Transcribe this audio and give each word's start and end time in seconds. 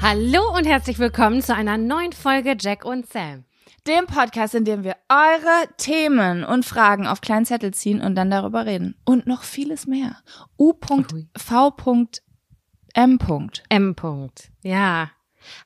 Hallo 0.00 0.56
und 0.56 0.64
herzlich 0.64 1.00
willkommen 1.00 1.42
zu 1.42 1.52
einer 1.54 1.76
neuen 1.76 2.12
Folge 2.12 2.56
Jack 2.58 2.84
und 2.84 3.10
Sam. 3.10 3.44
Dem 3.88 4.06
Podcast, 4.06 4.54
in 4.54 4.64
dem 4.64 4.84
wir 4.84 4.94
eure 5.08 5.68
Themen 5.76 6.44
und 6.44 6.64
Fragen 6.64 7.08
auf 7.08 7.20
kleinen 7.20 7.44
Zettel 7.44 7.74
ziehen 7.74 8.00
und 8.00 8.14
dann 8.14 8.30
darüber 8.30 8.64
reden. 8.64 8.94
Und 9.04 9.26
noch 9.26 9.42
vieles 9.42 9.88
mehr. 9.88 10.16
U.V.M. 10.56 11.28
M. 13.68 14.30
Ja. 14.62 15.10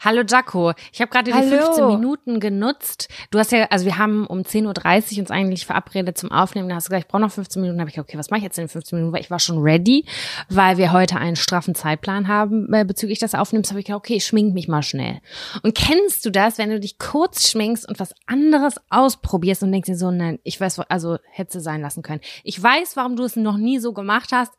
Hallo 0.01 0.23
Jaco, 0.27 0.73
ich 0.93 1.01
habe 1.01 1.11
gerade 1.11 1.31
die 1.31 1.37
15 1.37 1.87
Minuten 1.87 2.41
genutzt. 2.41 3.09
Du 3.31 3.39
hast 3.39 3.53
ja, 3.53 3.67
also 3.71 3.85
wir 3.85 3.99
haben 3.99 4.27
um 4.27 4.41
10.30 4.41 5.15
Uhr 5.15 5.21
uns 5.21 5.31
eigentlich 5.31 5.67
verabredet 5.67 6.19
zum 6.19 6.31
Aufnehmen. 6.33 6.69
Da 6.69 6.77
hast 6.77 6.87
du 6.87 6.91
gesagt, 6.91 7.07
ich 7.07 7.11
brauche 7.11 7.23
noch 7.23 7.33
15 7.33 7.61
Minuten. 7.61 7.79
Da 7.79 7.83
habe 7.83 7.91
ich 7.91 7.95
gesagt, 7.95 8.09
okay, 8.09 8.19
was 8.19 8.31
mache 8.31 8.39
ich 8.39 8.45
jetzt 8.45 8.59
in 8.59 8.65
den 8.65 8.69
15 8.69 8.99
Minuten? 8.99 9.15
Weil 9.15 9.21
ich 9.21 9.31
war 9.31 9.39
schon 9.39 9.63
ready, 9.63 10.05
weil 10.49 10.77
wir 10.77 10.93
heute 10.93 11.17
einen 11.17 11.37
straffen 11.37 11.75
Zeitplan 11.75 12.29
haben 12.29 12.73
äh, 12.73 12.85
bezüglich 12.85 13.19
des 13.19 13.35
Aufnehmens. 13.35 13.71
habe 13.71 13.81
ich 13.81 13.87
gesagt, 13.87 14.05
okay, 14.05 14.17
ich 14.17 14.27
schmink 14.27 14.55
mich 14.55 14.69
mal 14.69 14.83
schnell. 14.83 15.21
Und 15.63 15.75
kennst 15.75 16.25
du 16.27 16.31
das, 16.31 16.59
wenn 16.59 16.71
du 16.71 16.81
dich 16.81 16.99
kurz 16.99 17.51
schminkst 17.51 17.89
und 17.89 18.01
was 18.01 18.15
anderes 18.27 18.77
ausprobierst 18.91 19.63
und 19.63 19.73
denkst 19.73 19.87
dir 19.87 19.97
so, 19.97 20.11
nein, 20.11 20.39
ich 20.45 20.61
weiß, 20.61 20.81
also 20.89 21.19
hätte 21.31 21.61
sein 21.61 21.81
lassen 21.81 22.03
können. 22.03 22.21
Ich 22.45 22.61
weiß, 22.63 22.97
warum 22.97 23.17
du 23.17 23.25
es 23.25 23.37
noch 23.37 23.57
nie 23.57 23.79
so 23.79 23.93
gemacht 23.93 24.31
hast 24.33 24.53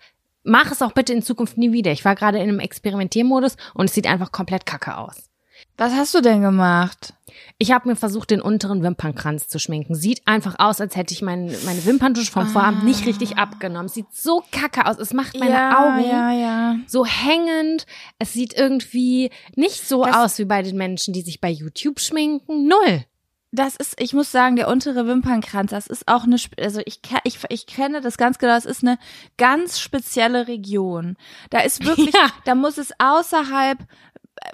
mach 0.44 0.72
es 0.72 0.81
auch 0.81 0.92
bitte 0.92 1.14
in 1.14 1.22
Zukunft 1.22 1.58
nie 1.58 1.72
wieder. 1.72 1.92
Ich 1.92 2.06
war 2.06 2.16
gerade 2.16 2.38
in 2.38 2.44
einem 2.44 2.59
Experimentiermodus 2.59 3.56
und 3.74 3.86
es 3.86 3.94
sieht 3.94 4.08
einfach 4.08 4.31
komplett 4.31 4.66
kacke 4.66 4.98
aus. 4.98 5.30
Was 5.78 5.94
hast 5.94 6.14
du 6.14 6.22
denn 6.22 6.42
gemacht? 6.42 7.14
Ich 7.58 7.72
habe 7.72 7.90
mir 7.90 7.96
versucht, 7.96 8.30
den 8.30 8.42
unteren 8.42 8.84
Wimpernkranz 8.84 9.48
zu 9.48 9.58
schminken. 9.58 9.96
Sieht 9.96 10.22
einfach 10.28 10.56
aus, 10.59 10.80
als 10.80 10.96
hätte 10.96 11.14
ich 11.14 11.22
mein, 11.22 11.56
meine 11.66 11.84
Wimperntusche 11.86 12.32
vom 12.32 12.44
ah. 12.44 12.48
Vorabend 12.48 12.84
nicht 12.84 13.08
richtig 13.08 13.38
abgenommen. 13.38 13.88
Sieht 13.88 14.14
so 14.14 14.44
kacke 14.52 14.86
aus. 14.86 15.00
Es 15.00 15.14
macht 15.14 15.40
meine 15.40 15.53
ja, 15.53 15.80
Augen 15.80 16.08
ja, 16.08 16.32
ja. 16.32 16.76
so 16.86 17.06
hängend. 17.06 17.88
Es 18.20 18.34
sieht 18.34 18.53
irgendwie 18.56 19.32
nicht 19.56 19.88
so 19.88 20.03
das 20.03 20.16
aus 20.16 20.38
wie 20.38 20.46
bei 20.46 20.62
den 20.62 20.78
Menschen, 20.78 21.14
die 21.14 21.22
sich 21.22 21.42
bei 21.42 21.50
YouTube 21.50 22.00
schminken. 22.00 22.68
Null 22.68 23.06
das 23.53 23.75
ist, 23.75 24.02
ich 24.02 24.14
muss 24.14 24.31
sagen, 24.31 24.56
der 24.56 24.68
untere 24.68 25.08
Wimpernkranz, 25.08 25.69
das 25.69 25.86
ist 25.86 26.08
auch 26.08 26.24
eine, 26.24 26.38
also 26.59 26.81
ich, 26.86 27.02
ich, 27.24 27.40
ich 27.50 27.68
kenne 27.68 28.02
das 28.02 28.18
ganz 28.18 28.40
genau, 28.40 28.56
das 28.56 28.66
ist 28.66 28.81
eine 28.81 28.97
ganz 29.38 29.80
spezielle 29.80 30.47
Region. 30.47 31.16
Da 31.52 31.59
ist 31.59 31.86
wirklich, 31.86 32.14
ja. 32.14 32.30
da 32.46 32.56
muss 32.56 32.80
es 32.80 32.91
außerhalb 32.97 33.78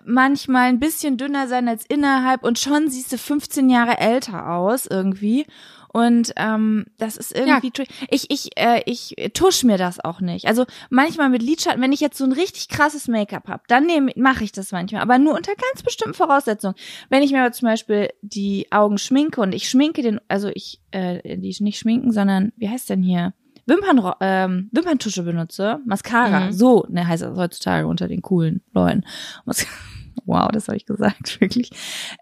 manchmal 0.04 0.68
ein 0.68 0.80
bisschen 0.80 1.18
dünner 1.18 1.48
sein 1.48 1.70
als 1.70 1.86
innerhalb 1.86 2.44
und 2.44 2.60
schon 2.60 2.90
siehst 2.90 3.14
du 3.14 3.18
15 3.18 3.70
Jahre 3.70 3.98
älter 4.00 4.50
aus 4.52 4.86
irgendwie. 4.86 5.46
Und 5.92 6.34
ähm, 6.36 6.86
das 6.98 7.18
ist 7.18 7.36
irgendwie. 7.36 7.72
Ja. 7.76 7.86
Ich, 8.10 8.30
ich, 8.30 8.50
äh, 8.58 8.82
ich 8.86 9.16
tusch 9.34 9.64
mir 9.64 9.78
das 9.78 10.00
auch 10.00 10.22
nicht. 10.22 10.48
Also 10.48 10.66
manchmal 10.90 11.30
mit 11.30 11.42
Lidschatten, 11.42 11.82
wenn 11.82 11.92
ich 11.92 12.00
jetzt 12.00 12.18
so 12.18 12.26
ein 12.26 12.32
richtig 12.32 12.70
krasses 12.70 13.08
Make-up 13.08 13.48
habe, 13.48 13.64
dann 13.68 13.88
mache 14.16 14.44
ich 14.44 14.52
das 14.52 14.72
manchmal, 14.72 15.02
aber 15.02 15.18
nur 15.18 15.36
unter 15.36 15.54
ganz 15.56 15.84
bestimmten 15.84 16.14
Voraussetzungen. 16.14 16.76
Wenn 17.10 17.24
ich 17.24 17.32
mir 17.32 17.42
aber 17.42 17.52
zum 17.52 17.68
Beispiel 17.68 18.10
die 18.22 18.68
Augen 18.72 18.98
schminke 18.98 19.42
und 19.42 19.54
ich 19.54 19.70
schminke 19.70 20.02
den, 20.02 20.20
also 20.28 20.50
ich, 20.54 20.80
äh, 20.92 21.38
die 21.38 21.56
nicht 21.60 21.80
schminken, 21.80 22.12
sondern 22.12 22.52
wie 22.56 22.70
heißt 22.70 22.90
denn 22.90 23.02
hier? 23.02 23.34
Wimpern, 23.66 24.14
ähm, 24.20 24.70
Wimperntusche 24.72 25.24
benutze, 25.24 25.80
Mascara, 25.86 26.48
mhm. 26.48 26.52
so 26.52 26.86
ne, 26.90 27.08
heißt 27.08 27.24
das 27.24 27.38
heutzutage 27.38 27.88
unter 27.88 28.08
den 28.08 28.22
coolen 28.22 28.62
Leuten. 28.74 29.04
wow, 30.26 30.50
das 30.52 30.68
habe 30.68 30.78
ich 30.78 30.86
gesagt, 30.86 31.40
wirklich. 31.42 31.72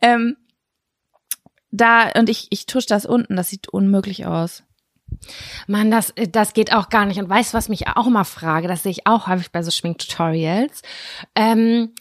Ähm, 0.01 0.35
da, 1.71 2.09
und 2.17 2.29
ich, 2.29 2.47
ich 2.49 2.65
tusche 2.65 2.87
das 2.87 3.05
unten, 3.05 3.35
das 3.35 3.49
sieht 3.49 3.67
unmöglich 3.67 4.25
aus. 4.25 4.63
Mann, 5.67 5.91
das, 5.91 6.13
das 6.31 6.53
geht 6.53 6.73
auch 6.73 6.89
gar 6.89 7.05
nicht. 7.05 7.19
Und 7.19 7.29
weißt 7.29 7.53
du, 7.53 7.57
was 7.57 7.69
mich 7.69 7.87
auch 7.87 8.07
immer 8.07 8.25
frage? 8.25 8.67
Das 8.67 8.83
sehe 8.83 8.91
ich 8.91 9.07
auch 9.07 9.27
häufig 9.27 9.51
bei 9.51 9.63
so 9.63 9.71
Schminktutorials. 9.71 10.81
Ähm, 11.35 11.93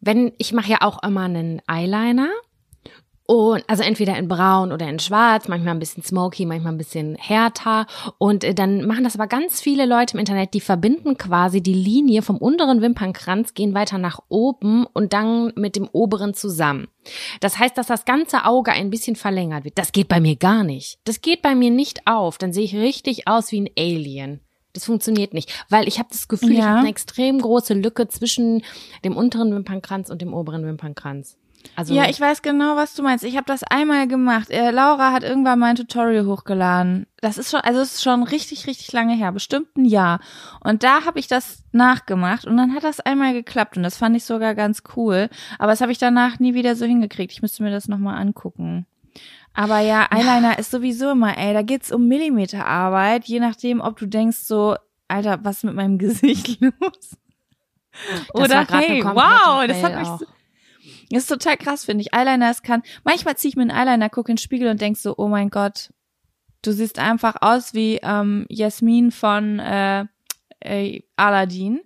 wenn, 0.00 0.32
ich 0.38 0.52
mache 0.52 0.70
ja 0.70 0.78
auch 0.82 1.02
immer 1.02 1.22
einen 1.22 1.62
Eyeliner 1.66 2.28
und 3.24 3.62
also 3.68 3.82
entweder 3.82 4.18
in 4.18 4.26
braun 4.26 4.72
oder 4.72 4.88
in 4.88 4.98
schwarz, 4.98 5.46
manchmal 5.46 5.74
ein 5.74 5.78
bisschen 5.78 6.02
smoky, 6.02 6.44
manchmal 6.44 6.72
ein 6.72 6.78
bisschen 6.78 7.14
härter. 7.14 7.86
Und 8.18 8.42
äh, 8.42 8.52
dann 8.52 8.86
machen 8.86 9.04
das 9.04 9.14
aber 9.14 9.28
ganz 9.28 9.60
viele 9.60 9.86
Leute 9.86 10.14
im 10.14 10.20
Internet, 10.20 10.54
die 10.54 10.60
verbinden 10.60 11.16
quasi 11.16 11.62
die 11.62 11.74
Linie 11.74 12.22
vom 12.22 12.36
unteren 12.36 12.82
Wimpernkranz, 12.82 13.54
gehen 13.54 13.74
weiter 13.74 13.98
nach 13.98 14.20
oben 14.28 14.86
und 14.92 15.12
dann 15.12 15.52
mit 15.54 15.76
dem 15.76 15.88
oberen 15.92 16.34
zusammen. 16.34 16.88
Das 17.40 17.58
heißt, 17.58 17.78
dass 17.78 17.86
das 17.86 18.04
ganze 18.04 18.44
Auge 18.44 18.72
ein 18.72 18.90
bisschen 18.90 19.16
verlängert 19.16 19.64
wird. 19.64 19.78
Das 19.78 19.92
geht 19.92 20.08
bei 20.08 20.20
mir 20.20 20.36
gar 20.36 20.64
nicht. 20.64 20.98
Das 21.04 21.20
geht 21.20 21.42
bei 21.42 21.54
mir 21.54 21.70
nicht 21.70 22.06
auf. 22.06 22.38
Dann 22.38 22.52
sehe 22.52 22.64
ich 22.64 22.74
richtig 22.74 23.28
aus 23.28 23.52
wie 23.52 23.60
ein 23.60 23.70
Alien. 23.78 24.40
Das 24.72 24.86
funktioniert 24.86 25.34
nicht, 25.34 25.52
weil 25.68 25.86
ich 25.86 25.98
habe 25.98 26.08
das 26.10 26.28
Gefühl, 26.28 26.52
ja. 26.52 26.58
ich 26.58 26.64
habe 26.64 26.78
eine 26.80 26.88
extrem 26.88 27.40
große 27.40 27.74
Lücke 27.74 28.08
zwischen 28.08 28.62
dem 29.04 29.16
unteren 29.16 29.54
Wimpernkranz 29.54 30.08
und 30.10 30.22
dem 30.22 30.32
oberen 30.32 30.64
Wimpernkranz. 30.64 31.36
Also 31.76 31.94
ja, 31.94 32.08
ich 32.08 32.20
weiß 32.20 32.42
genau, 32.42 32.76
was 32.76 32.94
du 32.94 33.02
meinst. 33.02 33.24
Ich 33.24 33.36
habe 33.36 33.46
das 33.46 33.62
einmal 33.62 34.06
gemacht. 34.06 34.50
Äh, 34.50 34.70
Laura 34.70 35.12
hat 35.12 35.22
irgendwann 35.22 35.58
mein 35.58 35.76
Tutorial 35.76 36.26
hochgeladen. 36.26 37.06
Das 37.20 37.38
ist 37.38 37.50
schon, 37.50 37.60
also 37.60 37.80
es 37.80 37.94
ist 37.94 38.02
schon 38.02 38.22
richtig, 38.22 38.66
richtig 38.66 38.92
lange 38.92 39.14
her, 39.14 39.32
bestimmt 39.32 39.76
ein 39.76 39.84
Jahr. 39.84 40.20
Und 40.60 40.82
da 40.82 41.04
habe 41.04 41.18
ich 41.18 41.28
das 41.28 41.64
nachgemacht 41.72 42.46
und 42.46 42.56
dann 42.56 42.74
hat 42.74 42.84
das 42.84 43.00
einmal 43.00 43.32
geklappt 43.32 43.76
und 43.76 43.82
das 43.82 43.96
fand 43.96 44.16
ich 44.16 44.24
sogar 44.24 44.54
ganz 44.54 44.82
cool. 44.96 45.28
Aber 45.58 45.72
das 45.72 45.80
habe 45.80 45.92
ich 45.92 45.98
danach 45.98 46.38
nie 46.38 46.54
wieder 46.54 46.76
so 46.76 46.84
hingekriegt. 46.84 47.32
Ich 47.32 47.42
müsste 47.42 47.62
mir 47.62 47.70
das 47.70 47.88
nochmal 47.88 48.20
angucken. 48.20 48.86
Aber 49.54 49.80
ja, 49.80 50.06
Eyeliner 50.10 50.52
ja. 50.52 50.58
ist 50.58 50.70
sowieso 50.70 51.10
immer, 51.10 51.36
ey, 51.36 51.52
da 51.52 51.62
geht's 51.62 51.92
um 51.92 52.08
Millimeterarbeit, 52.08 53.26
je 53.26 53.40
nachdem, 53.40 53.80
ob 53.80 53.98
du 53.98 54.06
denkst 54.06 54.38
so, 54.38 54.76
Alter, 55.08 55.40
was 55.42 55.58
ist 55.58 55.64
mit 55.64 55.74
meinem 55.74 55.98
Gesicht 55.98 56.60
los? 56.60 57.16
Das 58.10 58.34
Oder 58.34 58.66
hey, 58.68 59.04
wow, 59.04 59.66
das 59.66 59.82
hat 59.82 59.96
mich 59.96 60.08
so, 60.08 60.24
Das 61.12 61.24
ist 61.24 61.28
total 61.28 61.56
krass, 61.56 61.84
finde 61.84 62.02
ich. 62.02 62.14
Eyeliner, 62.14 62.50
es 62.50 62.62
kann, 62.62 62.82
manchmal 63.04 63.36
ziehe 63.36 63.50
ich 63.50 63.56
mir 63.56 63.62
einen 63.62 63.70
Eyeliner, 63.70 64.08
gucke 64.08 64.32
in 64.32 64.36
den 64.36 64.42
Spiegel 64.42 64.68
und 64.68 64.80
denk 64.80 64.96
so, 64.96 65.14
oh 65.16 65.28
mein 65.28 65.50
Gott, 65.50 65.90
du 66.62 66.72
siehst 66.72 66.98
einfach 66.98 67.36
aus 67.40 67.74
wie 67.74 67.98
ähm, 68.02 68.46
Jasmin 68.48 69.10
von 69.10 69.58
äh, 69.58 70.06
äh, 70.64 71.02
Aladdin. 71.16 71.80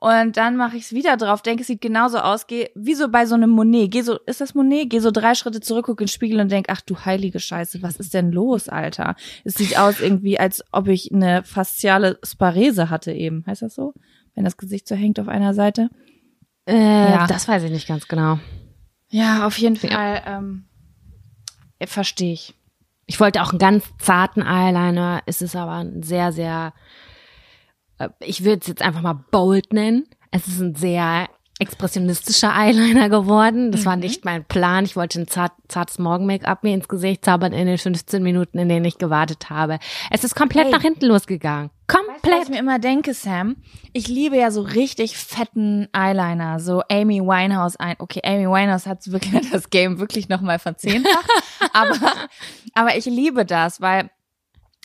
Und 0.00 0.36
dann 0.36 0.56
mache 0.56 0.76
ich 0.76 0.84
es 0.84 0.92
wieder 0.92 1.16
drauf, 1.16 1.42
denke, 1.42 1.62
es 1.62 1.66
sieht 1.66 1.80
genauso 1.80 2.18
aus, 2.18 2.46
geh 2.46 2.68
wie 2.74 2.94
so 2.94 3.08
bei 3.08 3.26
so 3.26 3.34
einem 3.34 3.50
Monet. 3.50 3.90
Geh 3.90 4.02
so, 4.02 4.18
ist 4.26 4.40
das 4.40 4.54
Monet? 4.54 4.90
Geh 4.90 4.98
so 5.00 5.10
drei 5.10 5.34
Schritte 5.34 5.60
zurück, 5.60 5.86
guck 5.86 6.00
in 6.00 6.06
den 6.06 6.10
Spiegel 6.10 6.40
und 6.40 6.50
denk, 6.50 6.66
ach 6.68 6.80
du 6.80 6.96
heilige 7.04 7.40
Scheiße, 7.40 7.82
was 7.82 7.96
ist 7.96 8.14
denn 8.14 8.32
los, 8.32 8.68
Alter? 8.68 9.16
Es 9.44 9.54
sieht 9.54 9.78
aus 9.78 10.00
irgendwie, 10.00 10.38
als 10.38 10.64
ob 10.72 10.88
ich 10.88 11.12
eine 11.12 11.44
fasziale 11.44 12.18
Sparese 12.24 12.90
hatte 12.90 13.12
eben. 13.12 13.44
Heißt 13.46 13.62
das 13.62 13.74
so? 13.74 13.94
Wenn 14.34 14.44
das 14.44 14.56
Gesicht 14.56 14.88
so 14.88 14.94
hängt 14.94 15.20
auf 15.20 15.28
einer 15.28 15.54
Seite. 15.54 15.90
Äh, 16.66 17.10
ja. 17.10 17.26
Das 17.26 17.48
weiß 17.48 17.64
ich 17.64 17.70
nicht 17.70 17.88
ganz 17.88 18.08
genau. 18.08 18.38
Ja, 19.12 19.46
auf 19.46 19.58
jeden 19.58 19.76
Fall 19.76 20.22
ähm, 20.26 20.64
verstehe 21.84 22.32
ich. 22.32 22.54
Ich 23.06 23.20
wollte 23.20 23.42
auch 23.42 23.50
einen 23.50 23.58
ganz 23.58 23.84
zarten 23.98 24.42
Eyeliner. 24.42 25.22
Es 25.26 25.42
ist 25.42 25.54
aber 25.54 25.84
ein 25.84 26.02
sehr, 26.02 26.32
sehr, 26.32 26.72
äh, 27.98 28.08
ich 28.20 28.42
würde 28.42 28.60
es 28.62 28.68
jetzt 28.68 28.80
einfach 28.80 29.02
mal 29.02 29.22
bold 29.30 29.74
nennen. 29.74 30.06
Es 30.30 30.48
ist 30.48 30.60
ein 30.60 30.74
sehr 30.74 31.28
expressionistischer 31.58 32.54
Eyeliner 32.56 33.10
geworden. 33.10 33.70
Das 33.70 33.82
mhm. 33.82 33.86
war 33.86 33.96
nicht 33.96 34.24
mein 34.24 34.46
Plan. 34.46 34.86
Ich 34.86 34.96
wollte 34.96 35.20
ein 35.20 35.28
zart, 35.28 35.52
zartes 35.68 35.98
Morgen-Make-up 35.98 36.62
mir 36.62 36.72
ins 36.72 36.88
Gesicht 36.88 37.22
zaubern 37.22 37.52
in 37.52 37.66
den 37.66 37.76
15 37.76 38.22
Minuten, 38.22 38.58
in 38.58 38.70
denen 38.70 38.86
ich 38.86 38.96
gewartet 38.96 39.50
habe. 39.50 39.78
Es 40.10 40.24
ist 40.24 40.34
komplett 40.34 40.64
hey. 40.64 40.72
nach 40.72 40.80
hinten 40.80 41.04
losgegangen. 41.04 41.70
Komplett. 41.86 42.11
Du, 42.22 42.30
was 42.30 42.44
ich 42.44 42.50
mir 42.50 42.60
immer 42.60 42.78
denke, 42.78 43.14
Sam? 43.14 43.56
Ich 43.92 44.06
liebe 44.06 44.36
ja 44.36 44.52
so 44.52 44.62
richtig 44.62 45.16
fetten 45.16 45.88
Eyeliner, 45.92 46.60
so 46.60 46.82
Amy 46.88 47.20
Winehouse 47.20 47.76
ein. 47.76 47.96
Okay, 47.98 48.20
Amy 48.24 48.46
Winehouse 48.46 48.86
hat 48.86 49.10
wirklich 49.10 49.50
das 49.50 49.70
Game 49.70 49.98
wirklich 49.98 50.28
nochmal 50.28 50.60
verzehnfacht. 50.60 51.28
aber, 51.72 51.98
aber 52.74 52.96
ich 52.96 53.06
liebe 53.06 53.44
das, 53.44 53.80
weil 53.80 54.08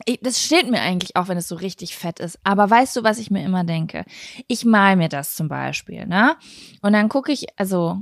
ich, 0.05 0.19
das 0.21 0.43
steht 0.43 0.69
mir 0.69 0.81
eigentlich 0.81 1.15
auch, 1.15 1.27
wenn 1.27 1.37
es 1.37 1.47
so 1.47 1.55
richtig 1.55 1.95
fett 1.95 2.19
ist. 2.19 2.39
Aber 2.43 2.69
weißt 2.69 2.95
du, 2.95 3.03
was 3.03 3.19
ich 3.19 3.29
mir 3.29 3.43
immer 3.43 3.63
denke? 3.63 4.05
Ich 4.47 4.65
mal 4.65 4.95
mir 4.95 5.09
das 5.09 5.35
zum 5.35 5.47
Beispiel, 5.47 6.07
ne? 6.07 6.37
Und 6.81 6.93
dann 6.93 7.07
gucke 7.07 7.31
ich, 7.31 7.47
also, 7.57 8.01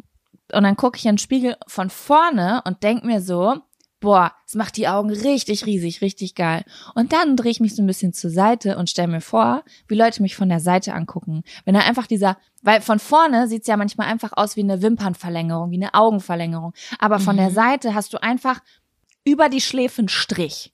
und 0.53 0.63
dann 0.63 0.77
gucke 0.77 0.97
ich 0.97 1.05
in 1.05 1.13
den 1.13 1.17
Spiegel 1.17 1.57
von 1.67 1.89
vorne 1.89 2.61
und 2.65 2.83
denk 2.83 3.03
mir 3.03 3.21
so, 3.21 3.61
boah, 3.99 4.33
es 4.45 4.55
macht 4.55 4.77
die 4.77 4.87
Augen 4.87 5.09
richtig 5.09 5.65
riesig, 5.65 6.01
richtig 6.01 6.35
geil. 6.35 6.63
Und 6.93 7.13
dann 7.13 7.35
drehe 7.35 7.51
ich 7.51 7.59
mich 7.59 7.75
so 7.75 7.81
ein 7.81 7.87
bisschen 7.87 8.13
zur 8.13 8.29
Seite 8.29 8.77
und 8.77 8.89
stelle 8.89 9.07
mir 9.07 9.21
vor, 9.21 9.63
wie 9.87 9.95
Leute 9.95 10.21
mich 10.21 10.35
von 10.35 10.49
der 10.49 10.59
Seite 10.59 10.93
angucken. 10.93 11.43
Wenn 11.63 11.73
da 11.73 11.81
einfach 11.81 12.07
dieser, 12.07 12.37
weil 12.61 12.81
von 12.81 12.99
vorne 12.99 13.47
sieht's 13.47 13.67
ja 13.67 13.77
manchmal 13.77 14.07
einfach 14.07 14.33
aus 14.35 14.55
wie 14.55 14.63
eine 14.63 14.81
Wimpernverlängerung, 14.81 15.71
wie 15.71 15.81
eine 15.81 15.93
Augenverlängerung. 15.93 16.73
Aber 16.99 17.19
von 17.19 17.35
mhm. 17.35 17.39
der 17.39 17.51
Seite 17.51 17.95
hast 17.95 18.13
du 18.13 18.21
einfach 18.21 18.61
über 19.23 19.49
die 19.49 19.61
Schläfen 19.61 20.07
Strich. 20.07 20.71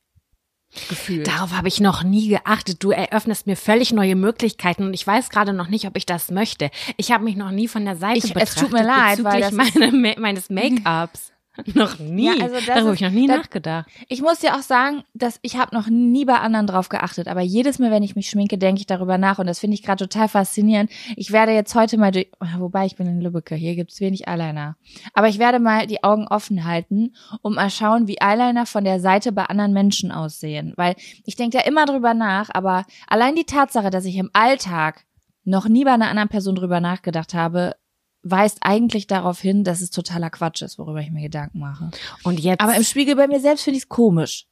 Gefühl. 0.87 1.23
Darauf 1.23 1.51
habe 1.51 1.67
ich 1.67 1.81
noch 1.81 2.03
nie 2.03 2.29
geachtet. 2.29 2.81
Du 2.81 2.91
eröffnest 2.91 3.45
mir 3.45 3.57
völlig 3.57 3.91
neue 3.91 4.15
Möglichkeiten 4.15 4.83
und 4.83 4.93
ich 4.93 5.05
weiß 5.05 5.29
gerade 5.29 5.51
noch 5.51 5.67
nicht, 5.67 5.85
ob 5.85 5.97
ich 5.97 6.05
das 6.05 6.31
möchte. 6.31 6.71
Ich 6.95 7.11
habe 7.11 7.25
mich 7.25 7.35
noch 7.35 7.51
nie 7.51 7.67
von 7.67 7.83
der 7.83 7.97
Seite 7.97 8.19
ich, 8.19 8.33
betrachtet. 8.33 8.49
Es 8.49 8.55
tut 8.55 8.71
mir 8.71 8.83
leid, 8.83 9.21
weil 9.23 9.41
das 9.41 9.51
meine, 9.51 10.15
meines 10.17 10.49
Make-ups. 10.49 11.30
noch 11.73 11.99
nie. 11.99 12.27
Ja, 12.27 12.43
also 12.43 12.55
Darüber 12.65 12.85
habe 12.85 12.95
ich 12.95 13.01
noch 13.01 13.11
nie 13.11 13.27
das, 13.27 13.37
nachgedacht. 13.37 13.89
Ich 14.07 14.21
muss 14.21 14.39
dir 14.39 14.55
auch 14.55 14.61
sagen, 14.61 15.03
dass 15.13 15.37
ich 15.41 15.57
habe 15.57 15.75
noch 15.75 15.87
nie 15.87 16.23
bei 16.25 16.37
anderen 16.39 16.67
drauf 16.67 16.89
geachtet, 16.89 17.27
aber 17.27 17.41
jedes 17.41 17.77
Mal, 17.79 17.91
wenn 17.91 18.03
ich 18.03 18.15
mich 18.15 18.29
schminke, 18.29 18.57
denke 18.57 18.79
ich 18.79 18.87
darüber 18.87 19.17
nach 19.17 19.39
und 19.39 19.47
das 19.47 19.59
finde 19.59 19.75
ich 19.75 19.83
gerade 19.83 20.07
total 20.07 20.29
faszinierend. 20.29 20.89
Ich 21.17 21.31
werde 21.31 21.51
jetzt 21.51 21.75
heute 21.75 21.97
mal 21.97 22.11
durch, 22.11 22.27
wobei 22.57 22.85
ich 22.85 22.95
bin 22.95 23.07
in 23.07 23.21
Lübbecke, 23.21 23.55
hier 23.55 23.75
gibt's 23.75 23.99
wenig 23.99 24.27
Eyeliner, 24.27 24.77
aber 25.13 25.27
ich 25.27 25.39
werde 25.39 25.59
mal 25.59 25.87
die 25.87 26.03
Augen 26.03 26.27
offen 26.27 26.65
halten 26.65 27.15
und 27.41 27.55
mal 27.55 27.69
schauen, 27.69 28.07
wie 28.07 28.21
Eyeliner 28.21 28.65
von 28.65 28.83
der 28.83 28.99
Seite 28.99 29.31
bei 29.31 29.45
anderen 29.45 29.73
Menschen 29.73 30.11
aussehen, 30.11 30.73
weil 30.77 30.95
ich 31.25 31.35
denke 31.35 31.57
da 31.57 31.63
immer 31.65 31.85
drüber 31.85 32.13
nach, 32.13 32.49
aber 32.53 32.85
allein 33.07 33.35
die 33.35 33.45
Tatsache, 33.45 33.89
dass 33.89 34.05
ich 34.05 34.15
im 34.15 34.29
Alltag 34.33 35.05
noch 35.43 35.67
nie 35.67 35.83
bei 35.83 35.91
einer 35.91 36.09
anderen 36.09 36.29
Person 36.29 36.55
drüber 36.55 36.79
nachgedacht 36.79 37.33
habe, 37.33 37.75
weist 38.23 38.59
eigentlich 38.61 39.07
darauf 39.07 39.39
hin, 39.39 39.63
dass 39.63 39.81
es 39.81 39.91
totaler 39.91 40.29
Quatsch 40.29 40.61
ist, 40.61 40.77
worüber 40.77 40.99
ich 40.99 41.11
mir 41.11 41.21
Gedanken 41.21 41.59
mache. 41.59 41.91
Und 42.23 42.39
jetzt. 42.39 42.61
Aber 42.61 42.75
im 42.75 42.83
Spiegel 42.83 43.15
bei 43.15 43.27
mir 43.27 43.39
selbst 43.39 43.63
finde 43.63 43.77
ich 43.77 43.83
es 43.83 43.89
komisch. 43.89 44.47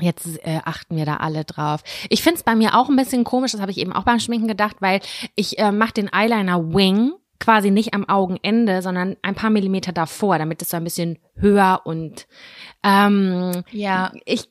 Jetzt 0.00 0.26
äh, 0.44 0.60
achten 0.64 0.96
wir 0.96 1.06
da 1.06 1.16
alle 1.18 1.44
drauf. 1.44 1.82
Ich 2.10 2.22
finde 2.22 2.38
es 2.38 2.42
bei 2.42 2.56
mir 2.56 2.76
auch 2.76 2.88
ein 2.88 2.96
bisschen 2.96 3.22
komisch, 3.22 3.52
das 3.52 3.60
habe 3.60 3.70
ich 3.70 3.78
eben 3.78 3.92
auch 3.92 4.02
beim 4.02 4.18
Schminken 4.18 4.48
gedacht, 4.48 4.76
weil 4.80 5.00
ich 5.36 5.58
äh, 5.58 5.70
mache 5.70 5.92
den 5.92 6.12
Eyeliner 6.12 6.74
Wing 6.74 7.12
quasi 7.40 7.70
nicht 7.70 7.94
am 7.94 8.08
Augenende, 8.08 8.82
sondern 8.82 9.16
ein 9.22 9.34
paar 9.34 9.50
Millimeter 9.50 9.92
davor, 9.92 10.38
damit 10.38 10.62
es 10.62 10.70
so 10.70 10.76
ein 10.76 10.84
bisschen 10.84 11.18
höher 11.34 11.82
und 11.84 12.26
ähm, 12.82 13.64
ja, 13.70 14.12
ich 14.24 14.48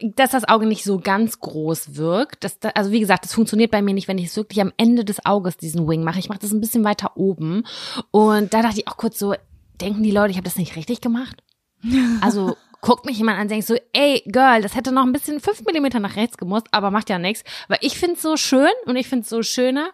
dass 0.00 0.30
das 0.30 0.48
Auge 0.48 0.66
nicht 0.66 0.84
so 0.84 1.00
ganz 1.00 1.40
groß 1.40 1.96
wirkt. 1.96 2.44
Das, 2.44 2.58
also 2.74 2.92
wie 2.92 3.00
gesagt, 3.00 3.24
das 3.24 3.34
funktioniert 3.34 3.72
bei 3.72 3.82
mir 3.82 3.94
nicht, 3.94 4.06
wenn 4.06 4.18
ich 4.18 4.26
es 4.26 4.36
wirklich 4.36 4.60
am 4.60 4.72
Ende 4.76 5.04
des 5.04 5.26
Auges 5.26 5.56
diesen 5.56 5.88
Wing 5.88 6.04
mache. 6.04 6.20
Ich 6.20 6.28
mache 6.28 6.38
das 6.38 6.52
ein 6.52 6.60
bisschen 6.60 6.84
weiter 6.84 7.16
oben. 7.16 7.64
Und 8.12 8.54
da 8.54 8.62
dachte 8.62 8.78
ich 8.78 8.86
auch 8.86 8.96
kurz 8.96 9.18
so, 9.18 9.34
denken 9.80 10.04
die 10.04 10.12
Leute, 10.12 10.30
ich 10.30 10.36
habe 10.36 10.44
das 10.44 10.56
nicht 10.56 10.76
richtig 10.76 11.00
gemacht? 11.00 11.42
Also 12.20 12.56
guckt 12.80 13.04
mich 13.06 13.18
jemand 13.18 13.38
an 13.38 13.42
und 13.42 13.50
denkt 13.50 13.66
so, 13.66 13.76
ey, 13.92 14.22
Girl, 14.26 14.62
das 14.62 14.74
hätte 14.74 14.92
noch 14.92 15.04
ein 15.04 15.12
bisschen 15.12 15.40
fünf 15.40 15.64
Millimeter 15.64 16.00
nach 16.00 16.16
rechts 16.16 16.36
gemusst, 16.36 16.66
aber 16.70 16.90
macht 16.90 17.10
ja 17.10 17.18
nichts. 17.18 17.44
Weil 17.68 17.78
ich 17.80 17.98
find's 17.98 18.22
so 18.22 18.36
schön 18.36 18.70
und 18.86 18.96
ich 18.96 19.08
find's 19.08 19.28
so 19.28 19.42
schöner. 19.42 19.90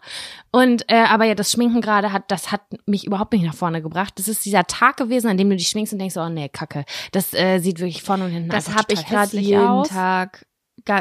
Und 0.50 0.84
äh, 0.90 1.04
aber 1.04 1.24
ja, 1.24 1.34
das 1.34 1.52
Schminken 1.52 1.80
gerade 1.80 2.12
hat, 2.12 2.30
das 2.30 2.52
hat 2.52 2.62
mich 2.86 3.06
überhaupt 3.06 3.32
nicht 3.32 3.44
nach 3.44 3.54
vorne 3.54 3.82
gebracht. 3.82 4.14
Das 4.16 4.28
ist 4.28 4.44
dieser 4.44 4.64
Tag 4.64 4.96
gewesen, 4.96 5.28
an 5.28 5.36
dem 5.36 5.50
du 5.50 5.56
dich 5.56 5.68
schminkst 5.68 5.92
und 5.92 5.98
denkst, 5.98 6.16
oh 6.16 6.28
nee, 6.28 6.48
Kacke. 6.48 6.84
Das 7.12 7.34
äh, 7.34 7.58
sieht 7.58 7.80
wirklich 7.80 8.02
vorne 8.02 8.24
und 8.24 8.30
hinten 8.30 8.50
Das 8.50 8.74
habe 8.74 8.92
ich 8.92 9.06
gerade 9.06 9.36
jeden 9.38 9.66
aus. 9.66 9.88
Tag 9.88 10.46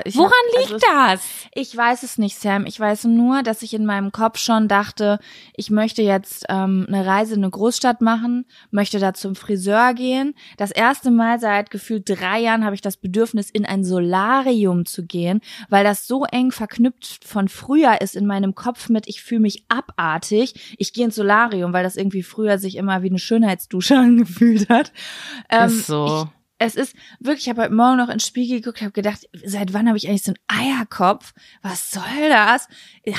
ich 0.06 0.16
Woran 0.16 0.32
hab, 0.32 0.58
also 0.58 0.74
liegt 0.74 0.86
das? 0.88 1.24
Ich 1.54 1.76
weiß 1.76 2.04
es 2.04 2.18
nicht, 2.18 2.40
Sam. 2.40 2.66
Ich 2.66 2.80
weiß 2.80 3.06
nur, 3.06 3.44
dass 3.44 3.62
ich 3.62 3.74
in 3.74 3.86
meinem 3.86 4.12
Kopf 4.12 4.40
schon 4.40 4.68
dachte, 4.68 5.20
ich 5.56 5.70
möchte 5.70 6.02
jetzt 6.02 6.46
ähm, 6.50 6.86
eine 6.88 7.06
Reise 7.06 7.36
in 7.36 7.44
eine 7.44 7.52
Großstadt 7.52 8.02
machen, 8.02 8.46
möchte 8.72 9.00
da 9.00 9.14
zum 9.14 9.36
Friseur 9.36 9.94
gehen. 9.94 10.34
Das 10.58 10.72
erste 10.72 11.12
Mal 11.12 11.40
seit 11.40 11.70
gefühlt 11.70 12.04
drei 12.08 12.40
Jahren 12.40 12.66
habe 12.66 12.76
ich 12.76 12.82
das 12.82 12.98
Bedürfnis, 12.98 13.50
in 13.50 13.66
ein 13.66 13.84
Solarium 13.84 14.86
zu 14.86 15.06
gehen, 15.06 15.42
weil 15.70 15.84
das 15.84 16.08
so 16.08 16.26
eng 16.26 16.52
verknüpft 16.52 17.24
von 17.24 17.48
früher 17.48 18.02
ist 18.02 18.16
in 18.16 18.26
meinem 18.26 18.56
Kopf 18.56 18.90
mit, 18.90 19.08
ich 19.08 19.22
fühle 19.22 19.42
mich 19.42 19.66
abartig. 19.70 20.76
Ich 20.78 20.94
gehe 20.94 21.06
ins 21.06 21.16
Solarium, 21.16 21.74
weil 21.74 21.84
das 21.84 21.96
irgendwie 21.96 22.24
früher 22.24 22.58
sich 22.58 22.76
immer 22.76 23.04
wie 23.04 23.10
eine 23.10 23.20
Schönheitsdusche 23.20 23.98
angefühlt 23.98 24.70
hat. 24.70 24.92
Ähm, 25.50 25.68
ist 25.68 25.88
so. 25.88 26.28
Ich, 26.28 26.35
es 26.58 26.76
ist 26.76 26.96
wirklich, 27.20 27.44
ich 27.44 27.50
habe 27.50 27.64
heute 27.64 27.74
Morgen 27.74 27.98
noch 27.98 28.10
ins 28.10 28.26
Spiegel 28.26 28.62
geguckt, 28.62 28.82
habe 28.82 28.92
gedacht, 28.92 29.28
seit 29.44 29.74
wann 29.74 29.88
habe 29.88 29.98
ich 29.98 30.08
eigentlich 30.08 30.24
so 30.24 30.34
einen 30.48 30.78
Eierkopf? 30.78 31.34
Was 31.62 31.92
soll 31.92 32.30
das? 32.30 32.68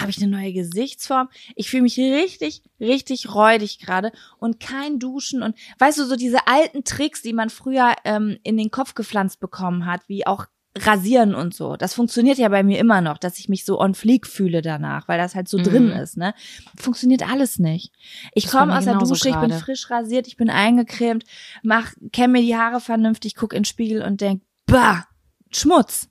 Habe 0.00 0.11
ich 0.11 0.23
eine 0.23 0.31
neue 0.31 0.52
Gesichtsform? 0.52 1.28
Ich 1.55 1.69
fühle 1.69 1.83
mich 1.83 1.99
richtig, 1.99 2.62
richtig 2.81 3.35
räudig 3.35 3.78
gerade 3.78 4.12
und 4.38 4.59
kein 4.61 4.99
Duschen 4.99 5.43
und 5.43 5.57
weißt 5.78 5.99
du, 5.99 6.05
so 6.07 6.16
diese 6.16 6.47
alten 6.47 6.85
Tricks, 6.85 7.23
die 7.23 7.35
man 7.35 7.50
früher 7.50 7.95
ähm, 8.05 8.38
in 8.43 8.57
den 8.57 8.71
Kopf 8.71 8.95
gepflanzt 8.95 9.40
bekommen 9.40 9.87
hat, 9.87 10.09
wie 10.09 10.26
auch 10.26 10.47
rasieren 10.85 11.35
und 11.35 11.54
so. 11.54 11.76
Das 11.76 11.95
funktioniert 11.95 12.38
ja 12.38 12.49
bei 12.49 12.62
mir 12.62 12.78
immer 12.78 13.00
noch, 13.00 13.18
dass 13.18 13.38
ich 13.38 13.49
mich 13.49 13.64
so 13.64 13.80
on 13.80 13.95
fleek 13.95 14.26
fühle 14.26 14.62
danach, 14.62 15.09
weil 15.09 15.18
das 15.18 15.35
halt 15.35 15.49
so 15.49 15.59
mhm. 15.59 15.62
drin 15.62 15.90
ist, 15.90 16.16
ne? 16.16 16.35
Funktioniert 16.78 17.28
alles 17.28 17.59
nicht. 17.59 17.92
Ich 18.35 18.49
komme 18.49 18.76
aus 18.76 18.85
der 18.85 18.99
Dusche, 18.99 19.28
ich 19.28 19.37
bin 19.37 19.52
frisch 19.52 19.90
rasiert, 19.90 20.26
ich 20.26 20.37
bin 20.37 20.50
eingecremt, 20.50 21.25
mach, 21.62 21.92
kämme 22.12 22.35
mir 22.35 22.42
die 22.42 22.56
Haare 22.56 22.80
vernünftig, 22.80 23.35
guck 23.35 23.52
in 23.52 23.61
den 23.61 23.64
Spiegel 23.64 24.02
und 24.02 24.21
denk, 24.21 24.42
bah, 24.66 25.06
Schmutz. 25.50 26.09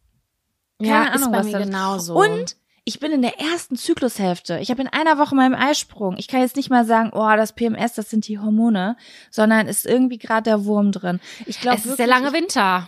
Keine 0.79 0.91
ja, 0.91 1.03
Ahnung, 1.11 1.31
was 1.31 1.45
mir 1.45 1.59
genauso. 1.59 2.15
Und 2.15 2.57
ich 2.83 2.99
bin 2.99 3.11
in 3.11 3.21
der 3.21 3.39
ersten 3.39 3.75
Zyklushälfte. 3.75 4.59
Ich 4.59 4.69
habe 4.69 4.81
in 4.81 4.87
einer 4.87 5.17
Woche 5.17 5.33
meinen 5.35 5.55
Eisprung. 5.55 6.17
Ich 6.17 6.27
kann 6.27 6.41
jetzt 6.41 6.55
nicht 6.55 6.69
mal 6.69 6.85
sagen, 6.85 7.11
oh, 7.13 7.35
das 7.35 7.53
PMS, 7.53 7.95
das 7.95 8.11
sind 8.11 8.27
die 8.27 8.37
Hormone, 8.37 8.95
sondern 9.31 9.67
ist 9.67 9.87
irgendwie 9.87 10.19
gerade 10.19 10.43
der 10.43 10.65
Wurm 10.65 10.91
drin. 10.91 11.19
Ich 11.47 11.59
glaube, 11.59 11.77
es 11.77 11.85
ist 11.85 11.97
der 11.97 12.07
lange 12.07 12.31
Winter. 12.31 12.87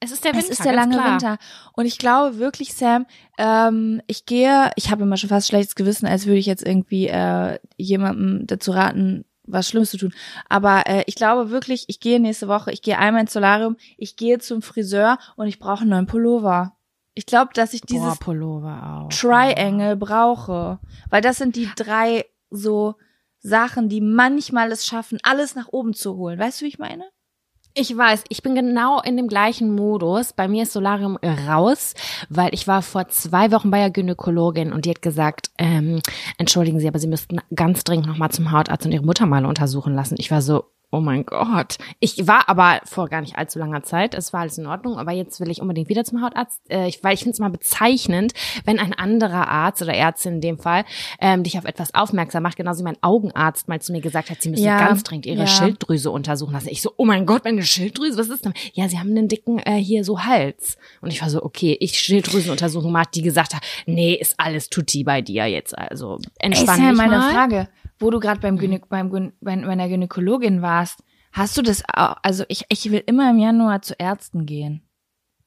Es 0.00 0.12
ist 0.12 0.24
der 0.24 0.32
Winter. 0.32 0.46
Es 0.46 0.58
ist 0.58 0.64
der 0.64 0.74
lange 0.74 0.94
klar. 0.94 1.12
Winter. 1.12 1.38
Und 1.72 1.86
ich 1.86 1.98
glaube 1.98 2.38
wirklich, 2.38 2.74
Sam, 2.74 3.06
ähm, 3.36 4.00
ich 4.06 4.26
gehe, 4.26 4.70
ich 4.76 4.90
habe 4.90 5.02
immer 5.02 5.16
schon 5.16 5.28
fast 5.28 5.48
schlechtes 5.48 5.74
Gewissen, 5.74 6.06
als 6.06 6.26
würde 6.26 6.38
ich 6.38 6.46
jetzt 6.46 6.64
irgendwie 6.64 7.08
äh, 7.08 7.58
jemandem 7.76 8.46
dazu 8.46 8.70
raten, 8.70 9.24
was 9.44 9.68
Schlimmes 9.68 9.90
zu 9.90 9.96
tun. 9.96 10.14
Aber 10.48 10.86
äh, 10.86 11.02
ich 11.06 11.16
glaube 11.16 11.50
wirklich, 11.50 11.84
ich 11.88 12.00
gehe 12.00 12.20
nächste 12.20 12.48
Woche, 12.48 12.70
ich 12.70 12.82
gehe 12.82 12.98
einmal 12.98 13.22
ins 13.22 13.32
Solarium, 13.32 13.76
ich 13.96 14.16
gehe 14.16 14.38
zum 14.38 14.62
Friseur 14.62 15.18
und 15.36 15.48
ich 15.48 15.58
brauche 15.58 15.80
einen 15.80 15.90
neuen 15.90 16.06
Pullover. 16.06 16.76
Ich 17.14 17.26
glaube, 17.26 17.50
dass 17.54 17.74
ich 17.74 17.80
dieses 17.80 18.18
Boah, 18.18 18.18
Triangle 19.10 19.96
brauche. 19.96 20.78
Weil 21.10 21.22
das 21.22 21.38
sind 21.38 21.56
die 21.56 21.68
drei 21.74 22.26
so 22.50 22.94
Sachen, 23.40 23.88
die 23.88 24.00
manchmal 24.00 24.70
es 24.70 24.86
schaffen, 24.86 25.18
alles 25.24 25.56
nach 25.56 25.68
oben 25.72 25.94
zu 25.94 26.16
holen. 26.16 26.38
Weißt 26.38 26.60
du, 26.60 26.64
wie 26.64 26.68
ich 26.68 26.78
meine? 26.78 27.04
Ich 27.80 27.96
weiß, 27.96 28.24
ich 28.28 28.42
bin 28.42 28.56
genau 28.56 29.00
in 29.00 29.16
dem 29.16 29.28
gleichen 29.28 29.72
Modus. 29.72 30.32
Bei 30.32 30.48
mir 30.48 30.64
ist 30.64 30.72
Solarium 30.72 31.16
raus, 31.46 31.94
weil 32.28 32.52
ich 32.52 32.66
war 32.66 32.82
vor 32.82 33.06
zwei 33.06 33.52
Wochen 33.52 33.70
bei 33.70 33.78
der 33.78 33.90
Gynäkologin 33.90 34.72
und 34.72 34.84
die 34.84 34.90
hat 34.90 35.00
gesagt, 35.00 35.50
ähm, 35.58 36.02
entschuldigen 36.38 36.80
Sie, 36.80 36.88
aber 36.88 36.98
Sie 36.98 37.06
müssten 37.06 37.40
ganz 37.54 37.84
dringend 37.84 38.08
nochmal 38.08 38.32
zum 38.32 38.50
Hautarzt 38.50 38.84
und 38.84 38.90
Ihre 38.90 39.04
Mutter 39.04 39.26
mal 39.26 39.46
untersuchen 39.46 39.94
lassen. 39.94 40.16
Ich 40.18 40.32
war 40.32 40.42
so, 40.42 40.64
Oh 40.90 41.00
mein 41.00 41.26
Gott. 41.26 41.76
Ich 42.00 42.26
war 42.26 42.48
aber 42.48 42.80
vor 42.84 43.08
gar 43.08 43.20
nicht 43.20 43.36
allzu 43.36 43.58
langer 43.58 43.82
Zeit. 43.82 44.14
Es 44.14 44.32
war 44.32 44.40
alles 44.40 44.56
in 44.56 44.66
Ordnung, 44.66 44.96
aber 44.96 45.12
jetzt 45.12 45.38
will 45.38 45.50
ich 45.50 45.60
unbedingt 45.60 45.90
wieder 45.90 46.02
zum 46.02 46.22
Hautarzt, 46.22 46.62
äh, 46.70 46.88
ich, 46.88 47.04
weil 47.04 47.12
ich 47.12 47.20
finde 47.20 47.32
es 47.32 47.40
mal 47.40 47.50
bezeichnend, 47.50 48.32
wenn 48.64 48.78
ein 48.78 48.94
anderer 48.94 49.48
Arzt 49.48 49.82
oder 49.82 49.92
Ärztin 49.92 50.36
in 50.36 50.40
dem 50.40 50.58
Fall 50.58 50.86
ähm, 51.20 51.42
dich 51.42 51.58
auf 51.58 51.66
etwas 51.66 51.92
aufmerksam 51.92 52.42
macht, 52.42 52.56
genauso 52.56 52.80
wie 52.80 52.84
mein 52.84 53.02
Augenarzt 53.02 53.68
mal 53.68 53.82
zu 53.82 53.92
mir 53.92 54.00
gesagt 54.00 54.30
hat, 54.30 54.40
sie 54.40 54.48
müssen 54.48 54.64
Ja, 54.64 54.78
ganz 54.78 55.02
dringend 55.02 55.26
ihre 55.26 55.40
ja. 55.40 55.46
Schilddrüse 55.46 56.10
untersuchen 56.10 56.54
lassen. 56.54 56.68
Ich 56.70 56.80
so, 56.80 56.92
oh 56.96 57.04
mein 57.04 57.26
Gott, 57.26 57.44
meine 57.44 57.62
Schilddrüse, 57.62 58.16
was 58.16 58.28
ist 58.28 58.46
denn? 58.46 58.54
Ja, 58.72 58.88
sie 58.88 58.98
haben 58.98 59.10
einen 59.10 59.28
dicken 59.28 59.58
äh, 59.58 59.74
hier 59.74 60.04
so 60.04 60.20
Hals. 60.24 60.78
Und 61.02 61.12
ich 61.12 61.20
war 61.20 61.28
so, 61.28 61.42
okay, 61.42 61.76
ich 61.80 61.98
Schilddrüsenuntersuchung 61.98 62.92
macht, 62.92 63.14
die 63.14 63.22
gesagt 63.22 63.54
hat, 63.54 63.62
nee, 63.84 64.14
ist 64.14 64.36
alles 64.38 64.70
tutti 64.70 65.04
bei 65.04 65.20
dir 65.20 65.44
jetzt, 65.44 65.76
also 65.76 66.16
Ey, 66.38 66.46
entspann 66.46 66.76
ist 66.76 66.82
ja 66.82 66.88
dich 66.90 66.96
meine 66.96 67.18
mal. 67.18 67.32
Frage, 67.32 67.68
wo 67.98 68.10
du 68.10 68.20
gerade 68.20 68.40
beim, 68.40 68.58
Gynä 68.58 68.80
beim 68.88 69.10
Gyn 69.10 69.32
bei, 69.40 69.56
bei 69.56 69.68
einer 69.72 69.88
Gynäkologin 69.88 70.62
warst. 70.62 71.02
Hast 71.32 71.56
du 71.56 71.62
das 71.62 71.82
auch, 71.92 72.16
also 72.22 72.44
ich, 72.48 72.64
ich 72.68 72.90
will 72.90 73.02
immer 73.06 73.30
im 73.30 73.38
Januar 73.38 73.82
zu 73.82 73.94
Ärzten 73.98 74.46
gehen. 74.46 74.82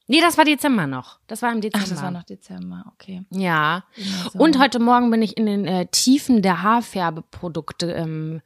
Nee, 0.08 0.20
das 0.20 0.36
war 0.36 0.44
Dezember 0.44 0.86
noch. 0.86 1.20
Das 1.26 1.42
war 1.42 1.52
im 1.52 1.60
Dezember. 1.60 1.84
Ach, 1.86 1.90
das 1.90 2.02
war 2.02 2.10
noch 2.10 2.24
Dezember, 2.24 2.84
okay. 2.92 3.22
Ja. 3.30 3.84
So. 4.32 4.38
Und 4.38 4.58
heute 4.58 4.78
Morgen 4.78 5.10
bin 5.10 5.22
ich 5.22 5.36
in 5.36 5.46
den 5.46 5.64
äh, 5.64 5.86
Tiefen 5.86 6.42
der 6.42 6.62
Haarfärbeprodukte 6.62 7.92
ähm, 7.92 8.42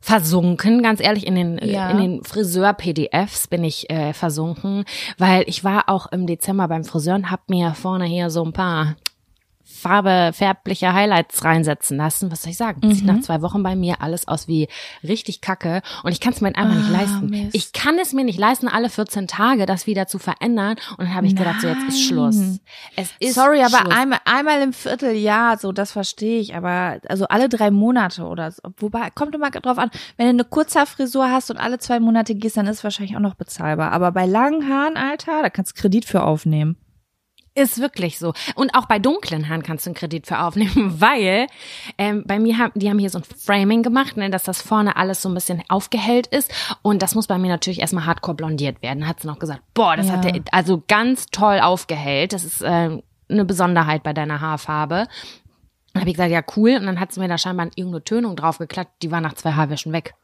versunken, 0.00 0.82
ganz 0.82 1.00
ehrlich, 1.00 1.26
in 1.26 1.34
den, 1.34 1.58
Ja. 1.66 1.88
äh, 1.88 1.92
in 1.92 1.98
den 1.98 2.24
Friseur-PDFs 2.24 3.48
bin 3.48 3.64
ich 3.64 3.88
äh, 3.90 4.12
versunken, 4.12 4.84
weil 5.16 5.44
ich 5.46 5.64
war 5.64 5.88
auch 5.88 6.12
im 6.12 6.26
Dezember 6.26 6.68
beim 6.68 6.84
Friseur 6.84 7.14
und 7.14 7.30
hab 7.30 7.48
mir 7.48 7.72
vorne 7.74 8.04
hier 8.04 8.28
so 8.28 8.44
ein 8.44 8.52
paar 8.52 8.96
Farbe, 9.84 10.30
färbliche 10.32 10.94
Highlights 10.94 11.44
reinsetzen 11.44 11.98
lassen. 11.98 12.32
Was 12.32 12.42
soll 12.42 12.52
ich 12.52 12.56
sagen? 12.56 12.90
Sieht 12.94 13.04
nach 13.04 13.20
zwei 13.20 13.42
Wochen 13.42 13.62
bei 13.62 13.76
mir 13.76 14.00
alles 14.00 14.26
aus 14.26 14.48
wie 14.48 14.66
richtig 15.02 15.42
kacke. 15.42 15.82
Und 16.02 16.12
ich 16.12 16.20
kann 16.20 16.32
es 16.32 16.40
mir 16.40 16.48
einfach 16.56 16.74
nicht 16.74 16.88
Ah, 16.88 16.92
leisten. 17.00 17.28
Mist. 17.28 17.54
Ich 17.54 17.72
kann 17.74 17.98
es 17.98 18.14
mir 18.14 18.24
nicht 18.24 18.38
leisten, 18.38 18.66
alle 18.66 18.88
14 18.88 19.28
Tage 19.28 19.66
das 19.66 19.86
wieder 19.86 20.06
zu 20.06 20.18
verändern. 20.18 20.76
Und 20.96 21.00
dann 21.00 21.14
habe 21.14 21.26
ich 21.26 21.36
gedacht, 21.36 21.60
so 21.60 21.68
jetzt 21.68 21.82
ist 21.86 22.02
Schluss. 22.02 22.36
Nein. 22.36 22.60
Es 22.96 23.10
ist 23.20 23.34
Sorry, 23.34 23.60
aber 23.60 23.76
Schluss. 23.78 23.94
einmal, 23.94 24.18
einmal 24.24 24.62
im 24.62 24.72
Vierteljahr, 24.72 25.58
so, 25.58 25.70
das 25.72 25.92
verstehe 25.92 26.40
ich, 26.40 26.54
aber 26.56 26.98
also 27.08 27.26
alle 27.28 27.50
drei 27.50 27.70
Monate 27.70 28.24
oder 28.24 28.50
so. 28.52 28.62
Wobei, 28.78 29.10
kommt 29.14 29.34
immer 29.34 29.50
drauf 29.50 29.76
an, 29.76 29.90
wenn 30.16 30.26
du 30.26 30.30
eine 30.30 30.44
Kurzhaarfrisur 30.44 31.30
hast 31.30 31.50
und 31.50 31.58
alle 31.58 31.78
zwei 31.78 32.00
Monate 32.00 32.34
gehst, 32.34 32.56
dann 32.56 32.66
ist 32.66 32.78
es 32.78 32.84
wahrscheinlich 32.84 33.16
auch 33.16 33.20
noch 33.20 33.34
bezahlbar. 33.34 33.92
Aber 33.92 34.12
bei 34.12 34.24
langen 34.24 34.66
Haaren, 34.68 34.96
Alter, 34.96 35.42
da 35.42 35.50
kannst 35.50 35.76
du 35.76 35.80
Kredit 35.82 36.06
für 36.06 36.22
aufnehmen. 36.22 36.76
Ist 37.56 37.80
wirklich 37.80 38.18
so. 38.18 38.32
Und 38.56 38.74
auch 38.74 38.86
bei 38.86 38.98
dunklen 38.98 39.48
Haaren 39.48 39.62
kannst 39.62 39.86
du 39.86 39.90
einen 39.90 39.94
Kredit 39.94 40.26
für 40.26 40.40
aufnehmen, 40.40 40.96
weil 41.00 41.46
ähm, 41.98 42.24
bei 42.26 42.38
mir 42.40 42.58
haben 42.58 42.72
die 42.74 42.90
haben 42.90 42.98
hier 42.98 43.10
so 43.10 43.18
ein 43.18 43.24
Framing 43.24 43.82
gemacht, 43.84 44.16
ne, 44.16 44.28
dass 44.28 44.42
das 44.42 44.60
vorne 44.60 44.96
alles 44.96 45.22
so 45.22 45.28
ein 45.28 45.34
bisschen 45.34 45.62
aufgehellt 45.68 46.26
ist. 46.26 46.52
Und 46.82 47.00
das 47.02 47.14
muss 47.14 47.28
bei 47.28 47.38
mir 47.38 47.48
natürlich 47.48 47.80
erstmal 47.80 48.06
hardcore 48.06 48.34
blondiert 48.36 48.82
werden. 48.82 49.06
Hat 49.06 49.20
sie 49.20 49.28
noch 49.28 49.38
gesagt, 49.38 49.62
boah, 49.72 49.96
das 49.96 50.08
Ja. 50.08 50.14
hat 50.14 50.24
der 50.24 50.42
also 50.50 50.82
ganz 50.88 51.26
toll 51.26 51.60
aufgehellt. 51.60 52.32
Das 52.32 52.42
ist 52.44 52.60
ähm, 52.66 53.02
eine 53.28 53.44
Besonderheit 53.44 54.02
bei 54.02 54.12
deiner 54.12 54.40
Haarfarbe. 54.40 55.06
Dann 55.92 56.00
habe 56.00 56.10
ich 56.10 56.16
gesagt, 56.16 56.32
ja 56.32 56.42
cool. 56.56 56.76
Und 56.76 56.86
dann 56.86 56.98
hat 56.98 57.12
sie 57.12 57.20
mir 57.20 57.28
da 57.28 57.38
scheinbar 57.38 57.66
irgendeine 57.76 58.02
Tönung 58.02 58.34
draufgeklappt. 58.34 59.00
Die 59.02 59.12
war 59.12 59.20
nach 59.20 59.34
zwei 59.34 59.52
Haarwäschen 59.52 59.92
weg. 59.92 60.14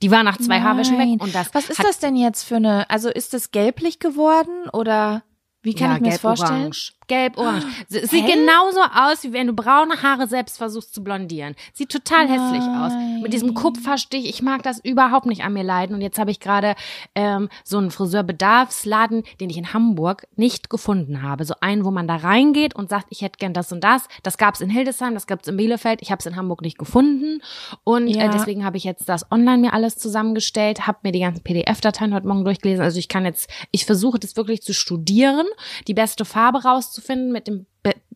Die 0.00 0.10
war 0.10 0.22
nach 0.22 0.38
zwei 0.38 0.60
Haarwäschen 0.62 0.96
Nein. 0.96 1.14
weg. 1.14 1.22
Und 1.22 1.34
das 1.34 1.54
Was 1.54 1.68
ist 1.68 1.84
das 1.84 1.98
denn 1.98 2.16
jetzt 2.16 2.44
für 2.44 2.56
eine, 2.56 2.88
also 2.88 3.10
ist 3.10 3.34
das 3.34 3.50
gelblich 3.50 3.98
geworden 3.98 4.70
oder 4.72 5.22
wie 5.62 5.74
kann 5.74 5.90
ja, 5.90 5.96
ich 5.96 6.02
mir 6.02 6.10
das 6.10 6.20
vorstellen? 6.20 6.72
Gelb-orange. 7.08 7.60
Gelb-orange. 7.66 7.86
Sie- 7.88 8.06
Sieht 8.06 8.26
genauso 8.26 8.80
aus, 8.80 9.22
wie 9.24 9.32
wenn 9.32 9.46
du 9.48 9.52
braune 9.52 10.02
Haare 10.02 10.26
selbst 10.28 10.58
versuchst 10.58 10.94
zu 10.94 11.02
blondieren. 11.02 11.54
Sieht 11.74 11.90
total 11.90 12.28
hässlich 12.28 12.62
aus. 12.62 12.92
Mit 13.22 13.32
diesem 13.32 13.54
Kupferstich. 13.54 14.28
Ich 14.28 14.42
mag 14.42 14.62
das 14.62 14.78
überhaupt 14.84 15.26
nicht 15.26 15.42
an 15.42 15.52
mir 15.52 15.62
leiden. 15.64 15.94
Und 15.94 16.00
jetzt 16.02 16.18
habe 16.18 16.30
ich 16.30 16.40
gerade 16.40 16.74
ähm, 17.14 17.48
so 17.64 17.78
einen 17.78 17.90
Friseurbedarfsladen, 17.90 19.22
den 19.40 19.50
ich 19.50 19.56
in 19.56 19.72
Hamburg 19.72 20.26
nicht 20.36 20.70
gefunden 20.70 21.22
habe. 21.22 21.44
So 21.44 21.54
einen, 21.60 21.84
wo 21.84 21.90
man 21.90 22.06
da 22.08 22.16
reingeht 22.16 22.74
und 22.74 22.88
sagt, 22.90 23.06
ich 23.10 23.22
hätte 23.22 23.38
gern 23.38 23.52
das 23.52 23.72
und 23.72 23.82
das. 23.82 24.06
Das 24.22 24.38
gab's 24.38 24.60
in 24.60 24.70
Hildesheim, 24.70 25.14
das 25.14 25.26
gab's 25.26 25.48
in 25.48 25.56
Bielefeld. 25.56 26.00
Ich 26.02 26.10
habe 26.10 26.20
es 26.20 26.26
in 26.26 26.36
Hamburg 26.36 26.62
nicht 26.62 26.78
gefunden. 26.78 27.42
Und 27.84 28.08
Ja. 28.08 28.24
äh, 28.24 28.30
deswegen 28.30 28.64
habe 28.64 28.76
ich 28.76 28.84
jetzt 28.84 29.08
das 29.08 29.30
online 29.30 29.58
mir 29.58 29.72
alles 29.72 29.96
zusammengestellt, 29.98 30.86
habe 30.86 30.98
mir 31.02 31.12
die 31.12 31.20
ganzen 31.20 31.42
PDF-Dateien 31.42 32.14
heute 32.14 32.26
Morgen 32.26 32.44
durchgelesen. 32.44 32.84
Also 32.84 32.98
ich 32.98 33.08
kann 33.08 33.24
jetzt, 33.24 33.48
ich 33.70 33.84
versuche 33.86 34.18
das 34.18 34.36
wirklich 34.36 34.62
zu 34.62 34.72
studieren, 34.74 35.46
die 35.86 35.94
beste 35.94 36.24
Farbe 36.24 36.64
rauszufinden 36.98 37.32
mit 37.32 37.46
dem 37.46 37.66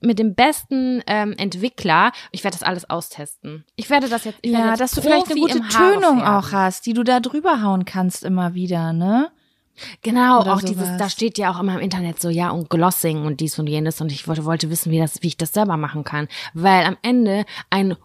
mit 0.02 0.18
dem 0.18 0.34
besten 0.34 1.02
ähm, 1.06 1.32
Entwickler. 1.38 2.12
Ich 2.30 2.44
werde 2.44 2.58
das 2.58 2.62
alles 2.62 2.90
austesten. 2.90 3.64
Ich 3.76 3.88
werde 3.88 4.08
das 4.08 4.24
jetzt. 4.24 4.38
Ich 4.42 4.52
Ja, 4.52 4.70
jetzt 4.70 4.80
dass 4.80 4.90
du 4.90 5.00
vielleicht 5.00 5.30
eine 5.30 5.40
Profi 5.40 5.54
gute 5.54 5.68
Tönung 5.68 6.20
auch 6.20 6.52
hast, 6.52 6.84
die 6.84 6.92
du 6.92 7.04
da 7.04 7.20
drüber 7.20 7.62
hauen 7.62 7.86
kannst 7.86 8.22
immer 8.22 8.52
wieder, 8.52 8.92
ne? 8.92 9.30
Genau, 10.02 10.40
Oder 10.42 10.54
auch 10.54 10.60
dieses, 10.60 10.84
sowas. 10.84 10.98
da 10.98 11.08
steht 11.08 11.38
ja 11.38 11.50
auch 11.50 11.58
immer 11.58 11.76
im 11.76 11.80
Internet 11.80 12.20
so, 12.20 12.28
ja, 12.28 12.50
und 12.50 12.68
Glossing 12.68 13.24
und 13.24 13.40
dies 13.40 13.58
und 13.58 13.66
jenes. 13.68 14.02
Und 14.02 14.12
ich 14.12 14.28
wollte, 14.28 14.44
wollte 14.44 14.68
wissen, 14.68 14.92
wie 14.92 14.98
das, 14.98 15.22
wie 15.22 15.28
ich 15.28 15.38
das 15.38 15.54
selber 15.54 15.78
machen 15.78 16.04
kann. 16.04 16.28
Weil 16.52 16.84
am 16.84 16.98
Ende 17.00 17.46
ein, 17.70 17.96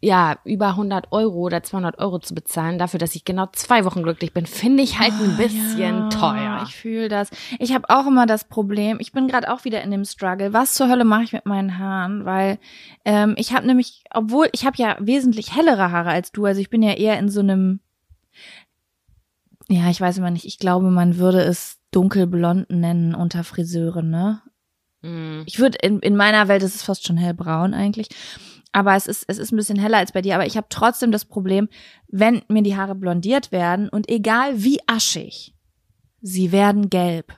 ja, 0.00 0.36
über 0.44 0.68
100 0.68 1.10
Euro 1.10 1.38
oder 1.38 1.62
200 1.62 1.98
Euro 1.98 2.20
zu 2.20 2.32
bezahlen 2.34 2.78
dafür, 2.78 3.00
dass 3.00 3.16
ich 3.16 3.24
genau 3.24 3.46
zwei 3.52 3.84
Wochen 3.84 4.04
glücklich 4.04 4.32
bin, 4.32 4.46
finde 4.46 4.84
ich 4.84 5.00
halt 5.00 5.12
ein 5.14 5.36
bisschen 5.36 6.02
Ah, 6.02 6.02
Ja, 6.04 6.08
teuer. 6.08 6.64
Ich 6.68 6.76
fühle 6.76 7.08
das. 7.08 7.30
Ich 7.58 7.74
habe 7.74 7.90
auch 7.90 8.06
immer 8.06 8.26
das 8.26 8.44
Problem, 8.44 8.98
ich 9.00 9.10
bin 9.10 9.26
gerade 9.26 9.52
auch 9.52 9.64
wieder 9.64 9.82
in 9.82 9.90
dem 9.90 10.04
Struggle. 10.04 10.52
Was 10.52 10.74
zur 10.74 10.88
Hölle 10.88 11.04
mache 11.04 11.24
ich 11.24 11.32
mit 11.32 11.46
meinen 11.46 11.78
Haaren? 11.78 12.24
Weil 12.24 12.58
ähm, 13.04 13.34
ich 13.36 13.52
habe 13.52 13.66
nämlich, 13.66 14.04
obwohl 14.12 14.48
ich 14.52 14.64
habe 14.64 14.76
ja 14.78 14.96
wesentlich 15.00 15.56
hellere 15.56 15.90
Haare 15.90 16.10
als 16.10 16.30
du, 16.30 16.44
also 16.44 16.60
ich 16.60 16.70
bin 16.70 16.82
ja 16.82 16.92
eher 16.92 17.18
in 17.18 17.28
so 17.28 17.40
einem, 17.40 17.80
ja, 19.68 19.90
ich 19.90 20.00
weiß 20.00 20.18
immer 20.18 20.30
nicht, 20.30 20.44
ich 20.44 20.58
glaube, 20.58 20.90
man 20.90 21.18
würde 21.18 21.40
es 21.40 21.78
dunkelblond 21.90 22.70
nennen 22.70 23.14
unter 23.16 23.42
Friseuren, 23.42 24.10
ne? 24.10 24.42
Mm. 25.02 25.42
Ich 25.46 25.58
würde 25.58 25.78
in, 25.82 26.00
in 26.00 26.16
meiner 26.16 26.48
Welt 26.48 26.62
ist 26.62 26.74
es 26.74 26.82
fast 26.82 27.06
schon 27.06 27.16
hellbraun 27.16 27.74
eigentlich. 27.74 28.08
Aber 28.78 28.94
es 28.94 29.06
ist, 29.06 29.24
es 29.26 29.38
ist 29.38 29.52
ein 29.52 29.56
bisschen 29.56 29.78
heller 29.78 29.98
als 29.98 30.12
bei 30.12 30.22
dir. 30.22 30.34
Aber 30.36 30.46
ich 30.46 30.56
habe 30.56 30.68
trotzdem 30.70 31.10
das 31.10 31.24
Problem, 31.24 31.68
wenn 32.06 32.42
mir 32.48 32.62
die 32.62 32.76
Haare 32.76 32.94
blondiert 32.94 33.50
werden 33.50 33.88
und 33.88 34.08
egal 34.08 34.62
wie 34.62 34.78
aschig, 34.86 35.54
sie 36.20 36.52
werden 36.52 36.88
gelb. 36.90 37.34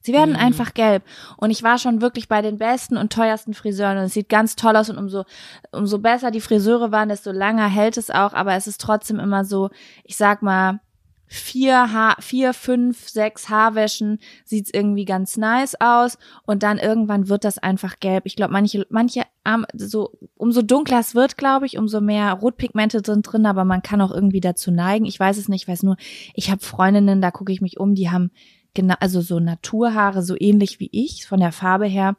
Sie 0.00 0.12
werden 0.12 0.34
Mhm. 0.34 0.40
einfach 0.40 0.74
gelb. 0.74 1.02
Und 1.36 1.50
ich 1.50 1.62
war 1.64 1.78
schon 1.78 2.00
wirklich 2.00 2.28
bei 2.28 2.40
den 2.40 2.58
besten 2.58 2.96
und 2.96 3.12
teuersten 3.12 3.54
Friseuren 3.54 3.98
und 3.98 4.04
es 4.04 4.14
sieht 4.14 4.28
ganz 4.28 4.54
toll 4.54 4.76
aus 4.76 4.88
und 4.88 4.98
umso, 4.98 5.24
umso 5.72 5.98
besser 5.98 6.30
die 6.30 6.40
Friseure 6.40 6.92
waren, 6.92 7.08
desto 7.08 7.32
länger 7.32 7.66
hält 7.68 7.96
es 7.96 8.10
auch. 8.10 8.32
Aber 8.32 8.54
es 8.54 8.66
ist 8.68 8.80
trotzdem 8.80 9.18
immer 9.18 9.44
so, 9.44 9.70
ich 10.04 10.16
sag 10.16 10.42
mal, 10.42 10.78
vier, 11.28 11.92
Haar, 11.92 12.14
vier, 12.20 12.54
fünf, 12.54 13.08
sechs 13.08 13.48
Haarwäschen 13.48 14.20
sieht's 14.44 14.70
irgendwie 14.72 15.04
ganz 15.04 15.36
nice 15.36 15.74
aus 15.80 16.18
und 16.44 16.62
dann 16.62 16.78
irgendwann 16.78 17.28
wird 17.28 17.42
das 17.42 17.58
einfach 17.58 17.98
gelb. 17.98 18.26
Ich 18.26 18.36
glaube, 18.36 18.52
manche, 18.52 18.86
manche 18.90 19.24
so 19.74 20.12
umso 20.36 20.62
dunkler 20.62 21.00
es 21.00 21.14
wird, 21.14 21.36
glaube 21.36 21.66
ich, 21.66 21.78
umso 21.78 22.00
mehr 22.00 22.32
Rotpigmente 22.32 23.00
sind 23.04 23.22
drin, 23.22 23.46
aber 23.46 23.64
man 23.64 23.82
kann 23.82 24.00
auch 24.00 24.10
irgendwie 24.10 24.40
dazu 24.40 24.70
neigen. 24.70 25.04
Ich 25.04 25.18
weiß 25.18 25.38
es 25.38 25.48
nicht, 25.48 25.62
ich 25.62 25.68
weiß 25.68 25.82
nur, 25.82 25.96
ich 26.34 26.50
habe 26.50 26.62
Freundinnen, 26.62 27.20
da 27.20 27.30
gucke 27.30 27.52
ich 27.52 27.60
mich 27.60 27.78
um, 27.78 27.94
die 27.94 28.10
haben 28.10 28.30
genau, 28.74 28.94
also 29.00 29.20
so 29.20 29.40
Naturhaare, 29.40 30.22
so 30.22 30.36
ähnlich 30.38 30.78
wie 30.78 30.90
ich, 30.92 31.26
von 31.26 31.40
der 31.40 31.52
Farbe 31.52 31.86
her. 31.86 32.16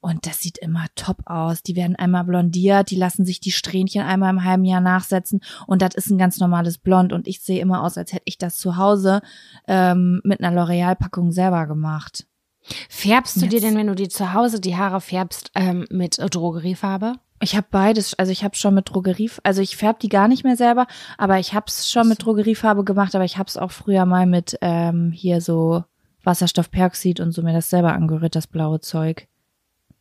Und 0.00 0.26
das 0.26 0.40
sieht 0.40 0.58
immer 0.58 0.86
top 0.94 1.18
aus. 1.26 1.62
Die 1.62 1.74
werden 1.74 1.96
einmal 1.96 2.24
blondiert, 2.24 2.90
die 2.90 2.96
lassen 2.96 3.24
sich 3.24 3.40
die 3.40 3.50
Strähnchen 3.50 4.02
einmal 4.02 4.30
im 4.30 4.44
halben 4.44 4.64
Jahr 4.64 4.80
nachsetzen 4.80 5.40
und 5.66 5.82
das 5.82 5.94
ist 5.96 6.10
ein 6.10 6.18
ganz 6.18 6.38
normales 6.38 6.78
Blond. 6.78 7.12
Und 7.12 7.26
ich 7.26 7.40
sehe 7.40 7.60
immer 7.60 7.82
aus, 7.82 7.98
als 7.98 8.12
hätte 8.12 8.22
ich 8.26 8.38
das 8.38 8.56
zu 8.56 8.76
Hause 8.76 9.20
ähm, 9.66 10.20
mit 10.24 10.40
einer 10.40 10.56
L'Oreal-Packung 10.56 11.32
selber 11.32 11.66
gemacht. 11.66 12.26
Färbst 12.88 13.36
du 13.36 13.46
dir 13.46 13.52
Jetzt- 13.58 13.62
denn, 13.64 13.76
wenn 13.76 13.86
du 13.86 13.94
dir 13.94 14.08
zu 14.08 14.32
Hause 14.32 14.60
die 14.60 14.76
Haare 14.76 15.00
färbst, 15.00 15.50
ähm, 15.54 15.86
mit 15.90 16.18
Drogeriefarbe? 16.18 17.14
Ich 17.40 17.54
habe 17.54 17.66
beides, 17.70 18.14
also 18.18 18.32
ich 18.32 18.44
habe 18.44 18.56
schon 18.56 18.72
mit 18.74 18.88
Drogerie, 18.88 19.30
also 19.42 19.60
ich 19.60 19.76
färb 19.76 20.00
die 20.00 20.08
gar 20.08 20.26
nicht 20.26 20.42
mehr 20.42 20.56
selber, 20.56 20.86
aber 21.18 21.38
ich 21.38 21.52
habe 21.52 21.66
es 21.68 21.90
schon 21.90 22.08
mit 22.08 22.24
Drogeriefarbe 22.24 22.82
gemacht, 22.82 23.14
aber 23.14 23.24
ich 23.24 23.36
habe 23.36 23.48
es 23.48 23.58
auch 23.58 23.70
früher 23.70 24.06
mal 24.06 24.24
mit 24.26 24.56
ähm, 24.62 25.12
hier 25.12 25.40
so 25.42 25.84
Wasserstoffperoxid 26.24 27.20
und 27.20 27.32
so 27.32 27.42
mir 27.42 27.52
das 27.52 27.68
selber 27.70 27.92
angerührt, 27.92 28.34
das 28.34 28.46
blaue 28.46 28.80
Zeug. 28.80 29.28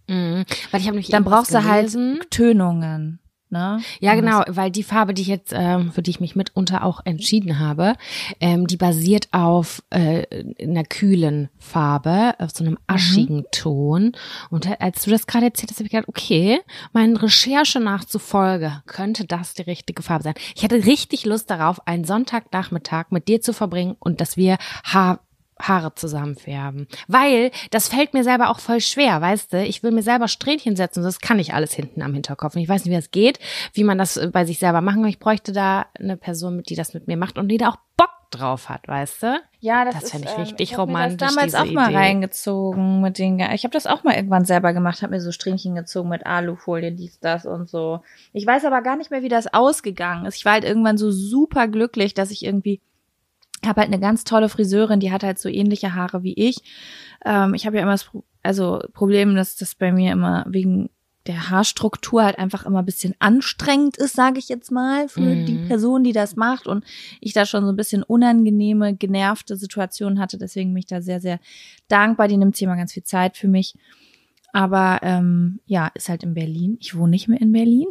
Mhm. 0.08 0.46
Weil 0.72 0.80
ich 0.80 0.88
habe 0.88 0.92
nämlich 0.96 1.10
Dann 1.10 1.24
irgendwas 1.24 1.50
brauchst 1.50 1.54
du 1.54 1.64
halt. 1.70 2.32
Tönungen, 2.32 3.20
ne? 3.50 3.82
Ja, 4.00 4.16
genau, 4.16 4.44
weil 4.48 4.72
die 4.72 4.84
Farbe, 4.84 5.14
die 5.14 5.22
ich 5.22 5.28
jetzt, 5.28 5.54
ähm, 5.56 5.92
für 5.92 6.02
die 6.02 6.12
ich 6.12 6.20
mich 6.20 6.36
mitunter 6.36 6.84
auch 6.84 7.02
entschieden 7.06 7.60
habe, 7.60 7.94
ähm, 8.40 8.68
die 8.68 8.78
basiert 8.78 9.28
auf 9.32 9.84
äh, 9.90 10.26
einer 10.62 10.84
kühlen 10.84 11.50
Farbe, 11.58 12.36
auf 12.40 12.52
so 12.52 12.64
einem 12.64 12.78
aschigen 12.88 13.46
Ton. 13.52 14.14
Und 14.50 14.70
als 14.82 15.04
du 15.04 15.12
das 15.12 15.28
gerade 15.28 15.46
erzählt 15.46 15.72
hast, 15.72 15.78
habe 15.78 15.86
ich 15.86 15.92
gedacht, 15.92 16.10
okay, 16.10 16.60
meinen 16.94 17.18
Recherche 17.18 17.80
nachzufolge 17.80 18.84
könnte 18.86 19.26
das 19.26 19.54
die 19.54 19.64
richtige 19.64 20.04
Farbe 20.04 20.24
sein. 20.24 20.36
Ich 20.56 20.64
hatte 20.64 20.86
richtig 20.86 21.26
Lust 21.26 21.50
darauf, 21.50 21.86
einen 21.88 22.06
Sonntagnachmittag 22.06 23.06
mit 23.10 23.28
dir 23.28 23.42
zu 23.42 23.54
verbringen 23.54 23.96
und 24.00 24.22
dass 24.22 24.38
wir 24.38 24.58
Haar 24.84 25.25
Haare 25.60 25.96
zusammenfärben. 25.96 26.88
Weil 27.08 27.52
das 27.72 27.88
fällt 27.88 28.14
mir 28.14 28.24
selber 28.24 28.50
auch 28.50 28.60
voll 28.60 28.82
schwer, 28.82 29.22
weißt 29.22 29.54
du? 29.54 29.64
Ich 29.64 29.84
will 29.84 29.92
mir 29.92 30.04
selber 30.04 30.28
Strähnchen 30.28 30.76
setzen, 30.76 31.04
das 31.04 31.20
kann 31.20 31.40
ich 31.40 31.54
alles 31.54 31.74
hinten 31.74 32.02
am 32.02 32.14
Hinterkopf. 32.14 32.56
Und 32.56 32.62
ich 32.62 32.70
weiß 32.70 32.84
nicht, 32.84 32.92
wie 32.92 32.98
das 32.98 33.12
geht, 33.12 33.40
wie 33.74 33.84
man 33.84 33.98
das 33.98 34.18
äh, 34.18 34.28
bei 34.32 34.46
sich 34.46 34.60
selber 34.60 34.82
machen 34.82 35.02
kann. 35.02 35.10
Ich 35.10 35.20
bräuchte 35.20 35.54
da 35.54 35.86
eine 35.98 36.18
Person, 36.18 36.62
die 36.64 36.76
das 36.76 36.94
mit 36.94 37.08
mir 37.08 37.18
macht 37.18 37.38
und 37.38 37.48
die 37.48 37.58
da 37.58 37.70
auch 37.70 37.78
Bock 37.98 38.10
drauf 38.32 38.68
hat, 38.68 38.88
weißt 38.88 39.24
du? 39.24 39.40
Ja, 39.62 39.86
das, 39.86 39.94
Das 39.94 40.04
ist 40.06 40.12
fände 40.12 40.28
ich 40.28 40.34
ähm, 40.34 40.42
richtig 40.42 40.72
ich 40.72 40.78
romantisch, 40.78 41.18
Das 41.20 41.36
damals 41.36 41.54
diese 41.54 41.64
auch 41.64 41.72
mal 41.72 41.90
Idee. 41.90 41.98
reingezogen 41.98 43.02
mit 43.02 43.18
den. 43.18 43.40
Ich 43.40 43.64
habe 43.64 43.72
das 43.72 43.88
auch 43.88 44.04
mal 44.04 44.16
irgendwann 44.16 44.44
selber 44.44 44.74
gemacht, 44.74 45.02
habe 45.02 45.14
mir 45.14 45.22
so 45.22 45.32
Strähnchen 45.32 45.76
gezogen 45.76 46.10
mit 46.10 46.26
Alufolie, 46.26 46.92
dies, 46.92 47.20
das 47.20 47.46
und 47.46 47.70
so. 47.70 48.02
Ich 48.34 48.46
weiß 48.46 48.66
aber 48.66 48.82
gar 48.82 48.98
nicht 48.98 49.12
mehr, 49.12 49.22
wie 49.22 49.30
das 49.30 49.54
ausgegangen 49.54 50.26
ist. 50.26 50.36
Ich 50.36 50.46
war 50.46 50.54
halt 50.54 50.66
irgendwann 50.66 50.98
so 50.98 51.12
super 51.12 51.68
glücklich, 51.70 52.14
dass 52.14 52.32
ich 52.32 52.44
irgendwie 52.44 52.82
habe 53.68 53.82
halt 53.82 53.92
eine 53.92 54.00
ganz 54.02 54.24
tolle 54.24 54.50
Friseurin, 54.50 55.00
die 55.00 55.12
hat 55.12 55.24
halt 55.24 55.40
so 55.40 55.50
ähnliche 55.50 55.94
Haare 55.96 56.24
wie 56.24 56.34
ich. 56.34 56.58
Ähm, 57.26 57.54
ich 57.54 57.66
habe 57.66 57.78
ja 57.78 57.84
immer 57.84 57.92
das 57.94 58.06
Pro 58.06 58.24
also 58.44 58.80
Problem, 58.94 59.36
dass 59.36 59.56
das 59.56 59.74
bei 59.74 59.92
mir 59.92 60.12
immer 60.12 60.46
wegen 60.48 60.90
der 61.26 61.50
Haarstruktur 61.50 62.24
halt 62.24 62.38
einfach 62.38 62.68
immer 62.68 62.80
ein 62.80 62.86
bisschen 62.86 63.16
anstrengend 63.18 63.98
ist, 63.98 64.16
sage 64.16 64.38
ich 64.38 64.48
jetzt 64.50 64.70
mal, 64.70 65.10
für 65.10 65.22
Mhm. 65.36 65.46
die 65.48 65.58
Person, 65.58 66.04
die 66.04 66.12
das 66.12 66.36
macht. 66.36 66.68
Und 66.68 66.86
ich 67.20 67.34
da 67.34 67.48
schon 67.48 67.64
so 67.64 67.72
ein 67.72 67.76
bisschen 67.76 68.04
unangenehme, 68.04 68.96
genervte 68.96 69.58
Situationen 69.58 70.20
hatte. 70.20 70.38
Deswegen 70.38 70.72
bin 70.72 70.80
ich 70.82 70.86
da 70.86 71.02
sehr, 71.02 71.20
sehr 71.20 71.40
dankbar. 71.88 72.28
Die 72.28 72.38
nimmt 72.38 72.56
sich 72.56 72.66
immer 72.66 72.76
ganz 72.78 72.94
viel 72.94 73.02
Zeit 73.04 73.38
für 73.38 73.48
mich. 73.48 73.74
Aber 74.54 75.00
ähm, 75.02 75.60
ja, 75.66 75.90
ist 75.96 76.10
halt 76.10 76.22
in 76.24 76.36
Berlin. 76.36 76.78
Ich 76.80 76.96
wohne 76.96 77.10
nicht 77.10 77.28
mehr 77.28 77.42
in 77.42 77.52
Berlin. 77.52 77.88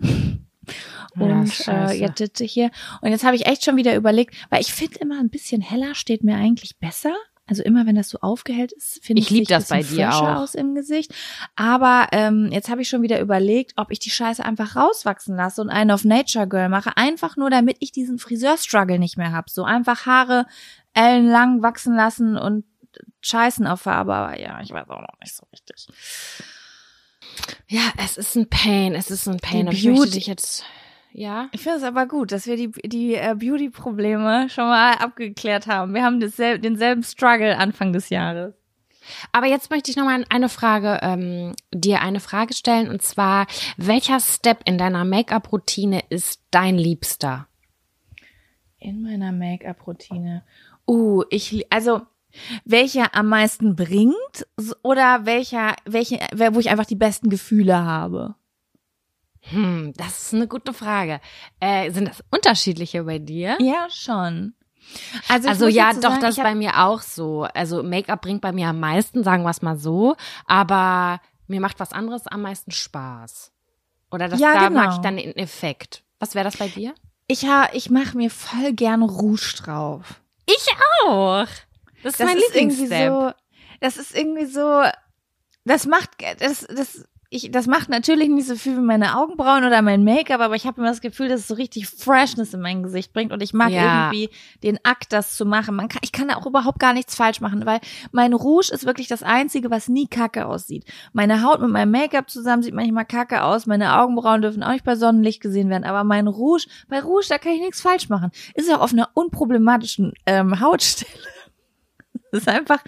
Ja, 1.16 1.22
Und 1.22 1.44
ist 1.44 1.68
äh, 1.68 1.92
jetzt 1.92 2.18
sitze 2.18 2.44
ich 2.44 2.52
hier. 2.52 2.70
Und 3.00 3.10
jetzt 3.10 3.24
habe 3.24 3.36
ich 3.36 3.46
echt 3.46 3.64
schon 3.64 3.76
wieder 3.76 3.94
überlegt, 3.96 4.34
weil 4.50 4.60
ich 4.60 4.72
finde 4.72 4.98
immer 5.00 5.18
ein 5.20 5.30
bisschen 5.30 5.60
heller 5.60 5.94
steht 5.94 6.24
mir 6.24 6.36
eigentlich 6.36 6.78
besser. 6.78 7.14
Also 7.46 7.62
immer, 7.62 7.84
wenn 7.84 7.94
das 7.94 8.08
so 8.08 8.18
aufgehellt 8.20 8.72
ist, 8.72 9.04
finde 9.04 9.20
Ich 9.20 9.26
ich, 9.26 9.30
lieb 9.30 9.48
das 9.48 9.68
bei 9.68 9.82
dir 9.82 10.14
auch. 10.14 10.36
aus 10.36 10.54
im 10.54 10.74
Gesicht. 10.74 11.12
Aber 11.56 12.06
ähm, 12.12 12.48
jetzt 12.50 12.70
habe 12.70 12.80
ich 12.80 12.88
schon 12.88 13.02
wieder 13.02 13.20
überlegt, 13.20 13.74
ob 13.76 13.90
ich 13.90 13.98
die 13.98 14.08
Scheiße 14.08 14.42
einfach 14.42 14.76
rauswachsen 14.76 15.36
lasse 15.36 15.60
und 15.60 15.68
einen 15.68 15.90
auf 15.90 16.04
Nature 16.04 16.48
Girl 16.48 16.70
mache, 16.70 16.96
einfach 16.96 17.36
nur, 17.36 17.50
damit 17.50 17.76
ich 17.80 17.92
diesen 17.92 18.18
Friseur-Struggle 18.18 18.98
nicht 18.98 19.18
mehr 19.18 19.32
hab. 19.32 19.50
So 19.50 19.62
einfach 19.64 20.06
Haare 20.06 20.46
ellenlang 20.94 21.62
wachsen 21.62 21.94
lassen 21.94 22.38
und 22.38 22.64
scheißen 23.20 23.66
auf 23.66 23.82
Farbe. 23.82 24.14
Aber 24.14 24.40
ja, 24.40 24.60
ich 24.62 24.70
weiß 24.70 24.88
auch 24.88 25.00
noch 25.02 25.20
nicht 25.20 25.34
so 25.34 25.44
richtig. 25.52 25.86
Ja, 27.68 27.92
es 27.96 28.16
ist 28.16 28.36
ein 28.36 28.48
Pain, 28.48 28.94
es 28.94 29.10
ist 29.10 29.28
ein 29.28 29.38
Pain. 29.38 29.66
Die 29.66 29.68
Aber 29.68 29.72
ich 29.76 29.84
Beauty- 29.84 30.10
dich 30.10 30.26
jetzt, 30.26 30.64
ja? 31.12 31.48
Ich 31.52 31.62
finde 31.62 31.78
es 31.78 31.82
aber 31.84 32.06
gut, 32.06 32.32
dass 32.32 32.46
wir 32.46 32.56
die, 32.56 32.70
die 32.84 33.14
äh, 33.14 33.34
Beauty-Probleme 33.38 34.48
schon 34.50 34.64
mal 34.64 34.94
abgeklärt 34.94 35.66
haben. 35.66 35.94
Wir 35.94 36.04
haben 36.04 36.20
dasselb, 36.20 36.62
denselben 36.62 37.02
Struggle 37.02 37.56
Anfang 37.58 37.92
des 37.92 38.10
Jahres. 38.10 38.54
Aber 39.32 39.46
jetzt 39.46 39.70
möchte 39.70 39.90
ich 39.90 39.96
nochmal 39.98 40.24
eine 40.30 40.48
Frage, 40.48 40.98
ähm, 41.02 41.54
dir 41.74 42.00
eine 42.00 42.20
Frage 42.20 42.54
stellen 42.54 42.88
und 42.88 43.02
zwar, 43.02 43.46
welcher 43.76 44.18
Step 44.18 44.60
in 44.64 44.78
deiner 44.78 45.04
Make-up-Routine 45.04 46.02
ist 46.08 46.40
dein 46.50 46.78
Liebster? 46.78 47.46
In 48.78 49.02
meiner 49.02 49.30
Make-up-Routine. 49.32 50.42
Uh, 50.86 51.24
ich, 51.30 51.70
also, 51.70 52.02
welcher 52.64 53.14
am 53.14 53.28
meisten 53.28 53.76
bringt 53.76 54.46
oder 54.82 55.24
welcher, 55.26 55.74
welche, 55.84 56.18
wo 56.52 56.58
ich 56.60 56.70
einfach 56.70 56.86
die 56.86 56.96
besten 56.96 57.30
Gefühle 57.30 57.76
habe? 57.84 58.34
Hm, 59.50 59.92
das 59.96 60.22
ist 60.22 60.34
eine 60.34 60.48
gute 60.48 60.72
Frage. 60.72 61.20
Äh, 61.60 61.90
sind 61.90 62.08
das 62.08 62.24
unterschiedliche 62.30 63.04
bei 63.04 63.18
dir? 63.18 63.56
Ja, 63.60 63.88
schon. 63.90 64.54
Also, 65.28 65.48
Also 65.48 65.66
ja, 65.68 65.92
doch, 65.92 66.00
sagen, 66.02 66.20
das 66.20 66.36
ist 66.38 66.42
bei 66.42 66.54
mir 66.54 66.82
auch 66.84 67.00
so. 67.00 67.42
Also 67.54 67.82
Make-up 67.82 68.22
bringt 68.22 68.40
bei 68.40 68.52
mir 68.52 68.68
am 68.68 68.80
meisten, 68.80 69.22
sagen 69.22 69.42
wir 69.42 69.50
es 69.50 69.62
mal 69.62 69.76
so. 69.78 70.16
Aber 70.46 71.20
mir 71.46 71.60
macht 71.60 71.78
was 71.80 71.92
anderes 71.92 72.26
am 72.26 72.42
meisten 72.42 72.70
Spaß. 72.70 73.52
Oder 74.10 74.28
das, 74.28 74.40
Ja, 74.40 74.54
da 74.54 74.68
genau. 74.68 74.80
mag 74.82 74.92
ich 74.94 74.98
dann 75.00 75.16
den 75.16 75.36
Effekt. 75.36 76.04
Was 76.20 76.34
wäre 76.34 76.44
das 76.44 76.56
bei 76.56 76.68
dir? 76.68 76.94
ich, 77.26 77.46
ha, 77.46 77.68
ich 77.72 77.90
mache 77.90 78.16
mir 78.16 78.30
voll 78.30 78.72
gern 78.74 79.02
Rouge 79.02 79.54
drauf. 79.56 80.20
Ich 80.46 80.66
auch. 81.06 81.46
Das 82.04 82.12
ist 82.12 82.20
Das 82.20 82.26
mein 82.28 82.36
Lieblingsstep. 82.36 83.08
so, 83.10 83.32
das 83.80 83.96
ist 83.96 84.16
irgendwie 84.16 84.46
so, 84.46 84.82
das 85.64 85.86
macht, 85.86 86.10
das, 86.38 86.66
das, 86.68 87.04
ich, 87.30 87.50
das 87.50 87.66
macht 87.66 87.88
natürlich 87.88 88.28
nicht 88.28 88.46
so 88.46 88.54
viel 88.54 88.76
wie 88.76 88.80
meine 88.82 89.16
Augenbrauen 89.18 89.64
oder 89.64 89.82
mein 89.82 90.04
Make-up, 90.04 90.40
aber 90.40 90.54
ich 90.54 90.66
habe 90.66 90.80
immer 90.80 90.90
das 90.90 91.00
Gefühl, 91.00 91.28
dass 91.28 91.40
es 91.40 91.48
so 91.48 91.54
richtig 91.54 91.88
Freshness 91.88 92.54
in 92.54 92.60
mein 92.60 92.84
Gesicht 92.84 93.12
bringt 93.12 93.32
und 93.32 93.42
ich 93.42 93.52
mag 93.52 93.70
Ja. 93.72 94.04
irgendwie 94.12 94.30
den 94.62 94.78
Akt, 94.84 95.12
das 95.12 95.34
zu 95.34 95.44
machen. 95.44 95.74
Man 95.74 95.88
kann, 95.88 95.98
ich 96.04 96.12
kann 96.12 96.28
da 96.28 96.36
auch 96.36 96.46
überhaupt 96.46 96.78
gar 96.78 96.92
nichts 96.92 97.16
falsch 97.16 97.40
machen, 97.40 97.66
weil 97.66 97.80
mein 98.12 98.34
Rouge 98.34 98.70
ist 98.72 98.86
wirklich 98.86 99.08
das 99.08 99.24
Einzige, 99.24 99.70
was 99.70 99.88
nie 99.88 100.06
kacke 100.06 100.46
aussieht. 100.46 100.84
Meine 101.12 101.42
Haut 101.42 101.60
mit 101.60 101.70
meinem 101.70 101.90
Make-up 101.90 102.30
zusammen 102.30 102.62
sieht 102.62 102.74
manchmal 102.74 103.06
kacke 103.06 103.42
aus, 103.42 103.66
meine 103.66 103.98
Augenbrauen 103.98 104.42
dürfen 104.42 104.62
auch 104.62 104.70
nicht 104.72 104.84
bei 104.84 104.94
Sonnenlicht 104.94 105.40
gesehen 105.40 105.70
werden, 105.70 105.84
aber 105.84 106.04
mein 106.04 106.28
Rouge, 106.28 106.66
bei 106.88 107.00
Rouge, 107.00 107.26
da 107.30 107.38
kann 107.38 107.52
ich 107.52 107.60
nichts 107.60 107.80
falsch 107.80 108.08
machen. 108.10 108.30
Ist 108.54 108.72
auch 108.72 108.80
auf 108.80 108.92
einer 108.92 109.08
unproblematischen 109.14 110.12
ähm, 110.26 110.60
Hautstelle. 110.60 111.10
Das 112.34 112.42
ist 112.42 112.48
einfach, 112.48 112.82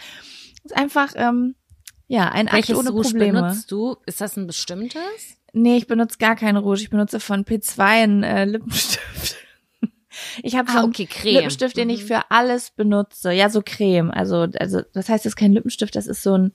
ist 0.65 0.77
einfach, 0.77 1.13
ähm, 1.15 1.55
ja, 2.09 2.29
ein 2.31 2.47
Akt 2.49 2.55
Welches 2.57 2.77
ohne 2.79 2.91
Rouge 2.91 3.11
Probleme. 3.11 3.41
benutzt 3.43 3.71
du? 3.71 3.97
Ist 4.07 4.21
das 4.21 4.37
ein 4.37 4.47
bestimmtes? 4.47 5.01
Nee, 5.53 5.77
ich 5.77 5.87
benutze 5.87 6.19
gar 6.19 6.35
keinen 6.37 6.57
Rouge. 6.57 6.83
Ich 6.83 6.91
benutze 6.91 7.21
von 7.21 7.45
P2 7.45 7.79
einen 7.81 8.23
äh, 8.23 8.45
Lippenstift. 8.45 9.37
Ich 10.43 10.57
habe 10.57 10.71
so 10.71 10.79
Ah, 10.79 10.81
einen 10.83 10.89
okay, 10.91 11.05
Creme. 11.07 11.35
Lippenstift, 11.35 11.77
den 11.77 11.91
ich 11.91 12.03
Mhm. 12.03 12.07
für 12.07 12.31
alles 12.31 12.71
benutze. 12.71 13.33
Ja, 13.33 13.51
so 13.51 13.61
Creme. 13.65 14.11
Also, 14.11 14.47
also 14.59 14.81
das 14.95 15.09
heißt, 15.11 15.25
das 15.27 15.33
ist 15.33 15.37
kein 15.37 15.53
Lippenstift, 15.53 15.95
das 15.95 16.07
ist 16.07 16.23
so 16.23 16.37
ein, 16.39 16.53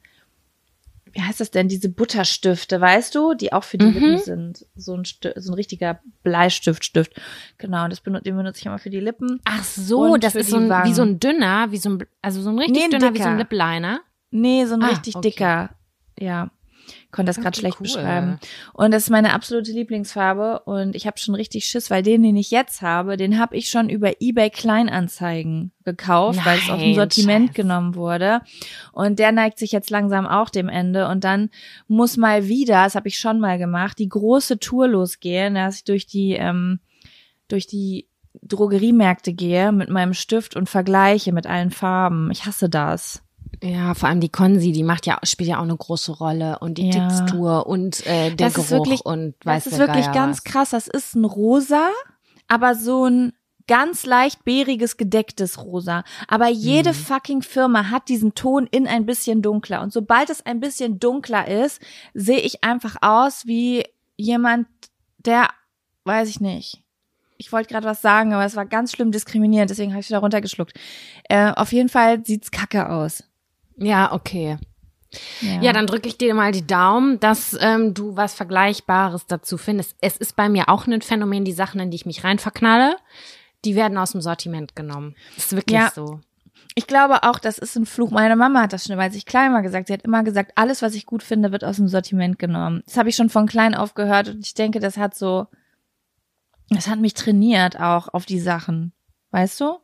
wie 1.13 1.21
heißt 1.21 1.39
das 1.39 1.51
denn, 1.51 1.67
diese 1.67 1.89
Butterstifte, 1.89 2.79
weißt 2.79 3.13
du, 3.15 3.33
die 3.33 3.51
auch 3.53 3.63
für 3.63 3.77
die 3.77 3.85
Mhm. 3.85 3.93
Lippen 3.93 4.17
sind. 4.19 4.65
So 4.75 4.95
ein, 4.95 5.03
Sti- 5.03 5.39
so 5.39 5.51
ein 5.51 5.55
richtiger 5.55 5.99
Bleistiftstift. 6.23 7.13
Genau, 7.57 7.87
das 7.87 8.01
benutze, 8.01 8.23
den 8.23 8.37
benutze 8.37 8.59
ich 8.59 8.65
immer 8.65 8.79
für 8.79 8.89
die 8.89 8.99
Lippen. 8.99 9.39
Ach 9.45 9.63
so, 9.63 10.15
das 10.17 10.35
ist 10.35 10.49
so 10.49 10.57
ein, 10.57 10.69
wie 10.85 10.93
so 10.93 11.01
ein 11.01 11.19
dünner, 11.19 11.71
wie 11.71 11.77
so 11.77 11.89
ein, 11.89 12.05
also 12.21 12.41
so 12.41 12.49
ein 12.49 12.57
richtig 12.59 12.77
Nee, 12.77 12.83
ein 12.85 12.91
dünner, 12.91 13.13
wie 13.13 13.17
so 13.17 13.23
ein 13.25 13.37
dicker. 13.37 13.49
Lip 13.49 13.51
Liner. 13.51 14.01
Nee, 14.31 14.65
so 14.65 14.75
ein 14.75 14.83
Ah, 14.83 14.87
richtig 14.87 15.15
okay. 15.15 15.29
dicker. 15.29 15.69
Ja. 16.19 16.49
Konnte 17.11 17.29
das 17.29 17.37
gerade 17.37 17.49
Okay, 17.49 17.59
schlecht 17.59 17.77
cool. 17.79 17.83
beschreiben. 17.83 18.39
Und 18.73 18.91
das 18.91 19.03
ist 19.03 19.09
meine 19.09 19.33
absolute 19.33 19.71
Lieblingsfarbe. 19.71 20.61
Und 20.61 20.95
ich 20.95 21.07
habe 21.07 21.17
schon 21.17 21.35
richtig 21.35 21.65
Schiss, 21.65 21.91
weil 21.91 22.03
den, 22.03 22.23
den 22.23 22.37
ich 22.37 22.51
jetzt 22.51 22.81
habe, 22.81 23.17
den 23.17 23.37
habe 23.37 23.57
ich 23.57 23.69
schon 23.69 23.89
über 23.89 24.13
eBay 24.21 24.49
Kleinanzeigen 24.49 25.71
gekauft, 25.83 26.39
weil 26.45 26.59
es 26.59 26.69
aus 26.69 26.79
dem 26.79 26.95
Sortiment 26.95 27.49
Scheiße. 27.49 27.61
genommen 27.61 27.95
wurde. 27.95 28.41
Und 28.93 29.19
der 29.19 29.31
neigt 29.31 29.59
sich 29.59 29.71
jetzt 29.71 29.89
langsam 29.89 30.25
auch 30.25 30.49
dem 30.49 30.69
Ende. 30.69 31.07
Und 31.07 31.23
dann 31.23 31.49
muss 31.87 32.15
mal 32.17 32.47
wieder, 32.47 32.83
das 32.83 32.95
habe 32.95 33.09
ich 33.09 33.19
schon 33.19 33.39
mal 33.39 33.57
gemacht, 33.57 33.99
die 33.99 34.09
große 34.09 34.59
Tour 34.59 34.87
losgehen, 34.87 35.55
dass 35.55 35.77
ich 35.77 35.83
durch 35.83 36.07
die, 36.07 36.33
ähm, 36.33 36.79
durch 37.47 37.67
die 37.67 38.07
Drogeriemärkte 38.43 39.33
gehe 39.33 39.71
mit 39.71 39.89
meinem 39.89 40.13
Stift 40.13 40.55
und 40.55 40.69
vergleiche 40.69 41.33
mit 41.33 41.47
allen 41.47 41.71
Farben. 41.71 42.31
Ich 42.31 42.45
hasse 42.45 42.69
das. 42.69 43.21
Ja, 43.63 43.93
vor 43.93 44.09
allem 44.09 44.21
die 44.21 44.29
Konsi, 44.29 44.71
die 44.71 44.83
macht 44.83 45.05
ja, 45.05 45.19
spielt 45.23 45.49
ja 45.49 45.57
auch 45.59 45.63
eine 45.63 45.75
große 45.75 46.13
Rolle 46.13 46.59
und 46.59 46.77
die 46.77 46.89
Ja. 46.89 47.07
Textur 47.07 47.67
und 47.67 48.05
äh, 48.07 48.29
der 48.33 48.47
Das 48.47 48.53
Geruch 48.55 48.69
wirklich- 48.71 49.05
und 49.05 49.35
weiß 49.43 49.65
Das 49.65 49.73
ist 49.73 49.79
wirklich 49.79 50.05
Geier 50.05 50.13
ganz 50.13 50.37
was. 50.37 50.43
krass. 50.45 50.69
Das 50.71 50.87
ist 50.87 51.15
ein 51.15 51.25
rosa, 51.25 51.89
aber 52.47 52.75
so 52.75 53.05
ein 53.05 53.33
ganz 53.67 54.05
leicht 54.05 54.43
beeriges, 54.43 54.97
gedecktes 54.97 55.63
Rosa. 55.63 56.03
Aber 56.27 56.49
jede 56.49 56.89
Mhm. 56.89 56.95
fucking 56.95 57.41
Firma 57.41 57.89
hat 57.89 58.09
diesen 58.09 58.33
Ton 58.33 58.67
in 58.69 58.87
ein 58.87 59.05
bisschen 59.05 59.41
dunkler. 59.41 59.81
Und 59.81 59.93
sobald 59.93 60.29
es 60.29 60.45
ein 60.45 60.59
bisschen 60.59 60.99
dunkler 60.99 61.47
ist, 61.47 61.79
sehe 62.13 62.39
ich 62.39 62.63
einfach 62.63 62.97
aus 63.01 63.45
wie 63.45 63.85
jemand, 64.17 64.67
der, 65.19 65.47
weiß 66.05 66.27
ich 66.29 66.41
nicht. 66.41 66.81
Ich 67.37 67.51
wollte 67.51 67.69
gerade 67.69 67.87
was 67.87 68.01
sagen, 68.01 68.33
aber 68.33 68.43
es 68.45 68.55
war 68.55 68.65
ganz 68.65 68.91
schlimm 68.91 69.11
diskriminierend, 69.11 69.69
deswegen 69.69 69.91
habe 69.91 70.01
ich 70.01 70.09
wieder 70.09 70.19
runtergeschluckt. 70.19 70.73
Äh, 71.29 71.51
auf 71.55 71.71
jeden 71.71 71.89
Fall 71.89 72.25
sieht's 72.25 72.51
kacke 72.51 72.89
aus. 72.89 73.23
Ja, 73.77 74.11
okay. 74.13 74.57
Ja, 75.41 75.73
dann 75.73 75.87
drücke 75.87 76.07
ich 76.07 76.17
dir 76.17 76.33
mal 76.33 76.51
die 76.53 76.65
Daumen, 76.65 77.19
dass 77.19 77.57
ähm, 77.59 77.93
du 77.93 78.15
was 78.15 78.33
Vergleichbares 78.33 79.25
dazu 79.25 79.57
findest. 79.57 79.95
Es 79.99 80.15
ist 80.15 80.35
bei 80.35 80.47
mir 80.47 80.69
auch 80.69 80.87
ein 80.87 81.01
Phänomen, 81.01 81.43
die 81.43 81.51
Sachen, 81.51 81.81
in 81.81 81.91
die 81.91 81.95
ich 81.95 82.05
mich 82.05 82.23
rein 82.23 82.39
verknalle, 82.39 82.95
die 83.65 83.75
werden 83.75 83.97
aus 83.97 84.13
dem 84.13 84.21
Sortiment 84.21 84.75
genommen. 84.75 85.15
ist 85.35 85.53
wirklich 85.53 85.79
Ja. 85.79 85.91
so. 85.93 86.21
Ich 86.75 86.87
glaube 86.87 87.23
auch, 87.23 87.39
das 87.39 87.57
ist 87.57 87.75
ein 87.75 87.85
Fluch. 87.85 88.11
Meine 88.11 88.37
Mama 88.37 88.61
hat 88.61 88.71
das 88.71 88.85
schon, 88.85 88.97
weil 88.97 89.13
ich 89.13 89.25
klein 89.25 89.51
war, 89.51 89.61
gesagt. 89.61 89.87
Sie 89.87 89.93
hat 89.93 90.03
immer 90.03 90.23
gesagt, 90.23 90.53
alles, 90.55 90.81
was 90.81 90.95
ich 90.95 91.05
gut 91.05 91.21
finde, 91.23 91.51
wird 91.51 91.65
aus 91.65 91.75
dem 91.75 91.89
Sortiment 91.89 92.39
genommen. 92.39 92.81
Das 92.85 92.95
habe 92.95 93.09
ich 93.09 93.15
schon 93.17 93.29
von 93.29 93.47
klein 93.47 93.75
auf 93.75 93.93
gehört 93.93 94.29
und 94.29 94.45
ich 94.45 94.53
denke, 94.53 94.79
das 94.79 94.95
hat 94.95 95.13
so, 95.13 95.47
das 96.69 96.87
hat 96.87 96.99
mich 96.99 97.13
trainiert 97.13 97.77
auch 97.77 98.07
auf 98.13 98.25
die 98.25 98.39
Sachen. 98.39 98.93
Weißt 99.31 99.59
du? 99.59 99.79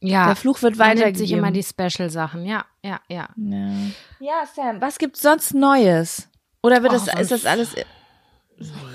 Ja. 0.00 0.26
Der 0.26 0.36
Fluch 0.36 0.62
wird 0.62 0.76
man 0.76 0.88
nimmt 0.88 1.00
weitergegeben. 1.00 1.26
sich 1.26 1.36
immer 1.36 1.50
die 1.50 1.62
Special-Sachen. 1.62 2.44
Ja, 2.46 2.64
ja, 2.82 3.00
ja. 3.08 3.28
ja. 3.36 3.72
ja, 4.20 4.46
Sam, 4.54 4.80
was 4.80 4.98
gibt's 4.98 5.22
sonst 5.22 5.54
Neues? 5.54 6.28
Oder 6.62 6.82
wird 6.82 6.92
Oh, 6.92 6.96
das, 6.96 7.20
ist 7.20 7.30
das 7.30 7.46
alles, 7.46 7.74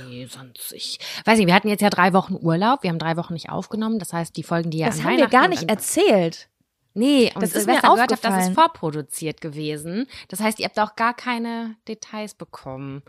Nee, 0.10 0.26
sonst 0.26 0.74
ich. 0.74 1.00
Weiß 1.26 1.38
nicht, 1.38 1.48
wir 1.48 1.54
hatten 1.54 1.70
jetzt 1.70 1.82
ja 1.82 1.90
drei 1.90 2.14
Wochen 2.14 2.36
Urlaub. 2.36 2.84
Wir 2.84 2.90
haben 2.90 3.00
drei 3.00 3.18
Wochen 3.18 3.34
nicht 3.34 3.50
aufgenommen. 3.50 4.00
Das 4.00 4.14
heißt, 4.14 4.36
die 4.36 4.44
Folgen, 4.44 4.72
die 4.72 4.80
ja 4.80 4.88
das 4.88 5.00
an 5.00 5.06
haben 5.06 5.18
wir 5.18 5.28
gar 5.28 5.48
nicht 5.48 5.70
erzählt. 5.70 6.50
Nee, 6.94 7.32
und 7.34 7.42
Das 7.42 7.54
ist 7.54 7.64
Silvester 7.64 7.90
mir 7.90 7.96
gehört 7.96 8.12
habe, 8.12 8.22
das 8.22 8.48
ist 8.48 8.54
vorproduziert 8.54 9.42
gewesen. 9.42 10.08
Das 10.28 10.40
heißt, 10.40 10.60
ihr 10.60 10.66
habt 10.66 10.80
auch 10.80 10.96
gar 10.96 11.14
keine 11.14 11.76
Details 11.88 12.36
bekommen. 12.36 13.02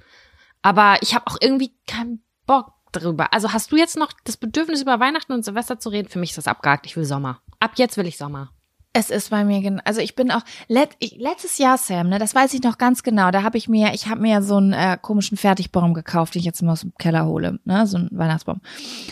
Aber 0.63 0.97
ich 1.03 1.15
habe 1.15 1.27
auch 1.27 1.37
irgendwie 1.41 1.75
keinen 1.87 2.23
Bock 2.47 2.73
drüber. 3.01 3.33
Also 3.33 3.53
hast 3.53 3.73
du 3.73 3.77
jetzt 3.77 3.97
noch 3.97 4.13
das 4.25 4.37
Bedürfnis, 4.37 4.83
über 4.83 5.01
Weihnachten 5.01 5.33
und 5.33 5.45
Silvester 5.45 5.79
zu 5.79 5.89
reden? 5.89 6.09
Für 6.09 6.19
mich 6.19 6.31
ist 6.31 6.39
das 6.39 6.47
abgehakt. 6.47 6.87
Ich 6.87 6.97
will 6.97 7.05
Sommer. 7.05 7.41
Ab 7.61 7.73
jetzt 7.77 7.97
will 7.97 8.07
ich 8.07 8.17
Sommer. 8.17 8.51
Es 8.97 9.11
ist 9.11 9.31
bei 9.31 9.45
mir 9.45 9.61
genau. 9.61 9.83
Also 9.85 10.01
ich 10.01 10.15
bin 10.15 10.31
auch 10.31 10.43
let, 10.69 10.91
ich, 11.01 11.17
letztes 11.17 11.59
Jahr 11.59 11.77
Sam, 11.79 12.09
ne, 12.09 12.21
das 12.21 12.33
weiß 12.33 12.55
ich 12.55 12.63
noch 12.63 12.79
ganz 12.79 13.03
genau. 13.03 13.33
Da 13.33 13.43
habe 13.43 13.59
ich 13.59 13.69
mir, 13.69 13.93
ich 13.93 14.07
habe 14.07 14.21
mir 14.21 14.41
so 14.41 14.57
einen 14.57 14.73
äh, 14.73 14.97
komischen 15.03 15.37
Fertigbaum 15.37 15.95
gekauft, 15.95 16.35
den 16.35 16.39
ich 16.41 16.47
jetzt 16.47 16.63
mal 16.63 16.73
aus 16.73 16.83
dem 16.83 16.95
Keller 16.95 17.27
hole, 17.27 17.59
ne, 17.65 17.89
so 17.89 17.97
einen 17.97 18.09
Weihnachtsbaum. 18.13 18.61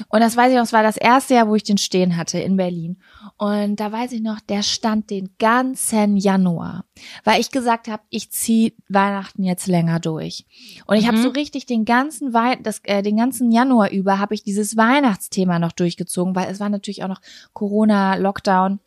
Und 0.08 0.20
das 0.20 0.36
weiß 0.36 0.50
ich 0.52 0.56
noch, 0.56 0.62
es 0.62 0.72
war 0.72 0.84
das 0.84 0.96
erste 0.96 1.34
Jahr, 1.34 1.48
wo 1.48 1.56
ich 1.56 1.64
den 1.64 1.78
stehen 1.78 2.16
hatte 2.16 2.38
in 2.38 2.56
Berlin. 2.56 2.98
Und 3.38 3.80
da 3.80 3.90
weiß 3.90 4.12
ich 4.12 4.22
noch, 4.22 4.38
der 4.38 4.62
stand 4.62 5.10
den 5.10 5.30
ganzen 5.40 6.16
Januar, 6.16 6.84
weil 7.24 7.40
ich 7.40 7.50
gesagt 7.50 7.88
habe, 7.88 8.04
ich 8.08 8.30
zieh 8.30 8.76
Weihnachten 8.88 9.42
jetzt 9.42 9.66
länger 9.66 9.98
durch. 9.98 10.46
Und 10.86 10.94
ich 10.96 11.08
habe 11.08 11.18
Mhm. 11.18 11.22
so 11.22 11.28
richtig 11.30 11.66
den 11.66 11.84
ganzen 11.84 12.32
Wei 12.32 12.54
das, 12.54 12.82
äh, 12.84 13.02
den 13.02 13.16
ganzen 13.16 13.50
Januar 13.50 13.90
über 13.90 14.20
habe 14.20 14.34
ich 14.34 14.44
dieses 14.44 14.76
Weihnachtsthema 14.76 15.58
noch 15.58 15.72
durchgezogen, 15.72 16.36
weil 16.36 16.48
es 16.52 16.60
war 16.60 16.68
natürlich 16.68 17.02
auch 17.02 17.08
noch 17.08 17.20
Corona, 17.52 18.14
Lockdown. 18.14 18.78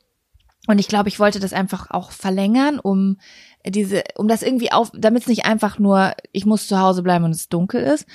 Und 0.68 0.80
ich 0.80 0.88
glaube, 0.88 1.10
ich 1.10 1.20
wollte 1.20 1.40
das 1.40 1.54
einfach 1.54 1.92
auch 1.92 2.12
verlängern, 2.12 2.80
um 2.80 3.18
diese, 3.68 4.04
um 4.16 4.28
das 4.28 4.42
irgendwie 4.42 4.72
auf, 4.72 4.92
damit 4.96 5.24
es 5.24 5.28
nicht 5.28 5.46
einfach 5.46 5.80
nur, 5.80 6.14
ich 6.32 6.46
muss 6.46 6.68
zu 6.68 6.80
Hause 6.80 7.04
bleiben 7.04 7.24
und 7.26 7.32
es 7.32 7.50
dunkel 7.50 7.82
ist. 7.84 8.06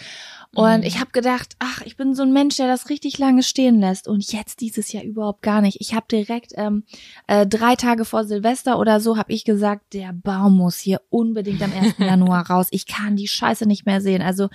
Und 0.52 0.78
Mhm. 0.78 0.82
ich 0.82 0.98
habe 0.98 1.12
gedacht, 1.12 1.54
ach, 1.60 1.80
ich 1.82 1.96
bin 1.96 2.12
so 2.16 2.24
ein 2.24 2.32
Mensch, 2.32 2.56
der 2.56 2.66
das 2.66 2.88
richtig 2.88 3.18
lange 3.18 3.44
stehen 3.44 3.78
lässt. 3.80 4.08
Und 4.08 4.32
jetzt 4.32 4.60
dieses 4.60 4.90
Jahr 4.90 5.04
überhaupt 5.04 5.42
gar 5.42 5.60
nicht. 5.60 5.80
Ich 5.80 5.94
habe 5.94 6.06
direkt 6.10 6.52
ähm, 6.56 6.82
äh, 7.28 7.46
drei 7.46 7.76
Tage 7.76 8.04
vor 8.04 8.24
Silvester 8.24 8.78
oder 8.80 8.98
so, 9.00 9.16
habe 9.16 9.32
ich 9.32 9.44
gesagt, 9.44 9.92
der 9.94 10.12
Baum 10.12 10.56
muss 10.56 10.78
hier 10.78 11.00
unbedingt 11.08 11.62
am 11.62 11.72
1. 11.72 11.94
Januar 11.98 12.50
raus. 12.50 12.66
Ich 12.72 12.86
kann 12.86 13.14
die 13.14 13.28
Scheiße 13.28 13.64
nicht 13.66 13.86
mehr 13.86 14.00
sehen. 14.00 14.22
Also 14.22 14.48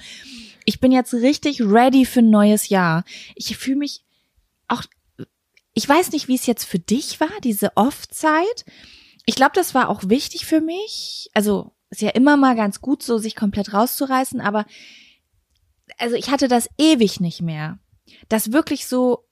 ich 0.66 0.82
bin 0.82 0.92
jetzt 0.92 1.14
richtig 1.14 1.62
ready 1.62 2.06
für 2.06 2.20
ein 2.20 2.30
neues 2.30 2.68
Jahr. 2.68 3.06
Ich 3.36 3.56
fühle 3.56 3.78
mich 3.78 4.02
auch 4.68 4.84
ich 5.76 5.88
weiß 5.88 6.14
nicht, 6.14 6.28
wie 6.28 6.36
es 6.36 6.46
jetzt 6.46 6.64
für 6.64 6.80
dich 6.80 7.20
war, 7.20 7.30
diese 7.44 7.76
Off-Zeit. 7.76 8.66
Ich 9.26 9.36
glaube, 9.36 9.52
das 9.54 9.76
war 9.76 9.90
auch 9.90 10.04
wichtig 10.08 10.46
für 10.46 10.62
mich. 10.62 11.30
Also 11.34 11.74
ist 11.90 12.02
ja 12.02 12.10
immer 12.10 12.38
mal 12.38 12.56
ganz 12.56 12.82
gut, 12.82 13.04
so 13.04 13.18
sich 13.18 13.36
komplett 13.36 13.74
rauszureißen, 13.74 14.42
aber 14.42 14.66
also 15.98 16.16
ich 16.16 16.32
hatte 16.32 16.48
das 16.48 16.70
ewig 16.78 17.20
nicht 17.20 17.42
mehr. 17.42 17.78
Dass 18.30 18.54
wirklich 18.54 18.88
so 18.88 19.25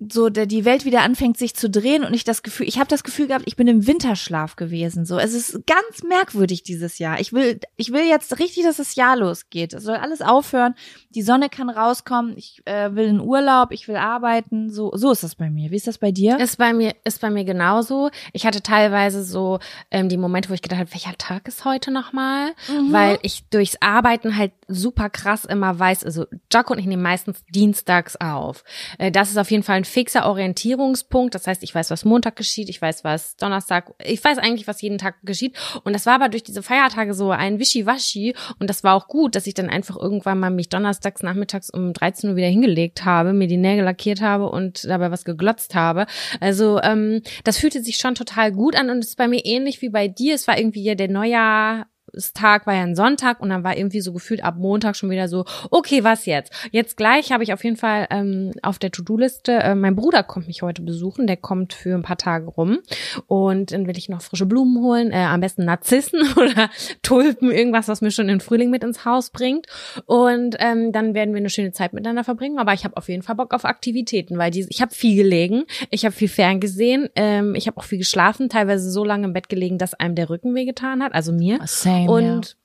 so 0.00 0.28
der, 0.28 0.46
die 0.46 0.64
Welt 0.64 0.84
wieder 0.84 1.02
anfängt 1.02 1.36
sich 1.36 1.56
zu 1.56 1.68
drehen 1.68 2.04
und 2.04 2.14
ich 2.14 2.22
das 2.22 2.44
Gefühl, 2.44 2.68
ich 2.68 2.78
habe 2.78 2.88
das 2.88 3.02
Gefühl 3.02 3.26
gehabt, 3.26 3.44
ich 3.48 3.56
bin 3.56 3.66
im 3.66 3.86
Winterschlaf 3.86 4.54
gewesen. 4.54 5.04
So, 5.04 5.18
es 5.18 5.34
ist 5.34 5.66
ganz 5.66 6.04
merkwürdig 6.08 6.62
dieses 6.62 6.98
Jahr. 6.98 7.18
Ich 7.18 7.32
will, 7.32 7.58
ich 7.76 7.92
will 7.92 8.04
jetzt 8.06 8.38
richtig, 8.38 8.62
dass 8.62 8.76
das 8.76 8.94
Jahr 8.94 9.16
losgeht. 9.16 9.72
Es 9.72 9.82
soll 9.82 9.96
alles 9.96 10.22
aufhören. 10.22 10.74
Die 11.10 11.22
Sonne 11.22 11.48
kann 11.48 11.68
rauskommen. 11.68 12.36
Ich 12.36 12.62
äh, 12.64 12.94
will 12.94 13.06
in 13.06 13.20
Urlaub. 13.20 13.72
Ich 13.72 13.88
will 13.88 13.96
arbeiten. 13.96 14.70
So, 14.70 14.92
so 14.94 15.10
ist 15.10 15.24
das 15.24 15.34
bei 15.34 15.50
mir. 15.50 15.72
Wie 15.72 15.76
ist 15.76 15.88
das 15.88 15.98
bei 15.98 16.12
dir? 16.12 16.38
Ist 16.38 16.58
bei 16.58 16.72
mir, 16.72 16.94
ist 17.02 17.20
bei 17.20 17.30
mir 17.30 17.44
genauso. 17.44 18.10
Ich 18.32 18.46
hatte 18.46 18.62
teilweise 18.62 19.24
so 19.24 19.58
ähm, 19.90 20.08
die 20.08 20.16
Momente, 20.16 20.48
wo 20.48 20.54
ich 20.54 20.62
gedacht 20.62 20.78
habe, 20.78 20.92
welcher 20.92 21.18
Tag 21.18 21.48
ist 21.48 21.64
heute 21.64 21.90
nochmal? 21.90 22.52
Mhm. 22.68 22.92
Weil 22.92 23.18
ich 23.22 23.48
durchs 23.50 23.76
Arbeiten 23.80 24.36
halt 24.36 24.52
super 24.68 25.10
krass 25.10 25.44
immer 25.44 25.76
weiß, 25.76 26.04
also 26.04 26.26
Jaco 26.52 26.72
und 26.72 26.78
ich 26.78 26.86
nehmen 26.86 27.02
meistens 27.02 27.44
dienstags 27.52 28.14
auf. 28.14 28.62
Äh, 28.98 29.10
das 29.10 29.30
ist 29.30 29.38
auf 29.38 29.50
jeden 29.50 29.64
Fall 29.64 29.76
ein 29.76 29.87
fixer 29.88 30.26
Orientierungspunkt. 30.26 31.34
Das 31.34 31.46
heißt, 31.46 31.62
ich 31.62 31.74
weiß, 31.74 31.90
was 31.90 32.04
Montag 32.04 32.36
geschieht, 32.36 32.68
ich 32.68 32.80
weiß, 32.80 33.04
was 33.04 33.36
Donnerstag, 33.36 33.92
ich 34.04 34.22
weiß 34.22 34.38
eigentlich, 34.38 34.68
was 34.68 34.80
jeden 34.82 34.98
Tag 34.98 35.16
geschieht. 35.22 35.56
Und 35.84 35.92
das 35.92 36.06
war 36.06 36.14
aber 36.14 36.28
durch 36.28 36.42
diese 36.42 36.62
Feiertage 36.62 37.14
so 37.14 37.30
ein 37.30 37.58
Wischiwaschi. 37.58 38.34
Und 38.58 38.70
das 38.70 38.84
war 38.84 38.94
auch 38.94 39.08
gut, 39.08 39.34
dass 39.34 39.46
ich 39.46 39.54
dann 39.54 39.68
einfach 39.68 39.96
irgendwann 39.96 40.38
mal 40.38 40.50
mich 40.50 40.68
donnerstags 40.68 41.22
nachmittags 41.22 41.70
um 41.70 41.92
13 41.92 42.30
Uhr 42.30 42.36
wieder 42.36 42.46
hingelegt 42.46 43.04
habe, 43.04 43.32
mir 43.32 43.48
die 43.48 43.56
Nägel 43.56 43.84
lackiert 43.84 44.20
habe 44.20 44.48
und 44.48 44.84
dabei 44.84 45.10
was 45.10 45.24
geglotzt 45.24 45.74
habe. 45.74 46.06
Also 46.40 46.80
ähm, 46.82 47.22
das 47.44 47.58
fühlte 47.58 47.82
sich 47.82 47.96
schon 47.96 48.14
total 48.14 48.52
gut 48.52 48.76
an 48.76 48.90
und 48.90 48.98
ist 48.98 49.16
bei 49.16 49.28
mir 49.28 49.44
ähnlich 49.44 49.82
wie 49.82 49.88
bei 49.88 50.08
dir. 50.08 50.34
Es 50.34 50.46
war 50.46 50.58
irgendwie 50.58 50.82
ja 50.82 50.94
der 50.94 51.08
Neujahr. 51.08 51.86
Tag 52.34 52.66
war 52.66 52.74
ja 52.74 52.82
ein 52.82 52.94
Sonntag 52.94 53.40
und 53.40 53.50
dann 53.50 53.64
war 53.64 53.76
irgendwie 53.76 54.00
so 54.00 54.12
gefühlt 54.12 54.42
ab 54.44 54.56
Montag 54.58 54.96
schon 54.96 55.10
wieder 55.10 55.28
so, 55.28 55.44
okay, 55.70 56.04
was 56.04 56.26
jetzt? 56.26 56.52
Jetzt 56.70 56.96
gleich 56.96 57.32
habe 57.32 57.42
ich 57.42 57.52
auf 57.52 57.64
jeden 57.64 57.76
Fall 57.76 58.06
ähm, 58.10 58.52
auf 58.62 58.78
der 58.78 58.90
To-Do-Liste, 58.90 59.52
äh, 59.52 59.74
mein 59.74 59.96
Bruder 59.96 60.22
kommt 60.22 60.46
mich 60.46 60.62
heute 60.62 60.82
besuchen, 60.82 61.26
der 61.26 61.36
kommt 61.36 61.72
für 61.72 61.94
ein 61.94 62.02
paar 62.02 62.18
Tage 62.18 62.46
rum 62.46 62.78
und 63.26 63.72
dann 63.72 63.86
will 63.86 63.96
ich 63.96 64.08
noch 64.08 64.22
frische 64.22 64.46
Blumen 64.46 64.82
holen, 64.82 65.10
äh, 65.10 65.16
am 65.16 65.40
besten 65.40 65.64
Narzissen 65.64 66.20
oder 66.36 66.70
Tulpen, 67.02 67.50
irgendwas, 67.50 67.88
was 67.88 68.00
mir 68.00 68.10
schon 68.10 68.28
den 68.28 68.40
Frühling 68.40 68.70
mit 68.70 68.84
ins 68.84 69.04
Haus 69.04 69.30
bringt 69.30 69.66
und 70.06 70.56
ähm, 70.58 70.92
dann 70.92 71.14
werden 71.14 71.34
wir 71.34 71.38
eine 71.38 71.50
schöne 71.50 71.72
Zeit 71.72 71.92
miteinander 71.92 72.24
verbringen, 72.24 72.58
aber 72.58 72.72
ich 72.72 72.84
habe 72.84 72.96
auf 72.96 73.08
jeden 73.08 73.22
Fall 73.22 73.36
Bock 73.36 73.54
auf 73.54 73.64
Aktivitäten, 73.64 74.38
weil 74.38 74.50
die, 74.50 74.66
ich 74.68 74.80
habe 74.80 74.94
viel 74.94 75.16
gelegen, 75.16 75.64
ich 75.90 76.04
habe 76.04 76.14
viel 76.14 76.28
ferngesehen, 76.28 77.08
ähm, 77.14 77.54
ich 77.54 77.66
habe 77.66 77.76
auch 77.76 77.84
viel 77.84 77.98
geschlafen, 77.98 78.48
teilweise 78.48 78.90
so 78.90 79.04
lange 79.04 79.26
im 79.26 79.32
Bett 79.32 79.48
gelegen, 79.48 79.78
dass 79.78 79.94
einem 79.94 80.14
der 80.14 80.30
Rücken 80.30 80.54
wehgetan 80.54 81.02
hat, 81.02 81.14
also 81.14 81.32
mir. 81.32 81.58
Same, 81.64 81.97
Und 82.06 82.56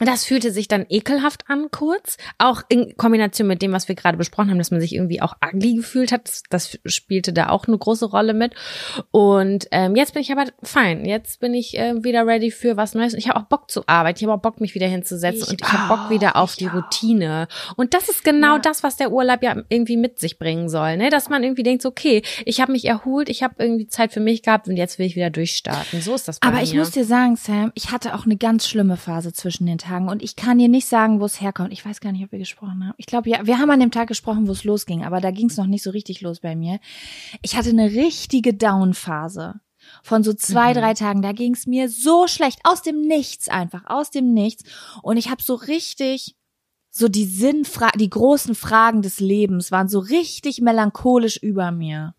das 0.00 0.24
fühlte 0.24 0.50
sich 0.50 0.66
dann 0.66 0.86
ekelhaft 0.88 1.44
an 1.48 1.70
kurz, 1.70 2.16
auch 2.38 2.62
in 2.68 2.96
Kombination 2.96 3.46
mit 3.46 3.62
dem, 3.62 3.72
was 3.72 3.86
wir 3.86 3.94
gerade 3.94 4.18
besprochen 4.18 4.50
haben, 4.50 4.58
dass 4.58 4.72
man 4.72 4.80
sich 4.80 4.92
irgendwie 4.92 5.22
auch 5.22 5.36
ugly 5.44 5.74
gefühlt 5.76 6.10
hat. 6.10 6.26
Das, 6.26 6.42
das 6.50 6.78
spielte 6.84 7.32
da 7.32 7.50
auch 7.50 7.68
eine 7.68 7.78
große 7.78 8.06
Rolle 8.06 8.34
mit. 8.34 8.54
Und 9.12 9.68
ähm, 9.70 9.94
jetzt 9.94 10.12
bin 10.14 10.22
ich 10.22 10.32
aber 10.32 10.46
fein. 10.64 11.04
Jetzt 11.04 11.38
bin 11.38 11.54
ich 11.54 11.78
äh, 11.78 12.02
wieder 12.02 12.26
ready 12.26 12.50
für 12.50 12.76
was 12.76 12.94
Neues. 12.94 13.12
Und 13.14 13.20
ich 13.20 13.28
habe 13.28 13.38
auch 13.38 13.44
Bock 13.44 13.70
zu 13.70 13.84
arbeiten. 13.86 14.18
Ich 14.18 14.24
habe 14.24 14.34
auch 14.34 14.42
Bock, 14.42 14.60
mich 14.60 14.74
wieder 14.74 14.88
hinzusetzen. 14.88 15.44
Ich 15.44 15.48
und 15.50 15.62
ich 15.62 15.72
habe 15.72 15.88
Bock 15.96 16.10
wieder 16.10 16.34
auf 16.36 16.56
die 16.56 16.68
auch. 16.68 16.74
Routine. 16.74 17.46
Und 17.76 17.94
das 17.94 18.08
ist 18.08 18.24
genau 18.24 18.54
Ja. 18.54 18.58
das, 18.58 18.82
was 18.82 18.96
der 18.96 19.12
Urlaub 19.12 19.44
ja 19.44 19.62
irgendwie 19.68 19.96
mit 19.96 20.18
sich 20.18 20.40
bringen 20.40 20.68
soll. 20.68 20.96
Ne? 20.96 21.08
Dass 21.10 21.28
man 21.28 21.44
irgendwie 21.44 21.62
denkt, 21.62 21.86
okay, 21.86 22.22
ich 22.44 22.60
habe 22.60 22.72
mich 22.72 22.84
erholt, 22.86 23.28
ich 23.28 23.44
habe 23.44 23.54
irgendwie 23.58 23.86
Zeit 23.86 24.12
für 24.12 24.20
mich 24.20 24.42
gehabt 24.42 24.66
und 24.66 24.76
jetzt 24.76 24.98
will 24.98 25.06
ich 25.06 25.14
wieder 25.14 25.30
durchstarten. 25.30 26.00
So 26.00 26.16
ist 26.16 26.26
das 26.26 26.40
bei 26.40 26.48
Aber 26.48 26.56
mir. 26.56 26.64
ich 26.64 26.74
muss 26.74 26.90
dir 26.90 27.04
sagen, 27.04 27.36
Sam, 27.36 27.70
ich 27.76 27.92
hatte 27.92 28.14
auch 28.16 28.24
eine 28.24 28.36
ganz 28.36 28.66
schlimme 28.66 28.96
Phase 28.96 29.32
zwischen 29.32 29.66
den 29.66 29.78
Tagen 29.84 30.08
und 30.08 30.22
ich 30.22 30.36
kann 30.36 30.58
dir 30.58 30.68
nicht 30.68 30.86
sagen, 30.86 31.20
wo 31.20 31.24
es 31.24 31.40
herkommt. 31.40 31.72
Ich 31.72 31.84
weiß 31.84 32.00
gar 32.00 32.12
nicht, 32.12 32.24
ob 32.24 32.32
wir 32.32 32.38
gesprochen 32.38 32.84
haben. 32.84 32.94
Ich 32.96 33.06
glaube, 33.06 33.28
ja, 33.30 33.46
wir 33.46 33.58
haben 33.58 33.70
an 33.70 33.80
dem 33.80 33.90
Tag 33.90 34.08
gesprochen, 34.08 34.48
wo 34.48 34.52
es 34.52 34.64
losging, 34.64 35.04
aber 35.04 35.20
da 35.20 35.30
ging 35.30 35.48
es 35.48 35.56
noch 35.56 35.66
nicht 35.66 35.82
so 35.82 35.90
richtig 35.90 36.20
los 36.20 36.40
bei 36.40 36.56
mir. 36.56 36.80
Ich 37.42 37.56
hatte 37.56 37.70
eine 37.70 37.90
richtige 37.90 38.54
Down-Phase. 38.54 39.60
Von 40.02 40.22
so 40.24 40.32
zwei, 40.32 40.70
Mhm. 40.70 40.78
drei 40.78 40.94
Tagen, 40.94 41.20
da 41.20 41.32
ging 41.32 41.52
es 41.52 41.66
mir 41.66 41.90
so 41.90 42.26
schlecht, 42.26 42.60
aus 42.64 42.80
dem 42.80 43.02
Nichts 43.02 43.48
einfach, 43.48 43.82
aus 43.86 44.10
dem 44.10 44.32
Nichts. 44.32 44.64
Und 45.02 45.18
ich 45.18 45.28
habe 45.30 45.42
so 45.42 45.54
richtig, 45.54 46.36
so 46.90 47.08
die 47.08 47.26
Sinnfra 47.26 47.90
die 47.90 48.08
großen 48.08 48.54
Fragen 48.54 49.02
des 49.02 49.20
Lebens 49.20 49.70
waren 49.72 49.88
so 49.88 49.98
richtig 49.98 50.60
melancholisch 50.62 51.36
über 51.36 51.70
mir. 51.70 52.14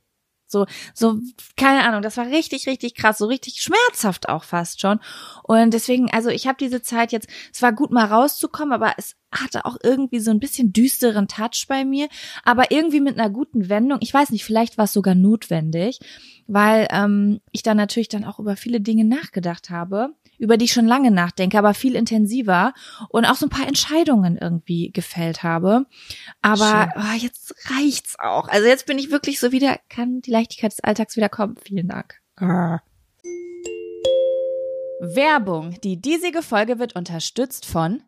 So, 0.48 0.66
so, 0.94 1.20
keine 1.58 1.84
Ahnung, 1.84 2.02
das 2.02 2.18
war 2.18 2.28
richtig, 2.28 2.68
richtig 2.68 2.96
krass, 2.96 3.18
so 3.18 3.26
richtig 3.26 3.62
schmerzhaft 3.62 4.30
auch 4.30 4.44
fast 4.44 4.82
schon. 4.82 5.00
Und 5.44 5.74
deswegen, 5.74 6.12
also 6.12 6.30
ich 6.30 6.48
habe 6.48 6.58
diese 6.60 6.82
Zeit 6.82 7.12
jetzt, 7.12 7.28
es 7.54 7.62
war 7.62 7.74
gut 7.74 7.92
mal 7.92 8.06
rauszukommen, 8.06 8.74
aber 8.74 8.94
es 8.98 9.16
hatte 9.32 9.66
auch 9.66 9.78
irgendwie 9.84 10.20
so 10.20 10.32
ein 10.32 10.40
bisschen 10.40 10.72
düsteren 10.72 11.28
Touch 11.28 11.66
bei 11.68 11.84
mir, 11.84 12.08
aber 12.44 12.72
irgendwie 12.72 13.02
mit 13.02 13.20
einer 13.20 13.30
guten 13.30 13.70
Wendung. 13.70 14.00
Ich 14.02 14.14
weiß 14.14 14.30
nicht, 14.30 14.46
vielleicht 14.46 14.78
war 14.78 14.86
es 14.86 14.94
sogar 14.94 15.16
notwendig, 15.16 16.00
weil 16.48 16.88
ähm, 16.92 17.42
ich 17.52 17.64
dann 17.64 17.78
natürlich 17.78 18.10
dann 18.10 18.24
auch 18.24 18.40
über 18.40 18.56
viele 18.56 18.82
Dinge 18.82 19.04
nachgedacht 19.04 19.70
habe, 19.70 20.14
über 20.38 20.58
die 20.58 20.66
ich 20.66 20.74
schon 20.74 20.88
lange 20.88 21.12
nachdenke, 21.12 21.58
aber 21.58 21.74
viel 21.74 21.96
intensiver 21.96 22.74
und 23.10 23.26
auch 23.26 23.36
so 23.36 23.46
ein 23.46 23.50
paar 23.50 23.68
Entscheidungen 23.68 24.38
irgendwie 24.38 24.92
gefällt 24.92 25.44
habe. 25.44 25.86
Aber 26.42 26.90
oh, 26.96 27.18
jetzt 27.18 27.56
reicht's 27.72 28.18
auch. 28.20 28.48
Also 28.48 28.68
jetzt 28.68 28.86
bin 28.86 29.00
ich 29.00 29.12
wirklich 29.12 29.40
so 29.40 29.52
wieder, 29.52 29.78
kann 29.90 30.22
die 30.22 30.32
Leichtigkeit 30.32 30.72
des 30.72 30.84
Alltags 30.84 31.16
wieder 31.16 31.30
kommen. 31.30 31.56
Vielen 31.64 31.88
Dank. 31.88 32.16
Grr. 32.36 32.82
Werbung. 35.00 35.80
Die 35.84 36.00
diesige 36.00 36.42
Folge 36.42 36.80
wird 36.80 36.96
unterstützt 36.96 37.66
von 37.66 38.02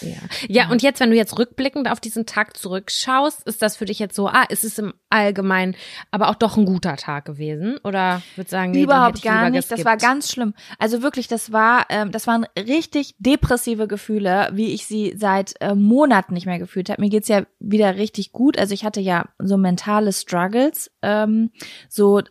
Ja. 0.00 0.16
ja, 0.48 0.70
und 0.70 0.82
jetzt, 0.82 1.00
wenn 1.00 1.10
du 1.10 1.16
jetzt 1.16 1.38
rückblickend 1.38 1.90
auf 1.90 2.00
diesen 2.00 2.26
Tag 2.26 2.56
zurückschaust, 2.56 3.46
ist 3.46 3.62
das 3.62 3.76
für 3.76 3.84
dich 3.84 3.98
jetzt 3.98 4.16
so, 4.16 4.28
ah, 4.28 4.44
ist 4.48 4.64
es 4.64 4.78
im 4.78 4.94
Allgemeinen 5.10 5.76
aber 6.10 6.28
auch 6.28 6.34
doch 6.34 6.56
ein 6.56 6.64
guter 6.64 6.96
Tag 6.96 7.24
gewesen? 7.24 7.78
Oder 7.84 8.22
würde 8.36 8.50
sagen, 8.50 8.72
nee, 8.72 8.82
überhaupt 8.82 9.22
gar 9.22 9.50
nicht. 9.50 9.70
Das 9.70 9.84
war 9.84 9.96
ganz 9.96 10.32
schlimm. 10.32 10.54
Also 10.78 11.02
wirklich, 11.02 11.28
das 11.28 11.52
war, 11.52 11.86
ähm, 11.90 12.10
das 12.10 12.26
waren 12.26 12.46
richtig 12.56 13.14
depressive 13.18 13.86
Gefühle, 13.86 14.50
wie 14.52 14.72
ich 14.72 14.86
sie 14.86 15.14
seit 15.16 15.54
äh, 15.60 15.74
Monaten 15.74 16.34
nicht 16.34 16.46
mehr 16.46 16.58
gefühlt 16.58 16.88
habe. 16.88 17.00
Mir 17.00 17.10
geht's 17.10 17.28
ja 17.28 17.42
wieder 17.60 17.96
richtig 17.96 18.32
gut. 18.32 18.58
Also 18.58 18.74
ich 18.74 18.84
hatte 18.84 19.00
ja 19.00 19.26
so 19.38 19.56
mentale 19.56 20.12
Struggles, 20.12 20.90
ähm, 21.02 21.50
so 21.88 22.22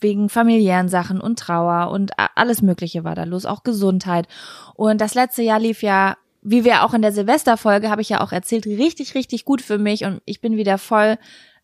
wegen 0.00 0.28
familiären 0.28 0.88
Sachen 0.88 1.20
und 1.20 1.38
Trauer 1.38 1.90
und 1.90 2.12
alles 2.16 2.62
Mögliche 2.62 3.04
war 3.04 3.14
da 3.14 3.24
los, 3.24 3.44
auch 3.44 3.64
Gesundheit. 3.64 4.28
Und 4.74 5.00
das 5.00 5.14
letzte 5.14 5.42
Jahr 5.42 5.58
lief 5.58 5.82
ja 5.82 6.16
wie 6.44 6.64
wir 6.64 6.84
auch 6.84 6.94
in 6.94 7.02
der 7.02 7.12
Silvesterfolge, 7.12 7.90
habe 7.90 8.02
ich 8.02 8.10
ja 8.10 8.20
auch 8.20 8.30
erzählt, 8.30 8.66
richtig, 8.66 9.14
richtig 9.14 9.44
gut 9.44 9.62
für 9.62 9.78
mich 9.78 10.04
und 10.04 10.20
ich 10.26 10.40
bin 10.40 10.56
wieder 10.56 10.78
voll 10.78 11.18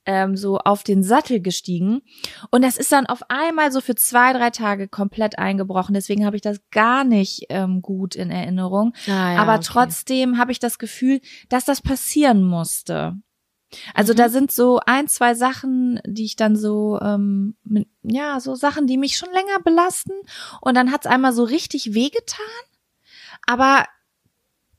ähm, 0.06 0.36
so 0.36 0.58
auf 0.58 0.82
den 0.82 1.02
Sattel 1.02 1.40
gestiegen. 1.40 2.00
Und 2.50 2.62
das 2.62 2.78
ist 2.78 2.90
dann 2.90 3.06
auf 3.06 3.22
einmal 3.28 3.70
so 3.70 3.80
für 3.80 3.94
zwei, 3.94 4.32
drei 4.32 4.50
Tage 4.50 4.88
komplett 4.88 5.38
eingebrochen. 5.38 5.94
Deswegen 5.94 6.24
habe 6.24 6.36
ich 6.36 6.42
das 6.42 6.60
gar 6.70 7.04
nicht 7.04 7.46
ähm, 7.50 7.82
gut 7.82 8.14
in 8.14 8.30
Erinnerung. 8.30 8.94
Ah, 9.06 9.34
ja, 9.34 9.42
Aber 9.42 9.56
okay. 9.56 9.66
trotzdem 9.66 10.38
habe 10.38 10.52
ich 10.52 10.58
das 10.58 10.78
Gefühl, 10.78 11.20
dass 11.50 11.66
das 11.66 11.82
passieren 11.82 12.42
musste. 12.42 13.14
Also 13.94 14.14
mhm. 14.14 14.16
da 14.16 14.28
sind 14.30 14.50
so 14.50 14.80
ein, 14.84 15.06
zwei 15.06 15.34
Sachen, 15.34 16.00
die 16.06 16.24
ich 16.24 16.36
dann 16.36 16.56
so, 16.56 16.98
ähm, 17.00 17.56
mit, 17.62 17.86
ja, 18.02 18.40
so 18.40 18.54
Sachen, 18.54 18.86
die 18.86 18.96
mich 18.96 19.16
schon 19.16 19.30
länger 19.32 19.60
belasten. 19.62 20.14
Und 20.60 20.76
dann 20.76 20.90
hat's 20.90 21.06
einmal 21.06 21.32
so 21.32 21.44
richtig 21.44 21.94
wehgetan. 21.94 22.46
Aber 23.46 23.84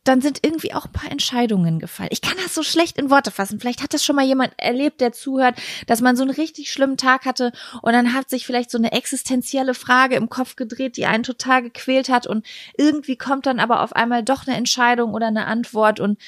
dann 0.03 0.21
sind 0.21 0.39
irgendwie 0.41 0.73
auch 0.73 0.85
ein 0.85 0.91
paar 0.91 1.11
Entscheidungen 1.11 1.79
gefallen. 1.79 2.09
Ich 2.11 2.21
kann 2.21 2.37
das 2.43 2.55
so 2.55 2.63
schlecht 2.63 2.97
in 2.97 3.11
Worte 3.11 3.29
fassen. 3.29 3.59
Vielleicht 3.59 3.83
hat 3.83 3.93
das 3.93 4.03
schon 4.03 4.15
mal 4.15 4.25
jemand 4.25 4.53
erlebt, 4.57 4.99
der 4.99 5.11
zuhört, 5.11 5.55
dass 5.85 6.01
man 6.01 6.15
so 6.15 6.23
einen 6.23 6.31
richtig 6.31 6.71
schlimmen 6.71 6.97
Tag 6.97 7.25
hatte 7.25 7.51
und 7.81 7.93
dann 7.93 8.13
hat 8.13 8.29
sich 8.29 8.45
vielleicht 8.45 8.71
so 8.71 8.79
eine 8.79 8.91
existenzielle 8.93 9.73
Frage 9.73 10.15
im 10.15 10.29
Kopf 10.29 10.55
gedreht, 10.55 10.97
die 10.97 11.05
einen 11.05 11.23
total 11.23 11.61
gequält 11.61 12.09
hat 12.09 12.25
und 12.25 12.45
irgendwie 12.77 13.15
kommt 13.15 13.45
dann 13.45 13.59
aber 13.59 13.81
auf 13.81 13.93
einmal 13.93 14.23
doch 14.23 14.47
eine 14.47 14.57
Entscheidung 14.57 15.13
oder 15.13 15.27
eine 15.27 15.45
Antwort 15.45 15.99
und 15.99 16.19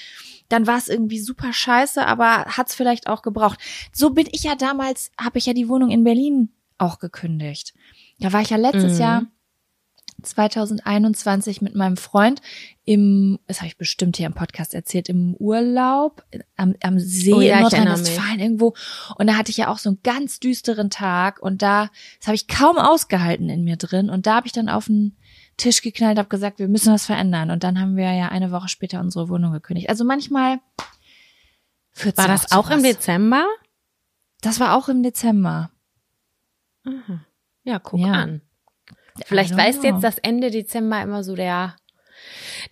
dann 0.49 0.67
war 0.67 0.77
es 0.77 0.87
irgendwie 0.87 1.19
super 1.19 1.51
scheiße, 1.51 2.05
aber 2.05 2.45
hat 2.45 2.69
es 2.69 2.75
vielleicht 2.75 3.07
auch 3.07 3.23
gebraucht. 3.23 3.59
So 3.91 4.11
bin 4.11 4.27
ich 4.31 4.43
ja 4.43 4.55
damals, 4.55 5.11
habe 5.19 5.39
ich 5.39 5.47
ja 5.47 5.53
die 5.53 5.67
Wohnung 5.67 5.89
in 5.89 6.03
Berlin 6.03 6.49
auch 6.77 6.99
gekündigt. 6.99 7.73
Da 8.19 8.33
war 8.33 8.41
ich 8.41 8.51
ja 8.51 8.57
letztes 8.57 8.93
mhm. 8.93 8.99
Jahr 8.99 9.25
2021 10.23 11.61
mit 11.61 11.75
meinem 11.75 11.97
Freund 11.97 12.41
im, 12.85 13.39
das 13.47 13.59
habe 13.59 13.67
ich 13.67 13.77
bestimmt 13.77 14.17
hier 14.17 14.25
im 14.25 14.33
Podcast 14.33 14.73
erzählt, 14.73 15.07
im 15.07 15.35
Urlaub 15.35 16.23
am, 16.57 16.75
am 16.81 16.99
See 16.99 17.33
oh, 17.33 17.41
ja, 17.41 17.55
in 17.55 17.61
Nordrhein-Westfalen 17.61 18.39
irgendwo. 18.39 18.73
Und 19.17 19.27
da 19.27 19.37
hatte 19.37 19.51
ich 19.51 19.57
ja 19.57 19.69
auch 19.69 19.77
so 19.77 19.89
einen 19.89 19.99
ganz 20.03 20.39
düsteren 20.39 20.89
Tag 20.89 21.41
und 21.41 21.61
da, 21.61 21.89
das 22.19 22.27
habe 22.27 22.35
ich 22.35 22.47
kaum 22.47 22.77
ausgehalten 22.77 23.49
in 23.49 23.63
mir 23.63 23.77
drin. 23.77 24.09
Und 24.09 24.25
da 24.25 24.35
habe 24.35 24.47
ich 24.47 24.53
dann 24.53 24.69
auf 24.69 24.85
den 24.85 25.15
Tisch 25.57 25.81
geknallt, 25.81 26.17
habe 26.17 26.29
gesagt, 26.29 26.59
wir 26.59 26.67
müssen 26.67 26.93
was 26.93 27.05
verändern. 27.05 27.51
Und 27.51 27.63
dann 27.63 27.79
haben 27.79 27.95
wir 27.95 28.11
ja 28.13 28.29
eine 28.29 28.51
Woche 28.51 28.67
später 28.67 28.99
unsere 28.99 29.29
Wohnung 29.29 29.53
gekündigt. 29.53 29.89
Also 29.89 30.03
manchmal 30.03 30.59
War 32.15 32.27
das 32.27 32.51
auch, 32.51 32.65
auch 32.65 32.69
im 32.71 32.83
Dezember? 32.83 33.45
Das 34.41 34.59
war 34.59 34.75
auch 34.75 34.89
im 34.89 35.03
Dezember. 35.03 35.71
Aha. 36.85 37.25
Ja, 37.63 37.79
guck 37.79 37.99
ja. 38.01 38.11
an. 38.11 38.41
Vielleicht 39.25 39.55
weißt 39.55 39.83
jetzt, 39.83 40.03
dass 40.03 40.17
Ende 40.17 40.51
Dezember 40.51 41.01
immer 41.01 41.23
so 41.23 41.35
der 41.35 41.75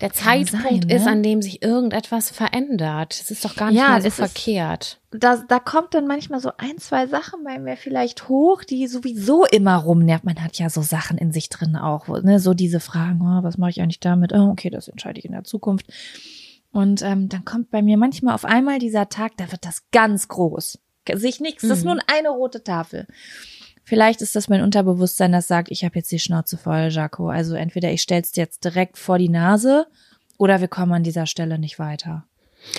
der 0.00 0.10
Kann 0.10 0.46
Zeitpunkt 0.46 0.64
sein, 0.64 0.88
ne? 0.88 0.94
ist, 0.94 1.06
an 1.06 1.22
dem 1.22 1.42
sich 1.42 1.62
irgendetwas 1.62 2.30
verändert. 2.30 3.14
Es 3.20 3.30
ist 3.30 3.44
doch 3.44 3.54
gar 3.54 3.70
nicht 3.70 3.80
ja, 3.80 3.90
mal 3.90 4.02
so 4.02 4.10
verkehrt. 4.10 5.00
Ist, 5.10 5.22
da, 5.22 5.36
da 5.36 5.58
kommt 5.58 5.94
dann 5.94 6.06
manchmal 6.06 6.40
so 6.40 6.52
ein, 6.56 6.78
zwei 6.78 7.06
Sachen 7.06 7.44
bei 7.44 7.58
mir 7.58 7.76
vielleicht 7.76 8.28
hoch, 8.28 8.64
die 8.64 8.86
sowieso 8.86 9.44
immer 9.44 9.76
rumnervt. 9.76 10.24
Man 10.24 10.42
hat 10.42 10.58
ja 10.58 10.70
so 10.70 10.82
Sachen 10.82 11.18
in 11.18 11.32
sich 11.32 11.48
drin 11.48 11.76
auch, 11.76 12.08
ne? 12.08 12.40
so 12.40 12.54
diese 12.54 12.80
Fragen, 12.80 13.20
oh, 13.22 13.42
was 13.42 13.58
mache 13.58 13.70
ich 13.70 13.80
eigentlich 13.80 14.00
damit? 14.00 14.32
Oh, 14.32 14.50
okay, 14.50 14.70
das 14.70 14.88
entscheide 14.88 15.18
ich 15.18 15.24
in 15.24 15.32
der 15.32 15.44
Zukunft. 15.44 15.86
Und 16.72 17.02
ähm, 17.02 17.28
dann 17.28 17.44
kommt 17.44 17.70
bei 17.70 17.82
mir 17.82 17.98
manchmal 17.98 18.34
auf 18.34 18.46
einmal 18.46 18.78
dieser 18.78 19.08
Tag, 19.08 19.32
da 19.36 19.52
wird 19.52 19.66
das 19.66 19.82
ganz 19.92 20.28
groß. 20.28 20.78
Sehe 21.12 21.28
ich 21.28 21.40
nichts, 21.40 21.62
das 21.62 21.78
ist 21.78 21.84
mhm. 21.84 21.92
nur 21.92 22.02
eine 22.06 22.30
rote 22.30 22.64
Tafel. 22.64 23.06
Vielleicht 23.84 24.22
ist 24.22 24.36
das 24.36 24.48
mein 24.48 24.62
Unterbewusstsein, 24.62 25.32
das 25.32 25.48
sagt, 25.48 25.70
ich 25.70 25.84
habe 25.84 25.96
jetzt 25.96 26.12
die 26.12 26.18
Schnauze 26.18 26.56
voll, 26.56 26.88
Jaco. 26.90 27.28
Also 27.28 27.54
entweder 27.54 27.90
ich 27.90 28.02
stell's 28.02 28.32
dir 28.32 28.42
jetzt 28.42 28.64
direkt 28.64 28.96
vor 28.96 29.18
die 29.18 29.28
Nase 29.28 29.86
oder 30.38 30.60
wir 30.60 30.68
kommen 30.68 30.92
an 30.92 31.02
dieser 31.02 31.26
Stelle 31.26 31.58
nicht 31.58 31.78
weiter. 31.78 32.24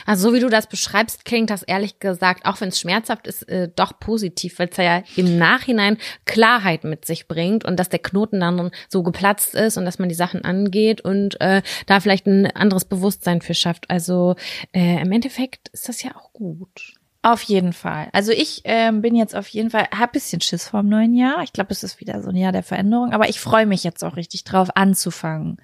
Also 0.05 0.29
so 0.29 0.33
wie 0.33 0.39
du 0.39 0.49
das 0.49 0.67
beschreibst, 0.67 1.25
klingt 1.25 1.49
das 1.49 1.63
ehrlich 1.63 1.99
gesagt, 1.99 2.45
auch 2.45 2.59
wenn 2.61 2.69
es 2.69 2.79
schmerzhaft 2.79 3.27
ist, 3.27 3.43
äh, 3.49 3.69
doch 3.75 3.99
positiv, 3.99 4.59
weil 4.59 4.69
es 4.69 4.77
ja 4.77 5.03
im 5.15 5.37
Nachhinein 5.37 5.97
Klarheit 6.25 6.83
mit 6.83 7.05
sich 7.05 7.27
bringt 7.27 7.65
und 7.65 7.79
dass 7.79 7.89
der 7.89 7.99
Knoten 7.99 8.39
dann 8.39 8.71
so 8.87 9.03
geplatzt 9.03 9.55
ist 9.55 9.77
und 9.77 9.85
dass 9.85 9.99
man 9.99 10.09
die 10.09 10.15
Sachen 10.15 10.43
angeht 10.45 11.01
und 11.01 11.39
äh, 11.41 11.61
da 11.85 11.99
vielleicht 11.99 12.27
ein 12.27 12.47
anderes 12.47 12.85
Bewusstsein 12.85 13.41
für 13.41 13.53
schafft. 13.53 13.89
Also 13.89 14.35
äh, 14.71 15.01
im 15.01 15.11
Endeffekt 15.11 15.69
ist 15.69 15.89
das 15.89 16.03
ja 16.03 16.15
auch 16.15 16.31
gut. 16.33 16.93
Auf 17.25 17.41
jeden 17.43 17.71
Fall. 17.71 18.09
Also 18.11 18.33
ich 18.33 18.61
ähm, 18.65 19.01
bin 19.01 19.15
jetzt 19.15 19.33
auf 19.33 19.47
jeden 19.47 19.69
Fall, 19.69 19.87
hab 19.97 20.11
bisschen 20.11 20.41
Schiss 20.41 20.67
vorm 20.67 20.89
neuen 20.89 21.15
Jahr. 21.15 21.41
Ich 21.43 21.53
glaube, 21.53 21.71
es 21.71 21.81
ist 21.81 22.01
wieder 22.01 22.21
so 22.21 22.29
ein 22.29 22.35
Jahr 22.35 22.51
der 22.51 22.63
Veränderung, 22.63 23.13
aber 23.13 23.29
ich 23.29 23.39
freue 23.39 23.65
mich 23.65 23.85
jetzt 23.85 24.03
auch 24.03 24.17
richtig 24.17 24.43
drauf 24.43 24.75
anzufangen. 24.75 25.55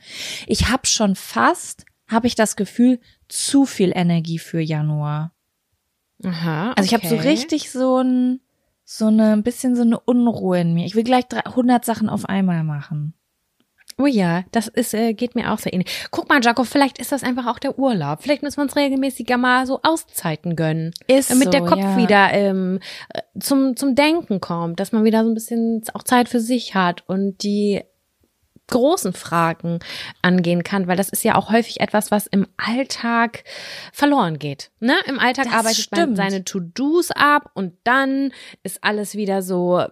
Ich 0.47 0.69
habe 0.69 0.87
schon 0.87 1.17
fast, 1.17 1.85
habe 2.07 2.27
ich 2.27 2.35
das 2.35 2.55
Gefühl, 2.55 3.01
zu 3.27 3.65
viel 3.65 3.91
Energie 3.93 4.39
für 4.39 4.61
Januar. 4.61 5.33
Aha. 6.23 6.71
Okay. 6.71 6.73
Also 6.77 6.87
ich 6.87 6.93
habe 6.93 7.07
so 7.07 7.15
richtig 7.17 7.71
so 7.71 8.01
ein 8.01 8.39
so 8.85 9.07
eine 9.07 9.33
ein 9.33 9.43
bisschen 9.43 9.75
so 9.75 9.81
eine 9.81 9.99
Unruhe 9.99 10.61
in 10.61 10.73
mir. 10.73 10.85
Ich 10.85 10.95
will 10.95 11.03
gleich 11.03 11.25
100 11.29 11.83
Sachen 11.83 12.09
auf 12.09 12.23
einmal 12.23 12.63
machen. 12.63 13.13
Oh 14.01 14.05
ja, 14.05 14.45
das 14.53 14.69
ist, 14.69 14.93
äh, 14.93 15.13
geht 15.13 15.35
mir 15.35 15.51
auch 15.51 15.59
sehr 15.59 15.73
ähnlich. 15.73 16.07
Guck 16.09 16.29
mal, 16.29 16.39
Jaco, 16.41 16.63
vielleicht 16.63 16.99
ist 16.99 17.11
das 17.11 17.21
einfach 17.21 17.45
auch 17.47 17.59
der 17.59 17.77
Urlaub. 17.77 18.23
Vielleicht 18.23 18.43
müssen 18.43 18.57
wir 18.57 18.63
uns 18.63 18.77
regelmäßiger 18.77 19.37
mal 19.37 19.65
so 19.65 19.81
Auszeiten 19.83 20.55
gönnen. 20.55 20.93
Ist 21.07 21.31
damit 21.31 21.45
so, 21.45 21.51
der 21.51 21.65
Kopf 21.65 21.79
ja. 21.79 21.97
wieder 21.97 22.31
ähm, 22.31 22.79
zum, 23.37 23.75
zum 23.75 23.95
Denken 23.95 24.39
kommt, 24.39 24.79
dass 24.79 24.93
man 24.93 25.03
wieder 25.03 25.23
so 25.25 25.29
ein 25.29 25.33
bisschen 25.33 25.83
auch 25.93 26.03
Zeit 26.03 26.29
für 26.29 26.39
sich 26.39 26.75
hat 26.75 27.03
und 27.09 27.43
die 27.43 27.81
großen 28.67 29.11
Fragen 29.11 29.79
angehen 30.21 30.63
kann, 30.63 30.87
weil 30.87 30.95
das 30.95 31.09
ist 31.09 31.23
ja 31.23 31.35
auch 31.35 31.51
häufig 31.51 31.81
etwas, 31.81 32.09
was 32.09 32.27
im 32.27 32.47
Alltag 32.55 33.43
verloren 33.91 34.39
geht. 34.39 34.71
Ne? 34.79 34.95
Im 35.07 35.19
Alltag 35.19 35.45
das 35.45 35.53
arbeitet 35.53 35.83
stimmt. 35.83 36.07
man 36.07 36.15
seine 36.15 36.45
To-Dos 36.45 37.11
ab 37.11 37.51
und 37.53 37.73
dann 37.83 38.31
ist 38.63 38.83
alles 38.83 39.15
wieder 39.15 39.41
so 39.41 39.83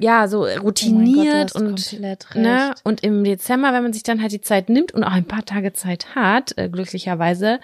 ja 0.00 0.28
so 0.28 0.44
routiniert 0.44 1.52
oh 1.54 1.60
Gott, 1.60 1.62
und 1.62 2.02
ne 2.34 2.74
und 2.84 3.02
im 3.02 3.24
Dezember, 3.24 3.72
wenn 3.72 3.82
man 3.82 3.92
sich 3.92 4.02
dann 4.02 4.20
halt 4.20 4.32
die 4.32 4.40
Zeit 4.40 4.68
nimmt 4.68 4.92
und 4.92 5.04
auch 5.04 5.12
ein 5.12 5.26
paar 5.26 5.44
Tage 5.44 5.72
Zeit 5.72 6.14
hat, 6.14 6.56
äh, 6.58 6.68
glücklicherweise 6.68 7.60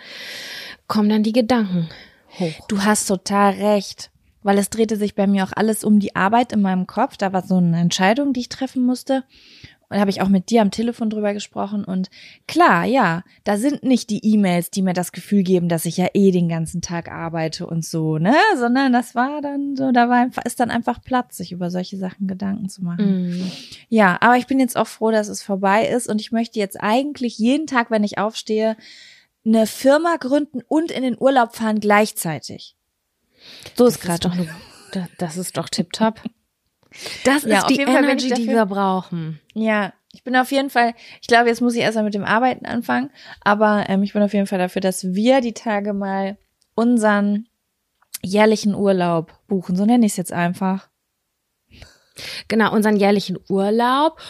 kommen 0.87 1.09
dann 1.09 1.23
die 1.23 1.33
Gedanken 1.33 1.89
hoch. 2.39 2.67
Du 2.69 2.83
hast 2.83 3.07
total 3.07 3.53
recht, 3.55 4.11
weil 4.43 4.59
es 4.59 4.71
drehte 4.71 4.97
sich 4.97 5.15
bei 5.15 5.27
mir 5.27 5.45
auch 5.45 5.53
alles 5.55 5.85
um 5.85 6.01
die 6.01 6.17
Arbeit 6.17 6.53
in 6.53 6.63
meinem 6.63 6.87
Kopf. 6.87 7.17
Da 7.17 7.33
war 7.33 7.43
so 7.43 7.57
eine 7.57 7.81
Entscheidung, 7.81 8.33
die 8.33 8.41
ich 8.41 8.49
treffen 8.49 8.85
musste. 8.85 9.25
Und 9.91 9.99
habe 9.99 10.11
ich 10.11 10.23
auch 10.23 10.29
mit 10.29 10.51
dir 10.51 10.63
am 10.63 10.71
Telefon 10.71 11.11
drüber 11.11 11.35
gesprochen. 11.35 11.85
Und 11.85 12.11
klar, 12.47 12.85
ja, 12.85 13.25
da 13.43 13.57
sind 13.57 13.83
nicht 13.83 14.09
die 14.09 14.25
E-Mails, 14.25 14.71
die 14.71 14.83
mir 14.83 14.93
das 14.93 15.11
Gefühl 15.11 15.43
geben, 15.43 15.69
dass 15.69 15.85
ich 15.85 15.97
ja 15.97 16.07
eh 16.15 16.31
den 16.31 16.49
ganzen 16.49 16.81
Tag 16.81 17.11
arbeite 17.11 17.67
und 17.67 17.85
so, 17.85 18.19
ne? 18.19 18.37
Sondern 18.57 18.93
das 18.93 19.17
war 19.17 19.43
dann 19.43 19.75
so, 19.75 19.91
da 19.91 20.09
war 20.09 20.19
einfach, 20.19 20.45
ist 20.45 20.61
dann 20.61 20.71
einfach 20.71 21.03
Platz, 21.03 21.39
sich 21.39 21.51
über 21.51 21.71
solche 21.73 21.97
Sachen 21.97 22.29
Gedanken 22.29 22.69
zu 22.69 22.85
machen. 22.85 23.31
Mm. 23.31 23.53
Ja, 23.89 24.17
aber 24.21 24.37
ich 24.37 24.47
bin 24.47 24.61
jetzt 24.61 24.77
auch 24.77 24.87
froh, 24.87 25.11
dass 25.11 25.27
es 25.27 25.43
vorbei 25.43 25.89
ist. 25.89 26.09
Und 26.09 26.21
ich 26.21 26.31
möchte 26.31 26.61
jetzt 26.61 26.81
eigentlich 26.81 27.37
jeden 27.39 27.67
Tag, 27.67 27.91
wenn 27.91 28.05
ich 28.05 28.17
aufstehe, 28.17 28.77
eine 29.45 29.67
Firma 29.67 30.17
gründen 30.17 30.61
und 30.69 30.93
in 30.93 31.03
den 31.03 31.17
Urlaub 31.19 31.57
fahren 31.57 31.81
gleichzeitig. 31.81 32.77
So 33.77 33.87
ist 33.87 34.01
gerade 34.01 34.29
doch, 34.29 34.37
das 35.19 35.37
ist 35.37 35.57
doch 35.57 35.69
tipptopp. 35.69 36.23
Das 37.25 37.45
ja, 37.45 37.59
ist 37.59 37.71
die 37.71 37.81
Energy, 37.81 38.29
dafür, 38.29 38.45
die 38.45 38.49
wir 38.49 38.67
brauchen. 38.67 39.41
Ja, 39.55 39.93
ich 40.13 40.25
bin 40.25 40.37
auf 40.37 40.51
jeden 40.51 40.71
Fall, 40.71 40.95
ich 41.21 41.29
glaube, 41.29 41.49
jetzt 41.49 41.61
muss 41.61 41.75
ich 41.75 41.83
erstmal 41.83 42.05
mit 42.05 42.15
dem 42.15 42.25
Arbeiten 42.25 42.67
anfangen, 42.67 43.11
aber 43.43 43.85
ähm, 43.89 44.03
ich 44.03 44.13
bin 44.13 44.23
auf 44.23 44.35
jeden 44.35 44.47
Fall 44.47 44.59
dafür, 44.59 44.81
dass 44.81 45.15
wir 45.15 45.41
die 45.41 45.55
Tage 45.55 45.93
mal 45.93 46.37
unseren 46.75 47.47
jährlichen 48.23 48.75
Urlaub 48.75 49.33
buchen. 49.47 49.77
So 49.77 49.85
nenne 49.85 50.07
ich 50.07 50.13
es 50.13 50.17
jetzt 50.17 50.33
einfach. 50.33 50.89
Genau, 52.49 52.73
unseren 52.75 52.97
jährlichen 52.97 53.39
Urlaub 53.49 54.21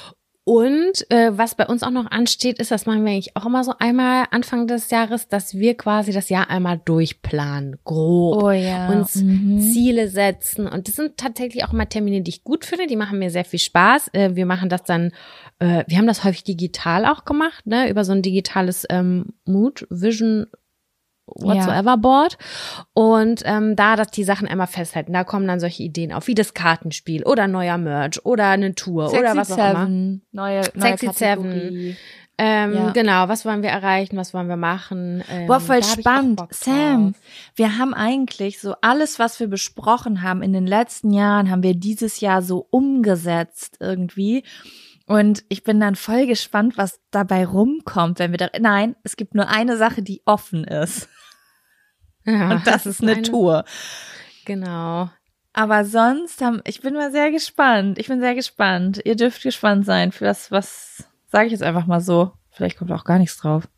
und 0.51 1.09
äh, 1.13 1.31
was 1.39 1.55
bei 1.55 1.65
uns 1.65 1.85
auch 1.85 1.93
noch 1.93 2.11
ansteht, 2.11 2.59
ist, 2.59 2.73
das 2.73 2.85
machen 2.85 3.05
wir 3.05 3.13
eigentlich 3.13 3.37
auch 3.37 3.47
immer 3.47 3.63
so 3.63 3.73
einmal 3.79 4.25
Anfang 4.33 4.67
des 4.67 4.91
Jahres, 4.91 5.29
dass 5.29 5.55
wir 5.55 5.77
quasi 5.77 6.11
das 6.11 6.29
Jahr 6.29 6.51
einmal 6.51 6.81
durchplanen, 6.85 7.79
grob, 7.85 8.43
oh 8.43 8.51
ja. 8.51 8.89
uns 8.89 9.15
mhm. 9.15 9.61
Ziele 9.61 10.09
setzen. 10.09 10.67
Und 10.67 10.89
das 10.89 10.97
sind 10.97 11.19
tatsächlich 11.19 11.63
auch 11.63 11.73
immer 11.73 11.89
Termine, 11.89 12.23
die 12.23 12.31
ich 12.31 12.43
gut 12.43 12.65
finde, 12.65 12.89
die 12.89 12.97
machen 12.97 13.21
mir 13.21 13.31
sehr 13.31 13.45
viel 13.45 13.61
Spaß. 13.61 14.09
Äh, 14.13 14.35
wir 14.35 14.45
machen 14.45 14.69
das 14.69 14.83
dann, 14.83 15.13
äh, 15.61 15.85
wir 15.87 15.99
haben 15.99 16.09
das 16.09 16.25
häufig 16.25 16.43
digital 16.43 17.07
auch 17.07 17.25
gemacht, 17.25 17.65
ne, 17.69 17.89
über 17.89 18.03
so 18.03 18.11
ein 18.11 18.23
digitales 18.23 18.85
ähm, 18.91 19.27
Mood 19.45 19.87
Vision 19.89 20.49
whatsoever 21.37 21.90
ja. 21.90 21.97
Board. 21.97 22.38
Und 22.95 23.43
ähm, 23.45 23.77
da 23.77 23.97
dass 23.97 24.11
die 24.11 24.25
Sachen 24.25 24.49
einmal 24.49 24.66
festhalten. 24.66 25.12
Da 25.12 25.25
kommen 25.25 25.47
dann 25.47 25.61
solche 25.61 25.83
Ideen 25.83 26.12
auf, 26.12 26.27
wie 26.27 26.35
das 26.35 26.55
Kartenspiel 26.55 27.25
oder 27.25 27.49
neuer 27.49 27.79
Merch 27.79 28.25
oder 28.25 28.49
eine 28.49 28.75
Tour 28.75 29.09
Sexy 29.09 29.23
oder 29.23 29.37
was 29.37 29.53
auch 29.53 29.59
immer. 29.59 29.87
Neue, 29.87 30.21
neue 30.33 30.62
Sexy 30.75 31.11
Seven. 31.12 31.97
Ähm, 32.43 32.73
ja. 32.73 32.90
Genau, 32.93 33.29
was 33.29 33.45
wollen 33.45 33.62
wir 33.62 33.69
erreichen, 33.69 34.16
was 34.16 34.33
wollen 34.33 34.49
wir 34.49 34.57
machen? 34.57 35.23
Ähm, 35.31 35.47
Boah, 35.47 35.61
voll 35.61 35.85
spannend. 35.85 36.40
Sam, 36.49 37.14
wir 37.55 37.77
haben 37.77 37.93
eigentlich 37.93 38.61
so 38.61 38.77
alles, 38.81 39.19
was 39.19 39.38
wir 39.40 39.47
besprochen 39.47 40.23
haben 40.23 40.40
in 40.40 40.55
den 40.55 40.66
letzten 40.66 41.12
Jahren, 41.12 41.51
haben 41.51 41.62
wir 41.62 41.75
dieses 41.75 42.21
Jahr 42.21 42.40
so 42.40 42.66
umgesetzt 42.71 43.77
irgendwie. 43.79 44.43
Und 45.07 45.45
ich 45.51 45.64
bin 45.64 45.81
dann 45.81 45.97
voll 45.97 46.27
gespannt, 46.27 46.79
was 46.79 46.99
dabei 47.11 47.45
rumkommt, 47.45 48.19
wenn 48.21 48.31
wir 48.31 48.38
da. 48.38 48.49
Nein, 48.59 48.97
es 49.03 49.16
gibt 49.16 49.35
nur 49.35 49.49
eine 49.49 49.77
Sache, 49.77 50.01
die 50.01 50.23
offen 50.25 50.64
ist. 50.64 51.11
Ja, 52.24 52.50
und 52.50 52.66
das, 52.66 52.85
das 52.85 52.87
ist 52.87 53.02
eine, 53.02 53.12
eine 53.12 53.22
Tour. 53.22 53.64
Genau. 54.44 55.11
Aber 55.52 55.85
sonst 55.85 56.40
haben, 56.42 56.61
ich 56.64 56.80
bin 56.80 56.94
mal 56.94 57.11
sehr 57.11 57.30
gespannt. 57.30 57.98
Ich 57.98 58.09
bin 58.09 58.20
sehr 58.20 58.35
gespannt. 58.35 59.00
Ihr 59.04 59.16
dürft 59.16 59.42
gespannt 59.42 59.85
sein 59.85 60.12
für 60.12 60.24
das, 60.24 60.50
was, 60.50 61.04
sage 61.28 61.46
ich 61.46 61.52
jetzt 61.52 61.62
einfach 61.62 61.87
mal 61.87 62.00
so. 62.00 62.33
Vielleicht 62.50 62.78
kommt 62.78 62.92
auch 62.92 63.04
gar 63.04 63.18
nichts 63.18 63.38
drauf. 63.38 63.68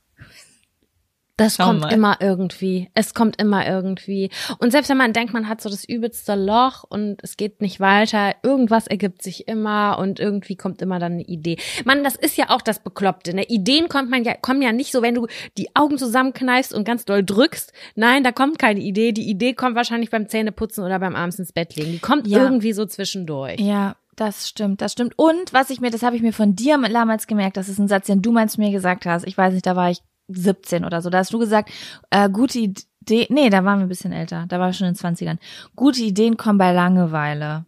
Das 1.43 1.57
Schau 1.57 1.65
kommt 1.67 1.81
mal. 1.81 1.93
immer 1.93 2.17
irgendwie. 2.21 2.89
Es 2.95 3.15
kommt 3.15 3.41
immer 3.41 3.67
irgendwie. 3.67 4.31
Und 4.59 4.71
selbst 4.71 4.89
wenn 4.89 4.97
man 4.97 5.13
denkt, 5.13 5.33
man 5.33 5.49
hat 5.49 5.61
so 5.61 5.69
das 5.69 5.85
übelste 5.85 6.35
Loch 6.35 6.85
und 6.89 7.19
es 7.23 7.37
geht 7.37 7.61
nicht 7.61 7.81
weiter, 7.81 8.35
irgendwas 8.43 8.87
ergibt 8.87 9.23
sich 9.23 9.49
immer 9.49 9.99
und 9.99 10.21
irgendwie 10.21 10.57
kommt 10.57 10.83
immer 10.83 10.99
dann 10.99 11.13
eine 11.13 11.23
Idee. 11.23 11.57
Man, 11.85 12.05
das 12.05 12.17
ist 12.17 12.37
ja 12.37 12.51
auch 12.51 12.63
das 12.63 12.83
Bekloppte. 12.83 13.35
Ne? 13.35 13.45
Ideen 13.45 13.89
kommt 13.89 14.11
man 14.11 14.25
ja, 14.25 14.35
kommen 14.35 14.63
ja 14.63 14.73
nicht 14.73 14.93
so, 14.93 15.03
wenn 15.03 15.15
du 15.15 15.27
die 15.59 15.75
Augen 15.75 15.99
zusammenkneifst 15.99 16.73
und 16.73 16.85
ganz 16.85 17.05
doll 17.05 17.25
drückst. 17.25 17.73
Nein, 17.95 18.25
da 18.25 18.33
kommt 18.33 18.59
keine 18.59 18.81
Idee. 18.81 19.13
Die 19.13 19.29
Idee 19.29 19.55
kommt 19.55 19.77
wahrscheinlich 19.77 20.11
beim 20.11 20.29
Zähneputzen 20.29 20.85
oder 20.85 20.99
beim 20.99 21.17
abends 21.17 21.39
ins 21.39 21.53
Bett 21.53 21.77
legen. 21.77 21.93
Die 21.93 21.99
kommt 21.99 22.27
ja. 22.27 22.43
irgendwie 22.43 22.73
so 22.73 22.87
zwischendurch. 22.87 23.61
Ja, 23.61 23.97
das 24.17 24.49
stimmt, 24.49 24.81
das 24.83 24.93
stimmt. 24.93 25.15
Und 25.19 25.53
was 25.53 25.71
ich 25.71 25.81
mir, 25.81 25.91
das 25.91 26.03
habe 26.03 26.17
ich 26.17 26.23
mir 26.23 26.33
von 26.33 26.55
dir 26.55 26.79
damals 26.79 27.27
gemerkt, 27.27 27.57
das 27.57 27.69
ist 27.69 27.79
ein 27.79 27.89
Satz, 27.89 28.07
den 28.07 28.23
du 28.23 28.33
meinst 28.33 28.59
mir 28.59 28.71
gesagt 28.71 29.07
hast. 29.07 29.27
Ich 29.27 29.37
weiß 29.39 29.55
nicht, 29.55 29.67
da 29.67 29.75
war 29.75 29.91
ich 29.91 30.03
17 30.35 30.85
oder 30.85 31.03
so. 31.03 31.11
Da 31.11 31.19
hast 31.19 31.33
du 31.33 31.39
gesagt, 31.39 31.71
äh, 32.11 32.29
gute 32.29 32.59
Idee, 32.59 33.27
nee, 33.31 33.51
da 33.51 33.65
waren 33.65 33.81
wir 33.81 33.87
ein 33.87 33.89
bisschen 33.89 34.13
älter, 34.13 34.47
da 34.49 34.59
war 34.59 34.71
ich 34.71 34.77
schon 34.77 34.87
in 34.87 34.95
den 34.95 35.01
20ern. 35.01 35.39
Gute 35.77 36.03
Ideen 36.03 36.37
kommen 36.37 36.59
bei 36.59 36.73
Langeweile. 36.73 37.67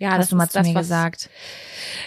Ja, 0.00 0.12
hast 0.12 0.18
das 0.18 0.28
du 0.30 0.36
mal 0.36 0.48
zu 0.48 0.58
das, 0.58 0.66
mir 0.66 0.74
was, 0.74 0.86
gesagt. 0.86 1.30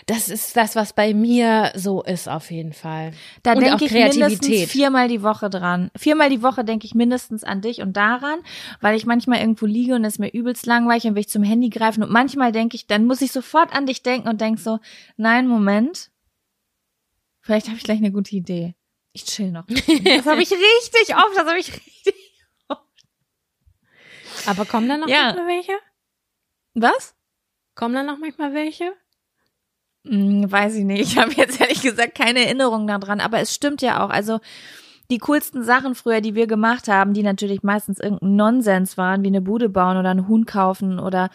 Das 0.08 0.28
ist 0.28 0.58
das, 0.58 0.76
was 0.76 0.94
bei 0.94 1.14
mir 1.14 1.72
so 1.76 2.02
ist, 2.02 2.28
auf 2.28 2.50
jeden 2.50 2.74
Fall. 2.74 3.12
Da 3.44 3.54
denke 3.54 3.86
ich 3.86 3.92
mindestens 3.92 4.72
viermal 4.72 5.08
die 5.08 5.22
Woche 5.22 5.48
dran. 5.48 5.92
Viermal 5.96 6.32
die 6.32 6.42
Woche 6.42 6.66
denke 6.66 6.88
ich 6.88 6.96
mindestens 6.96 7.44
an 7.44 7.62
dich 7.62 7.82
und 7.82 7.96
daran, 7.96 8.40
weil 8.82 8.96
ich 8.96 9.06
manchmal 9.06 9.42
irgendwo 9.42 9.68
liege 9.68 9.94
und 9.94 10.04
es 10.06 10.18
mir 10.18 10.34
übelst 10.34 10.66
langweilig 10.66 11.06
und 11.06 11.14
will 11.14 11.22
ich 11.22 11.30
zum 11.30 11.44
Handy 11.44 11.70
greifen 11.70 12.02
und 12.02 12.12
manchmal 12.12 12.52
denke 12.52 12.76
ich, 12.76 12.88
dann 12.88 13.06
muss 13.06 13.22
ich 13.22 13.32
sofort 13.32 13.76
an 13.76 13.86
dich 13.86 14.02
denken 14.02 14.28
und 14.28 14.42
denk 14.42 14.58
so, 14.58 14.80
nein, 15.16 15.48
Moment, 15.48 16.10
vielleicht 17.42 17.68
habe 17.68 17.78
ich 17.78 17.84
gleich 17.84 18.00
eine 18.00 18.12
gute 18.12 18.36
Idee. 18.36 18.74
Ich 19.14 19.26
chill 19.26 19.52
noch. 19.52 19.66
Das 19.68 20.26
habe 20.26 20.42
ich 20.42 20.52
richtig 20.52 21.16
oft, 21.16 21.38
das 21.38 21.48
habe 21.48 21.60
ich 21.60 21.72
richtig 21.72 22.16
oft. 22.68 22.82
Aber 24.48 24.66
kommen 24.66 24.90
da 24.90 24.98
noch 24.98 25.08
ja. 25.08 25.26
manchmal 25.26 25.48
welche? 25.48 25.74
Was? 26.74 27.16
Kommen 27.76 27.94
da 27.94 28.04
noch 28.04 28.18
manchmal 28.18 28.54
welche? 28.54 28.94
Hm, 30.06 30.52
weiß 30.52 30.76
ich 30.76 30.84
nicht. 30.84 31.02
Ich 31.02 31.18
habe 31.18 31.32
jetzt 31.34 31.62
ehrlich 31.62 31.82
gesagt 31.82 32.16
keine 32.16 32.46
Erinnerung 32.46 32.88
daran, 32.88 33.22
aber 33.22 33.40
es 33.40 33.54
stimmt 33.54 33.82
ja 33.82 34.04
auch. 34.04 34.10
Also 34.10 34.40
die 35.12 35.20
coolsten 35.20 35.64
Sachen 35.64 35.96
früher, 35.96 36.22
die 36.22 36.36
wir 36.36 36.48
gemacht 36.48 36.88
haben, 36.88 37.14
die 37.14 37.24
natürlich 37.24 37.62
meistens 37.64 38.00
irgendein 38.00 38.36
Nonsens 38.36 38.98
waren, 38.98 39.24
wie 39.24 39.28
eine 39.28 39.42
Bude 39.42 39.70
bauen 39.70 39.98
oder 39.98 40.10
einen 40.10 40.28
Huhn 40.28 40.46
kaufen 40.46 41.00
oder 41.00 41.30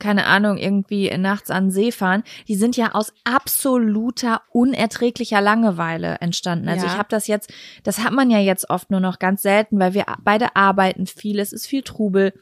keine 0.00 0.26
Ahnung, 0.26 0.56
irgendwie 0.56 1.16
nachts 1.16 1.50
an 1.50 1.70
See 1.70 1.92
fahren, 1.92 2.24
die 2.48 2.56
sind 2.56 2.76
ja 2.76 2.92
aus 2.92 3.12
absoluter 3.24 4.42
unerträglicher 4.50 5.40
Langeweile 5.40 6.16
entstanden. 6.20 6.68
Also 6.68 6.86
ja. 6.86 6.92
ich 6.92 6.98
habe 6.98 7.08
das 7.10 7.28
jetzt, 7.28 7.52
das 7.84 8.00
hat 8.00 8.12
man 8.12 8.30
ja 8.30 8.38
jetzt 8.38 8.68
oft 8.70 8.90
nur 8.90 9.00
noch 9.00 9.20
ganz 9.20 9.42
selten, 9.42 9.78
weil 9.78 9.94
wir 9.94 10.06
beide 10.24 10.56
arbeiten 10.56 11.06
viel, 11.06 11.38
es 11.38 11.52
ist 11.52 11.66
viel 11.66 11.82
Trubel. 11.82 12.32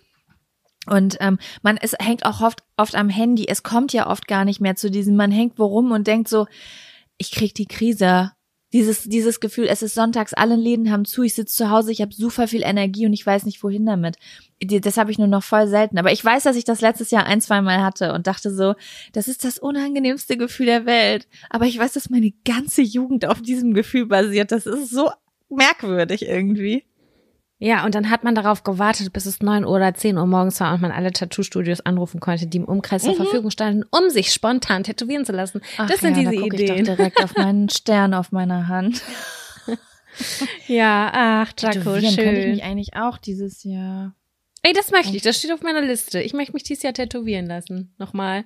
Und 0.86 1.18
ähm, 1.20 1.38
man 1.62 1.76
es 1.76 1.94
hängt 2.00 2.24
auch 2.24 2.40
oft, 2.40 2.62
oft 2.78 2.94
am 2.94 3.10
Handy. 3.10 3.46
Es 3.46 3.62
kommt 3.62 3.92
ja 3.92 4.08
oft 4.08 4.26
gar 4.26 4.46
nicht 4.46 4.60
mehr 4.60 4.76
zu 4.76 4.90
diesem, 4.90 5.16
man 5.16 5.30
hängt 5.30 5.58
worum 5.58 5.92
und 5.92 6.06
denkt 6.06 6.28
so, 6.28 6.46
ich 7.18 7.30
krieg 7.30 7.54
die 7.54 7.66
Krise. 7.66 8.32
Dieses, 8.72 9.04
dieses 9.04 9.40
Gefühl, 9.40 9.66
es 9.66 9.82
ist 9.82 9.94
sonntags, 9.94 10.34
alle 10.34 10.54
Läden 10.54 10.90
haben 10.90 11.06
zu, 11.06 11.22
ich 11.22 11.34
sitze 11.34 11.54
zu 11.54 11.70
Hause, 11.70 11.90
ich 11.90 12.02
habe 12.02 12.12
super 12.12 12.46
viel 12.48 12.62
Energie 12.62 13.06
und 13.06 13.14
ich 13.14 13.24
weiß 13.24 13.44
nicht, 13.44 13.62
wohin 13.62 13.86
damit. 13.86 14.16
Das 14.60 14.98
habe 14.98 15.10
ich 15.10 15.18
nur 15.18 15.26
noch 15.26 15.42
voll 15.42 15.68
selten. 15.68 15.96
Aber 15.98 16.12
ich 16.12 16.22
weiß, 16.22 16.42
dass 16.42 16.56
ich 16.56 16.64
das 16.64 16.82
letztes 16.82 17.10
Jahr 17.10 17.24
ein, 17.24 17.40
zwei 17.40 17.62
Mal 17.62 17.82
hatte 17.82 18.12
und 18.12 18.26
dachte 18.26 18.54
so, 18.54 18.74
das 19.12 19.26
ist 19.26 19.44
das 19.44 19.58
unangenehmste 19.58 20.36
Gefühl 20.36 20.66
der 20.66 20.84
Welt. 20.84 21.28
Aber 21.48 21.64
ich 21.64 21.78
weiß, 21.78 21.94
dass 21.94 22.10
meine 22.10 22.32
ganze 22.44 22.82
Jugend 22.82 23.26
auf 23.26 23.40
diesem 23.40 23.72
Gefühl 23.72 24.06
basiert. 24.06 24.52
Das 24.52 24.66
ist 24.66 24.90
so 24.90 25.10
merkwürdig 25.48 26.26
irgendwie. 26.26 26.84
Ja, 27.60 27.84
und 27.84 27.96
dann 27.96 28.08
hat 28.08 28.22
man 28.22 28.36
darauf 28.36 28.62
gewartet, 28.62 29.12
bis 29.12 29.26
es 29.26 29.40
neun 29.40 29.64
oder 29.64 29.92
zehn 29.92 30.16
Uhr 30.16 30.26
morgens 30.26 30.60
war 30.60 30.72
und 30.74 30.80
man 30.80 30.92
alle 30.92 31.12
Tattoo-Studios 31.12 31.80
anrufen 31.80 32.20
konnte, 32.20 32.46
die 32.46 32.58
im 32.58 32.64
Umkreis 32.64 33.02
mhm. 33.02 33.08
zur 33.08 33.16
Verfügung 33.16 33.50
standen, 33.50 33.84
um 33.90 34.10
sich 34.10 34.32
spontan 34.32 34.84
tätowieren 34.84 35.24
zu 35.24 35.32
lassen. 35.32 35.60
Ach 35.76 35.88
das 35.88 36.00
sind 36.00 36.16
ja, 36.16 36.30
diese 36.30 36.40
da 36.40 36.46
Ideen. 36.46 36.76
Ich 36.76 36.86
doch 36.86 36.96
direkt 36.96 37.22
auf 37.22 37.34
meinen 37.36 37.68
Stern 37.70 38.14
auf 38.14 38.30
meiner 38.30 38.68
Hand. 38.68 39.02
ja, 40.68 41.10
ach, 41.12 41.52
Jaco, 41.58 41.98
schön. 41.98 42.14
Könnte 42.14 42.40
ich 42.40 42.46
mich 42.48 42.62
eigentlich 42.62 42.94
auch 42.94 43.18
dieses 43.18 43.64
Jahr. 43.64 44.14
Ey, 44.62 44.72
das 44.72 44.92
möchte 44.92 45.16
ich. 45.16 45.22
Das 45.22 45.38
steht 45.38 45.52
auf 45.52 45.62
meiner 45.62 45.82
Liste. 45.82 46.20
Ich 46.20 46.34
möchte 46.34 46.52
mich 46.52 46.62
dieses 46.62 46.84
Jahr 46.84 46.92
tätowieren 46.92 47.46
lassen. 47.46 47.94
Nochmal. 47.98 48.44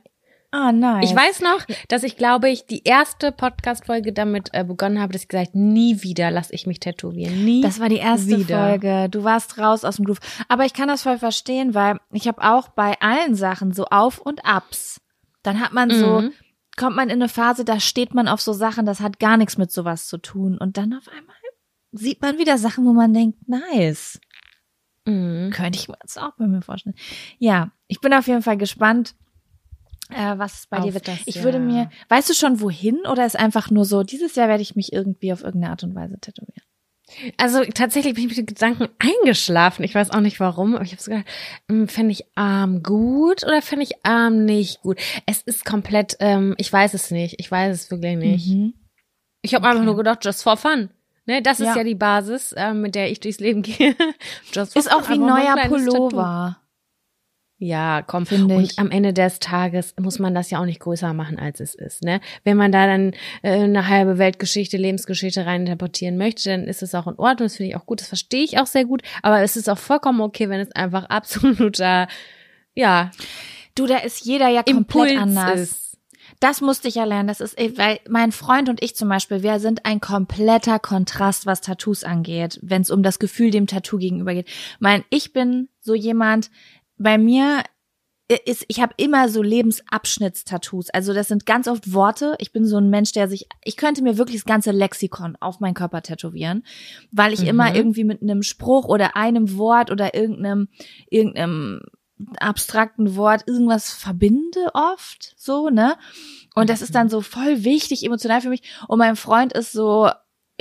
Ah, 0.55 0.71
nice. 0.71 1.11
Ich 1.11 1.17
weiß 1.17 1.41
noch, 1.41 1.65
dass 1.89 2.03
ich 2.03 2.19
glaube 2.19 2.51
ich 2.51 2.67
die 2.67 2.85
erste 2.85 3.33
Podcast-Folge 3.33 4.13
damit 4.13 4.51
äh, 4.53 4.65
begonnen 4.65 5.01
habe, 5.01 5.15
dass 5.15 5.23
ich 5.23 5.29
gesagt, 5.29 5.55
nie 5.55 6.03
wieder 6.03 6.31
lasse 6.31 6.53
ich 6.53 6.67
mich 6.67 6.79
tätowieren. 6.79 7.43
Nie. 7.43 7.63
Das 7.63 7.81
war 7.81 7.89
die 7.89 7.97
erste 7.97 8.39
wieder. 8.39 8.69
Folge. 8.69 9.09
Du 9.11 9.25
warst 9.25 9.57
raus 9.57 9.83
aus 9.83 9.97
dem 9.97 10.05
Groove. 10.05 10.21
Aber 10.49 10.67
ich 10.67 10.75
kann 10.75 10.89
das 10.89 11.03
voll 11.03 11.17
verstehen, 11.17 11.73
weil 11.73 11.99
ich 12.13 12.29
habe 12.29 12.43
auch 12.43 12.69
bei 12.69 13.01
allen 13.01 13.35
Sachen 13.35 13.73
so 13.73 13.87
Auf 13.87 14.19
und 14.19 14.45
Abs. 14.45 15.01
Dann 15.43 15.59
hat 15.59 15.73
man 15.73 15.91
so, 15.91 16.21
mhm. 16.21 16.33
kommt 16.77 16.97
man 16.97 17.09
in 17.09 17.23
eine 17.23 17.31
Phase, 17.31 17.65
da 17.65 17.81
steht 17.81 18.13
man 18.13 18.29
auf 18.29 18.43
so 18.43 18.53
Sachen, 18.53 18.85
das 18.85 19.01
hat 19.01 19.19
gar 19.19 19.39
nichts 19.39 19.57
mit 19.57 19.73
sowas 19.73 20.07
zu 20.07 20.19
tun. 20.19 20.59
Und 20.59 20.77
dann 20.77 20.93
auf 20.93 21.09
einmal 21.09 21.37
sieht 21.93 22.21
man 22.21 22.39
wieder 22.39 22.59
Sachen, 22.59 22.85
wo 22.85 22.93
man 22.93 23.15
denkt, 23.15 23.49
nice. 23.49 24.21
Mhm. 25.07 25.51
Könnte 25.51 25.79
ich 25.79 25.89
mir 25.89 25.97
das 26.03 26.19
auch 26.19 26.33
bei 26.37 26.47
mir 26.47 26.61
vorstellen. 26.61 26.97
Ja, 27.39 27.71
ich 27.89 28.01
bin 28.01 28.13
auf 28.13 28.27
jeden 28.27 28.43
Fall 28.43 28.59
gespannt 28.59 29.15
äh, 30.11 30.39
was 30.39 30.67
bei 30.69 30.79
auf 30.79 30.85
dir 30.85 30.95
wird. 30.95 31.09
Das, 31.09 31.21
ich 31.27 31.37
ja. 31.37 31.43
würde 31.45 31.59
mir, 31.59 31.91
weißt 32.09 32.31
du 32.31 32.35
schon 32.35 32.61
wohin 32.61 32.99
oder 33.11 33.25
ist 33.25 33.39
einfach 33.39 33.71
nur 33.71 33.85
so, 33.85 34.03
dieses 34.03 34.35
Jahr 34.35 34.49
werde 34.49 34.63
ich 34.63 34.77
mich 34.77 34.93
irgendwie 34.93 35.33
auf 35.33 35.43
irgendeine 35.43 35.71
Art 35.73 35.83
und 35.83 35.95
Weise 35.95 36.19
tätowieren? 36.19 36.63
Also 37.37 37.65
tatsächlich 37.65 38.15
bin 38.15 38.25
ich 38.25 38.31
mit 38.31 38.39
den 38.39 38.47
Gedanken 38.47 38.89
eingeschlafen. 38.99 39.85
Ich 39.85 39.95
weiß 39.95 40.11
auch 40.11 40.21
nicht 40.21 40.41
warum, 40.41 40.75
aber 40.75 40.85
ich 40.85 40.93
habe 40.93 41.03
so 41.03 41.11
gedacht, 41.11 41.29
hm, 41.69 41.89
fände 41.89 42.13
ich 42.13 42.25
Arm 42.35 42.83
gut 42.83 43.45
oder 43.45 43.61
fände 43.63 43.85
ich 43.85 44.05
Arm 44.05 44.45
nicht 44.45 44.81
gut? 44.83 44.99
Es 45.27 45.43
ist 45.43 45.65
komplett, 45.65 46.17
ähm, 46.21 46.55
ich 46.59 46.73
weiß 46.73 46.95
es 46.95 47.11
nicht. 47.11 47.37
Ich 47.39 47.51
weiß 47.51 47.75
es 47.75 47.91
wirklich 47.91 48.17
nicht. 48.17 48.49
Mhm. 48.49 48.75
Ich 49.43 49.55
habe 49.55 49.65
okay. 49.65 49.73
einfach 49.73 49.85
nur 49.85 49.97
gedacht, 49.97 50.25
just 50.25 50.43
for 50.43 50.57
fun. 50.57 50.91
Ne, 51.25 51.41
das 51.41 51.61
ist 51.61 51.77
ja, 51.77 51.85
die 51.85 51.95
Basis, 51.95 52.53
äh, 52.53 52.75
mit 52.75 52.97
der 52.97 53.11
ich 53.11 53.21
durchs 53.21 53.39
Leben 53.39 53.63
gehe. 53.63 53.95
just 54.53 54.77
ist 54.77 54.93
auch 54.93 55.09
wie 55.09 55.15
ein 55.15 55.21
neuer 55.21 55.57
Pullover. 55.69 56.57
Tattoo. 56.57 56.62
Ja, 57.65 58.03
komm. 58.03 58.27
Finde 58.27 58.57
und 58.57 58.77
am 58.77 58.91
Ende 58.91 59.13
des 59.13 59.39
Tages 59.39 59.95
muss 59.97 60.19
man 60.19 60.35
das 60.35 60.51
ja 60.51 60.59
auch 60.59 60.65
nicht 60.65 60.81
größer 60.81 61.15
machen, 61.15 61.39
als 61.39 61.61
es 61.61 61.77
ist. 61.77 62.03
Ne? 62.03 62.21
Wenn 62.43 62.57
man 62.57 62.73
da 62.73 62.89
dann 62.89 63.13
äh, 63.43 63.53
eine 63.53 63.87
halbe 63.87 64.19
Weltgeschichte, 64.19 64.77
Lebensgeschichte 64.77 65.47
reininterpretieren 65.47 66.17
möchte, 66.17 66.51
dann 66.51 66.65
ist 66.65 66.83
es 66.83 66.93
auch 66.97 67.07
in 67.07 67.15
Ordnung. 67.21 67.47
Das 67.47 67.59
finde 67.59 67.71
ich 67.71 67.77
auch 67.77 67.87
gut. 67.87 68.01
Das 68.01 68.09
verstehe 68.09 68.43
ich 68.43 68.59
auch 68.59 68.67
sehr 68.67 68.85
gut. 68.85 69.03
Aber 69.23 69.43
es 69.43 69.57
ist 69.57 69.71
auch 69.71 69.79
vollkommen 69.79 70.23
okay, 70.23 70.49
wenn 70.49 70.59
es 70.59 70.73
einfach 70.73 71.05
absoluter, 71.05 72.09
ja. 72.75 73.13
Du, 73.77 73.87
da 73.87 73.99
ist 73.99 74.27
jeder 74.27 74.49
ja 74.49 74.65
komplett 74.65 75.13
Impuls 75.13 75.17
anders. 75.17 75.61
Ist. 75.61 75.99
Das 76.41 76.63
musste 76.63 76.89
ich 76.89 76.97
ja 76.97 77.05
lernen. 77.05 77.29
Das 77.29 77.41
ist, 77.41 77.57
weil 77.79 78.01
mein 78.09 78.33
Freund 78.33 78.71
und 78.71 78.83
ich 78.83 78.97
zum 78.97 79.09
Beispiel, 79.09 79.45
wir 79.45 79.61
sind 79.61 79.87
ein 79.87 80.01
kompletter 80.01 80.81
Kontrast, 80.81 81.47
was 81.47 81.61
Tattoos 81.61 82.03
angeht, 82.03 82.59
wenn 82.61 82.83
es 82.83 82.91
um 82.91 83.05
das 83.05 83.21
Gefühl 83.21 83.53
dem 83.53 83.69
Tattoo 83.69 83.99
gegenüber 83.99 84.35
geht. 84.35 84.49
Mein, 84.81 85.05
ich 85.11 85.33
bin 85.33 85.69
so 85.81 85.95
jemand, 85.95 86.51
bei 86.97 87.19
mir 87.19 87.65
ist, 88.47 88.65
ich 88.69 88.81
habe 88.81 88.95
immer 88.97 89.29
so 89.29 89.43
Lebensabschnittstattoos. 89.43 90.91
Also 90.91 91.13
das 91.13 91.29
sind 91.29 91.47
ganz 91.47 91.69
oft 91.69 91.93
Worte. 91.93 92.37
Ich 92.39 92.53
bin 92.53 92.65
so 92.65 92.79
ein 92.79 92.89
Mensch, 92.89 93.13
der 93.13 93.29
sich, 93.29 93.47
ich 93.63 93.77
könnte 93.77 94.03
mir 94.03 94.17
wirklich 94.17 94.39
das 94.39 94.47
ganze 94.47 94.71
Lexikon 94.71 95.37
auf 95.41 95.61
meinen 95.61 95.75
Körper 95.75 96.03
tätowieren, 96.03 96.65
weil 97.11 97.33
ich 97.33 97.43
mhm. 97.43 97.49
immer 97.49 97.75
irgendwie 97.75 98.05
mit 98.05 98.23
einem 98.23 98.43
Spruch 98.43 98.87
oder 98.87 99.17
einem 99.17 99.57
Wort 99.57 99.91
oder 99.91 100.15
irgendeinem, 100.15 100.69
irgendeinem 101.11 101.83
abstrakten 102.39 103.17
Wort 103.17 103.45
irgendwas 103.47 103.91
verbinde 103.91 104.71
oft, 104.75 105.35
so, 105.37 105.71
ne? 105.71 105.97
Und 106.55 106.71
das 106.71 106.83
ist 106.83 106.95
dann 106.95 107.09
so 107.09 107.21
voll 107.21 107.65
wichtig, 107.65 108.05
emotional 108.05 108.41
für 108.41 108.49
mich. 108.49 108.63
Und 108.87 108.99
mein 108.99 109.17
Freund 109.17 109.53
ist 109.53 109.73
so, 109.73 110.09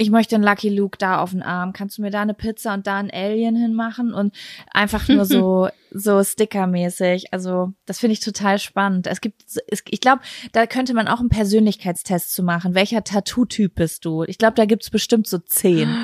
ich 0.01 0.09
möchte 0.09 0.33
einen 0.33 0.43
Lucky 0.43 0.69
Luke 0.69 0.97
da 0.97 1.19
auf 1.19 1.29
den 1.29 1.43
Arm. 1.43 1.73
Kannst 1.73 1.99
du 1.99 2.01
mir 2.01 2.09
da 2.09 2.23
eine 2.23 2.33
Pizza 2.33 2.73
und 2.73 2.87
da 2.87 2.97
ein 2.97 3.11
Alien 3.11 3.55
hinmachen? 3.55 4.15
Und 4.15 4.33
einfach 4.73 5.07
nur 5.07 5.25
so, 5.25 5.69
so 5.91 6.23
stickermäßig. 6.23 7.31
Also, 7.31 7.73
das 7.85 7.99
finde 7.99 8.13
ich 8.13 8.19
total 8.19 8.57
spannend. 8.57 9.05
Es 9.05 9.21
gibt, 9.21 9.43
es, 9.67 9.83
ich 9.87 10.01
glaube, 10.01 10.23
da 10.53 10.65
könnte 10.65 10.95
man 10.95 11.07
auch 11.07 11.19
einen 11.19 11.29
Persönlichkeitstest 11.29 12.33
zu 12.33 12.41
machen. 12.41 12.73
Welcher 12.73 13.03
Tattoo-Typ 13.03 13.75
bist 13.75 14.03
du? 14.03 14.23
Ich 14.23 14.39
glaube, 14.39 14.55
da 14.55 14.65
gibt's 14.65 14.89
bestimmt 14.89 15.27
so 15.27 15.37
zehn. 15.37 15.95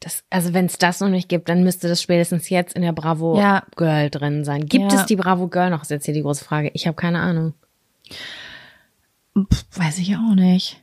Das, 0.00 0.24
also 0.30 0.52
wenn 0.52 0.66
es 0.66 0.76
das 0.76 0.98
noch 0.98 1.08
nicht 1.08 1.28
gibt, 1.28 1.48
dann 1.48 1.62
müsste 1.62 1.86
das 1.86 2.02
spätestens 2.02 2.48
jetzt 2.48 2.74
in 2.74 2.82
der 2.82 2.92
Bravo 2.92 3.38
ja. 3.38 3.62
Girl 3.76 4.10
drin 4.10 4.44
sein. 4.44 4.66
Gibt 4.66 4.92
ja. 4.92 4.98
es 4.98 5.06
die 5.06 5.16
Bravo 5.16 5.46
Girl 5.46 5.70
noch? 5.70 5.82
Ist 5.82 5.92
jetzt 5.92 6.06
hier 6.06 6.14
die 6.14 6.22
große 6.22 6.44
Frage. 6.44 6.72
Ich 6.74 6.88
habe 6.88 6.96
keine 6.96 7.20
Ahnung. 7.20 7.54
Pff, 9.36 9.64
weiß 9.78 9.98
ich 9.98 10.16
auch 10.16 10.34
nicht. 10.34 10.82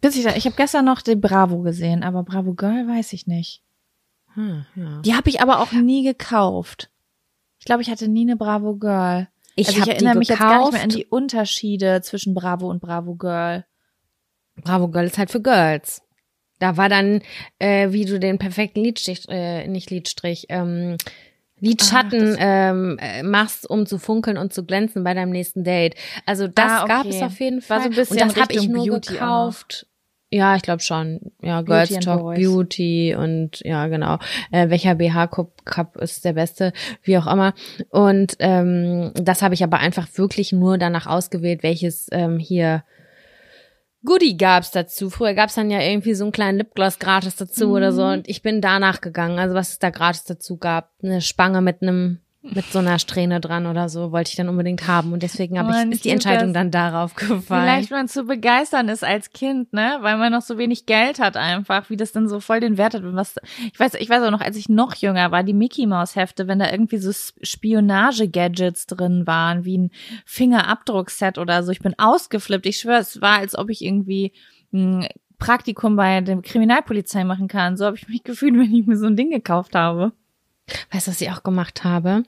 Bis 0.00 0.16
ich 0.16 0.26
ich 0.26 0.44
habe 0.46 0.56
gestern 0.56 0.84
noch 0.84 1.02
den 1.02 1.20
Bravo 1.20 1.60
gesehen, 1.62 2.02
aber 2.02 2.22
Bravo 2.22 2.54
Girl 2.54 2.86
weiß 2.86 3.12
ich 3.12 3.26
nicht. 3.26 3.62
Hm, 4.34 4.66
ja. 4.74 5.00
Die 5.02 5.14
habe 5.14 5.28
ich 5.28 5.40
aber 5.40 5.60
auch 5.60 5.72
nie 5.72 6.04
gekauft. 6.04 6.90
Ich 7.58 7.64
glaube, 7.64 7.82
ich 7.82 7.90
hatte 7.90 8.08
nie 8.08 8.22
eine 8.22 8.36
Bravo 8.36 8.76
Girl. 8.76 9.28
Ich, 9.56 9.68
also 9.68 9.80
ich 9.80 9.88
erinnere 9.88 10.16
mich 10.16 10.28
jetzt 10.28 10.38
gar 10.38 10.60
nicht 10.60 10.72
mehr 10.72 10.82
an 10.82 10.90
die 10.90 11.06
Unterschiede 11.06 12.02
zwischen 12.02 12.34
Bravo 12.34 12.68
und 12.68 12.80
Bravo 12.80 13.14
Girl. 13.14 13.64
Bravo 14.56 14.88
Girl 14.88 15.06
ist 15.06 15.18
halt 15.18 15.30
für 15.30 15.40
Girls. 15.40 16.02
Da 16.58 16.76
war 16.76 16.88
dann, 16.88 17.22
äh, 17.58 17.92
wie 17.92 18.04
du 18.04 18.18
den 18.18 18.38
perfekten 18.38 18.82
Lidstrich, 18.82 19.28
äh, 19.28 19.66
nicht 19.66 19.90
Lidstrich, 19.90 20.46
ähm, 20.48 20.96
Lidschatten 21.60 22.36
ah, 22.38 22.70
ähm, 22.70 22.98
äh, 23.00 23.22
machst, 23.22 23.68
um 23.68 23.86
zu 23.86 23.98
funkeln 23.98 24.36
und 24.36 24.52
zu 24.52 24.64
glänzen 24.64 25.04
bei 25.04 25.14
deinem 25.14 25.30
nächsten 25.30 25.64
Date. 25.64 25.94
Also 26.26 26.48
das 26.48 26.70
ah, 26.70 26.82
okay. 26.82 26.88
gab 26.88 27.06
es 27.06 27.22
auf 27.22 27.40
jeden 27.40 27.62
Fall. 27.62 27.78
War 27.78 27.84
so 27.84 27.90
ein 27.90 27.96
bisschen 27.96 28.22
und 28.22 28.36
das 28.36 28.42
habe 28.42 28.52
ich 28.52 28.68
nur 28.68 28.86
Beauty 28.86 29.12
gekauft. 29.14 29.86
Ja, 30.30 30.56
ich 30.56 30.62
glaube 30.62 30.82
schon. 30.82 31.20
Ja, 31.40 31.62
Girls 31.62 31.88
Beauty 31.88 32.04
Talk 32.04 32.34
Beauty 32.34 33.14
und 33.16 33.60
ja, 33.60 33.86
genau. 33.86 34.18
Äh, 34.50 34.70
welcher 34.70 34.96
BH 34.96 35.28
Cup, 35.28 35.64
Cup 35.64 35.96
ist 35.96 36.24
der 36.24 36.32
beste, 36.32 36.72
wie 37.02 37.16
auch 37.16 37.28
immer. 37.28 37.54
Und 37.90 38.36
ähm, 38.40 39.12
das 39.14 39.42
habe 39.42 39.54
ich 39.54 39.62
aber 39.62 39.78
einfach 39.78 40.08
wirklich 40.16 40.52
nur 40.52 40.78
danach 40.78 41.06
ausgewählt, 41.06 41.62
welches 41.62 42.08
ähm, 42.10 42.38
hier 42.38 42.82
Goodie 44.06 44.38
gab's 44.38 44.70
dazu. 44.70 45.10
Früher 45.10 45.34
gab's 45.34 45.56
dann 45.56 45.70
ja 45.70 45.80
irgendwie 45.80 46.14
so 46.14 46.24
einen 46.24 46.32
kleinen 46.32 46.58
Lipgloss 46.58 46.98
gratis 46.98 47.36
dazu 47.36 47.66
mhm. 47.66 47.72
oder 47.72 47.92
so. 47.92 48.04
Mhm. 48.04 48.12
Und 48.12 48.28
ich 48.28 48.40
bin 48.40 48.62
danach 48.62 49.02
gegangen. 49.02 49.38
Also 49.38 49.54
was 49.54 49.70
es 49.70 49.78
da 49.78 49.90
gratis 49.90 50.24
dazu 50.24 50.56
gab. 50.56 50.92
Eine 51.02 51.20
Spange 51.20 51.60
mit 51.60 51.82
einem 51.82 52.20
mit 52.54 52.64
so 52.66 52.78
einer 52.78 52.98
Strähne 52.98 53.40
dran 53.40 53.66
oder 53.66 53.88
so, 53.88 54.12
wollte 54.12 54.30
ich 54.30 54.36
dann 54.36 54.48
unbedingt 54.48 54.86
haben. 54.86 55.12
Und 55.12 55.22
deswegen 55.22 55.58
habe 55.58 55.72
ich, 55.72 55.92
ist 55.92 56.04
die 56.04 56.10
Entscheidung 56.10 56.52
dann 56.52 56.70
darauf 56.70 57.14
gefallen. 57.14 57.42
Vielleicht 57.42 57.90
man 57.90 58.08
zu 58.08 58.24
begeistern 58.24 58.88
ist 58.88 59.04
als 59.04 59.30
Kind, 59.30 59.72
ne? 59.72 59.98
Weil 60.00 60.16
man 60.16 60.32
noch 60.32 60.42
so 60.42 60.58
wenig 60.58 60.86
Geld 60.86 61.18
hat 61.18 61.36
einfach, 61.36 61.90
wie 61.90 61.96
das 61.96 62.12
dann 62.12 62.28
so 62.28 62.40
voll 62.40 62.60
den 62.60 62.78
Wert 62.78 62.94
hat. 62.94 63.02
Was, 63.04 63.36
ich 63.72 63.78
weiß, 63.78 63.94
ich 63.94 64.08
weiß 64.08 64.22
auch 64.22 64.30
noch, 64.30 64.40
als 64.40 64.56
ich 64.56 64.68
noch 64.68 64.94
jünger 64.94 65.30
war, 65.30 65.42
die 65.42 65.54
Mickey 65.54 65.86
Maus 65.86 66.16
Hefte, 66.16 66.46
wenn 66.48 66.58
da 66.58 66.70
irgendwie 66.70 66.98
so 66.98 67.12
Spionage-Gadgets 67.42 68.86
drin 68.86 69.26
waren, 69.26 69.64
wie 69.64 69.78
ein 69.78 69.90
Fingerabdruckset 70.24 71.38
oder 71.38 71.62
so. 71.62 71.72
Ich 71.72 71.80
bin 71.80 71.94
ausgeflippt. 71.98 72.66
Ich 72.66 72.78
schwöre, 72.78 73.00
es 73.00 73.20
war, 73.20 73.38
als 73.38 73.56
ob 73.56 73.70
ich 73.70 73.84
irgendwie 73.84 74.32
ein 74.72 75.06
Praktikum 75.38 75.96
bei 75.96 76.20
der 76.20 76.40
Kriminalpolizei 76.40 77.24
machen 77.24 77.48
kann. 77.48 77.76
So 77.76 77.86
habe 77.86 77.96
ich 77.96 78.08
mich 78.08 78.22
gefühlt, 78.24 78.54
wenn 78.54 78.74
ich 78.74 78.86
mir 78.86 78.96
so 78.96 79.06
ein 79.06 79.16
Ding 79.16 79.30
gekauft 79.30 79.74
habe. 79.74 80.12
Weißt 80.92 81.06
du, 81.06 81.10
was 81.12 81.20
ich 81.20 81.30
auch 81.30 81.42
gemacht 81.42 81.84
habe? 81.84 82.24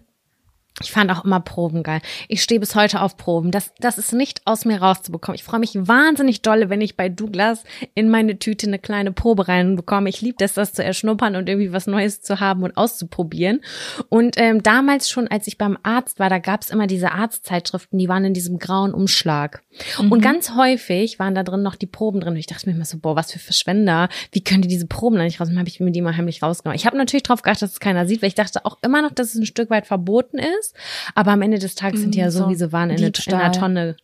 Ich 0.80 0.92
fand 0.92 1.10
auch 1.10 1.24
immer 1.24 1.40
Proben 1.40 1.82
geil. 1.82 2.00
Ich 2.28 2.42
stehe 2.42 2.60
bis 2.60 2.74
heute 2.74 3.00
auf 3.00 3.16
Proben. 3.16 3.50
Das, 3.50 3.72
das 3.80 3.98
ist 3.98 4.12
nicht 4.12 4.42
aus 4.44 4.64
mir 4.64 4.80
rauszubekommen. 4.80 5.34
Ich 5.34 5.42
freue 5.42 5.58
mich 5.58 5.72
wahnsinnig 5.74 6.42
dolle, 6.42 6.70
wenn 6.70 6.80
ich 6.80 6.96
bei 6.96 7.08
Douglas 7.08 7.64
in 7.94 8.08
meine 8.08 8.38
Tüte 8.38 8.68
eine 8.68 8.78
kleine 8.78 9.10
Probe 9.12 9.48
reinbekomme. 9.48 10.08
Ich 10.08 10.20
liebe 10.20 10.36
das, 10.38 10.54
das 10.54 10.72
zu 10.72 10.84
erschnuppern 10.84 11.34
und 11.34 11.48
irgendwie 11.48 11.72
was 11.72 11.88
Neues 11.88 12.20
zu 12.20 12.38
haben 12.38 12.62
und 12.62 12.76
auszuprobieren. 12.76 13.60
Und 14.08 14.36
ähm, 14.38 14.62
damals 14.62 15.10
schon, 15.10 15.26
als 15.26 15.48
ich 15.48 15.58
beim 15.58 15.78
Arzt 15.82 16.20
war, 16.20 16.30
da 16.30 16.38
gab's 16.38 16.70
immer 16.70 16.86
diese 16.86 17.10
Arztzeitschriften, 17.10 17.98
die 17.98 18.08
waren 18.08 18.24
in 18.24 18.34
diesem 18.34 18.58
grauen 18.58 18.94
Umschlag. 18.94 19.62
Mhm. 20.00 20.12
Und 20.12 20.20
ganz 20.20 20.54
häufig 20.54 21.18
waren 21.18 21.34
da 21.34 21.42
drin 21.42 21.62
noch 21.62 21.74
die 21.74 21.86
Proben 21.86 22.20
drin. 22.20 22.34
Und 22.34 22.38
ich 22.38 22.46
dachte 22.46 22.68
mir 22.68 22.76
immer 22.76 22.84
so, 22.84 22.98
boah, 22.98 23.16
was 23.16 23.32
für 23.32 23.40
Verschwender. 23.40 24.08
Wie 24.30 24.44
können 24.44 24.62
die 24.62 24.68
diese 24.68 24.86
Proben 24.86 25.16
da 25.16 25.24
nicht 25.24 25.40
raus? 25.40 25.48
Dann 25.48 25.58
habe 25.58 25.68
ich 25.68 25.80
mir 25.80 25.90
die 25.90 26.02
mal 26.02 26.16
heimlich 26.16 26.40
rausgenommen. 26.40 26.76
Ich 26.76 26.86
habe 26.86 26.96
natürlich 26.96 27.24
drauf 27.24 27.42
geachtet, 27.42 27.62
dass 27.62 27.72
es 27.72 27.80
keiner 27.80 28.06
sieht, 28.06 28.22
weil 28.22 28.28
ich 28.28 28.36
dachte 28.36 28.64
auch 28.64 28.78
immer 28.82 29.02
noch, 29.02 29.10
dass 29.10 29.30
es 29.30 29.34
ein 29.34 29.46
Stück 29.46 29.70
weit 29.70 29.86
verboten 29.86 30.38
ist 30.38 30.67
ist. 30.72 30.76
Aber 31.14 31.32
am 31.32 31.42
Ende 31.42 31.58
des 31.58 31.74
Tages 31.74 32.00
sind 32.00 32.14
die 32.14 32.18
ja 32.18 32.30
so, 32.30 32.44
so 32.44 32.50
wie 32.50 32.54
sie 32.54 32.72
waren 32.72 32.90
in, 32.90 32.96
eine, 32.98 33.12
in 33.26 33.34
einer 33.34 33.52
Tonne. 33.52 33.96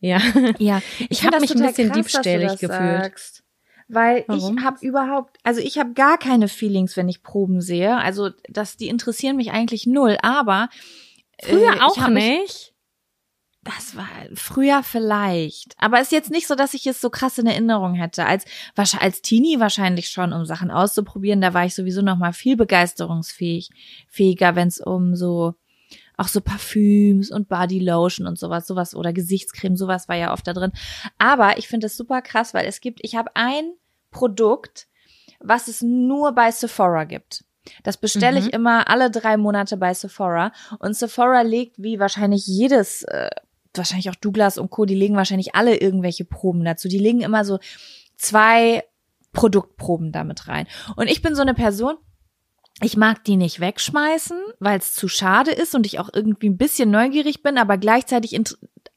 Ja. 0.00 0.20
Ja. 0.58 0.80
Ich, 0.98 1.10
ich 1.10 1.26
habe 1.26 1.40
mich 1.40 1.54
ein 1.54 1.62
bisschen 1.62 1.88
krass, 1.88 1.96
diebstählig 1.96 2.52
gefühlt. 2.52 3.02
Sagst. 3.02 3.42
Weil 3.88 4.24
Warum? 4.28 4.56
ich 4.56 4.64
habe 4.64 4.78
überhaupt, 4.86 5.38
also 5.42 5.60
ich 5.60 5.78
habe 5.78 5.92
gar 5.94 6.16
keine 6.16 6.48
Feelings, 6.48 6.96
wenn 6.96 7.08
ich 7.08 7.22
Proben 7.22 7.60
sehe. 7.60 7.96
Also 7.96 8.30
das, 8.48 8.76
die 8.76 8.88
interessieren 8.88 9.36
mich 9.36 9.50
eigentlich 9.50 9.86
null. 9.86 10.16
Aber 10.22 10.68
früher 11.42 11.74
äh, 11.74 11.80
auch 11.80 12.08
nicht. 12.08 12.72
das 13.62 13.96
war 13.96 14.08
früher 14.34 14.82
vielleicht, 14.84 15.74
aber 15.76 15.98
es 15.98 16.04
ist 16.04 16.12
jetzt 16.12 16.30
nicht 16.30 16.46
so, 16.46 16.54
dass 16.54 16.72
ich 16.74 16.86
es 16.86 17.00
so 17.00 17.10
krass 17.10 17.36
in 17.38 17.46
Erinnerung 17.46 17.94
hätte. 17.94 18.26
Als 18.26 18.44
als 18.76 19.22
Teenie 19.22 19.58
wahrscheinlich 19.58 20.08
schon, 20.08 20.32
um 20.32 20.44
Sachen 20.44 20.70
auszuprobieren. 20.70 21.40
Da 21.40 21.52
war 21.52 21.64
ich 21.66 21.74
sowieso 21.74 22.00
noch 22.00 22.16
mal 22.16 22.32
viel 22.32 22.56
begeisterungsfähig, 22.56 23.70
fähiger, 24.08 24.54
wenn 24.54 24.68
es 24.68 24.80
um 24.80 25.16
so 25.16 25.54
auch 26.20 26.28
so 26.28 26.42
Parfüms 26.42 27.30
und 27.30 27.48
Bodylotion 27.48 28.26
und 28.26 28.38
sowas, 28.38 28.66
sowas 28.66 28.94
oder 28.94 29.12
Gesichtscreme, 29.12 29.76
sowas 29.76 30.06
war 30.06 30.16
ja 30.16 30.32
oft 30.32 30.46
da 30.46 30.52
drin. 30.52 30.72
Aber 31.16 31.56
ich 31.56 31.66
finde 31.66 31.86
es 31.86 31.96
super 31.96 32.20
krass, 32.20 32.52
weil 32.52 32.66
es 32.66 32.82
gibt, 32.82 33.00
ich 33.02 33.16
habe 33.16 33.30
ein 33.34 33.72
Produkt, 34.10 34.86
was 35.40 35.66
es 35.66 35.80
nur 35.80 36.32
bei 36.32 36.50
Sephora 36.50 37.04
gibt. 37.04 37.44
Das 37.84 37.96
bestelle 37.96 38.38
mhm. 38.38 38.46
ich 38.46 38.52
immer 38.52 38.90
alle 38.90 39.10
drei 39.10 39.38
Monate 39.38 39.78
bei 39.78 39.94
Sephora. 39.94 40.52
Und 40.78 40.94
Sephora 40.94 41.40
legt 41.40 41.82
wie 41.82 41.98
wahrscheinlich 41.98 42.46
jedes, 42.46 43.02
äh, 43.04 43.30
wahrscheinlich 43.72 44.10
auch 44.10 44.14
Douglas 44.16 44.58
und 44.58 44.70
Co., 44.70 44.84
die 44.84 44.94
legen 44.94 45.16
wahrscheinlich 45.16 45.54
alle 45.54 45.76
irgendwelche 45.76 46.26
Proben 46.26 46.64
dazu. 46.64 46.88
Die 46.88 46.98
legen 46.98 47.22
immer 47.22 47.46
so 47.46 47.58
zwei 48.16 48.84
Produktproben 49.32 50.12
damit 50.12 50.48
rein. 50.48 50.66
Und 50.96 51.08
ich 51.08 51.22
bin 51.22 51.34
so 51.34 51.40
eine 51.40 51.54
Person, 51.54 51.96
ich 52.82 52.96
mag 52.96 53.24
die 53.24 53.36
nicht 53.36 53.60
wegschmeißen, 53.60 54.38
weil 54.58 54.78
es 54.78 54.94
zu 54.94 55.08
schade 55.08 55.50
ist 55.50 55.74
und 55.74 55.86
ich 55.86 55.98
auch 55.98 56.10
irgendwie 56.12 56.48
ein 56.48 56.56
bisschen 56.56 56.90
neugierig 56.90 57.42
bin, 57.42 57.58
aber 57.58 57.78
gleichzeitig 57.78 58.38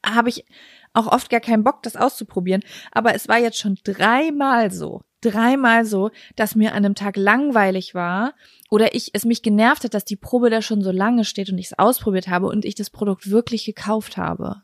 habe 0.05 0.29
ich 0.29 0.45
auch 0.93 1.07
oft 1.07 1.29
gar 1.29 1.39
keinen 1.39 1.63
Bock, 1.63 1.83
das 1.83 1.95
auszuprobieren. 1.95 2.63
Aber 2.91 3.15
es 3.15 3.27
war 3.27 3.39
jetzt 3.39 3.57
schon 3.57 3.77
dreimal 3.83 4.71
so, 4.71 5.01
dreimal 5.21 5.85
so, 5.85 6.11
dass 6.35 6.55
mir 6.55 6.71
an 6.71 6.85
einem 6.85 6.95
Tag 6.95 7.17
langweilig 7.17 7.95
war 7.95 8.35
oder 8.69 8.93
ich 8.93 9.09
es 9.13 9.25
mich 9.25 9.41
genervt 9.41 9.83
hat, 9.83 9.93
dass 9.93 10.05
die 10.05 10.15
Probe 10.15 10.49
da 10.49 10.61
schon 10.61 10.81
so 10.81 10.91
lange 10.91 11.25
steht 11.25 11.49
und 11.49 11.57
ich 11.57 11.67
es 11.67 11.79
ausprobiert 11.79 12.27
habe 12.27 12.47
und 12.47 12.65
ich 12.65 12.75
das 12.75 12.89
Produkt 12.89 13.29
wirklich 13.29 13.65
gekauft 13.65 14.17
habe. 14.17 14.61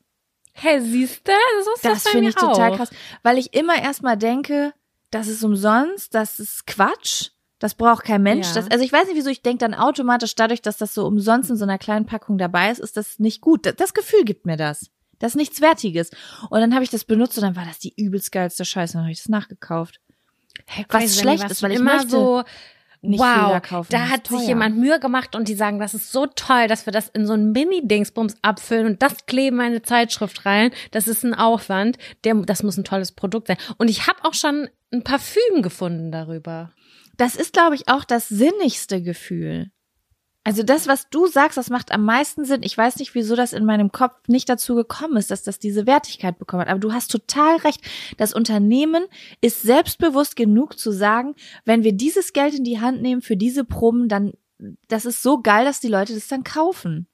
Hey, 0.53 0.81
siehst 0.81 1.27
du? 1.27 1.31
So 1.63 1.73
ist 1.73 1.85
das, 1.85 2.03
das 2.03 2.11
finde 2.11 2.29
ich 2.29 2.37
auch. 2.37 2.53
total 2.53 2.75
krass, 2.75 2.89
weil 3.23 3.37
ich 3.37 3.53
immer 3.53 3.81
erstmal 3.81 4.17
denke, 4.17 4.73
das 5.09 5.27
ist 5.27 5.43
umsonst, 5.43 6.13
das 6.13 6.39
ist 6.39 6.67
Quatsch 6.67 7.31
Das 7.59 7.75
braucht 7.75 8.05
kein 8.05 8.23
Mensch. 8.23 8.47
Ja. 8.47 8.53
Das, 8.55 8.71
also 8.71 8.83
ich 8.83 8.91
weiß 8.91 9.07
nicht, 9.07 9.17
wieso 9.17 9.29
ich 9.29 9.41
denke 9.41 9.59
dann 9.59 9.73
automatisch 9.73 10.33
dadurch, 10.35 10.61
dass 10.61 10.77
das 10.77 10.93
so 10.93 11.05
umsonst 11.05 11.49
in 11.49 11.57
so 11.57 11.65
einer 11.65 11.77
kleinen 11.77 12.05
Packung 12.05 12.37
dabei 12.37 12.71
ist, 12.71 12.79
ist 12.79 12.97
das 12.97 13.19
nicht 13.19 13.41
gut. 13.41 13.65
Das, 13.65 13.75
das 13.75 13.93
Gefühl 13.93 14.23
gibt 14.23 14.45
mir 14.45 14.57
das. 14.57 14.89
Das 15.19 15.33
ist 15.33 15.35
nichts 15.35 15.59
Wertiges. 15.59 16.11
Und 16.49 16.61
dann 16.61 16.73
habe 16.73 16.83
ich 16.83 16.89
das 16.89 17.03
benutzt 17.03 17.37
und 17.37 17.43
dann 17.43 17.57
war 17.57 17.65
das 17.65 17.79
die 17.79 17.93
übelst 17.95 18.31
geilste 18.31 18.63
Scheiße. 18.63 18.93
Dann 18.93 19.03
habe 19.03 19.11
ich 19.11 19.19
das 19.19 19.29
nachgekauft. 19.29 19.99
Hey, 20.65 20.85
Was 20.89 21.01
crazy, 21.01 21.19
schlecht 21.19 21.43
was 21.43 21.51
ist, 21.51 21.63
weil 21.63 21.71
ich 21.71 21.79
immer 21.79 21.95
möchte 21.95 22.09
so 22.09 22.43
nicht 23.01 23.19
wow, 23.19 23.61
kaufen. 23.61 23.87
da 23.91 24.09
hat 24.09 24.27
sich 24.27 24.47
jemand 24.47 24.77
Mühe 24.77 24.99
gemacht 24.99 25.33
und 25.35 25.47
die 25.47 25.53
sagen, 25.53 25.79
das 25.79 25.93
ist 25.93 26.11
so 26.11 26.25
toll, 26.25 26.67
dass 26.67 26.85
wir 26.85 26.91
das 26.91 27.07
in 27.07 27.25
so 27.25 27.33
ein 27.33 27.53
Mini-Dingsbums 27.53 28.35
abfüllen 28.41 28.85
und 28.85 29.01
das 29.01 29.25
kleben 29.25 29.57
wir 29.57 29.67
in 29.67 29.71
eine 29.71 29.81
Zeitschrift 29.81 30.45
rein. 30.45 30.71
Das 30.91 31.07
ist 31.07 31.23
ein 31.23 31.33
Aufwand. 31.33 31.97
Der, 32.25 32.35
das 32.35 32.61
muss 32.61 32.77
ein 32.77 32.83
tolles 32.83 33.13
Produkt 33.13 33.47
sein. 33.47 33.57
Und 33.77 33.89
ich 33.89 34.07
habe 34.07 34.23
auch 34.23 34.33
schon 34.33 34.67
ein 34.91 35.03
Parfüm 35.03 35.61
gefunden 35.61 36.11
darüber. 36.11 36.71
Das 37.19 37.35
ist, 37.35 37.51
glaube 37.51 37.75
ich, 37.75 37.89
auch 37.89 38.05
das 38.05 38.29
sinnigste 38.29 39.03
Gefühl. 39.03 39.71
Also 40.45 40.63
das, 40.63 40.87
was 40.87 41.09
du 41.09 41.27
sagst, 41.27 41.57
das 41.57 41.69
macht 41.69 41.91
am 41.91 42.05
meisten 42.05 42.45
Sinn. 42.45 42.63
Ich 42.63 42.77
weiß 42.77 42.95
nicht, 42.95 43.13
wieso 43.13 43.35
das 43.35 43.51
in 43.51 43.65
meinem 43.65 43.91
Kopf 43.91 44.15
nicht 44.27 44.47
dazu 44.47 44.73
gekommen 44.73 45.17
ist, 45.17 45.29
dass 45.29 45.43
das 45.43 45.59
diese 45.59 45.85
Wertigkeit 45.85 46.39
bekommen 46.39 46.61
hat. 46.61 46.69
Aber 46.69 46.79
du 46.79 46.93
hast 46.93 47.11
total 47.11 47.57
recht. 47.57 47.81
Das 48.15 48.33
Unternehmen 48.33 49.03
ist 49.41 49.63
selbstbewusst 49.63 50.37
genug 50.37 50.79
zu 50.79 50.91
sagen, 50.91 51.35
wenn 51.65 51.83
wir 51.83 51.91
dieses 51.91 52.31
Geld 52.31 52.55
in 52.55 52.63
die 52.63 52.79
Hand 52.79 53.01
nehmen 53.01 53.21
für 53.21 53.35
diese 53.35 53.65
Proben, 53.65 54.07
dann, 54.07 54.31
das 54.87 55.03
ist 55.05 55.21
so 55.21 55.41
geil, 55.41 55.65
dass 55.65 55.81
die 55.81 55.89
Leute 55.89 56.13
das 56.13 56.29
dann 56.29 56.45
kaufen. 56.45 57.07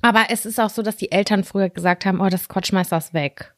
Aber 0.00 0.26
es 0.28 0.46
ist 0.46 0.60
auch 0.60 0.70
so, 0.70 0.82
dass 0.82 0.96
die 0.96 1.10
Eltern 1.10 1.42
früher 1.42 1.70
gesagt 1.70 2.06
haben, 2.06 2.20
oh, 2.20 2.28
das 2.28 2.48
Quatsch, 2.48 2.68
schmeiß 2.68 2.90
das 2.90 3.12
weg. 3.12 3.52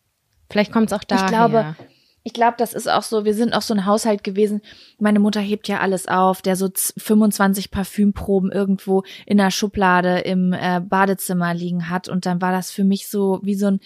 Vielleicht 0.51 0.73
kommt 0.73 0.91
es 0.91 0.99
auch 0.99 1.05
daher. 1.05 1.25
Ich 1.27 1.31
glaube, 1.31 1.77
ich 2.25 2.33
glaube, 2.33 2.55
das 2.59 2.73
ist 2.73 2.89
auch 2.89 3.03
so, 3.03 3.25
wir 3.25 3.35
sind 3.35 3.53
auch 3.53 3.63
so 3.63 3.75
ein 3.75 3.85
Haushalt 3.87 4.23
gewesen. 4.23 4.61
Meine 5.01 5.19
Mutter 5.19 5.41
hebt 5.41 5.67
ja 5.69 5.81
alles 5.81 6.07
auf, 6.07 6.41
der 6.43 6.55
so 6.57 6.69
z- 6.69 6.95
25 7.03 7.71
Parfümproben 7.71 8.53
irgendwo 8.53 9.03
in 9.27 9.39
der 9.39 9.51
Schublade 9.51 10.21
im 10.21 10.53
äh, 10.53 10.81
Badezimmer 10.81 11.53
liegen 11.55 11.89
hat. 11.91 12.09
Und 12.09 12.25
dann 12.27 12.41
war 12.41 12.53
das 12.53 12.71
für 12.71 12.85
mich 12.85 13.09
so 13.09 13.41
wie 13.43 13.55
so 13.57 13.67
ein 13.67 13.81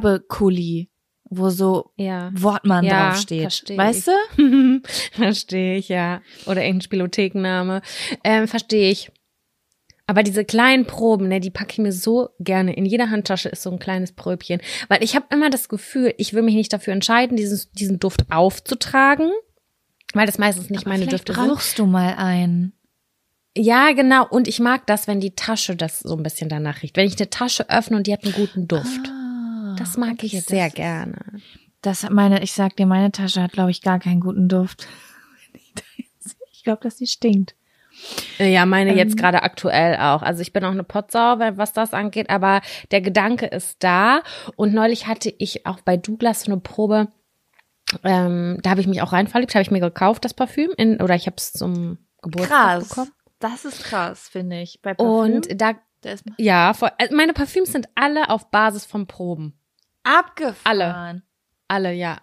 Werbekuli, 0.00 0.88
wo 1.28 1.50
so 1.50 1.90
ja. 1.96 2.30
Wortmann 2.34 2.84
Ja, 2.84 3.08
draufsteht. 3.10 3.42
Weißt 3.78 4.08
du? 4.08 4.80
verstehe 5.12 5.76
ich, 5.76 5.88
ja. 5.88 6.20
Oder 6.46 6.62
irgendein 6.62 6.82
Spielothekenname. 6.82 7.82
Ähm, 8.24 8.46
verstehe 8.48 8.90
ich. 8.90 9.10
Aber 10.08 10.22
diese 10.22 10.44
kleinen 10.44 10.86
Proben, 10.86 11.26
ne, 11.28 11.40
die 11.40 11.50
packe 11.50 11.72
ich 11.72 11.78
mir 11.78 11.92
so 11.92 12.28
gerne. 12.38 12.74
In 12.76 12.86
jeder 12.86 13.10
Handtasche 13.10 13.48
ist 13.48 13.62
so 13.62 13.70
ein 13.72 13.80
kleines 13.80 14.12
Pröbchen. 14.12 14.60
Weil 14.88 15.02
ich 15.02 15.16
habe 15.16 15.26
immer 15.30 15.50
das 15.50 15.68
Gefühl, 15.68 16.14
ich 16.16 16.32
will 16.32 16.42
mich 16.42 16.54
nicht 16.54 16.72
dafür 16.72 16.92
entscheiden, 16.92 17.36
dieses, 17.36 17.72
diesen 17.72 17.98
Duft 17.98 18.30
aufzutragen. 18.30 19.32
Weil 20.14 20.26
das 20.26 20.38
meistens 20.38 20.70
nicht 20.70 20.82
Aber 20.86 20.90
meine 20.90 21.06
Düfte 21.08 21.34
sind. 21.34 21.44
brauchst 21.48 21.78
du 21.80 21.86
mal 21.86 22.14
einen. 22.14 22.72
Ja, 23.56 23.92
genau. 23.94 24.28
Und 24.28 24.46
ich 24.46 24.60
mag 24.60 24.86
das, 24.86 25.08
wenn 25.08 25.18
die 25.18 25.34
Tasche 25.34 25.74
das 25.74 25.98
so 26.00 26.16
ein 26.16 26.22
bisschen 26.22 26.48
danach 26.48 26.82
riecht. 26.82 26.96
Wenn 26.96 27.08
ich 27.08 27.18
eine 27.18 27.28
Tasche 27.30 27.68
öffne 27.68 27.96
und 27.96 28.06
die 28.06 28.12
hat 28.12 28.22
einen 28.22 28.34
guten 28.34 28.68
Duft. 28.68 29.08
Ah, 29.08 29.74
das 29.76 29.96
mag 29.96 30.12
okay, 30.12 30.26
ich 30.26 30.32
das 30.34 30.44
sehr 30.46 30.68
ist- 30.68 30.76
gerne. 30.76 31.18
Das 31.82 32.08
meine, 32.10 32.42
ich 32.44 32.52
sag 32.52 32.76
dir, 32.76 32.86
meine 32.86 33.10
Tasche 33.12 33.42
hat, 33.42 33.52
glaube 33.52 33.70
ich, 33.72 33.82
gar 33.82 33.98
keinen 33.98 34.20
guten 34.20 34.48
Duft. 34.48 34.86
Ich 36.52 36.62
glaube, 36.68 36.82
dass 36.82 36.96
die 36.96 37.06
stinkt. 37.06 37.54
Ja, 38.38 38.66
meine 38.66 38.90
Ähm. 38.92 38.98
jetzt 38.98 39.16
gerade 39.16 39.42
aktuell 39.42 39.96
auch. 39.96 40.22
Also 40.22 40.42
ich 40.42 40.52
bin 40.52 40.64
auch 40.64 40.70
eine 40.70 40.84
Potsau, 40.84 41.38
was 41.38 41.72
das 41.72 41.94
angeht, 41.94 42.30
aber 42.30 42.60
der 42.90 43.00
Gedanke 43.00 43.46
ist 43.46 43.82
da. 43.82 44.22
Und 44.56 44.74
neulich 44.74 45.06
hatte 45.06 45.32
ich 45.38 45.66
auch 45.66 45.80
bei 45.80 45.96
Douglas 45.96 46.42
so 46.42 46.52
eine 46.52 46.60
Probe, 46.60 47.08
ähm, 48.04 48.58
da 48.62 48.70
habe 48.70 48.80
ich 48.80 48.86
mich 48.86 49.00
auch 49.02 49.12
rein 49.12 49.26
verliebt, 49.28 49.54
habe 49.54 49.62
ich 49.62 49.70
mir 49.70 49.80
gekauft, 49.80 50.24
das 50.24 50.34
Parfüm, 50.34 50.70
in, 50.76 51.00
oder 51.00 51.14
ich 51.14 51.26
habe 51.26 51.36
es 51.38 51.52
zum 51.52 51.98
Geburtstag 52.22 52.80
bekommen. 52.88 53.10
Das 53.38 53.64
ist 53.64 53.84
krass, 53.84 54.28
finde 54.28 54.60
ich. 54.60 54.80
Bei 54.82 54.94
Parfüm, 54.94 55.34
Und 55.36 55.60
da, 55.60 55.72
ja, 56.38 56.72
voll, 56.74 56.90
also 56.98 57.14
meine 57.14 57.32
Parfüms 57.32 57.72
sind 57.72 57.88
alle 57.94 58.30
auf 58.30 58.50
Basis 58.50 58.84
von 58.86 59.06
Proben. 59.06 59.54
abgefahren. 60.04 60.56
Alle. 60.64 61.22
Alle, 61.68 61.92
ja. 61.92 62.18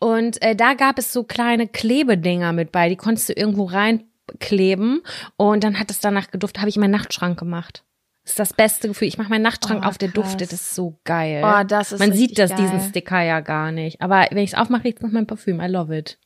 Und 0.00 0.42
äh, 0.42 0.54
da 0.54 0.74
gab 0.74 0.98
es 0.98 1.12
so 1.14 1.24
kleine 1.24 1.66
Klebedinger 1.66 2.52
mit 2.52 2.72
bei, 2.72 2.90
die 2.90 2.96
konntest 2.96 3.28
du 3.30 3.32
irgendwo 3.32 3.70
reinkleben 4.32 5.02
und 5.36 5.64
dann 5.64 5.78
hat 5.78 5.90
es 5.90 6.00
danach 6.00 6.30
geduftet, 6.30 6.60
habe 6.60 6.68
ich 6.68 6.76
in 6.76 6.80
meinen 6.80 6.90
Nachtschrank 6.92 7.38
gemacht. 7.38 7.84
Das 8.24 8.32
ist 8.32 8.38
das 8.38 8.52
beste 8.52 8.86
Gefühl. 8.88 9.08
Ich 9.08 9.18
mache 9.18 9.30
meinen 9.30 9.42
Nachtschrank 9.42 9.82
Oh, 9.84 9.88
auf, 9.88 9.98
der 9.98 10.08
krass. 10.10 10.24
duftet, 10.24 10.52
das 10.52 10.60
ist 10.60 10.74
so 10.76 10.96
geil. 11.04 11.42
Oh, 11.44 11.64
das 11.64 11.90
ist 11.92 11.98
Man 11.98 12.12
sieht 12.12 12.38
das, 12.38 12.50
geil. 12.50 12.60
diesen 12.60 12.80
Sticker 12.80 13.20
ja 13.20 13.40
gar 13.40 13.72
nicht. 13.72 14.00
Aber 14.00 14.26
wenn 14.30 14.38
ich 14.44 14.52
es 14.52 14.58
aufmache, 14.58 14.84
riecht 14.84 14.98
es 14.98 15.02
nach 15.02 15.10
meinem 15.10 15.26
Parfüm. 15.26 15.60
I 15.60 15.66
love 15.66 15.96
it. 15.96 16.18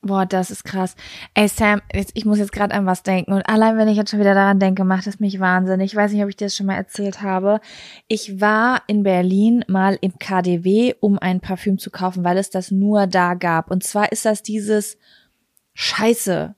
Boah, 0.00 0.26
das 0.26 0.50
ist 0.52 0.64
krass. 0.64 0.94
Ey, 1.32 1.48
Sam, 1.48 1.80
jetzt, 1.92 2.12
ich 2.14 2.24
muss 2.26 2.38
jetzt 2.38 2.52
gerade 2.52 2.72
an 2.74 2.86
was 2.86 3.02
denken. 3.02 3.32
Und 3.32 3.48
allein, 3.48 3.78
wenn 3.78 3.88
ich 3.88 3.96
jetzt 3.96 4.10
schon 4.10 4.20
wieder 4.20 4.34
daran 4.34 4.60
denke, 4.60 4.84
macht 4.84 5.06
es 5.08 5.18
mich 5.18 5.40
wahnsinnig. 5.40 5.92
Ich 5.92 5.96
weiß 5.96 6.12
nicht, 6.12 6.22
ob 6.22 6.28
ich 6.28 6.36
dir 6.36 6.44
das 6.44 6.54
schon 6.54 6.66
mal 6.66 6.76
erzählt 6.76 7.22
habe. 7.22 7.58
Ich 8.06 8.40
war 8.40 8.82
in 8.86 9.02
Berlin 9.02 9.64
mal 9.66 9.98
im 10.02 10.18
KDW, 10.18 10.94
um 11.00 11.18
ein 11.18 11.40
Parfüm 11.40 11.78
zu 11.78 11.90
kaufen, 11.90 12.22
weil 12.22 12.36
es 12.38 12.50
das 12.50 12.70
nur 12.70 13.06
da 13.08 13.34
gab. 13.34 13.70
Und 13.72 13.82
zwar 13.82 14.12
ist 14.12 14.24
das 14.26 14.42
dieses 14.42 14.98
Scheiße. 15.72 16.54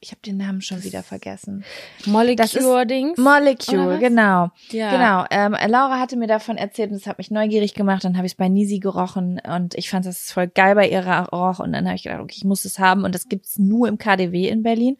Ich 0.00 0.12
habe 0.12 0.20
den 0.24 0.36
Namen 0.36 0.60
schon 0.60 0.84
wieder 0.84 1.02
vergessen. 1.02 1.64
Molecule-Dings. 2.06 3.18
Molecule, 3.18 3.98
genau. 3.98 4.50
Ja. 4.70 4.90
Genau. 4.92 5.24
Ähm, 5.30 5.56
Laura 5.68 5.98
hatte 5.98 6.16
mir 6.16 6.28
davon 6.28 6.56
erzählt 6.56 6.90
und 6.92 6.96
es 6.96 7.08
hat 7.08 7.18
mich 7.18 7.32
neugierig 7.32 7.74
gemacht. 7.74 8.04
Dann 8.04 8.16
habe 8.16 8.24
ich 8.24 8.34
es 8.34 8.36
bei 8.36 8.48
Nisi 8.48 8.78
gerochen 8.78 9.40
und 9.40 9.74
ich 9.74 9.90
fand 9.90 10.06
das 10.06 10.30
voll 10.30 10.46
geil 10.46 10.76
bei 10.76 10.88
ihrer 10.88 11.28
Roch. 11.30 11.58
Und 11.58 11.72
dann 11.72 11.86
habe 11.86 11.96
ich 11.96 12.04
gedacht, 12.04 12.20
okay, 12.20 12.36
ich 12.36 12.44
muss 12.44 12.64
es 12.64 12.78
haben. 12.78 13.02
Und 13.02 13.12
das 13.12 13.28
gibt's 13.28 13.58
nur 13.58 13.88
im 13.88 13.98
KDW 13.98 14.48
in 14.48 14.62
Berlin. 14.62 14.98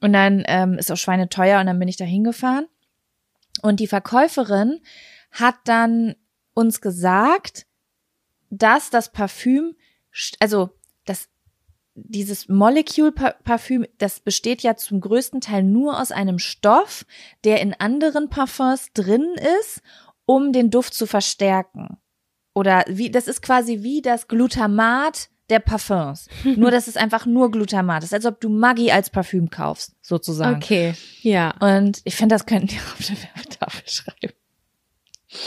Und 0.00 0.12
dann 0.12 0.44
ähm, 0.46 0.78
ist 0.78 0.92
auch 0.92 0.96
Schweine 0.96 1.28
teuer 1.28 1.58
und 1.58 1.66
dann 1.66 1.78
bin 1.80 1.88
ich 1.88 1.96
da 1.96 2.04
hingefahren. 2.04 2.66
Und 3.62 3.80
die 3.80 3.88
Verkäuferin 3.88 4.80
hat 5.32 5.56
dann 5.64 6.14
uns 6.54 6.80
gesagt, 6.80 7.66
dass 8.50 8.90
das 8.90 9.10
Parfüm, 9.10 9.74
also 10.38 10.70
das 11.04 11.28
dieses 11.94 12.48
Molecule-Parfüm, 12.48 13.86
das 13.98 14.20
besteht 14.20 14.62
ja 14.62 14.76
zum 14.76 15.00
größten 15.00 15.40
Teil 15.40 15.62
nur 15.62 16.00
aus 16.00 16.12
einem 16.12 16.38
Stoff, 16.38 17.04
der 17.44 17.60
in 17.60 17.74
anderen 17.74 18.28
Parfums 18.28 18.92
drin 18.94 19.26
ist, 19.60 19.82
um 20.24 20.52
den 20.52 20.70
Duft 20.70 20.94
zu 20.94 21.06
verstärken. 21.06 21.98
Oder 22.54 22.84
wie, 22.88 23.10
das 23.10 23.26
ist 23.28 23.42
quasi 23.42 23.82
wie 23.82 24.02
das 24.02 24.28
Glutamat 24.28 25.28
der 25.50 25.58
Parfums. 25.58 26.28
nur, 26.44 26.70
dass 26.70 26.86
es 26.86 26.96
einfach 26.96 27.26
nur 27.26 27.50
Glutamat 27.50 28.04
ist, 28.04 28.14
als 28.14 28.26
ob 28.26 28.40
du 28.40 28.48
Maggi 28.48 28.90
als 28.90 29.10
Parfüm 29.10 29.50
kaufst, 29.50 29.94
sozusagen. 30.00 30.56
Okay. 30.56 30.94
Ja. 31.22 31.54
Und 31.60 32.00
ich 32.04 32.16
finde, 32.16 32.34
das 32.34 32.46
könnten 32.46 32.68
die 32.68 32.78
auf 32.78 33.06
der 33.06 33.16
Werbetafel 33.22 33.88
schreiben. 33.88 34.34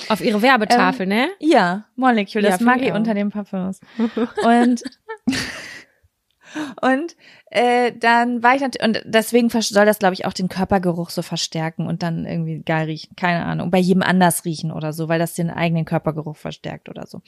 Auf 0.08 0.22
ihre 0.22 0.42
Werbetafel, 0.42 1.06
ne? 1.06 1.30
Ja, 1.40 1.86
Molecule, 1.98 2.48
das 2.48 2.62
Maggi 2.62 2.92
unter 2.92 3.14
den 3.14 3.32
Parfums. 3.32 3.82
Und 4.44 4.82
und 6.82 7.16
äh, 7.52 7.92
dann 7.98 8.44
war 8.44 8.56
ich 8.56 8.62
natürlich 8.62 8.88
und 8.88 9.04
deswegen 9.06 9.50
soll 9.50 9.86
das 9.86 10.00
glaube 10.00 10.14
ich 10.14 10.26
auch 10.26 10.34
den 10.34 10.50
Körpergeruch 10.50 11.10
so 11.10 11.22
verstärken 11.22 11.88
und 11.88 12.04
dann 12.04 12.26
irgendwie 12.26 12.62
geil 12.62 12.86
riechen, 12.86 13.16
keine 13.16 13.46
Ahnung, 13.46 13.72
bei 13.72 13.80
jedem 13.80 14.04
anders 14.04 14.46
riechen 14.46 14.72
oder 14.72 14.94
so, 14.94 15.08
weil 15.10 15.20
das 15.20 15.34
den 15.34 15.50
eigenen 15.50 15.86
Körpergeruch 15.86 16.38
verstärkt 16.38 16.90
oder 16.90 17.08
so. 17.08 17.22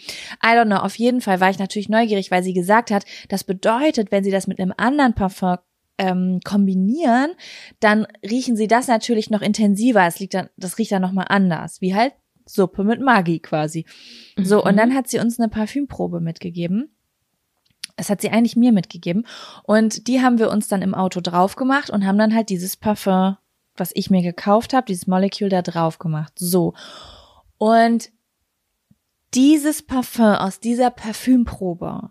I 0.44 0.50
don't 0.50 0.66
know, 0.66 0.78
auf 0.78 0.98
jeden 0.98 1.22
Fall 1.22 1.40
war 1.40 1.50
ich 1.50 1.60
natürlich 1.60 1.90
neugierig, 1.90 2.32
weil 2.32 2.44
sie 2.44 2.54
gesagt 2.54 2.92
hat, 2.92 3.06
das 3.30 3.44
bedeutet, 3.44 4.12
wenn 4.12 4.24
sie 4.24 4.32
das 4.32 4.48
mit 4.48 4.60
einem 4.60 4.74
anderen 4.78 5.14
Parfum 5.14 5.58
ähm, 5.98 6.40
kombinieren, 6.44 7.32
dann 7.80 8.06
riechen 8.24 8.56
sie 8.56 8.68
das 8.68 8.88
natürlich 8.88 9.30
noch 9.30 9.42
intensiver. 9.42 10.06
Es 10.06 10.20
liegt 10.20 10.34
dann, 10.34 10.50
das 10.58 10.78
riecht 10.78 10.92
dann 10.92 11.02
noch 11.02 11.12
mal 11.12 11.24
anders, 11.24 11.82
wie 11.82 11.96
halt 11.96 12.14
Suppe 12.46 12.84
mit 12.84 13.02
Maggi 13.02 13.40
quasi. 13.40 13.86
So, 14.38 14.64
und 14.64 14.78
dann 14.78 14.94
hat 14.94 15.08
sie 15.08 15.20
uns 15.20 15.40
eine 15.40 15.50
Parfümprobe 15.50 16.20
mitgegeben. 16.20 16.95
Das 17.96 18.10
hat 18.10 18.22
sie 18.22 18.30
eigentlich 18.30 18.56
mir 18.56 18.72
mitgegeben. 18.72 19.26
Und 19.64 20.08
die 20.08 20.22
haben 20.22 20.40
wir 20.40 20.50
uns 20.50 20.68
dann 20.68 20.82
im 20.82 20.94
Auto 20.94 21.22
drauf 21.22 21.56
gemacht 21.56 21.90
und 21.90 22.06
haben 22.06 22.18
dann 22.18 22.36
halt 22.36 22.50
dieses 22.50 22.76
Parfum, 22.76 23.38
was 23.76 23.92
ich 23.94 24.10
mir 24.10 24.22
gekauft 24.22 24.74
habe, 24.74 24.88
dieses 24.88 25.08
Molecule 25.08 25.50
da 25.50 25.62
drauf 25.62 26.00
gemacht. 26.00 26.34
So. 26.36 26.74
Und 27.58 28.12
dieses 29.34 29.82
Parfum 29.82 30.36
aus 30.36 30.60
dieser 30.60 30.90
Parfümprobe, 30.90 32.10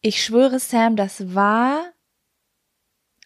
ich 0.00 0.22
schwöre 0.22 0.58
Sam, 0.58 0.96
das 0.96 1.34
war, 1.34 1.92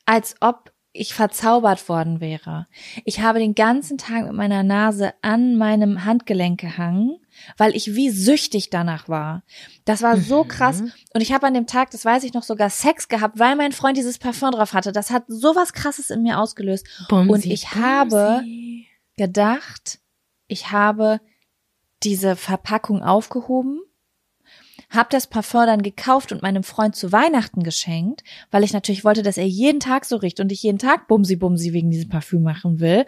als 0.06 0.34
ob 0.40 0.72
ich 0.92 1.14
verzaubert 1.14 1.88
worden 1.88 2.20
wäre. 2.20 2.66
Ich 3.04 3.20
habe 3.20 3.38
den 3.38 3.54
ganzen 3.54 3.96
Tag 3.96 4.24
mit 4.24 4.32
meiner 4.32 4.62
Nase 4.62 5.14
an 5.22 5.56
meinem 5.56 6.04
Handgelenk 6.04 6.61
gehangen, 6.61 7.20
weil 7.57 7.74
ich 7.76 7.95
wie 7.95 8.11
süchtig 8.11 8.70
danach 8.70 9.09
war. 9.09 9.43
Das 9.84 10.03
war 10.03 10.16
so 10.16 10.45
krass. 10.45 10.82
Und 11.14 11.20
ich 11.20 11.32
habe 11.32 11.47
an 11.47 11.55
dem 11.55 11.66
Tag, 11.66 11.91
das 11.91 12.05
weiß 12.05 12.24
ich 12.24 12.32
noch, 12.34 12.43
sogar 12.43 12.70
Sex 12.70 13.09
gehabt, 13.09 13.38
weil 13.38 13.57
mein 13.57 13.72
Freund 13.72 13.97
dieses 13.97 14.18
Parfum 14.18 14.51
drauf 14.53 14.72
hatte. 14.74 14.93
Das 14.93 15.11
hat 15.11 15.24
so 15.28 15.55
was 15.57 15.72
Krasses 15.72 16.11
in 16.11 16.22
mir 16.22 16.38
ausgelöst. 16.38 16.86
Bumsi, 17.09 17.30
Und 17.32 17.47
ich 17.47 17.74
habe 17.74 18.41
Bumsi. 18.41 18.86
gedacht, 19.16 19.99
ich 20.49 20.70
habe 20.72 21.20
diese 22.03 22.34
Verpackung 22.36 23.03
aufgehoben, 23.03 23.80
Hab 24.88 25.11
das 25.11 25.26
Parfum 25.28 25.66
dann 25.66 25.82
gekauft 25.82 26.32
und 26.32 26.43
meinem 26.43 26.64
Freund 26.64 26.97
zu 26.97 27.12
Weihnachten 27.12 27.62
geschenkt, 27.62 28.24
weil 28.51 28.64
ich 28.64 28.72
natürlich 28.72 29.05
wollte, 29.05 29.22
dass 29.22 29.36
er 29.38 29.47
jeden 29.47 29.78
Tag 29.78 30.05
so 30.05 30.16
riecht 30.16 30.41
und 30.41 30.51
ich 30.51 30.62
jeden 30.64 30.78
Tag 30.78 31.07
Bumsi 31.07 31.36
Bumsi 31.36 31.72
wegen 31.72 31.91
diesem 31.91 32.09
Parfüm 32.09 32.43
machen 32.43 32.80
will. 32.80 33.07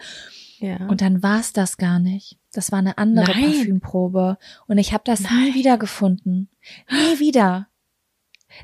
Ja. 0.59 0.77
Und 0.87 1.01
dann 1.01 1.23
war's 1.25 1.53
das 1.53 1.77
gar 1.79 1.99
nicht. 1.99 2.39
Das 2.53 2.71
war 2.73 2.79
eine 2.81 2.99
andere 2.99 3.27
Nein. 3.27 3.43
Parfümprobe 3.53 4.39
und 4.67 4.79
ich 4.79 4.93
habe 4.93 5.05
das 5.07 5.21
nie 5.21 5.27
Nein. 5.47 5.55
wieder 5.55 5.79
gefunden. 5.79 6.49
Nie 6.91 7.19
wieder. 7.19 7.69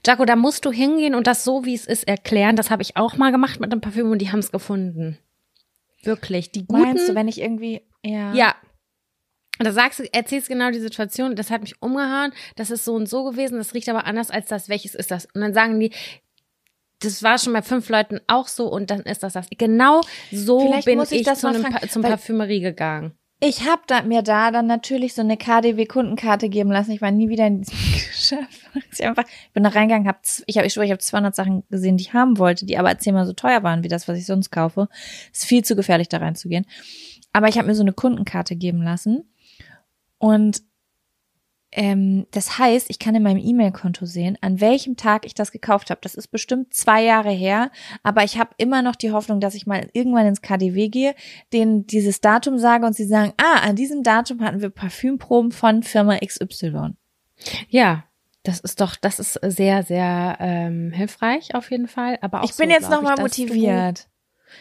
Jaco, 0.06 0.26
da 0.26 0.36
musst 0.36 0.64
du 0.66 0.70
hingehen 0.72 1.14
und 1.14 1.26
das 1.26 1.44
so, 1.44 1.64
wie 1.64 1.74
es 1.74 1.86
ist, 1.86 2.06
erklären. 2.06 2.56
Das 2.56 2.70
habe 2.70 2.82
ich 2.82 2.96
auch 2.96 3.16
mal 3.16 3.32
gemacht 3.32 3.58
mit 3.60 3.72
einem 3.72 3.80
Parfüm 3.80 4.10
und 4.10 4.18
die 4.18 4.30
haben 4.30 4.40
es 4.40 4.52
gefunden. 4.52 5.18
Wirklich. 6.02 6.52
Die 6.52 6.66
guten. 6.66 6.82
Meinst 6.82 7.08
du, 7.08 7.14
wenn 7.14 7.28
ich 7.28 7.40
irgendwie 7.40 7.82
ja 8.04 8.32
Ja. 8.34 8.54
Und 9.58 9.66
da 9.66 9.72
sagst 9.72 9.98
du, 9.98 10.04
erzählst 10.14 10.48
genau 10.48 10.70
die 10.70 10.78
Situation, 10.78 11.34
das 11.34 11.50
hat 11.50 11.62
mich 11.62 11.82
umgehauen, 11.82 12.32
das 12.54 12.70
ist 12.70 12.84
so 12.84 12.94
und 12.94 13.08
so 13.08 13.24
gewesen, 13.24 13.58
das 13.58 13.74
riecht 13.74 13.88
aber 13.88 14.04
anders 14.06 14.30
als 14.30 14.46
das, 14.46 14.68
welches 14.68 14.94
ist 14.94 15.10
das? 15.10 15.24
Und 15.34 15.40
dann 15.40 15.52
sagen 15.52 15.80
die, 15.80 15.90
das 17.00 17.24
war 17.24 17.38
schon 17.38 17.52
bei 17.54 17.62
fünf 17.62 17.88
Leuten 17.88 18.20
auch 18.28 18.46
so 18.46 18.68
und 18.70 18.90
dann 18.90 19.00
ist 19.00 19.24
das 19.24 19.32
das. 19.32 19.48
Genau 19.56 20.02
so 20.30 20.60
Vielleicht 20.60 20.84
bin 20.84 21.00
ich 21.00 21.10
ich, 21.10 21.22
das 21.24 21.40
zu 21.40 21.50
Pa- 21.50 21.88
zum 21.88 22.02
Parfümerie 22.02 22.60
gegangen. 22.60 23.18
Ich 23.40 23.68
habe 23.68 23.82
da, 23.86 24.02
mir 24.02 24.22
da 24.22 24.50
dann 24.50 24.66
natürlich 24.66 25.14
so 25.14 25.22
eine 25.22 25.36
KDW-Kundenkarte 25.36 26.48
geben 26.48 26.72
lassen. 26.72 26.90
Ich 26.90 27.00
war 27.00 27.12
nie 27.12 27.28
wieder 27.28 27.46
in 27.46 27.62
diesem 27.62 27.78
Geschäft. 28.08 28.68
Ich 28.92 29.04
einfach 29.04 29.24
bin 29.52 29.62
da 29.62 29.70
reingegangen, 29.70 30.08
hab, 30.08 30.22
ich 30.46 30.56
habe 30.56 30.66
ich 30.66 30.76
ich 30.76 30.90
habe 30.90 30.98
200 30.98 31.34
Sachen 31.34 31.62
gesehen, 31.70 31.96
die 31.96 32.02
ich 32.02 32.14
haben 32.14 32.38
wollte, 32.38 32.66
die 32.66 32.78
aber 32.78 32.98
zehnmal 32.98 33.26
so 33.26 33.32
teuer 33.32 33.62
waren 33.62 33.84
wie 33.84 33.88
das, 33.88 34.08
was 34.08 34.18
ich 34.18 34.26
sonst 34.26 34.50
kaufe. 34.50 34.88
Ist 35.32 35.44
viel 35.44 35.64
zu 35.64 35.76
gefährlich, 35.76 36.08
da 36.08 36.18
reinzugehen. 36.18 36.66
Aber 37.32 37.48
ich 37.48 37.58
habe 37.58 37.68
mir 37.68 37.74
so 37.76 37.82
eine 37.82 37.92
Kundenkarte 37.92 38.56
geben 38.56 38.82
lassen 38.82 39.32
und 40.18 40.62
ähm, 41.70 42.26
das 42.30 42.58
heißt, 42.58 42.88
ich 42.88 42.98
kann 42.98 43.14
in 43.14 43.22
meinem 43.22 43.42
E-Mail-Konto 43.42 44.06
sehen, 44.06 44.38
an 44.40 44.60
welchem 44.60 44.96
Tag 44.96 45.26
ich 45.26 45.34
das 45.34 45.52
gekauft 45.52 45.90
habe. 45.90 46.00
Das 46.02 46.14
ist 46.14 46.28
bestimmt 46.28 46.72
zwei 46.72 47.04
Jahre 47.04 47.30
her, 47.30 47.70
aber 48.02 48.24
ich 48.24 48.38
habe 48.38 48.50
immer 48.56 48.80
noch 48.82 48.96
die 48.96 49.12
Hoffnung, 49.12 49.40
dass 49.40 49.54
ich 49.54 49.66
mal 49.66 49.88
irgendwann 49.92 50.26
ins 50.26 50.40
KDW 50.40 50.88
gehe, 50.88 51.14
denen 51.52 51.86
dieses 51.86 52.20
Datum 52.20 52.58
sage 52.58 52.86
und 52.86 52.94
sie 52.94 53.04
sagen, 53.04 53.32
ah, 53.36 53.60
an 53.60 53.76
diesem 53.76 54.02
Datum 54.02 54.40
hatten 54.40 54.62
wir 54.62 54.70
Parfümproben 54.70 55.52
von 55.52 55.82
Firma 55.82 56.18
XY. 56.18 56.94
Ja, 57.68 58.04
das 58.44 58.60
ist 58.60 58.80
doch, 58.80 58.96
das 58.96 59.18
ist 59.18 59.34
sehr, 59.42 59.82
sehr 59.82 60.38
ähm, 60.40 60.90
hilfreich 60.92 61.54
auf 61.54 61.70
jeden 61.70 61.86
Fall. 61.86 62.18
Aber 62.22 62.40
auch 62.40 62.44
Ich 62.50 62.56
bin 62.56 62.70
so, 62.70 62.74
jetzt 62.74 62.90
nochmal 62.90 63.16
motiviert. 63.18 64.07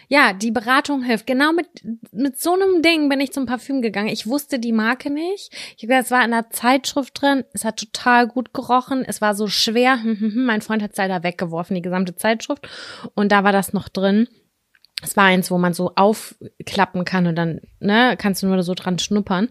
Ja, 0.07 0.33
die 0.33 0.51
Beratung 0.51 1.03
hilft. 1.03 1.27
Genau 1.27 1.51
mit, 1.53 1.67
mit 2.11 2.39
so 2.39 2.53
einem 2.53 2.81
Ding 2.81 3.09
bin 3.09 3.19
ich 3.19 3.31
zum 3.31 3.45
Parfüm 3.45 3.81
gegangen. 3.81 4.09
Ich 4.09 4.27
wusste 4.27 4.59
die 4.59 4.71
Marke 4.71 5.09
nicht. 5.09 5.51
Ich 5.75 5.83
hab 5.83 5.89
gedacht, 5.89 6.03
es 6.05 6.11
war 6.11 6.23
in 6.25 6.33
einer 6.33 6.49
Zeitschrift 6.49 7.21
drin. 7.21 7.43
Es 7.53 7.65
hat 7.65 7.77
total 7.77 8.27
gut 8.27 8.53
gerochen. 8.53 9.03
Es 9.05 9.21
war 9.21 9.35
so 9.35 9.47
schwer. 9.47 10.01
Hm, 10.01 10.19
hm, 10.19 10.33
hm. 10.33 10.45
Mein 10.45 10.61
Freund 10.61 10.81
hat 10.83 10.91
es 10.91 10.97
leider 10.97 11.23
weggeworfen, 11.23 11.75
die 11.75 11.81
gesamte 11.81 12.15
Zeitschrift. 12.15 12.67
Und 13.15 13.31
da 13.31 13.43
war 13.43 13.51
das 13.51 13.73
noch 13.73 13.89
drin. 13.89 14.27
Es 15.03 15.15
war 15.15 15.25
eins, 15.25 15.51
wo 15.51 15.57
man 15.59 15.73
so 15.73 15.91
aufklappen 15.95 17.05
kann 17.05 17.27
und 17.27 17.35
dann, 17.35 17.61
ne, 17.79 18.15
kannst 18.17 18.41
du 18.41 18.47
nur 18.47 18.63
so 18.63 18.73
dran 18.73 18.97
schnuppern. 18.97 19.49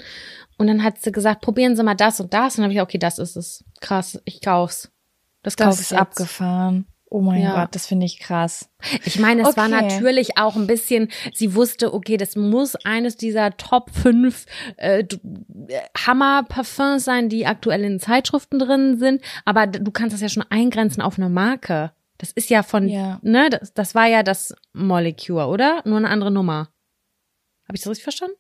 Und 0.58 0.66
dann 0.66 0.82
hat 0.82 1.00
sie 1.00 1.12
gesagt, 1.12 1.40
probieren 1.42 1.76
Sie 1.76 1.82
mal 1.84 1.94
das 1.94 2.18
und 2.18 2.34
das. 2.34 2.54
Und 2.54 2.62
dann 2.62 2.64
habe 2.64 2.74
ich, 2.74 2.80
okay, 2.80 2.98
das 2.98 3.18
ist 3.18 3.36
es. 3.36 3.64
Krass, 3.80 4.20
ich 4.24 4.40
kauf's. 4.40 4.90
Das, 5.42 5.56
kauf 5.56 5.68
Das 5.68 5.76
ich 5.76 5.80
ist 5.82 5.90
jetzt. 5.92 6.00
abgefahren. 6.00 6.86
Oh 7.08 7.20
mein 7.20 7.40
Ja. 7.40 7.54
Gott, 7.62 7.74
das 7.74 7.86
finde 7.86 8.04
ich 8.04 8.18
krass. 8.18 8.68
Ich 9.04 9.18
meine, 9.20 9.42
es 9.42 9.56
war 9.56 9.66
Okay. 9.66 9.80
natürlich 9.82 10.38
auch 10.38 10.56
ein 10.56 10.66
bisschen, 10.66 11.08
sie 11.32 11.54
wusste, 11.54 11.94
okay, 11.94 12.16
das 12.16 12.34
muss 12.34 12.74
eines 12.84 13.16
dieser 13.16 13.56
Top 13.56 13.90
5 13.90 14.44
äh, 14.76 15.00
äh, 15.00 15.06
Hammer-Parfums 15.96 17.04
sein, 17.04 17.28
die 17.28 17.46
aktuell 17.46 17.84
in 17.84 18.00
Zeitschriften 18.00 18.58
drin 18.58 18.98
sind, 18.98 19.22
aber 19.44 19.66
du 19.68 19.90
kannst 19.92 20.14
das 20.14 20.20
ja 20.20 20.28
schon 20.28 20.44
eingrenzen 20.50 21.00
auf 21.00 21.16
eine 21.18 21.28
Marke. 21.28 21.92
Das 22.18 22.32
ist 22.32 22.50
ja 22.50 22.62
von, 22.64 22.88
Ja. 22.88 23.20
ne, 23.22 23.50
das, 23.50 23.72
das 23.72 23.94
war 23.94 24.06
ja 24.06 24.22
das 24.24 24.54
Molecule, 24.72 25.46
oder? 25.46 25.82
Nur 25.84 25.98
eine 25.98 26.08
andere 26.08 26.30
Nummer. 26.32 26.70
Habe 27.68 27.74
ich 27.76 27.82
das 27.82 27.90
richtig 27.90 28.04
verstanden? 28.04 28.36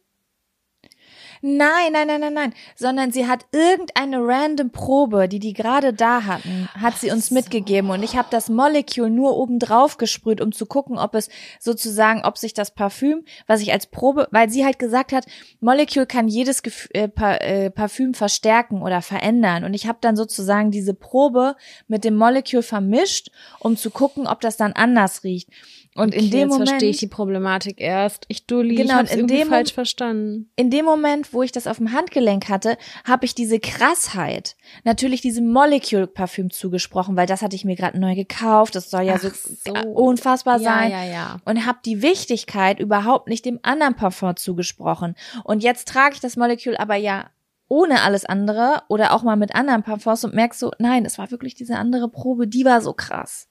Nein, 1.42 1.92
nein, 1.92 2.06
nein, 2.06 2.20
nein, 2.20 2.34
nein, 2.34 2.54
sondern 2.74 3.12
sie 3.12 3.26
hat 3.26 3.46
irgendeine 3.52 4.18
random 4.18 4.70
Probe, 4.70 5.28
die 5.28 5.38
die 5.38 5.52
gerade 5.52 5.92
da 5.92 6.24
hatten, 6.24 6.68
hat 6.74 6.98
sie 6.98 7.10
uns 7.10 7.30
mitgegeben. 7.30 7.90
Und 7.90 8.02
ich 8.02 8.16
habe 8.16 8.28
das 8.30 8.48
Molecule 8.48 9.10
nur 9.10 9.36
oben 9.36 9.58
drauf 9.58 9.96
gesprüht, 9.96 10.40
um 10.40 10.52
zu 10.52 10.66
gucken, 10.66 10.98
ob 10.98 11.14
es 11.14 11.28
sozusagen, 11.60 12.24
ob 12.24 12.38
sich 12.38 12.54
das 12.54 12.74
Parfüm, 12.74 13.24
was 13.46 13.60
ich 13.60 13.72
als 13.72 13.86
Probe, 13.86 14.28
weil 14.30 14.50
sie 14.50 14.64
halt 14.64 14.78
gesagt 14.78 15.12
hat, 15.12 15.26
Molecule 15.60 16.06
kann 16.06 16.28
jedes 16.28 16.62
Gef 16.62 16.88
äh, 16.92 17.08
pa 17.08 17.34
äh, 17.36 17.70
Parfüm 17.70 18.14
verstärken 18.14 18.82
oder 18.82 19.02
verändern. 19.02 19.64
Und 19.64 19.74
ich 19.74 19.86
habe 19.86 19.98
dann 20.00 20.16
sozusagen 20.16 20.70
diese 20.70 20.94
Probe 20.94 21.56
mit 21.88 22.04
dem 22.04 22.16
Molecule 22.16 22.62
vermischt, 22.62 23.30
um 23.60 23.76
zu 23.76 23.90
gucken, 23.90 24.26
ob 24.26 24.40
das 24.40 24.56
dann 24.56 24.72
anders 24.72 25.24
riecht. 25.24 25.48
Und 25.96 26.14
in 26.14 26.20
Okay, 26.20 26.30
dem 26.30 26.38
jetzt 26.40 26.48
Moment 26.50 26.68
verstehe 26.68 26.90
ich 26.90 26.98
die 26.98 27.06
Problematik 27.06 27.80
erst. 27.80 28.24
Ich 28.28 28.46
Dulli, 28.46 28.74
Genau, 28.74 29.02
ich 29.02 29.12
in 29.12 29.26
dem 29.26 29.48
falsch 29.48 29.72
verstanden. 29.72 30.50
in 30.56 30.70
dem 30.70 30.84
Moment, 30.84 31.32
wo 31.32 31.42
ich 31.42 31.52
das 31.52 31.66
auf 31.66 31.78
dem 31.78 31.92
Handgelenk 31.92 32.48
hatte, 32.48 32.76
habe 33.04 33.24
ich 33.24 33.34
diese 33.34 33.58
Krassheit 33.60 34.56
natürlich 34.84 35.20
diesem 35.20 35.50
Molecule-Parfüm 35.52 36.50
zugesprochen, 36.50 37.16
weil 37.16 37.26
das 37.26 37.42
hatte 37.42 37.56
ich 37.56 37.64
mir 37.64 37.76
gerade 37.76 37.98
neu 37.98 38.14
gekauft. 38.14 38.74
Das 38.74 38.90
soll 38.90 39.02
ja 39.02 39.14
Ach 39.16 39.20
so, 39.20 39.30
so. 39.30 39.72
unfassbar 39.90 40.58
Ja, 40.60 40.62
sein. 40.78 40.90
ja, 40.90 41.04
ja. 41.04 41.36
Und 41.44 41.66
habe 41.66 41.78
die 41.84 42.02
Wichtigkeit 42.02 42.80
überhaupt 42.80 43.28
nicht 43.28 43.44
dem 43.44 43.58
anderen 43.62 43.94
Parfum 43.94 44.36
zugesprochen. 44.36 45.14
Und 45.44 45.62
jetzt 45.62 45.88
trage 45.88 46.14
ich 46.14 46.20
das 46.20 46.36
Molecule 46.36 46.78
aber 46.78 46.96
ja 46.96 47.30
ohne 47.68 48.02
alles 48.02 48.24
andere 48.24 48.82
oder 48.88 49.12
auch 49.12 49.22
mal 49.22 49.36
mit 49.36 49.54
anderen 49.54 49.82
Parfums 49.82 50.24
und 50.24 50.34
merkst 50.34 50.60
so, 50.60 50.70
nein, 50.78 51.04
es 51.04 51.18
war 51.18 51.30
wirklich 51.30 51.54
diese 51.54 51.76
andere 51.76 52.08
Probe, 52.08 52.46
die 52.46 52.64
war 52.64 52.80
so 52.80 52.92
krass. 52.92 53.48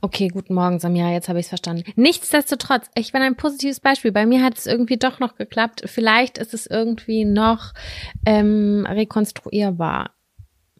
Okay, 0.00 0.28
guten 0.28 0.54
Morgen, 0.54 0.80
Samira, 0.80 1.12
jetzt 1.12 1.28
habe 1.28 1.38
ich 1.38 1.46
es 1.46 1.50
verstanden. 1.50 1.84
Nichtsdestotrotz, 1.94 2.86
ich 2.94 3.12
bin 3.12 3.22
ein 3.22 3.36
positives 3.36 3.80
Beispiel. 3.80 4.12
Bei 4.12 4.26
mir 4.26 4.42
hat 4.42 4.58
es 4.58 4.66
irgendwie 4.66 4.96
doch 4.96 5.20
noch 5.20 5.36
geklappt. 5.36 5.82
Vielleicht 5.86 6.38
ist 6.38 6.54
es 6.54 6.66
irgendwie 6.66 7.24
noch 7.24 7.72
ähm, 8.26 8.86
rekonstruierbar. 8.88 10.10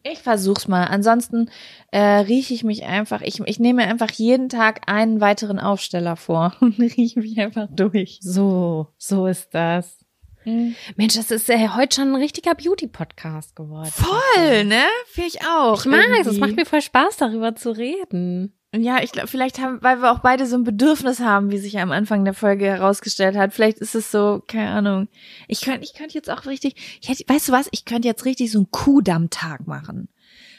Ich 0.02 0.20
versuch's 0.20 0.66
mal. 0.66 0.84
Ansonsten 0.84 1.50
äh, 1.92 2.00
rieche 2.00 2.54
ich 2.54 2.64
mich 2.64 2.84
einfach, 2.84 3.20
ich, 3.20 3.40
ich 3.40 3.60
nehme 3.60 3.82
einfach 3.82 4.10
jeden 4.12 4.48
Tag 4.48 4.82
einen 4.86 5.20
weiteren 5.20 5.58
Aufsteller 5.58 6.16
vor 6.16 6.56
und 6.60 6.78
rieche 6.80 7.20
mich 7.20 7.38
einfach 7.38 7.68
durch. 7.70 8.18
So, 8.22 8.88
so 8.96 9.26
ist 9.26 9.54
das. 9.54 9.98
Mensch, 10.44 11.16
das 11.16 11.30
ist 11.30 11.50
äh, 11.50 11.68
heute 11.76 11.96
schon 11.96 12.12
ein 12.14 12.20
richtiger 12.20 12.54
Beauty-Podcast 12.54 13.54
geworden. 13.54 13.90
Voll, 13.92 14.64
ne? 14.64 14.84
Finde 15.06 15.28
ich 15.28 15.46
auch. 15.46 15.80
Ich 15.80 15.84
mag 15.84 16.06
es, 16.18 16.26
es 16.26 16.38
macht 16.38 16.56
mir 16.56 16.64
voll 16.64 16.80
Spaß, 16.80 17.18
darüber 17.18 17.54
zu 17.54 17.70
reden. 17.76 18.54
Ja, 18.72 19.02
ich 19.02 19.10
glaube, 19.10 19.26
vielleicht 19.26 19.58
haben, 19.60 19.82
weil 19.82 20.00
wir 20.00 20.12
auch 20.12 20.20
beide 20.20 20.46
so 20.46 20.54
ein 20.56 20.62
Bedürfnis 20.62 21.18
haben, 21.18 21.50
wie 21.50 21.58
sich 21.58 21.72
ja 21.72 21.82
am 21.82 21.90
Anfang 21.90 22.24
der 22.24 22.34
Folge 22.34 22.66
herausgestellt 22.66 23.36
hat. 23.36 23.52
Vielleicht 23.52 23.78
ist 23.78 23.96
es 23.96 24.12
so, 24.12 24.42
keine 24.46 24.70
Ahnung. 24.70 25.08
Ich 25.48 25.62
könnte, 25.62 25.82
ich 25.82 25.92
könnte 25.94 26.14
jetzt 26.14 26.30
auch 26.30 26.46
richtig, 26.46 26.98
ich 27.00 27.08
hätte, 27.08 27.24
weißt 27.26 27.48
du 27.48 27.52
was? 27.52 27.68
Ich 27.72 27.84
könnte 27.84 28.06
jetzt 28.06 28.24
richtig 28.24 28.52
so 28.52 28.60
einen 28.60 28.70
Kuhdammtag 28.70 29.66
machen. 29.66 30.08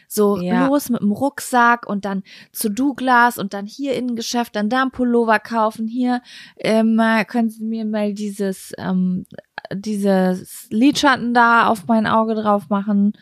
So 0.09 0.41
Ja. 0.41 0.67
los 0.67 0.89
mit 0.89 0.99
dem 0.99 1.13
Rucksack 1.13 1.87
und 1.87 2.03
dann 2.03 2.23
zu 2.51 2.69
Douglas 2.69 3.37
und 3.37 3.53
dann 3.53 3.65
hier 3.65 3.95
in 3.95 4.07
ein 4.09 4.15
Geschäft, 4.17 4.57
dann 4.57 4.67
da 4.67 4.81
einen 4.81 4.91
Pullover 4.91 5.39
kaufen. 5.39 5.87
Hier, 5.87 6.21
ähm, 6.57 6.99
können 7.27 7.49
Sie 7.49 7.63
mir 7.63 7.85
mal 7.85 8.13
dieses, 8.13 8.73
ähm, 8.77 9.25
dieses 9.73 10.67
Lidschatten 10.69 11.33
da 11.33 11.67
auf 11.67 11.87
mein 11.87 12.07
Auge 12.07 12.35
drauf 12.35 12.67
machen. 12.67 13.13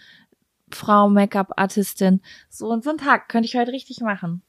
Frau 0.72 1.10
Make-up-Artistin. 1.10 2.22
So 2.50 2.70
und 2.70 2.84
so 2.84 2.90
einen 2.90 2.98
Tag 2.98 3.30
könnte 3.30 3.48
ich 3.48 3.56
heute 3.56 3.72
richtig 3.72 4.02
machen. 4.02 4.42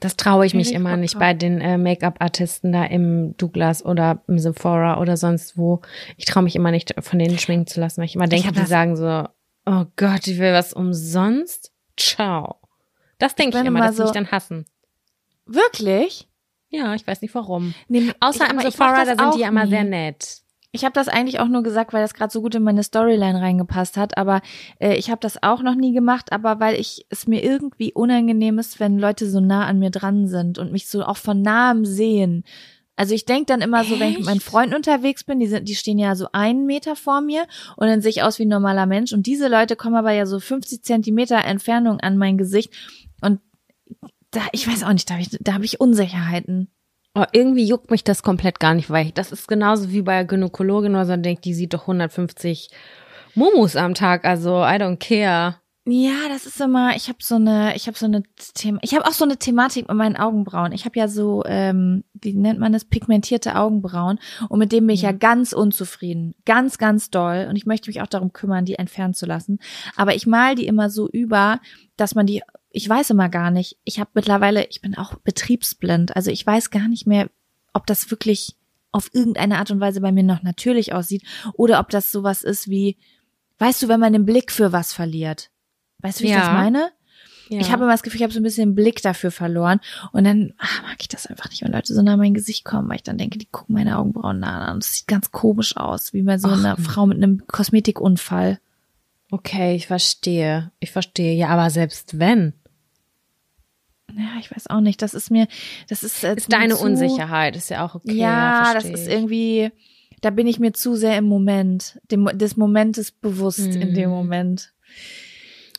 Das 0.00 0.16
traue 0.16 0.46
ich 0.46 0.54
mich 0.54 0.72
immer 0.72 0.96
nicht 0.96 1.18
bei 1.18 1.34
den 1.34 1.60
äh, 1.60 1.76
Make-up-Artisten 1.76 2.70
da 2.72 2.84
im 2.84 3.36
Douglas 3.36 3.84
oder 3.84 4.22
im 4.28 4.38
Sephora 4.38 5.00
oder 5.00 5.16
sonst 5.16 5.56
wo. 5.58 5.80
Ich 6.16 6.24
traue 6.24 6.44
mich 6.44 6.54
immer 6.54 6.70
nicht, 6.70 6.94
von 7.00 7.18
denen 7.18 7.38
schminken 7.38 7.66
zu 7.66 7.80
lassen, 7.80 7.98
weil 7.98 8.04
ich 8.06 8.14
immer 8.14 8.28
denke, 8.28 8.52
die 8.52 8.64
sagen 8.64 8.96
so, 8.96 9.24
oh 9.66 9.84
Gott, 9.96 10.26
ich 10.28 10.38
will 10.38 10.52
was 10.52 10.72
umsonst. 10.72 11.72
Ciao. 11.96 12.56
Das 13.18 13.34
denke 13.34 13.58
ich, 13.58 13.64
immer, 13.64 13.80
dass 13.80 13.96
die 13.96 14.02
mich 14.02 14.12
dann 14.12 14.30
hassen. 14.30 14.66
Wirklich? 15.46 16.28
Ja, 16.70 16.94
ich 16.94 17.06
weiß 17.06 17.22
nicht 17.22 17.34
warum. 17.34 17.74
Nee, 17.88 18.12
Außer 18.20 18.44
ich- 18.44 18.52
im 18.52 18.60
Sephora, 18.60 19.04
da 19.04 19.16
sind 19.16 19.34
die 19.34 19.40
ja 19.40 19.48
immer 19.48 19.66
sehr 19.66 19.84
nett. 19.84 20.42
Ich 20.78 20.84
habe 20.84 20.92
das 20.92 21.08
eigentlich 21.08 21.40
auch 21.40 21.48
nur 21.48 21.64
gesagt, 21.64 21.92
weil 21.92 22.02
das 22.02 22.14
gerade 22.14 22.32
so 22.32 22.40
gut 22.40 22.54
in 22.54 22.62
meine 22.62 22.84
Storyline 22.84 23.40
reingepasst 23.40 23.96
hat. 23.96 24.16
Aber 24.16 24.42
äh, 24.78 24.94
ich 24.94 25.10
habe 25.10 25.20
das 25.20 25.42
auch 25.42 25.60
noch 25.60 25.74
nie 25.74 25.92
gemacht, 25.92 26.30
aber 26.30 26.60
weil 26.60 26.78
ich 26.78 27.04
es 27.10 27.26
mir 27.26 27.42
irgendwie 27.42 27.92
unangenehm 27.92 28.60
ist, 28.60 28.78
wenn 28.78 28.96
Leute 28.96 29.28
so 29.28 29.40
nah 29.40 29.66
an 29.66 29.80
mir 29.80 29.90
dran 29.90 30.28
sind 30.28 30.56
und 30.56 30.70
mich 30.70 30.88
so 30.88 31.02
auch 31.02 31.16
von 31.16 31.42
nahem 31.42 31.84
sehen. 31.84 32.44
Also 32.94 33.12
ich 33.12 33.24
denk 33.24 33.48
dann 33.48 33.60
immer 33.60 33.82
so, 33.82 33.98
wenn 33.98 34.10
ich 34.10 34.18
mit 34.18 34.26
meinen 34.26 34.36
Echt? 34.36 34.46
Freunden 34.46 34.76
unterwegs 34.76 35.24
bin, 35.24 35.40
die 35.40 35.48
sind, 35.48 35.68
die 35.68 35.74
stehen 35.74 35.98
ja 35.98 36.14
so 36.14 36.28
einen 36.32 36.64
Meter 36.64 36.94
vor 36.94 37.22
mir 37.22 37.46
und 37.76 37.88
dann 37.88 38.00
sehe 38.00 38.10
ich 38.10 38.22
aus 38.22 38.38
wie 38.38 38.44
ein 38.44 38.48
normaler 38.48 38.86
Mensch. 38.86 39.12
Und 39.12 39.26
diese 39.26 39.48
Leute 39.48 39.74
kommen 39.74 39.96
aber 39.96 40.12
ja 40.12 40.26
so 40.26 40.38
50 40.38 40.84
Zentimeter 40.84 41.44
Entfernung 41.44 41.98
an 41.98 42.16
mein 42.16 42.38
Gesicht. 42.38 42.72
Und 43.20 43.40
da, 44.30 44.42
ich 44.52 44.68
weiß 44.68 44.84
auch 44.84 44.92
nicht, 44.92 45.10
da 45.10 45.14
habe 45.14 45.22
ich, 45.22 45.36
da 45.40 45.54
hab 45.54 45.64
ich 45.64 45.80
Unsicherheiten. 45.80 46.70
Oh, 47.18 47.24
irgendwie 47.32 47.64
juckt 47.64 47.90
mich 47.90 48.04
das 48.04 48.22
komplett 48.22 48.60
gar 48.60 48.74
nicht, 48.74 48.90
weil 48.90 49.06
ich, 49.06 49.12
das 49.12 49.32
ist 49.32 49.48
genauso 49.48 49.90
wie 49.90 50.02
bei 50.02 50.14
der 50.14 50.24
Gynäkologin, 50.24 50.92
wo 50.92 51.04
man 51.04 51.22
denkt, 51.24 51.44
die 51.44 51.52
sieht 51.52 51.74
doch 51.74 51.80
150 51.80 52.70
Mumus 53.34 53.74
am 53.74 53.94
Tag, 53.94 54.24
also 54.24 54.62
I 54.62 54.78
don't 54.78 54.98
care. 54.98 55.56
Ja, 55.84 56.28
das 56.28 56.46
ist 56.46 56.60
immer, 56.60 56.94
ich 56.94 57.08
habe 57.08 57.18
so 57.20 57.34
eine, 57.34 57.74
ich 57.74 57.88
habe 57.88 57.98
so 57.98 58.06
eine 58.06 58.22
Thema, 58.54 58.78
ich 58.82 58.94
habe 58.94 59.04
auch 59.04 59.12
so 59.12 59.24
eine 59.24 59.36
Thematik 59.36 59.88
mit 59.88 59.96
meinen 59.96 60.14
Augenbrauen. 60.14 60.70
Ich 60.70 60.84
habe 60.84 60.96
ja 60.96 61.08
so, 61.08 61.42
ähm, 61.46 62.04
wie 62.12 62.34
nennt 62.34 62.60
man 62.60 62.72
das, 62.72 62.84
pigmentierte 62.84 63.56
Augenbrauen 63.56 64.20
und 64.48 64.60
mit 64.60 64.70
dem 64.70 64.86
bin 64.86 64.94
ich 64.94 65.02
ja. 65.02 65.10
ja 65.10 65.16
ganz 65.16 65.52
unzufrieden, 65.52 66.36
ganz, 66.44 66.78
ganz 66.78 67.10
doll 67.10 67.48
und 67.50 67.56
ich 67.56 67.66
möchte 67.66 67.90
mich 67.90 68.00
auch 68.00 68.06
darum 68.06 68.32
kümmern, 68.32 68.64
die 68.64 68.76
entfernen 68.76 69.14
zu 69.14 69.26
lassen. 69.26 69.58
Aber 69.96 70.14
ich 70.14 70.28
mal 70.28 70.54
die 70.54 70.68
immer 70.68 70.88
so 70.88 71.08
über, 71.08 71.58
dass 71.96 72.14
man 72.14 72.26
die, 72.26 72.42
ich 72.78 72.88
weiß 72.88 73.10
immer 73.10 73.28
gar 73.28 73.50
nicht. 73.50 73.76
Ich 73.84 74.00
habe 74.00 74.10
mittlerweile, 74.14 74.66
ich 74.66 74.80
bin 74.80 74.96
auch 74.96 75.14
betriebsblind, 75.16 76.16
also 76.16 76.30
ich 76.30 76.46
weiß 76.46 76.70
gar 76.70 76.88
nicht 76.88 77.06
mehr, 77.06 77.28
ob 77.72 77.86
das 77.86 78.10
wirklich 78.10 78.56
auf 78.90 79.10
irgendeine 79.12 79.58
Art 79.58 79.70
und 79.70 79.80
Weise 79.80 80.00
bei 80.00 80.12
mir 80.12 80.22
noch 80.22 80.42
natürlich 80.42 80.92
aussieht 80.92 81.22
oder 81.54 81.80
ob 81.80 81.90
das 81.90 82.10
sowas 82.10 82.42
ist 82.42 82.70
wie, 82.70 82.96
weißt 83.58 83.82
du, 83.82 83.88
wenn 83.88 84.00
man 84.00 84.14
den 84.14 84.24
Blick 84.24 84.50
für 84.50 84.72
was 84.72 84.92
verliert 84.92 85.50
Weißt 86.00 86.20
du, 86.20 86.24
wie 86.24 86.28
ja. 86.28 86.36
ich 86.36 86.42
das 86.42 86.52
meine? 86.52 86.90
Ja. 87.48 87.60
Ich 87.60 87.72
habe 87.72 87.84
immer 87.84 87.92
das 87.92 88.02
Gefühl, 88.02 88.18
ich 88.18 88.22
habe 88.22 88.32
so 88.32 88.40
ein 88.40 88.44
bisschen 88.44 88.74
Blick 88.74 89.00
dafür 89.00 89.30
verloren. 89.30 89.80
Und 90.12 90.24
dann 90.24 90.52
ach, 90.58 90.82
mag 90.82 90.96
ich 91.00 91.08
das 91.08 91.26
einfach 91.26 91.48
nicht, 91.48 91.62
wenn 91.62 91.72
Leute 91.72 91.94
so 91.94 92.02
nah 92.02 92.12
an 92.12 92.18
mein 92.18 92.34
Gesicht 92.34 92.64
kommen, 92.64 92.88
weil 92.88 92.96
ich 92.96 93.02
dann 93.02 93.16
denke, 93.16 93.38
die 93.38 93.46
gucken 93.46 93.74
meine 93.74 93.98
Augenbrauen 93.98 94.40
nah 94.40 94.66
an. 94.66 94.74
Und 94.74 94.84
das 94.84 94.94
sieht 94.94 95.08
ganz 95.08 95.30
komisch 95.30 95.76
aus, 95.76 96.12
wie 96.12 96.22
bei 96.22 96.38
so 96.38 96.48
Ach. 96.48 96.58
einer 96.58 96.76
Frau 96.76 97.06
mit 97.06 97.16
einem 97.16 97.46
Kosmetikunfall. 97.46 98.60
Okay, 99.30 99.74
ich 99.74 99.86
verstehe. 99.86 100.72
Ich 100.78 100.90
verstehe. 100.90 101.34
Ja, 101.34 101.48
aber 101.48 101.70
selbst 101.70 102.18
wenn. 102.18 102.52
Ja, 104.16 104.40
ich 104.40 104.50
weiß 104.50 104.68
auch 104.68 104.80
nicht. 104.80 105.02
Das 105.02 105.14
ist 105.14 105.30
mir, 105.30 105.46
das 105.88 106.02
ist. 106.02 106.24
Äh, 106.24 106.36
ist 106.36 106.52
deine 106.52 106.76
zu, 106.76 106.84
Unsicherheit, 106.84 107.56
ist 107.56 107.70
ja 107.70 107.86
auch 107.86 107.94
okay. 107.94 108.14
Ja, 108.14 108.72
das 108.74 108.84
ist 108.84 109.08
irgendwie, 109.08 109.70
da 110.20 110.30
bin 110.30 110.46
ich 110.46 110.58
mir 110.58 110.72
zu 110.72 110.96
sehr 110.96 111.16
im 111.18 111.26
Moment, 111.26 112.00
dem, 112.10 112.26
des 112.32 112.56
Momentes 112.56 113.10
bewusst 113.10 113.74
hm. 113.74 113.80
in 113.80 113.94
dem 113.94 114.10
mhm. 114.10 114.16
Moment. 114.16 114.72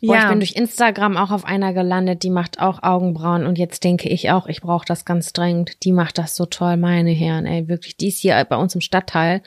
Boah, 0.02 0.16
ja. 0.16 0.24
ich 0.24 0.30
bin 0.30 0.40
durch 0.40 0.54
Instagram 0.54 1.18
auch 1.18 1.32
auf 1.32 1.44
einer 1.44 1.74
gelandet, 1.74 2.24
die 2.24 2.30
macht 2.30 2.60
auch 2.60 2.84
Augenbrauen 2.84 3.46
und 3.46 3.58
jetzt 3.58 3.84
denke 3.84 4.08
ich 4.08 4.32
auch, 4.32 4.48
ich 4.48 4.62
brauche 4.62 4.86
das 4.86 5.04
ganz 5.04 5.34
dringend. 5.34 5.84
Die 5.84 5.92
macht 5.92 6.18
das 6.18 6.36
so 6.36 6.46
toll, 6.46 6.78
meine 6.78 7.12
Herren, 7.12 7.46
ey, 7.46 7.68
wirklich. 7.68 7.98
Die 7.98 8.08
ist 8.08 8.20
hier 8.20 8.46
bei 8.50 8.56
uns 8.56 8.76
im 8.76 8.82
Stadtteil. 8.82 9.42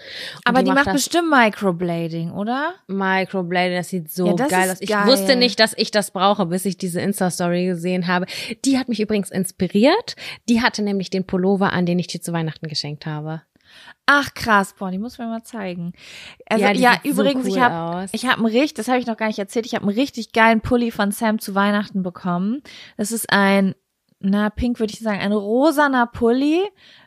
Aber 0.44 0.58
die, 0.58 0.66
die 0.66 0.70
macht, 0.72 0.86
macht 0.86 0.96
bestimmt 0.96 1.30
Microblading, 1.30 2.32
oder? 2.32 2.74
Microblading, 2.86 3.76
das 3.76 3.88
sieht 3.88 4.12
so 4.12 4.26
ja, 4.26 4.34
das 4.34 4.50
geil 4.50 4.70
aus. 4.70 4.80
Ich 4.80 4.90
geil. 4.90 5.06
wusste 5.06 5.36
nicht, 5.36 5.58
dass 5.58 5.74
ich 5.76 5.90
das 5.90 6.10
brauche, 6.10 6.46
bis 6.46 6.66
ich 6.66 6.76
diese 6.76 7.00
Insta-Story 7.00 7.66
gesehen 7.66 8.06
habe. 8.06 8.26
Die 8.64 8.78
hat 8.78 8.88
mich 8.88 9.00
übrigens 9.00 9.30
inspiriert. 9.30 10.16
Die 10.48 10.60
hatte 10.60 10.82
nämlich 10.82 11.08
den 11.08 11.24
Pullover 11.24 11.72
an, 11.72 11.86
den 11.86 11.98
ich 11.98 12.08
dir 12.08 12.20
zu 12.20 12.32
Weihnachten 12.32 12.68
geschenkt 12.68 13.06
habe. 13.06 13.42
Ach 14.06 14.34
krass, 14.34 14.74
boah, 14.78 14.90
die 14.90 14.98
muss 14.98 15.18
mir 15.18 15.26
mal 15.26 15.44
zeigen. 15.44 15.92
Also 16.46 16.64
ja, 16.64 16.72
ja 16.72 16.94
übrigens, 17.04 17.44
so 17.44 17.50
cool 17.50 17.56
ich 17.56 17.62
habe 17.62 18.06
ich 18.12 18.26
habe 18.26 18.36
einen 18.38 18.46
richtig, 18.46 18.74
das 18.74 18.88
habe 18.88 18.98
ich 18.98 19.06
noch 19.06 19.16
gar 19.16 19.28
nicht 19.28 19.38
erzählt, 19.38 19.64
ich 19.66 19.74
habe 19.74 19.86
einen 19.86 19.96
richtig 19.96 20.32
geilen 20.32 20.60
Pulli 20.60 20.90
von 20.90 21.12
Sam 21.12 21.38
zu 21.38 21.54
Weihnachten 21.54 22.02
bekommen. 22.02 22.62
Das 22.96 23.12
ist 23.12 23.32
ein 23.32 23.74
na 24.22 24.50
pink 24.50 24.78
würde 24.78 24.92
ich 24.92 25.00
sagen, 25.00 25.20
ein 25.20 25.32
rosaner 25.32 26.06
Pulli 26.06 26.62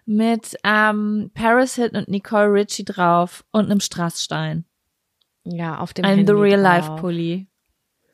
mit 0.05 0.57
ähm, 0.63 1.31
Paris 1.33 1.75
Hilton 1.75 2.01
und 2.01 2.09
Nicole 2.09 2.51
Richie 2.51 2.83
drauf 2.83 3.45
und 3.51 3.65
einem 3.65 3.79
Strassstein. 3.79 4.65
Ja, 5.45 5.79
auf 5.79 5.93
dem 5.93 6.05
Ein 6.05 6.17
Handy 6.17 6.33
The 6.33 6.39
Real 6.39 6.59
Life 6.59 6.95
Pulli. 6.97 7.47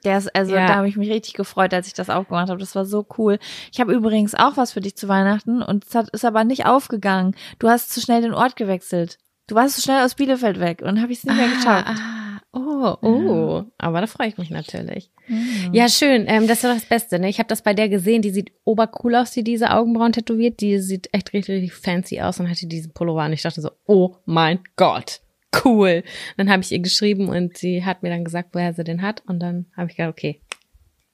Der 0.04 0.18
ist, 0.18 0.36
also 0.36 0.56
ja. 0.56 0.68
da 0.68 0.76
habe 0.76 0.88
ich 0.88 0.98
mich 0.98 1.10
richtig 1.10 1.34
gefreut, 1.34 1.74
als 1.74 1.88
ich 1.88 1.94
das 1.94 2.10
aufgemacht 2.10 2.50
habe. 2.50 2.60
Das 2.60 2.76
war 2.76 2.86
so 2.86 3.06
cool. 3.18 3.38
Ich 3.72 3.80
habe 3.80 3.94
übrigens 3.94 4.34
auch 4.34 4.58
was 4.58 4.72
für 4.72 4.82
dich 4.82 4.96
zu 4.96 5.08
Weihnachten 5.08 5.62
und 5.62 5.86
es 5.86 5.96
hat, 5.96 6.10
ist 6.10 6.26
aber 6.26 6.44
nicht 6.44 6.66
aufgegangen. 6.66 7.36
Du 7.60 7.70
hast 7.70 7.92
zu 7.92 8.02
schnell 8.02 8.22
den 8.22 8.34
Ort 8.34 8.56
gewechselt. 8.56 9.18
Du 9.48 9.56
warst 9.56 9.76
zu 9.76 9.82
schnell 9.82 10.04
aus 10.04 10.16
Bielefeld 10.16 10.60
weg 10.60 10.82
und 10.82 11.02
habe 11.02 11.12
ich 11.12 11.20
es 11.20 11.24
nicht 11.26 11.34
ah, 11.34 11.38
mehr 11.38 11.50
geschafft. 11.50 11.88
Ah, 11.88 12.42
oh, 12.54 12.98
oh. 13.02 13.58
Ja. 13.60 13.66
Aber 13.78 14.02
da 14.02 14.08
freue 14.08 14.28
ich 14.28 14.38
mich 14.38 14.50
natürlich. 14.50 15.12
Mhm. 15.28 15.74
Ja, 15.74 15.90
schön. 15.90 16.26
Ähm, 16.28 16.48
das 16.48 16.64
ist 16.64 16.64
das 16.64 16.86
Beste. 16.86 17.20
Ne? 17.20 17.30
Ich 17.30 17.38
habe 17.38 17.50
das 17.50 17.62
bei 17.62 17.74
der 17.74 17.90
gesehen. 17.90 18.22
Die 18.22 18.32
sieht 18.32 18.52
obercool 18.64 19.16
aus, 19.16 19.32
die 19.32 19.44
diese 19.44 19.72
Augenbrauen 19.72 20.14
tätowiert. 20.14 20.62
Die 20.62 20.80
sieht 20.80 21.10
echt 21.12 21.34
richtig, 21.34 21.56
richtig 21.56 21.74
fancy 21.74 22.22
aus 22.22 22.40
und 22.40 22.50
hatte 22.50 22.66
diesen 22.66 22.94
Pullover 22.94 23.24
an. 23.24 23.34
Ich 23.34 23.42
dachte 23.42 23.62
so, 23.62 23.72
oh 23.86 24.16
mein 24.26 24.60
Gott 24.78 25.22
cool. 25.66 26.04
Dann 26.38 26.50
habe 26.50 26.62
ich 26.64 26.72
ihr 26.72 26.80
geschrieben 26.80 27.30
und 27.30 27.58
sie 27.58 27.84
hat 27.86 28.04
mir 28.04 28.10
dann 28.10 28.24
gesagt, 28.24 28.50
woher 28.54 28.74
sie 28.74 28.84
den 28.84 29.02
hat. 29.02 29.24
Und 29.28 29.40
dann 29.40 29.66
habe 29.76 29.90
ich 29.90 29.98
gedacht, 29.98 30.12
okay, 30.12 30.42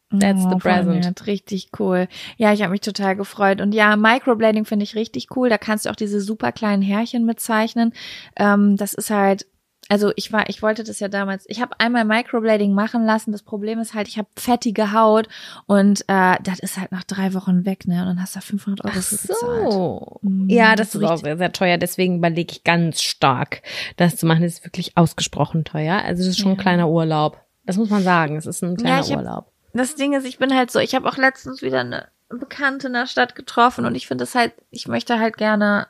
That's 0.09 0.45
oh, 0.45 0.51
the 0.51 0.55
present. 0.55 1.03
Nett, 1.03 1.27
richtig 1.27 1.69
cool. 1.79 2.07
Ja, 2.37 2.53
ich 2.53 2.61
habe 2.61 2.71
mich 2.71 2.79
total 2.79 3.17
gefreut. 3.17 3.59
Und 3.59 3.73
ja, 3.73 3.97
Microblading 3.97 4.63
finde 4.63 4.83
ich 4.83 4.95
richtig 4.95 5.35
cool. 5.35 5.49
Da 5.49 5.57
kannst 5.57 5.85
du 5.85 5.89
auch 5.89 5.97
diese 5.97 6.21
super 6.21 6.53
kleinen 6.53 6.81
Härchen 6.81 7.25
mitzeichnen. 7.25 7.91
Ähm, 8.37 8.77
das 8.77 8.93
ist 8.93 9.09
halt 9.09 9.45
also 9.89 10.11
ich 10.15 10.33
war, 10.33 10.49
ich 10.49 10.61
wollte 10.61 10.83
das 10.83 10.99
ja 10.99 11.07
damals, 11.07 11.45
ich 11.47 11.61
habe 11.61 11.79
einmal 11.79 12.05
Microblading 12.05 12.73
machen 12.73 13.05
lassen. 13.05 13.31
Das 13.31 13.43
Problem 13.43 13.79
ist 13.79 13.93
halt, 13.93 14.07
ich 14.07 14.17
habe 14.17 14.27
fettige 14.37 14.91
Haut 14.91 15.27
und 15.65 16.01
äh, 16.07 16.35
das 16.43 16.59
ist 16.59 16.77
halt 16.77 16.91
nach 16.91 17.03
drei 17.03 17.33
Wochen 17.33 17.65
weg, 17.65 17.87
ne? 17.87 18.01
Und 18.01 18.07
dann 18.07 18.21
hast 18.21 18.35
du 18.35 18.41
500 18.41 18.85
Euro 18.85 18.93
Ach 18.97 19.01
so. 19.01 19.27
bezahlt. 19.27 20.23
Mhm, 20.23 20.49
ja, 20.49 20.75
das, 20.75 20.91
das 20.91 21.01
ist 21.01 21.07
auch 21.07 21.17
sehr, 21.17 21.37
sehr 21.37 21.51
teuer. 21.51 21.77
Deswegen 21.77 22.17
überlege 22.17 22.51
ich 22.51 22.63
ganz 22.63 23.01
stark, 23.01 23.61
das 23.95 24.17
zu 24.17 24.25
machen. 24.25 24.43
Das 24.43 24.53
ist 24.53 24.65
wirklich 24.65 24.97
ausgesprochen 24.97 25.63
teuer. 25.63 26.01
Also 26.03 26.23
das 26.23 26.29
ist 26.29 26.39
schon 26.39 26.51
ja. 26.51 26.57
ein 26.57 26.61
kleiner 26.61 26.89
Urlaub. 26.89 27.41
Das 27.65 27.77
muss 27.77 27.89
man 27.89 28.03
sagen. 28.03 28.35
Es 28.35 28.45
ist 28.45 28.63
ein 28.63 28.77
kleiner 28.77 29.05
ja, 29.05 29.17
Urlaub. 29.17 29.45
Hab, 29.45 29.51
das 29.73 29.95
Ding 29.95 30.13
ist, 30.13 30.25
ich 30.25 30.37
bin 30.37 30.53
halt 30.53 30.71
so, 30.71 30.79
ich 30.79 30.95
habe 30.95 31.07
auch 31.07 31.17
letztens 31.17 31.61
wieder 31.61 31.81
eine 31.81 32.07
Bekannte 32.29 32.87
in 32.87 32.93
der 32.93 33.07
Stadt 33.07 33.35
getroffen 33.35 33.85
und 33.85 33.95
ich 33.95 34.07
finde 34.07 34.23
das 34.23 34.35
halt, 34.35 34.53
ich 34.69 34.87
möchte 34.87 35.19
halt 35.19 35.37
gerne 35.37 35.87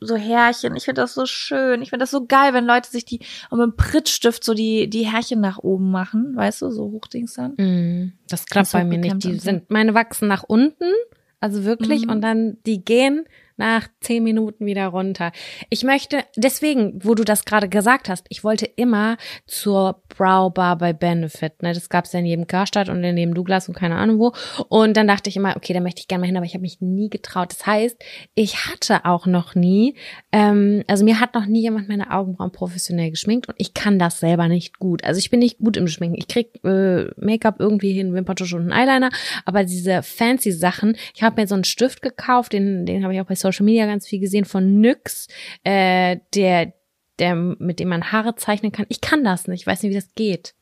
so 0.00 0.16
Härchen. 0.16 0.76
Ich 0.76 0.84
finde 0.84 1.02
das 1.02 1.14
so 1.14 1.26
schön. 1.26 1.82
Ich 1.82 1.90
finde 1.90 2.02
das 2.02 2.10
so 2.10 2.26
geil, 2.26 2.54
wenn 2.54 2.66
Leute 2.66 2.90
sich 2.90 3.04
die 3.04 3.20
mit 3.50 3.60
einem 3.60 3.76
Prittstift 3.76 4.44
so 4.44 4.54
die, 4.54 4.88
die 4.88 5.06
Härchen 5.06 5.40
nach 5.40 5.58
oben 5.58 5.90
machen, 5.90 6.34
weißt 6.36 6.62
du, 6.62 6.70
so 6.70 6.90
hochdings 6.90 7.34
dann. 7.34 7.52
Mm, 7.52 8.12
das 8.28 8.46
klappt 8.46 8.72
bei 8.72 8.84
mir 8.84 8.98
nicht. 8.98 9.24
Die 9.24 9.38
sind, 9.38 9.70
meine 9.70 9.94
wachsen 9.94 10.28
nach 10.28 10.42
unten, 10.42 10.92
also 11.40 11.64
wirklich, 11.64 12.06
mm. 12.06 12.10
und 12.10 12.20
dann 12.20 12.58
die 12.66 12.84
gehen 12.84 13.26
nach 13.58 13.88
zehn 14.00 14.22
Minuten 14.24 14.66
wieder 14.66 14.86
runter. 14.86 15.32
Ich 15.70 15.84
möchte, 15.84 16.24
deswegen, 16.36 17.00
wo 17.04 17.14
du 17.14 17.24
das 17.24 17.44
gerade 17.44 17.68
gesagt 17.68 18.08
hast, 18.08 18.24
ich 18.28 18.44
wollte 18.44 18.66
immer 18.66 19.16
zur 19.46 20.02
Brow 20.08 20.52
Bar 20.52 20.78
bei 20.78 20.92
Benefit. 20.92 21.62
Ne? 21.62 21.72
Das 21.72 21.88
gab's 21.88 22.12
ja 22.12 22.20
in 22.20 22.26
jedem 22.26 22.46
Karstadt 22.46 22.88
und 22.88 23.02
in 23.04 23.16
jedem 23.16 23.34
Douglas 23.34 23.68
und 23.68 23.74
keine 23.74 23.96
Ahnung 23.96 24.18
wo. 24.18 24.32
Und 24.68 24.96
dann 24.96 25.06
dachte 25.06 25.28
ich 25.28 25.36
immer, 25.36 25.56
okay, 25.56 25.72
da 25.72 25.80
möchte 25.80 26.00
ich 26.00 26.08
gerne 26.08 26.22
mal 26.22 26.26
hin, 26.26 26.36
aber 26.36 26.46
ich 26.46 26.54
habe 26.54 26.62
mich 26.62 26.80
nie 26.80 27.10
getraut. 27.10 27.52
Das 27.52 27.66
heißt, 27.66 27.96
ich 28.34 28.66
hatte 28.66 29.04
auch 29.04 29.26
noch 29.26 29.54
nie, 29.54 29.94
ähm, 30.32 30.84
also 30.86 31.04
mir 31.04 31.20
hat 31.20 31.34
noch 31.34 31.46
nie 31.46 31.62
jemand 31.62 31.88
meine 31.88 32.10
Augenbrauen 32.12 32.52
professionell 32.52 33.10
geschminkt 33.10 33.48
und 33.48 33.54
ich 33.58 33.74
kann 33.74 33.98
das 33.98 34.20
selber 34.20 34.48
nicht 34.48 34.78
gut. 34.78 35.04
Also 35.04 35.18
ich 35.18 35.30
bin 35.30 35.40
nicht 35.40 35.58
gut 35.58 35.76
im 35.76 35.88
Schminken. 35.88 36.16
Ich 36.18 36.28
krieg 36.28 36.64
äh, 36.64 37.06
Make-up 37.16 37.56
irgendwie 37.58 37.92
hin, 37.92 38.14
Wimperntusche 38.14 38.56
und 38.56 38.70
einen 38.70 38.88
Eyeliner, 38.88 39.10
aber 39.44 39.64
diese 39.64 40.02
fancy 40.02 40.52
Sachen, 40.52 40.96
ich 41.14 41.22
habe 41.22 41.40
mir 41.40 41.46
so 41.46 41.54
einen 41.54 41.64
Stift 41.64 42.02
gekauft, 42.02 42.52
den, 42.52 42.86
den 42.86 43.02
habe 43.02 43.14
ich 43.14 43.20
auch 43.20 43.26
bei 43.26 43.34
Social 43.34 43.47
Media 43.60 43.86
ganz 43.86 44.06
viel 44.06 44.20
gesehen 44.20 44.44
von 44.44 44.80
Nyx, 44.80 45.28
äh, 45.64 46.18
der, 46.34 46.72
der, 47.18 47.34
mit 47.34 47.80
dem 47.80 47.88
man 47.88 48.12
Haare 48.12 48.34
zeichnen 48.34 48.72
kann. 48.72 48.86
Ich 48.88 49.00
kann 49.00 49.24
das 49.24 49.48
nicht, 49.48 49.62
ich 49.62 49.66
weiß 49.66 49.82
nicht, 49.82 49.90
wie 49.90 49.96
das 49.96 50.14
geht. 50.14 50.54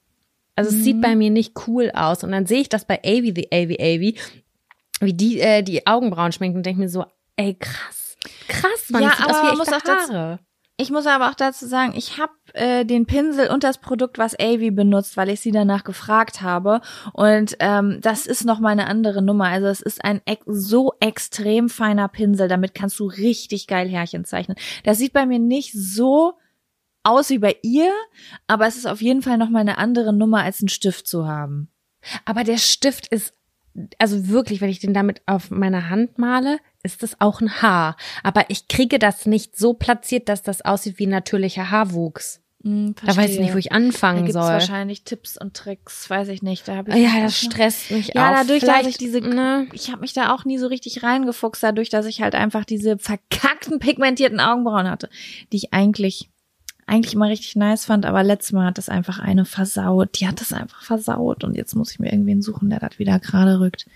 Also 0.54 0.70
mhm. 0.70 0.78
es 0.78 0.84
sieht 0.84 0.96
mhm. 0.96 1.00
bei 1.02 1.16
mir 1.16 1.30
nicht 1.30 1.54
cool 1.66 1.90
aus. 1.94 2.24
Und 2.24 2.32
dann 2.32 2.46
sehe 2.46 2.60
ich 2.60 2.68
das 2.68 2.86
bei 2.86 2.98
Avi, 3.04 3.32
the 3.34 3.48
Avi, 3.52 3.76
Avi, 3.78 4.18
wie 5.00 5.14
die, 5.14 5.40
äh, 5.40 5.62
die 5.62 5.86
Augenbrauen 5.86 6.32
schminken 6.32 6.58
und 6.58 6.66
denke 6.66 6.80
mir 6.80 6.88
so, 6.88 7.04
ey, 7.36 7.54
krass. 7.54 8.16
Krass, 8.48 8.90
man, 8.90 9.02
ja, 9.02 9.10
das 9.10 9.20
aber 9.20 9.52
aus 9.52 9.68
wie 9.68 9.74
echte 9.74 9.92
Haare. 9.92 10.38
Ich 10.78 10.90
muss 10.90 11.06
aber 11.06 11.30
auch 11.30 11.34
dazu 11.34 11.66
sagen, 11.66 11.94
ich 11.96 12.18
habe 12.18 12.32
äh, 12.52 12.84
den 12.84 13.06
Pinsel 13.06 13.48
und 13.48 13.64
das 13.64 13.78
Produkt, 13.78 14.18
was 14.18 14.38
Avi 14.38 14.70
benutzt, 14.70 15.16
weil 15.16 15.30
ich 15.30 15.40
sie 15.40 15.50
danach 15.50 15.84
gefragt 15.84 16.42
habe. 16.42 16.82
Und 17.14 17.56
ähm, 17.60 17.98
das 18.02 18.26
ist 18.26 18.44
noch 18.44 18.60
mal 18.60 18.70
eine 18.70 18.86
andere 18.86 19.22
Nummer. 19.22 19.46
Also 19.46 19.68
es 19.68 19.80
ist 19.80 20.04
ein 20.04 20.20
ex 20.26 20.44
so 20.46 20.92
extrem 21.00 21.70
feiner 21.70 22.08
Pinsel. 22.08 22.48
Damit 22.48 22.74
kannst 22.74 23.00
du 23.00 23.06
richtig 23.06 23.68
geil 23.68 23.88
Härchen 23.88 24.26
zeichnen. 24.26 24.58
Das 24.84 24.98
sieht 24.98 25.14
bei 25.14 25.24
mir 25.24 25.38
nicht 25.38 25.72
so 25.72 26.34
aus 27.02 27.30
wie 27.30 27.38
bei 27.38 27.56
ihr, 27.62 27.90
aber 28.46 28.66
es 28.66 28.76
ist 28.76 28.86
auf 28.86 29.00
jeden 29.00 29.22
Fall 29.22 29.38
noch 29.38 29.48
mal 29.48 29.60
eine 29.60 29.78
andere 29.78 30.12
Nummer, 30.12 30.42
als 30.42 30.60
einen 30.60 30.68
Stift 30.68 31.06
zu 31.06 31.26
haben. 31.26 31.70
Aber 32.26 32.44
der 32.44 32.58
Stift 32.58 33.06
ist 33.06 33.32
also 33.98 34.28
wirklich, 34.28 34.60
wenn 34.60 34.70
ich 34.70 34.80
den 34.80 34.94
damit 34.94 35.22
auf 35.26 35.50
meine 35.50 35.88
Hand 35.88 36.18
male, 36.18 36.58
ist 36.92 37.02
das 37.02 37.20
auch 37.20 37.40
ein 37.40 37.62
Haar. 37.62 37.96
Aber 38.22 38.44
ich 38.48 38.68
kriege 38.68 38.98
das 38.98 39.26
nicht 39.26 39.56
so 39.58 39.74
platziert, 39.74 40.28
dass 40.28 40.42
das 40.42 40.62
aussieht 40.62 40.98
wie 40.98 41.06
natürlicher 41.06 41.70
Haarwuchs. 41.70 42.40
Hm, 42.62 42.94
da 43.04 43.16
weiß 43.16 43.30
ich 43.30 43.38
nicht, 43.38 43.54
wo 43.54 43.58
ich 43.58 43.70
anfangen 43.70 44.26
da 44.26 44.32
soll. 44.32 44.42
wahrscheinlich 44.42 45.04
Tipps 45.04 45.36
und 45.36 45.54
Tricks, 45.54 46.10
weiß 46.10 46.28
ich 46.28 46.42
nicht. 46.42 46.66
Da 46.66 46.76
hab 46.76 46.88
ich 46.88 46.96
ja, 46.96 47.20
das 47.22 47.38
stresst 47.38 47.90
mich 47.92 48.08
ja, 48.08 48.14
auch. 48.14 48.30
Ja, 48.32 48.42
dadurch, 48.42 48.60
Vielleicht, 48.60 48.80
dass 48.80 48.88
ich 48.88 48.98
diese, 48.98 49.20
ne? 49.20 49.68
ich 49.72 49.90
habe 49.92 50.00
mich 50.00 50.14
da 50.14 50.34
auch 50.34 50.44
nie 50.44 50.58
so 50.58 50.66
richtig 50.66 51.02
reingefuchst, 51.02 51.62
dadurch, 51.62 51.90
dass 51.90 52.06
ich 52.06 52.22
halt 52.22 52.34
einfach 52.34 52.64
diese 52.64 52.98
verkackten 52.98 53.78
pigmentierten 53.78 54.40
Augenbrauen 54.40 54.90
hatte, 54.90 55.08
die 55.52 55.58
ich 55.58 55.72
eigentlich 55.72 56.28
eigentlich 56.86 57.14
immer 57.14 57.28
richtig 57.28 57.56
nice 57.56 57.84
fand, 57.84 58.06
aber 58.06 58.22
letztes 58.22 58.52
Mal 58.52 58.66
hat 58.66 58.78
das 58.78 58.88
einfach 58.88 59.18
eine 59.18 59.44
versaut. 59.44 60.20
Die 60.20 60.28
hat 60.28 60.40
das 60.40 60.52
einfach 60.52 60.82
versaut 60.82 61.44
und 61.44 61.56
jetzt 61.56 61.74
muss 61.74 61.90
ich 61.90 61.98
mir 61.98 62.12
irgendwen 62.12 62.42
suchen, 62.42 62.70
der 62.70 62.78
das 62.78 62.98
wieder 62.98 63.18
gerade 63.18 63.60
rückt. 63.60 63.86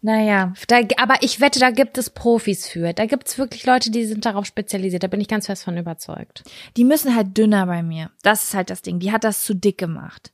Naja. 0.00 0.52
Da, 0.68 0.80
aber 0.98 1.16
ich 1.22 1.40
wette, 1.40 1.58
da 1.58 1.70
gibt 1.70 1.98
es 1.98 2.10
Profis 2.10 2.68
für. 2.68 2.92
Da 2.92 3.06
gibt 3.06 3.28
es 3.28 3.38
wirklich 3.38 3.66
Leute, 3.66 3.90
die 3.90 4.04
sind 4.04 4.24
darauf 4.24 4.46
spezialisiert. 4.46 5.02
Da 5.02 5.08
bin 5.08 5.20
ich 5.20 5.28
ganz 5.28 5.46
fest 5.46 5.64
von 5.64 5.76
überzeugt. 5.76 6.44
Die 6.76 6.84
müssen 6.84 7.14
halt 7.14 7.36
dünner 7.36 7.66
bei 7.66 7.82
mir. 7.82 8.10
Das 8.22 8.44
ist 8.44 8.54
halt 8.54 8.70
das 8.70 8.82
Ding. 8.82 9.00
Die 9.00 9.12
hat 9.12 9.24
das 9.24 9.44
zu 9.44 9.54
dick 9.54 9.78
gemacht. 9.78 10.32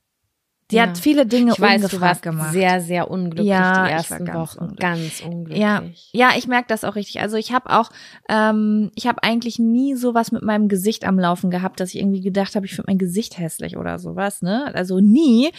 Die 0.71 0.77
ja. 0.77 0.83
hat 0.83 0.97
viele 0.97 1.27
Dinge 1.27 1.51
ich 1.51 1.61
weiß, 1.61 1.89
du 1.89 2.01
warst 2.01 2.23
gemacht. 2.23 2.51
sehr, 2.51 2.81
sehr 2.81 3.11
unglücklich 3.11 3.47
ja, 3.47 3.85
die 3.85 3.91
ersten 3.91 4.25
ganz 4.25 4.37
Wochen. 4.37 4.63
Unglücklich. 4.63 4.79
Ganz 4.79 5.21
unglücklich. 5.21 5.59
Ja, 5.61 5.83
ja 6.11 6.29
ich 6.35 6.47
merke 6.47 6.67
das 6.69 6.83
auch 6.83 6.95
richtig. 6.95 7.21
Also 7.21 7.37
ich 7.37 7.51
habe 7.51 7.69
auch, 7.69 7.91
ähm, 8.29 8.91
ich 8.95 9.05
habe 9.05 9.21
eigentlich 9.21 9.59
nie 9.59 9.93
sowas 9.93 10.31
mit 10.31 10.41
meinem 10.41 10.67
Gesicht 10.67 11.05
am 11.05 11.19
Laufen 11.19 11.51
gehabt, 11.51 11.79
dass 11.79 11.93
ich 11.93 11.99
irgendwie 12.01 12.21
gedacht 12.21 12.55
habe, 12.55 12.65
ich 12.65 12.73
finde 12.73 12.89
mein 12.89 12.97
Gesicht 12.97 13.37
hässlich 13.37 13.77
oder 13.77 13.99
sowas, 13.99 14.41
ne? 14.41 14.73
Also 14.73 14.99
nie, 14.99 15.51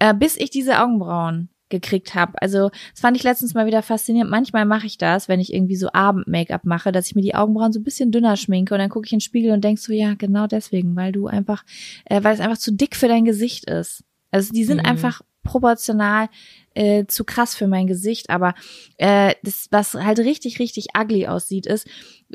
äh, 0.00 0.12
bis 0.12 0.36
ich 0.36 0.50
diese 0.50 0.82
Augenbrauen 0.82 1.50
gekriegt 1.68 2.14
habe. 2.14 2.40
Also 2.40 2.70
das 2.92 3.00
fand 3.00 3.16
ich 3.16 3.22
letztens 3.22 3.54
mal 3.54 3.66
wieder 3.66 3.82
faszinierend. 3.82 4.30
Manchmal 4.30 4.64
mache 4.64 4.86
ich 4.86 4.98
das, 4.98 5.28
wenn 5.28 5.40
ich 5.40 5.52
irgendwie 5.52 5.76
so 5.76 5.90
Abend-Make-up 5.92 6.64
mache, 6.64 6.92
dass 6.92 7.06
ich 7.06 7.14
mir 7.14 7.22
die 7.22 7.34
Augenbrauen 7.34 7.72
so 7.72 7.80
ein 7.80 7.84
bisschen 7.84 8.10
dünner 8.10 8.36
schminke 8.36 8.74
und 8.74 8.80
dann 8.80 8.90
gucke 8.90 9.06
ich 9.06 9.12
in 9.12 9.18
den 9.18 9.22
Spiegel 9.22 9.52
und 9.52 9.62
denk 9.62 9.78
so, 9.78 9.92
ja, 9.92 10.14
genau 10.14 10.46
deswegen, 10.46 10.96
weil 10.96 11.12
du 11.12 11.26
einfach, 11.26 11.64
äh, 12.06 12.22
weil 12.22 12.34
es 12.34 12.40
einfach 12.40 12.58
zu 12.58 12.72
dick 12.72 12.96
für 12.96 13.08
dein 13.08 13.24
Gesicht 13.24 13.68
ist. 13.68 14.04
Also 14.30 14.52
die 14.52 14.64
sind 14.64 14.78
mhm. 14.78 14.86
einfach 14.86 15.22
proportional 15.42 16.28
äh, 16.74 17.06
zu 17.06 17.24
krass 17.24 17.54
für 17.54 17.66
mein 17.66 17.86
Gesicht, 17.86 18.30
aber 18.30 18.54
äh, 18.98 19.34
das, 19.42 19.68
was 19.70 19.94
halt 19.94 20.18
richtig, 20.18 20.58
richtig 20.58 20.88
ugly 20.96 21.26
aussieht, 21.26 21.66
ist, 21.66 21.86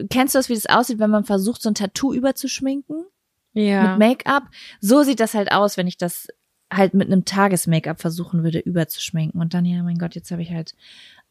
kennst 0.10 0.34
du 0.34 0.40
das, 0.40 0.50
wie 0.50 0.56
das 0.56 0.66
aussieht, 0.66 1.00
wenn 1.00 1.12
man 1.12 1.24
versucht, 1.24 1.62
so 1.62 1.70
ein 1.70 1.76
Tattoo 1.76 2.14
überzuschminken? 2.14 3.06
Ja. 3.54 3.96
Mit 3.96 4.00
Make-up? 4.00 4.44
So 4.82 5.04
sieht 5.04 5.20
das 5.20 5.36
halt 5.36 5.52
aus, 5.52 5.78
wenn 5.78 5.88
ich 5.88 5.98
das 5.98 6.28
halt 6.76 6.94
mit 6.94 7.08
einem 7.08 7.26
Tages-Make-up 7.26 8.02
versuchen 8.02 8.44
würde, 8.44 8.60
überzuschminken. 8.60 9.40
Und 9.40 9.54
dann, 9.54 9.66
ja, 9.66 9.84
mein 9.84 9.98
Gott, 9.98 10.16
jetzt 10.16 10.32
habe 10.32 10.42
ich 10.42 10.52
halt 10.52 10.76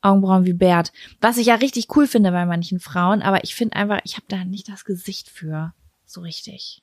Augenbrauen 0.01 0.45
wie 0.47 0.53
Bert. 0.53 0.93
Was 1.20 1.38
ich 1.38 1.47
ja 1.47 1.55
richtig 1.55 1.95
cool 1.97 2.07
finde 2.07 2.32
bei 2.32 2.45
manchen 2.45 2.80
Frauen, 2.80 3.22
aber 3.22 3.45
ich 3.45 3.55
finde 3.55 3.76
einfach, 3.76 4.01
ich 4.05 4.16
habe 4.16 4.26
da 4.28 4.45
nicht 4.45 4.68
das 4.68 4.84
Gesicht 4.84 5.30
für. 5.30 5.72
So 6.05 6.20
richtig. 6.20 6.82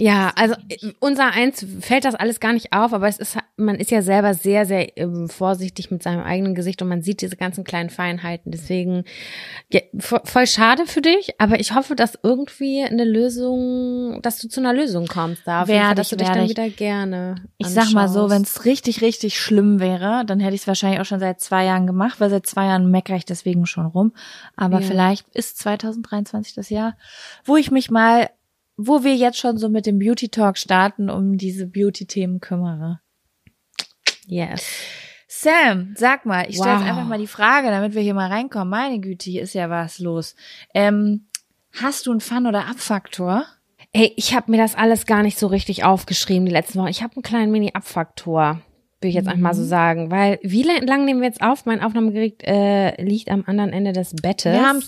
Ja, 0.00 0.30
also 0.36 0.54
äh, 0.68 0.92
unser 1.00 1.32
eins 1.32 1.66
fällt 1.80 2.04
das 2.04 2.14
alles 2.14 2.38
gar 2.38 2.52
nicht 2.52 2.72
auf, 2.72 2.92
aber 2.92 3.08
es 3.08 3.18
ist, 3.18 3.36
man 3.56 3.74
ist 3.74 3.90
ja 3.90 4.00
selber 4.00 4.32
sehr, 4.32 4.64
sehr 4.64 4.96
ähm, 4.96 5.28
vorsichtig 5.28 5.90
mit 5.90 6.04
seinem 6.04 6.22
eigenen 6.22 6.54
Gesicht 6.54 6.80
und 6.80 6.88
man 6.88 7.02
sieht 7.02 7.20
diese 7.20 7.36
ganzen 7.36 7.64
kleinen 7.64 7.90
Feinheiten. 7.90 8.52
Deswegen 8.52 9.02
ja, 9.72 9.80
voll 9.98 10.46
schade 10.46 10.86
für 10.86 11.02
dich, 11.02 11.34
aber 11.38 11.58
ich 11.58 11.74
hoffe, 11.74 11.96
dass 11.96 12.16
irgendwie 12.22 12.84
eine 12.84 13.04
Lösung, 13.04 14.20
dass 14.22 14.38
du 14.38 14.48
zu 14.48 14.60
einer 14.60 14.72
Lösung 14.72 15.08
kommst 15.08 15.42
da. 15.46 15.66
Werde 15.66 15.96
dass 15.96 16.06
ich, 16.06 16.10
du 16.10 16.16
dich 16.24 16.28
dann 16.28 16.48
wieder 16.48 16.70
gerne. 16.70 17.34
Ich 17.56 17.66
sag 17.66 17.92
mal 17.92 18.08
so, 18.08 18.30
wenn 18.30 18.42
es 18.42 18.64
richtig, 18.64 19.02
richtig 19.02 19.40
schlimm 19.40 19.80
wäre, 19.80 20.24
dann 20.24 20.38
hätte 20.38 20.54
ich 20.54 20.60
es 20.60 20.68
wahrscheinlich 20.68 21.00
auch 21.00 21.06
schon 21.06 21.18
seit 21.18 21.40
zwei 21.40 21.64
Jahren 21.64 21.88
gemacht, 21.88 22.20
weil 22.20 22.30
seit 22.30 22.46
zwei 22.46 22.66
Jahren 22.66 22.88
meckere 22.88 23.16
ich 23.16 23.24
deswegen 23.24 23.66
schon 23.66 23.86
rum. 23.86 24.12
Aber 24.54 24.78
ja. 24.78 24.86
vielleicht 24.86 25.28
ist 25.30 25.58
2023 25.58 26.54
das 26.54 26.70
Jahr, 26.70 26.96
wo 27.44 27.56
ich 27.56 27.72
mich 27.72 27.90
mal 27.90 28.28
wo 28.78 29.02
wir 29.02 29.14
jetzt 29.14 29.38
schon 29.38 29.58
so 29.58 29.68
mit 29.68 29.84
dem 29.86 29.98
Beauty 29.98 30.28
Talk 30.28 30.56
starten, 30.56 31.10
um 31.10 31.36
diese 31.36 31.66
Beauty-Themen 31.66 32.40
kümmere. 32.40 33.00
Yes. 34.26 34.64
Sam, 35.26 35.94
sag 35.96 36.24
mal, 36.24 36.46
ich 36.48 36.56
wow. 36.58 36.64
stelle 36.64 36.78
jetzt 36.78 36.88
einfach 36.88 37.04
mal 37.04 37.18
die 37.18 37.26
Frage, 37.26 37.68
damit 37.68 37.94
wir 37.94 38.02
hier 38.02 38.14
mal 38.14 38.30
reinkommen. 38.30 38.70
Meine 38.70 39.00
Güte, 39.00 39.30
hier 39.30 39.42
ist 39.42 39.54
ja 39.54 39.68
was 39.68 39.98
los. 39.98 40.36
Ähm, 40.74 41.26
hast 41.72 42.06
du 42.06 42.12
einen 42.12 42.20
Fun- 42.20 42.46
oder 42.46 42.66
Abfaktor? 42.66 43.44
Ey, 43.92 44.12
ich 44.16 44.34
habe 44.34 44.50
mir 44.50 44.58
das 44.58 44.76
alles 44.76 45.06
gar 45.06 45.22
nicht 45.22 45.38
so 45.38 45.48
richtig 45.48 45.84
aufgeschrieben 45.84 46.46
die 46.46 46.52
letzten 46.52 46.78
Wochen. 46.78 46.88
Ich 46.88 47.02
habe 47.02 47.16
einen 47.16 47.22
kleinen 47.22 47.50
Mini-Abfaktor, 47.50 48.60
würde 49.00 49.08
ich 49.08 49.14
jetzt 49.14 49.24
mhm. 49.24 49.30
einfach 49.30 49.42
mal 49.42 49.54
so 49.54 49.64
sagen. 49.64 50.10
Weil, 50.10 50.38
wie 50.42 50.62
lange 50.62 51.04
nehmen 51.04 51.20
wir 51.20 51.28
jetzt 51.28 51.42
auf? 51.42 51.66
Mein 51.66 51.82
Aufnahmegerät 51.82 52.42
äh, 52.44 53.02
liegt 53.02 53.28
am 53.28 53.44
anderen 53.46 53.72
Ende 53.72 53.92
des 53.92 54.14
Bettes. 54.14 54.52
Wir 54.52 54.66
haben 54.66 54.82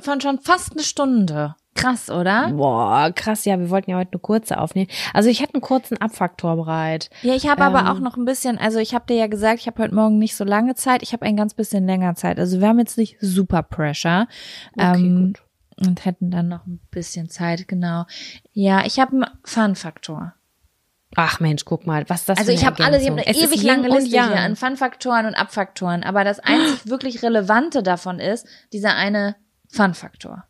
von 0.00 0.20
schon 0.20 0.40
fast 0.40 0.72
eine 0.72 0.82
Stunde. 0.82 1.56
Krass, 1.74 2.08
oder? 2.08 2.50
Boah, 2.52 3.10
krass, 3.14 3.44
ja, 3.44 3.58
wir 3.58 3.68
wollten 3.68 3.90
ja 3.90 3.96
heute 3.96 4.12
eine 4.12 4.20
kurze 4.20 4.58
aufnehmen. 4.58 4.88
Also 5.12 5.28
ich 5.28 5.42
hatte 5.42 5.54
einen 5.54 5.60
kurzen 5.60 5.98
Abfaktor 5.98 6.56
bereit. 6.56 7.10
Ja, 7.22 7.34
ich 7.34 7.48
habe 7.48 7.62
ähm, 7.62 7.74
aber 7.74 7.90
auch 7.90 7.98
noch 7.98 8.16
ein 8.16 8.24
bisschen, 8.24 8.58
also 8.58 8.78
ich 8.78 8.94
habe 8.94 9.06
dir 9.08 9.16
ja 9.16 9.26
gesagt, 9.26 9.60
ich 9.60 9.66
habe 9.66 9.82
heute 9.82 9.94
Morgen 9.94 10.18
nicht 10.18 10.36
so 10.36 10.44
lange 10.44 10.74
Zeit, 10.76 11.02
ich 11.02 11.12
habe 11.12 11.26
ein 11.26 11.36
ganz 11.36 11.54
bisschen 11.54 11.86
länger 11.86 12.14
Zeit. 12.14 12.38
Also 12.38 12.60
wir 12.60 12.68
haben 12.68 12.78
jetzt 12.78 12.96
nicht 12.96 13.16
super 13.20 13.62
Pressure. 13.62 14.28
Okay, 14.76 14.96
ähm, 14.96 15.26
gut. 15.26 15.42
Und 15.86 16.04
hätten 16.04 16.30
dann 16.30 16.48
noch 16.48 16.64
ein 16.66 16.80
bisschen 16.92 17.28
Zeit, 17.28 17.66
genau. 17.66 18.04
Ja, 18.52 18.84
ich 18.86 19.00
habe 19.00 19.12
einen 19.12 19.26
Fun-Faktor. 19.42 20.34
Ach 21.16 21.40
Mensch, 21.40 21.64
guck 21.64 21.86
mal, 21.86 22.04
was 22.08 22.24
das 22.24 22.38
Also 22.38 22.52
ich 22.52 22.64
habe 22.64 22.84
alle, 22.84 23.00
ich 23.00 23.08
habe 23.08 23.20
eine 23.20 23.26
es 23.26 23.36
ewig 23.36 23.62
lange 23.62 23.88
Liste 23.88 24.10
hier 24.10 24.36
an 24.36 24.56
Fun-Faktoren 24.56 25.26
und 25.26 25.34
Abfaktoren, 25.34 26.04
aber 26.04 26.24
das 26.24 26.40
einzig 26.40 26.86
wirklich 26.88 27.22
Relevante 27.22 27.82
davon 27.82 28.20
ist 28.20 28.46
dieser 28.72 28.94
eine 28.94 29.36
Fun-Faktor. 29.68 30.44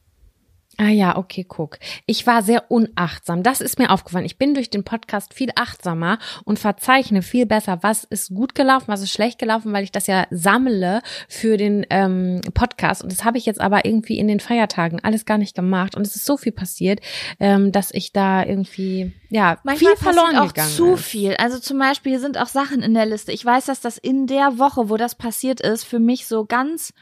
Ah 0.76 0.88
ja, 0.88 1.16
okay, 1.16 1.44
guck. 1.46 1.78
Ich 2.06 2.26
war 2.26 2.42
sehr 2.42 2.70
unachtsam. 2.70 3.42
Das 3.42 3.60
ist 3.60 3.78
mir 3.78 3.90
aufgefallen. 3.90 4.24
Ich 4.24 4.38
bin 4.38 4.54
durch 4.54 4.70
den 4.70 4.84
Podcast 4.84 5.32
viel 5.32 5.50
achtsamer 5.54 6.18
und 6.44 6.58
verzeichne 6.58 7.22
viel 7.22 7.46
besser, 7.46 7.78
was 7.82 8.04
ist 8.04 8.34
gut 8.34 8.54
gelaufen, 8.54 8.86
was 8.88 9.02
ist 9.02 9.12
schlecht 9.12 9.38
gelaufen, 9.38 9.72
weil 9.72 9.84
ich 9.84 9.92
das 9.92 10.06
ja 10.06 10.26
sammle 10.30 11.02
für 11.28 11.56
den 11.56 11.86
ähm, 11.90 12.40
Podcast. 12.54 13.02
Und 13.02 13.12
das 13.12 13.24
habe 13.24 13.38
ich 13.38 13.46
jetzt 13.46 13.60
aber 13.60 13.84
irgendwie 13.84 14.18
in 14.18 14.26
den 14.28 14.40
Feiertagen 14.40 15.00
alles 15.02 15.24
gar 15.24 15.38
nicht 15.38 15.54
gemacht. 15.54 15.94
Und 15.96 16.06
es 16.06 16.16
ist 16.16 16.24
so 16.24 16.36
viel 16.36 16.52
passiert, 16.52 17.00
ähm, 17.38 17.70
dass 17.70 17.92
ich 17.92 18.12
da 18.12 18.44
irgendwie 18.44 19.12
ja 19.30 19.58
Manchmal 19.62 19.96
viel 19.96 20.02
verloren 20.02 20.36
auch 20.36 20.48
gegangen 20.48 20.70
zu 20.70 20.94
ist. 20.94 21.04
viel. 21.04 21.36
Also 21.36 21.58
zum 21.58 21.78
Beispiel 21.78 22.18
sind 22.18 22.38
auch 22.38 22.48
Sachen 22.48 22.82
in 22.82 22.94
der 22.94 23.06
Liste. 23.06 23.32
Ich 23.32 23.44
weiß, 23.44 23.66
dass 23.66 23.80
das 23.80 23.98
in 23.98 24.26
der 24.26 24.58
Woche, 24.58 24.88
wo 24.88 24.96
das 24.96 25.14
passiert 25.14 25.60
ist, 25.60 25.84
für 25.84 25.98
mich 26.00 26.26
so 26.26 26.44
ganz 26.44 26.92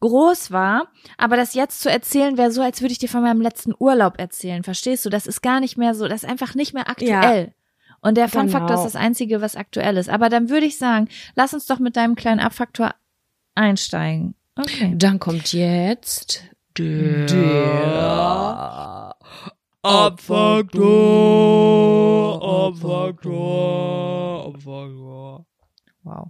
groß 0.00 0.50
war, 0.50 0.88
aber 1.16 1.36
das 1.36 1.54
jetzt 1.54 1.80
zu 1.80 1.90
erzählen 1.90 2.36
wäre 2.36 2.50
so, 2.50 2.62
als 2.62 2.80
würde 2.80 2.92
ich 2.92 2.98
dir 2.98 3.08
von 3.08 3.22
meinem 3.22 3.40
letzten 3.40 3.72
Urlaub 3.78 4.18
erzählen. 4.18 4.62
Verstehst 4.62 5.04
du? 5.06 5.10
Das 5.10 5.26
ist 5.26 5.42
gar 5.42 5.60
nicht 5.60 5.76
mehr 5.78 5.94
so, 5.94 6.06
das 6.08 6.22
ist 6.22 6.28
einfach 6.28 6.54
nicht 6.54 6.74
mehr 6.74 6.88
aktuell. 6.88 7.46
Ja. 7.46 7.52
Und 8.02 8.16
der 8.16 8.28
Fun-Faktor 8.28 8.68
genau. 8.68 8.84
ist 8.84 8.94
das 8.94 9.00
Einzige, 9.00 9.40
was 9.40 9.56
aktuell 9.56 9.96
ist. 9.96 10.08
Aber 10.08 10.28
dann 10.28 10.50
würde 10.50 10.66
ich 10.66 10.78
sagen, 10.78 11.08
lass 11.34 11.54
uns 11.54 11.66
doch 11.66 11.78
mit 11.78 11.96
deinem 11.96 12.14
kleinen 12.14 12.40
Abfaktor 12.40 12.94
einsteigen. 13.54 14.34
Okay. 14.56 14.94
Dann 14.96 15.18
kommt 15.18 15.52
jetzt 15.52 16.44
der, 16.78 17.26
der 17.26 19.16
Abfaktor, 19.82 20.84
Abfaktor, 22.68 24.46
Abfaktor. 24.46 25.46
Wow. 26.04 26.28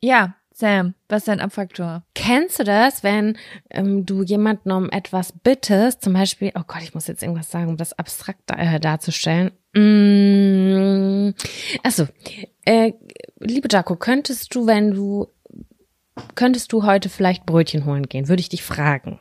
Ja, 0.00 0.34
Sam, 0.60 0.94
was 1.08 1.22
ist 1.22 1.28
dein 1.28 1.40
Abfaktor? 1.40 2.04
Kennst 2.14 2.58
du 2.58 2.64
das, 2.64 3.02
wenn 3.02 3.38
ähm, 3.70 4.04
du 4.04 4.22
jemanden 4.22 4.70
um 4.72 4.90
etwas 4.90 5.32
bittest, 5.32 6.02
zum 6.02 6.12
Beispiel, 6.12 6.52
oh 6.54 6.62
Gott, 6.66 6.82
ich 6.82 6.92
muss 6.92 7.06
jetzt 7.06 7.22
irgendwas 7.22 7.50
sagen, 7.50 7.70
um 7.70 7.78
das 7.78 7.98
abstrakt 7.98 8.42
äh, 8.50 8.78
darzustellen. 8.78 9.52
Mm, 9.72 11.30
achso, 11.82 12.08
äh, 12.66 12.92
liebe 13.38 13.68
Jaco, 13.70 13.96
könntest 13.96 14.54
du, 14.54 14.66
wenn 14.66 14.90
du, 14.90 15.28
könntest 16.34 16.72
du 16.72 16.84
heute 16.84 17.08
vielleicht 17.08 17.46
Brötchen 17.46 17.86
holen 17.86 18.06
gehen? 18.06 18.28
Würde 18.28 18.40
ich 18.40 18.50
dich 18.50 18.62
fragen. 18.62 19.18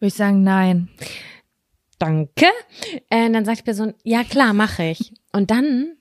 Würde 0.00 0.08
ich 0.08 0.14
sagen, 0.14 0.42
nein. 0.42 0.88
Danke. 2.00 2.46
Äh, 3.08 3.30
dann 3.30 3.44
sagt 3.44 3.60
die 3.60 3.64
Person, 3.64 3.94
ja 4.02 4.24
klar, 4.24 4.52
mache 4.52 4.82
ich. 4.82 5.14
Und 5.32 5.52
dann 5.52 5.96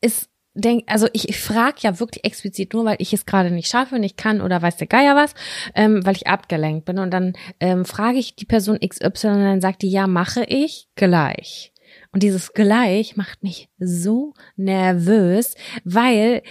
ist 0.00 0.30
denk, 0.56 0.84
also 0.86 1.08
ich, 1.12 1.28
ich 1.28 1.38
frage 1.38 1.76
ja 1.80 2.00
wirklich 2.00 2.24
explizit 2.24 2.72
nur, 2.72 2.84
weil 2.84 2.96
ich 2.98 3.12
es 3.12 3.26
gerade 3.26 3.50
nicht 3.50 3.68
schaffe, 3.68 3.98
nicht 3.98 4.16
kann 4.16 4.40
oder 4.40 4.60
weiß 4.62 4.76
der 4.76 4.86
Geier 4.86 5.14
was, 5.14 5.34
ähm, 5.74 6.04
weil 6.04 6.16
ich 6.16 6.26
abgelenkt 6.26 6.86
bin. 6.86 6.98
Und 6.98 7.10
dann 7.10 7.34
ähm, 7.60 7.84
frage 7.84 8.18
ich 8.18 8.34
die 8.34 8.46
Person 8.46 8.78
XY 8.80 9.28
und 9.28 9.44
dann 9.44 9.60
sagt 9.60 9.82
die, 9.82 9.90
ja, 9.90 10.06
mache 10.06 10.44
ich 10.44 10.88
gleich. 10.96 11.72
Und 12.12 12.22
dieses 12.22 12.54
gleich 12.54 13.16
macht 13.16 13.42
mich 13.42 13.68
so 13.78 14.34
nervös, 14.56 15.54
weil 15.84 16.42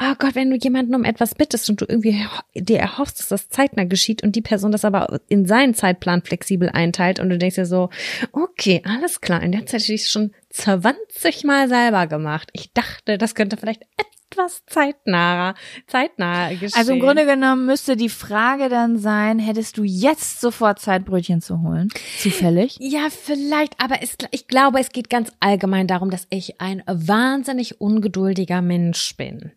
oh 0.00 0.14
Gott, 0.18 0.34
wenn 0.34 0.50
du 0.50 0.56
jemanden 0.56 0.94
um 0.94 1.04
etwas 1.04 1.34
bittest 1.34 1.68
und 1.68 1.80
du 1.80 1.86
irgendwie 1.88 2.24
dir 2.54 2.78
erhoffst, 2.78 3.20
dass 3.20 3.28
das 3.28 3.48
zeitnah 3.48 3.84
geschieht 3.84 4.22
und 4.22 4.34
die 4.34 4.40
Person 4.40 4.72
das 4.72 4.84
aber 4.84 5.20
in 5.28 5.46
seinen 5.46 5.74
Zeitplan 5.74 6.22
flexibel 6.22 6.70
einteilt 6.70 7.20
und 7.20 7.28
du 7.28 7.38
denkst 7.38 7.56
dir 7.56 7.66
so, 7.66 7.90
okay, 8.32 8.82
alles 8.84 9.20
klar, 9.20 9.42
in 9.42 9.52
der 9.52 9.66
Zeit 9.66 9.82
hätte 9.82 9.94
ich 9.94 10.02
es 10.02 10.10
schon 10.10 10.32
20 10.50 11.44
Mal 11.44 11.68
selber 11.68 12.06
gemacht. 12.06 12.48
Ich 12.54 12.72
dachte, 12.72 13.18
das 13.18 13.34
könnte 13.34 13.56
vielleicht 13.56 13.82
etwas 14.30 14.64
zeitnaher, 14.66 15.54
zeitnaher 15.86 16.54
geschehen. 16.54 16.78
Also 16.78 16.92
im 16.92 17.00
Grunde 17.00 17.26
genommen 17.26 17.66
müsste 17.66 17.96
die 17.96 18.08
Frage 18.08 18.68
dann 18.68 18.96
sein, 18.96 19.38
hättest 19.38 19.76
du 19.76 19.82
jetzt 19.84 20.40
sofort 20.40 20.78
Zeit, 20.78 21.04
Brötchen 21.04 21.42
zu 21.42 21.60
holen? 21.60 21.88
Zufällig? 22.18 22.76
Ja, 22.80 23.08
vielleicht, 23.10 23.74
aber 23.78 24.02
es, 24.02 24.16
ich 24.30 24.46
glaube, 24.46 24.80
es 24.80 24.90
geht 24.90 25.10
ganz 25.10 25.30
allgemein 25.40 25.86
darum, 25.86 26.10
dass 26.10 26.26
ich 26.30 26.60
ein 26.60 26.82
wahnsinnig 26.86 27.80
ungeduldiger 27.80 28.62
Mensch 28.62 29.16
bin 29.16 29.52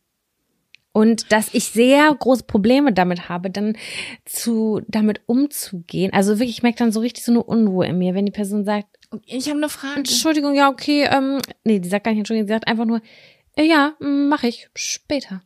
und 0.93 1.31
dass 1.31 1.53
ich 1.53 1.65
sehr 1.65 2.13
große 2.13 2.43
Probleme 2.43 2.93
damit 2.93 3.27
habe, 3.27 3.49
dann 3.49 3.75
zu 4.25 4.81
damit 4.87 5.21
umzugehen. 5.25 6.13
Also 6.13 6.39
wirklich, 6.39 6.57
ich 6.57 6.63
merke 6.63 6.77
dann 6.77 6.91
so 6.91 6.99
richtig 6.99 7.25
so 7.25 7.31
eine 7.31 7.43
Unruhe 7.43 7.87
in 7.87 7.97
mir, 7.97 8.13
wenn 8.13 8.25
die 8.25 8.31
Person 8.31 8.63
sagt, 8.63 8.87
ich 9.25 9.47
habe 9.49 9.57
eine 9.57 9.69
Frage. 9.69 9.99
Entschuldigung, 9.99 10.55
ja, 10.55 10.69
okay, 10.69 11.07
ähm, 11.11 11.39
nee, 11.63 11.79
die 11.79 11.89
sagt 11.89 12.05
gar 12.05 12.11
nicht 12.11 12.19
Entschuldigung, 12.19 12.47
sie 12.47 12.53
sagt 12.53 12.67
einfach 12.67 12.85
nur, 12.85 13.01
äh, 13.55 13.63
ja, 13.63 13.95
mache 13.99 14.47
ich 14.47 14.69
später. 14.75 15.41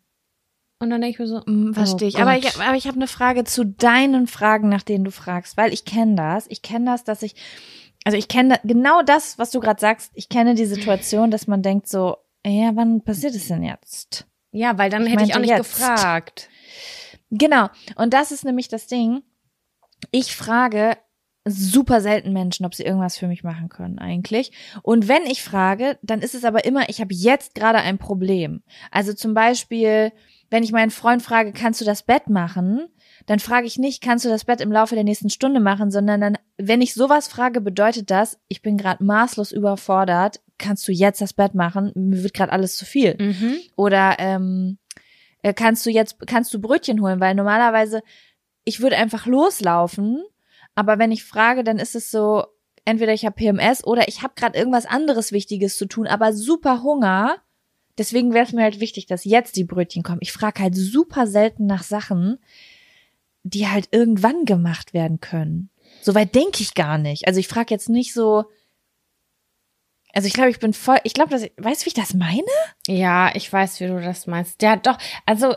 Und 0.80 0.89
dann 0.89 1.02
denke 1.02 1.16
ich 1.16 1.20
mir 1.20 1.28
so, 1.28 1.41
mm, 1.45 1.74
verstehe 1.74 2.08
oh 2.08 2.10
ich. 2.10 2.20
Aber 2.20 2.38
ich, 2.38 2.56
aber 2.60 2.76
ich 2.76 2.88
habe 2.88 2.98
eine 2.98 3.08
Frage 3.08 3.43
zu 3.43 3.66
deinen 3.66 4.28
Fragen, 4.28 4.70
nach 4.70 4.84
denen 4.84 5.04
du 5.04 5.12
fragst, 5.12 5.58
weil 5.58 5.74
ich 5.74 5.86
kenne 5.86 6.16
das. 6.16 6.45
Ich 6.50 6.62
kenne 6.62 6.86
das, 6.86 7.04
dass 7.04 7.24
ich, 7.24 7.36
also 8.04 8.18
ich 8.18 8.28
kenne 8.28 8.60
genau 8.64 9.02
das, 9.02 9.39
was 9.39 9.52
du 9.52 9.60
gerade 9.60 9.80
sagst. 9.80 10.12
Ich 10.14 10.30
kenne 10.30 10.56
die 10.56 10.66
Situation, 10.66 11.32
dass 11.32 11.48
man 11.48 11.62
denkt 11.62 11.88
so, 11.88 12.18
Ja, 12.45 12.76
wann 12.76 13.02
passiert 13.02 13.34
es 13.34 13.48
denn 13.48 13.64
jetzt? 13.64 14.28
Ja, 14.58 14.78
weil 14.78 14.89
dann 14.89 15.05
ich 15.05 15.14
hätte 15.14 15.24
ich 15.24 15.36
auch 15.36 15.39
nicht 15.39 15.49
jetzt. 15.49 15.76
gefragt. 15.76 16.49
Genau. 17.30 17.68
Und 17.95 18.14
das 18.14 18.32
ist 18.32 18.45
nämlich 18.45 18.68
das 18.68 18.88
Ding. 18.88 19.22
Ich 20.12 20.36
frage 20.36 20.97
super 21.49 22.01
selten 22.01 22.34
Menschen, 22.34 22.66
ob 22.66 22.76
sie 22.76 22.84
irgendwas 22.84 23.18
für 23.18 23.28
mich 23.28 23.43
machen 23.43 23.70
können 23.70 23.99
eigentlich. 23.99 24.51
Und 24.82 25.08
wenn 25.08 25.24
ich 25.24 25.43
frage, 25.43 25.97
dann 26.01 26.22
ist 26.22 26.36
es 26.36 26.43
aber 26.43 26.66
immer, 26.66 26.89
ich 26.89 26.99
habe 26.99 27.14
jetzt 27.14 27.55
gerade 27.55 27.80
ein 27.80 27.97
Problem. 27.97 28.64
Also 28.91 29.14
zum 29.14 29.34
Beispiel, 29.34 30.12
wenn 30.49 30.64
ich 30.64 30.72
meinen 30.72 30.91
Freund 30.91 31.22
frage, 31.22 31.53
kannst 31.53 31.80
du 31.80 31.86
das 31.86 32.03
Bett 32.03 32.30
machen? 32.30 32.89
Dann 33.28 33.40
frage 33.40 33.68
ich 33.68 33.78
nicht, 33.78 34.02
kannst 34.02 34.26
du 34.26 34.30
das 34.30 34.46
Bett 34.46 34.62
im 34.62 34.72
Laufe 34.72 34.96
der 34.96 35.04
nächsten 35.04 35.30
Stunde 35.30 35.60
machen, 35.60 35.92
sondern 35.92 36.20
dann, 36.20 36.38
wenn 36.58 36.82
ich 36.82 36.96
sowas 36.96 37.28
frage, 37.28 37.62
bedeutet 37.62 38.10
das, 38.10 38.40
ich 38.48 38.64
bin 38.64 38.78
gerade 38.78 39.04
maßlos 39.04 39.52
überfordert. 39.52 40.42
Kannst 40.58 40.88
du 40.88 40.92
jetzt 40.92 41.22
das 41.22 41.34
Bett 41.34 41.54
machen? 41.54 41.92
Mir 41.94 42.24
wird 42.24 42.34
gerade 42.34 42.52
alles 42.52 42.78
zu 42.78 42.86
viel. 42.86 43.16
Mhm. 43.20 43.60
Oder 43.76 44.16
ähm, 44.18 44.80
äh, 45.44 45.54
kannst 45.54 45.86
du 45.86 45.92
jetzt, 45.92 46.18
kannst 46.26 46.52
du 46.54 46.60
Brötchen 46.60 47.02
holen? 47.02 47.20
Weil 47.20 47.36
normalerweise, 47.36 48.02
ich 48.64 48.80
würde 48.82 48.98
einfach 48.98 49.28
loslaufen 49.28 50.24
aber 50.78 51.00
wenn 51.00 51.12
ich 51.12 51.24
frage, 51.24 51.64
dann 51.64 51.80
ist 51.80 51.96
es 51.96 52.12
so, 52.12 52.46
entweder 52.86 53.12
ich 53.12 53.26
habe 53.26 53.36
PMS 53.36 53.84
oder 53.84 54.08
ich 54.08 54.22
habe 54.22 54.36
gerade 54.36 54.56
irgendwas 54.56 54.86
anderes 54.86 55.32
Wichtiges 55.32 55.76
zu 55.76 55.88
tun, 55.88 56.06
aber 56.06 56.34
super 56.34 56.84
Hunger. 56.84 57.38
Deswegen 57.98 58.32
wäre 58.32 58.46
es 58.46 58.54
mir 58.54 58.62
halt 58.62 58.80
wichtig, 58.80 59.08
dass 59.08 59.26
jetzt 59.26 59.56
die 59.56 59.64
Brötchen 59.64 60.04
kommen. 60.04 60.20
Ich 60.22 60.32
frage 60.32 60.62
halt 60.62 60.76
super 60.76 61.26
selten 61.26 61.66
nach 61.66 61.82
Sachen, 61.82 62.38
die 63.50 63.68
halt 63.68 63.89
irgendwann 63.91 64.45
gemacht 64.45 64.93
werden 64.93 65.20
können. 65.20 65.70
Soweit 66.02 66.36
denke 66.36 66.62
ich 66.62 66.74
gar 66.74 66.98
nicht. 66.98 67.28
Also 67.28 67.39
ich 67.39 67.48
frage 67.48 67.74
jetzt 67.74 67.89
nicht 67.89 68.14
so, 68.14 68.45
also 70.14 70.28
ich 70.28 70.34
glaube, 70.34 70.50
ich 70.50 70.60
bin 70.60 70.74
voll, 70.74 70.98
ich 71.04 71.14
glaube, 71.14 71.32
dass, 71.32 71.43
weißt 71.58 71.82
du, 71.82 71.86
wie 71.86 71.89
ich 71.89 71.93
das 71.93 72.14
meine? 72.14 72.41
Ja, 72.88 73.32
ich 73.36 73.52
weiß, 73.52 73.80
wie 73.80 73.88
du 73.88 74.02
das 74.02 74.28
meinst. 74.28 74.62
Ja, 74.62 74.76
doch, 74.76 74.98
also 75.26 75.56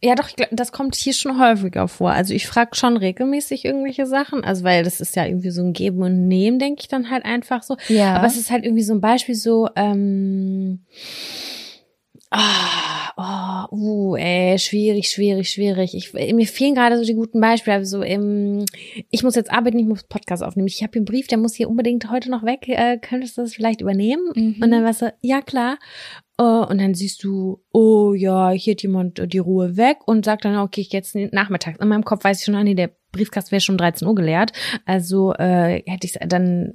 ja, 0.00 0.14
doch, 0.14 0.28
glaub, 0.28 0.48
das 0.52 0.70
kommt 0.70 0.94
hier 0.94 1.12
schon 1.12 1.40
häufiger 1.40 1.88
vor. 1.88 2.12
Also 2.12 2.32
ich 2.32 2.46
frage 2.46 2.76
schon 2.76 2.96
regelmäßig 2.96 3.64
irgendwelche 3.64 4.06
Sachen, 4.06 4.44
also 4.44 4.62
weil 4.62 4.84
das 4.84 5.00
ist 5.00 5.16
ja 5.16 5.26
irgendwie 5.26 5.50
so 5.50 5.62
ein 5.62 5.72
Geben 5.72 6.02
und 6.02 6.28
Nehmen, 6.28 6.60
denke 6.60 6.82
ich 6.82 6.88
dann 6.88 7.10
halt 7.10 7.24
einfach 7.24 7.64
so. 7.64 7.76
Ja. 7.88 8.14
Aber 8.14 8.26
es 8.26 8.36
ist 8.36 8.50
halt 8.50 8.64
irgendwie 8.64 8.84
so 8.84 8.94
ein 8.94 9.00
Beispiel 9.00 9.34
so, 9.34 9.68
ähm, 9.74 10.84
ah, 12.30 13.68
oh, 13.70 14.12
uh, 14.12 14.16
ey, 14.16 14.58
schwierig, 14.58 15.10
schwierig, 15.10 15.50
schwierig. 15.50 15.94
Ich, 15.94 16.12
mir 16.12 16.46
fehlen 16.46 16.74
gerade 16.74 16.98
so 16.98 17.04
die 17.04 17.14
guten 17.14 17.40
Beispiele. 17.40 17.76
Also 17.76 18.02
ähm, 18.02 18.64
ich 19.10 19.22
muss 19.22 19.34
jetzt 19.34 19.50
arbeiten, 19.50 19.78
ich 19.78 19.86
muss 19.86 20.04
Podcast 20.04 20.42
aufnehmen. 20.42 20.68
Ich 20.68 20.82
habe 20.82 20.92
hier 20.92 21.00
einen 21.00 21.06
Brief, 21.06 21.26
der 21.26 21.38
muss 21.38 21.54
hier 21.54 21.68
unbedingt 21.68 22.10
heute 22.10 22.30
noch 22.30 22.44
weg. 22.44 22.68
Äh, 22.68 22.98
könntest 22.98 23.36
du 23.36 23.42
das 23.42 23.54
vielleicht 23.54 23.80
übernehmen? 23.80 24.30
Mhm. 24.34 24.62
Und 24.62 24.70
dann 24.70 24.84
war 24.84 24.94
so, 24.94 25.08
ja 25.20 25.40
klar. 25.40 25.78
Uh, 26.40 26.64
und 26.66 26.80
dann 26.80 26.94
siehst 26.94 27.24
du, 27.24 27.64
oh 27.72 28.14
ja, 28.14 28.50
hier 28.50 28.74
hat 28.74 28.82
jemand 28.82 29.32
die 29.32 29.38
Ruhe 29.38 29.76
weg 29.76 29.98
und 30.06 30.24
sagt 30.24 30.44
dann, 30.44 30.56
okay, 30.56 30.82
ich 30.82 30.92
jetzt 30.92 31.16
nachmittags. 31.16 31.80
In 31.80 31.88
meinem 31.88 32.04
Kopf 32.04 32.22
weiß 32.22 32.38
ich 32.38 32.44
schon, 32.44 32.54
ah, 32.54 32.62
nee, 32.62 32.76
der 32.76 32.92
Briefkasten 33.10 33.50
wäre 33.50 33.60
schon 33.60 33.74
um 33.74 33.78
13 33.78 34.06
Uhr 34.06 34.14
geleert. 34.14 34.52
Also 34.84 35.32
äh, 35.34 35.82
hätte 35.84 36.06
ich 36.06 36.14
es 36.14 36.28
dann 36.28 36.74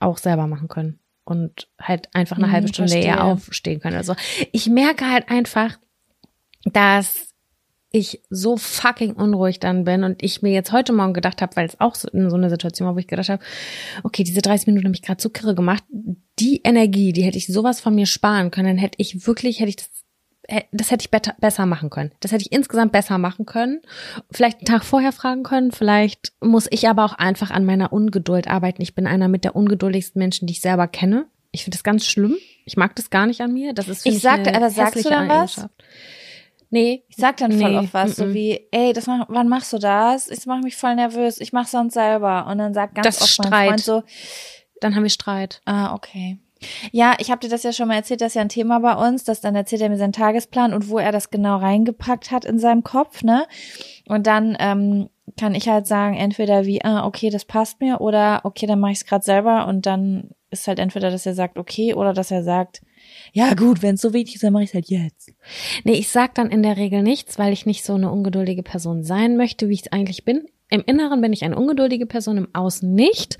auch 0.00 0.18
selber 0.18 0.46
machen 0.46 0.68
können 0.68 1.00
und 1.28 1.68
halt 1.78 2.08
einfach 2.14 2.38
eine 2.38 2.46
hm, 2.46 2.52
halbe 2.52 2.68
Stunde 2.68 2.92
verstehe. 2.92 3.12
eher 3.12 3.24
aufstehen 3.24 3.80
können. 3.80 3.96
Also 3.96 4.14
ich 4.50 4.68
merke 4.68 5.10
halt 5.10 5.30
einfach, 5.30 5.78
dass 6.64 7.28
ich 7.90 8.22
so 8.30 8.56
fucking 8.56 9.12
unruhig 9.12 9.60
dann 9.60 9.84
bin 9.84 10.04
und 10.04 10.22
ich 10.22 10.42
mir 10.42 10.52
jetzt 10.52 10.72
heute 10.72 10.92
Morgen 10.92 11.14
gedacht 11.14 11.40
habe, 11.42 11.56
weil 11.56 11.66
es 11.66 11.80
auch 11.80 11.94
so, 11.94 12.08
in 12.08 12.30
so 12.30 12.36
eine 12.36 12.50
Situation 12.50 12.86
war, 12.86 12.94
wo 12.94 12.98
ich 12.98 13.06
gedacht 13.06 13.28
habe, 13.28 13.42
okay, 14.04 14.24
diese 14.24 14.42
30 14.42 14.66
Minuten 14.66 14.86
habe 14.86 14.94
ich 14.94 15.02
gerade 15.02 15.20
so 15.20 15.30
kirre 15.30 15.54
gemacht, 15.54 15.84
die 16.38 16.60
Energie, 16.64 17.12
die 17.12 17.22
hätte 17.22 17.38
ich 17.38 17.46
sowas 17.46 17.80
von 17.80 17.94
mir 17.94 18.06
sparen 18.06 18.50
können, 18.50 18.68
dann 18.68 18.78
hätte 18.78 18.96
ich 18.98 19.26
wirklich, 19.26 19.60
hätte 19.60 19.70
ich 19.70 19.76
das 19.76 19.90
das 20.72 20.90
hätte 20.90 21.02
ich 21.02 21.10
better, 21.10 21.34
besser 21.38 21.66
machen 21.66 21.90
können. 21.90 22.12
Das 22.20 22.32
hätte 22.32 22.42
ich 22.42 22.52
insgesamt 22.52 22.92
besser 22.92 23.18
machen 23.18 23.44
können. 23.44 23.82
Vielleicht 24.30 24.58
einen 24.58 24.66
Tag 24.66 24.84
vorher 24.84 25.12
fragen 25.12 25.42
können. 25.42 25.72
Vielleicht 25.72 26.32
muss 26.40 26.66
ich 26.70 26.88
aber 26.88 27.04
auch 27.04 27.12
einfach 27.12 27.50
an 27.50 27.66
meiner 27.66 27.92
Ungeduld 27.92 28.48
arbeiten. 28.48 28.80
Ich 28.80 28.94
bin 28.94 29.06
einer 29.06 29.28
mit 29.28 29.44
der 29.44 29.54
ungeduldigsten 29.54 30.18
Menschen, 30.18 30.46
die 30.46 30.52
ich 30.52 30.60
selber 30.60 30.88
kenne. 30.88 31.26
Ich 31.50 31.64
finde 31.64 31.76
das 31.76 31.84
ganz 31.84 32.06
schlimm. 32.06 32.36
Ich 32.64 32.76
mag 32.76 32.96
das 32.96 33.10
gar 33.10 33.26
nicht 33.26 33.42
an 33.42 33.52
mir. 33.52 33.74
Das 33.74 33.88
ist 33.88 34.06
ich 34.06 34.20
sagte, 34.20 34.54
aber 34.54 34.70
sagst 34.70 35.04
du 35.04 35.08
dann 35.08 35.28
was? 35.28 35.66
Nee, 36.70 37.04
ich 37.08 37.16
sag 37.16 37.38
dann 37.38 37.52
voll 37.52 37.70
nee, 37.70 37.78
oft 37.78 37.94
was, 37.94 38.10
mm 38.10 38.12
-mm. 38.12 38.26
so 38.26 38.34
wie, 38.34 38.60
ey, 38.70 38.92
das 38.92 39.06
mach, 39.06 39.24
wann 39.28 39.48
machst 39.48 39.72
du 39.72 39.78
das? 39.78 40.28
Ich 40.28 40.44
mach 40.44 40.60
mich 40.60 40.76
voll 40.76 40.94
nervös, 40.96 41.40
ich 41.40 41.54
mach 41.54 41.66
sonst 41.66 41.94
selber. 41.94 42.46
Und 42.46 42.58
dann 42.58 42.74
sagt 42.74 42.94
ganz 42.94 43.06
das 43.06 43.22
oft 43.22 43.30
Streit. 43.30 43.50
mein 43.50 43.68
Freund 43.68 43.80
so, 43.80 44.02
dann 44.80 44.94
haben 44.94 45.02
wir 45.02 45.10
Streit. 45.10 45.62
Ah, 45.64 45.94
okay. 45.94 46.38
Ja, 46.92 47.14
ich 47.18 47.30
habe 47.30 47.40
dir 47.40 47.48
das 47.48 47.62
ja 47.62 47.72
schon 47.72 47.88
mal 47.88 47.94
erzählt, 47.94 48.20
das 48.20 48.28
ist 48.28 48.34
ja 48.34 48.42
ein 48.42 48.48
Thema 48.48 48.80
bei 48.80 48.94
uns, 49.08 49.24
dass 49.24 49.40
dann 49.40 49.54
erzählt 49.54 49.82
er 49.82 49.90
mir 49.90 49.96
seinen 49.96 50.12
Tagesplan 50.12 50.74
und 50.74 50.88
wo 50.88 50.98
er 50.98 51.12
das 51.12 51.30
genau 51.30 51.56
reingepackt 51.56 52.30
hat 52.30 52.44
in 52.44 52.58
seinem 52.58 52.82
Kopf, 52.82 53.22
ne? 53.22 53.46
Und 54.08 54.26
dann 54.26 54.56
ähm, 54.58 55.08
kann 55.38 55.54
ich 55.54 55.68
halt 55.68 55.86
sagen, 55.86 56.16
entweder 56.16 56.66
wie, 56.66 56.84
ah, 56.84 57.06
okay, 57.06 57.30
das 57.30 57.44
passt 57.44 57.80
mir, 57.80 58.00
oder 58.00 58.40
okay, 58.44 58.66
dann 58.66 58.80
mache 58.80 58.92
ich 58.92 58.98
es 58.98 59.06
gerade 59.06 59.24
selber 59.24 59.66
und 59.66 59.86
dann 59.86 60.30
ist 60.50 60.66
halt 60.66 60.78
entweder, 60.78 61.10
dass 61.10 61.26
er 61.26 61.34
sagt, 61.34 61.58
okay, 61.58 61.94
oder 61.94 62.12
dass 62.12 62.30
er 62.30 62.42
sagt, 62.42 62.80
ja 63.32 63.54
gut, 63.54 63.82
wenn 63.82 63.96
es 63.96 64.00
so 64.00 64.12
wichtig 64.12 64.36
ist, 64.36 64.44
dann 64.44 64.52
mache 64.52 64.64
ich 64.64 64.70
es 64.70 64.74
halt 64.74 64.88
jetzt. 64.88 65.32
Nee, 65.84 65.94
ich 65.94 66.08
sag 66.08 66.34
dann 66.34 66.50
in 66.50 66.62
der 66.62 66.76
Regel 66.76 67.02
nichts, 67.02 67.38
weil 67.38 67.52
ich 67.52 67.66
nicht 67.66 67.84
so 67.84 67.94
eine 67.94 68.10
ungeduldige 68.10 68.62
Person 68.62 69.02
sein 69.02 69.36
möchte, 69.36 69.68
wie 69.68 69.74
ich 69.74 69.82
es 69.82 69.92
eigentlich 69.92 70.24
bin. 70.24 70.46
Im 70.70 70.82
Inneren 70.86 71.20
bin 71.20 71.32
ich 71.32 71.44
eine 71.44 71.56
ungeduldige 71.56 72.06
Person, 72.06 72.38
im 72.38 72.54
Außen 72.54 72.92
nicht. 72.92 73.38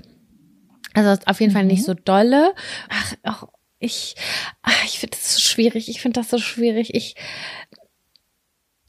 Also 0.93 1.21
auf 1.25 1.39
jeden 1.39 1.51
mhm. 1.51 1.55
Fall 1.55 1.65
nicht 1.65 1.81
mhm. 1.81 1.85
so 1.85 1.93
dolle. 1.93 2.53
Ach, 2.89 3.13
auch 3.23 3.47
ich, 3.79 4.15
ach, 4.61 4.83
ich 4.85 4.99
finde 4.99 5.17
das 5.17 5.35
so 5.35 5.39
schwierig. 5.39 5.89
Ich 5.89 6.01
finde 6.01 6.19
das 6.19 6.29
so 6.29 6.37
schwierig. 6.37 6.93
Ich, 6.93 7.15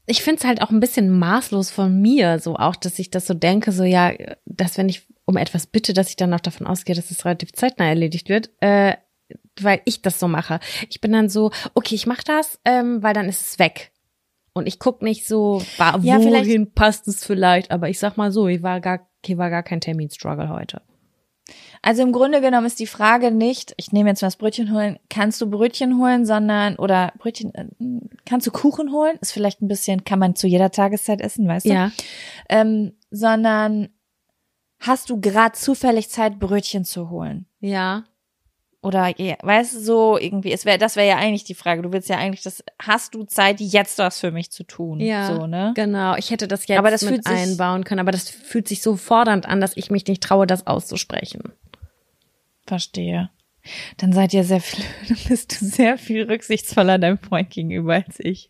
ich 0.05 0.21
finde 0.21 0.39
es 0.39 0.45
halt 0.45 0.61
auch 0.61 0.69
ein 0.69 0.81
bisschen 0.81 1.17
maßlos 1.17 1.71
von 1.71 2.01
mir, 2.01 2.39
so 2.39 2.57
auch, 2.57 2.75
dass 2.75 2.99
ich 2.99 3.09
das 3.09 3.25
so 3.25 3.33
denke, 3.33 3.71
so 3.71 3.83
ja, 3.83 4.11
dass 4.45 4.77
wenn 4.77 4.89
ich 4.89 5.07
um 5.25 5.37
etwas 5.37 5.67
bitte, 5.67 5.93
dass 5.93 6.09
ich 6.09 6.17
dann 6.17 6.33
auch 6.33 6.41
davon 6.41 6.67
ausgehe, 6.67 6.95
dass 6.95 7.11
es 7.11 7.23
relativ 7.23 7.53
zeitnah 7.53 7.87
erledigt 7.87 8.27
wird. 8.27 8.49
Äh, 8.59 8.95
weil 9.61 9.81
ich 9.85 10.01
das 10.01 10.19
so 10.19 10.27
mache. 10.27 10.59
Ich 10.89 10.99
bin 10.99 11.13
dann 11.13 11.29
so, 11.29 11.51
okay, 11.73 11.95
ich 11.95 12.05
mache 12.05 12.23
das, 12.25 12.59
ähm, 12.65 13.01
weil 13.01 13.13
dann 13.13 13.29
ist 13.29 13.41
es 13.41 13.59
weg. 13.59 13.91
Und 14.53 14.67
ich 14.67 14.79
guck 14.79 15.01
nicht 15.01 15.25
so, 15.25 15.63
war, 15.77 15.99
ja, 16.01 16.21
wohin 16.21 16.73
passt 16.73 17.07
es 17.07 17.23
vielleicht, 17.23 17.71
aber 17.71 17.87
ich 17.87 17.99
sag 17.99 18.17
mal 18.17 18.31
so, 18.31 18.49
ich 18.49 18.61
war 18.61 18.81
gar, 18.81 19.07
hier 19.25 19.37
war 19.37 19.49
gar 19.49 19.63
kein 19.63 19.79
Terminstruggle 19.79 20.49
heute. 20.49 20.81
Also 21.83 22.03
im 22.03 22.11
Grunde 22.11 22.41
genommen 22.41 22.67
ist 22.67 22.79
die 22.79 22.87
Frage 22.87 23.31
nicht, 23.31 23.73
ich 23.77 23.91
nehme 23.91 24.09
jetzt 24.09 24.21
mal 24.21 24.27
das 24.27 24.35
Brötchen 24.35 24.71
holen, 24.71 24.99
kannst 25.09 25.41
du 25.41 25.49
Brötchen 25.49 25.97
holen, 25.97 26.25
sondern, 26.25 26.75
oder 26.75 27.11
Brötchen, 27.17 27.55
äh, 27.55 27.65
kannst 28.25 28.45
du 28.45 28.51
Kuchen 28.51 28.91
holen? 28.91 29.17
Ist 29.19 29.31
vielleicht 29.31 29.61
ein 29.61 29.67
bisschen, 29.67 30.03
kann 30.03 30.19
man 30.19 30.35
zu 30.35 30.45
jeder 30.45 30.71
Tageszeit 30.71 31.21
essen, 31.21 31.47
weißt 31.47 31.65
du? 31.65 31.73
Ja. 31.73 31.91
Ähm, 32.49 32.93
sondern 33.09 33.89
hast 34.79 35.09
du 35.09 35.19
gerade 35.19 35.53
zufällig 35.53 36.09
Zeit, 36.09 36.39
Brötchen 36.39 36.85
zu 36.85 37.09
holen? 37.09 37.47
Ja. 37.61 38.03
Oder 38.83 39.13
weißt 39.13 39.75
du, 39.75 39.79
so 39.79 40.17
irgendwie, 40.17 40.51
es 40.51 40.65
wäre, 40.65 40.79
das 40.79 40.95
wäre 40.95 41.07
ja 41.07 41.17
eigentlich 41.17 41.43
die 41.43 41.53
Frage. 41.53 41.83
Du 41.83 41.93
willst 41.93 42.09
ja 42.09 42.17
eigentlich 42.17 42.41
das, 42.41 42.63
hast 42.81 43.13
du 43.13 43.23
Zeit, 43.23 43.59
jetzt 43.59 43.99
was 43.99 44.19
für 44.19 44.31
mich 44.31 44.51
zu 44.51 44.63
tun? 44.63 44.99
Ja, 44.99 45.35
so, 45.35 45.45
ne? 45.45 45.73
genau. 45.75 46.15
Ich 46.15 46.31
hätte 46.31 46.47
das 46.47 46.67
jetzt 46.67 46.79
aber 46.79 46.89
das 46.89 47.03
mit 47.03 47.27
einbauen 47.27 47.83
können, 47.83 47.99
aber 47.99 48.11
das 48.11 48.29
fühlt 48.29 48.67
sich 48.67 48.81
so 48.81 48.95
fordernd 48.95 49.47
an, 49.47 49.61
dass 49.61 49.77
ich 49.77 49.91
mich 49.91 50.07
nicht 50.07 50.23
traue, 50.23 50.47
das 50.47 50.65
auszusprechen. 50.65 51.53
Verstehe. 52.65 53.29
Dann 53.97 54.11
seid 54.13 54.33
ihr 54.33 54.43
sehr 54.43 54.61
viel, 54.61 54.85
bist 55.27 55.59
du 55.61 55.65
sehr 55.65 55.97
viel 55.97 56.23
rücksichtsvoller 56.23 56.97
deinem 56.97 57.17
Freund 57.17 57.49
gegenüber 57.49 57.93
als 57.93 58.19
ich. 58.19 58.49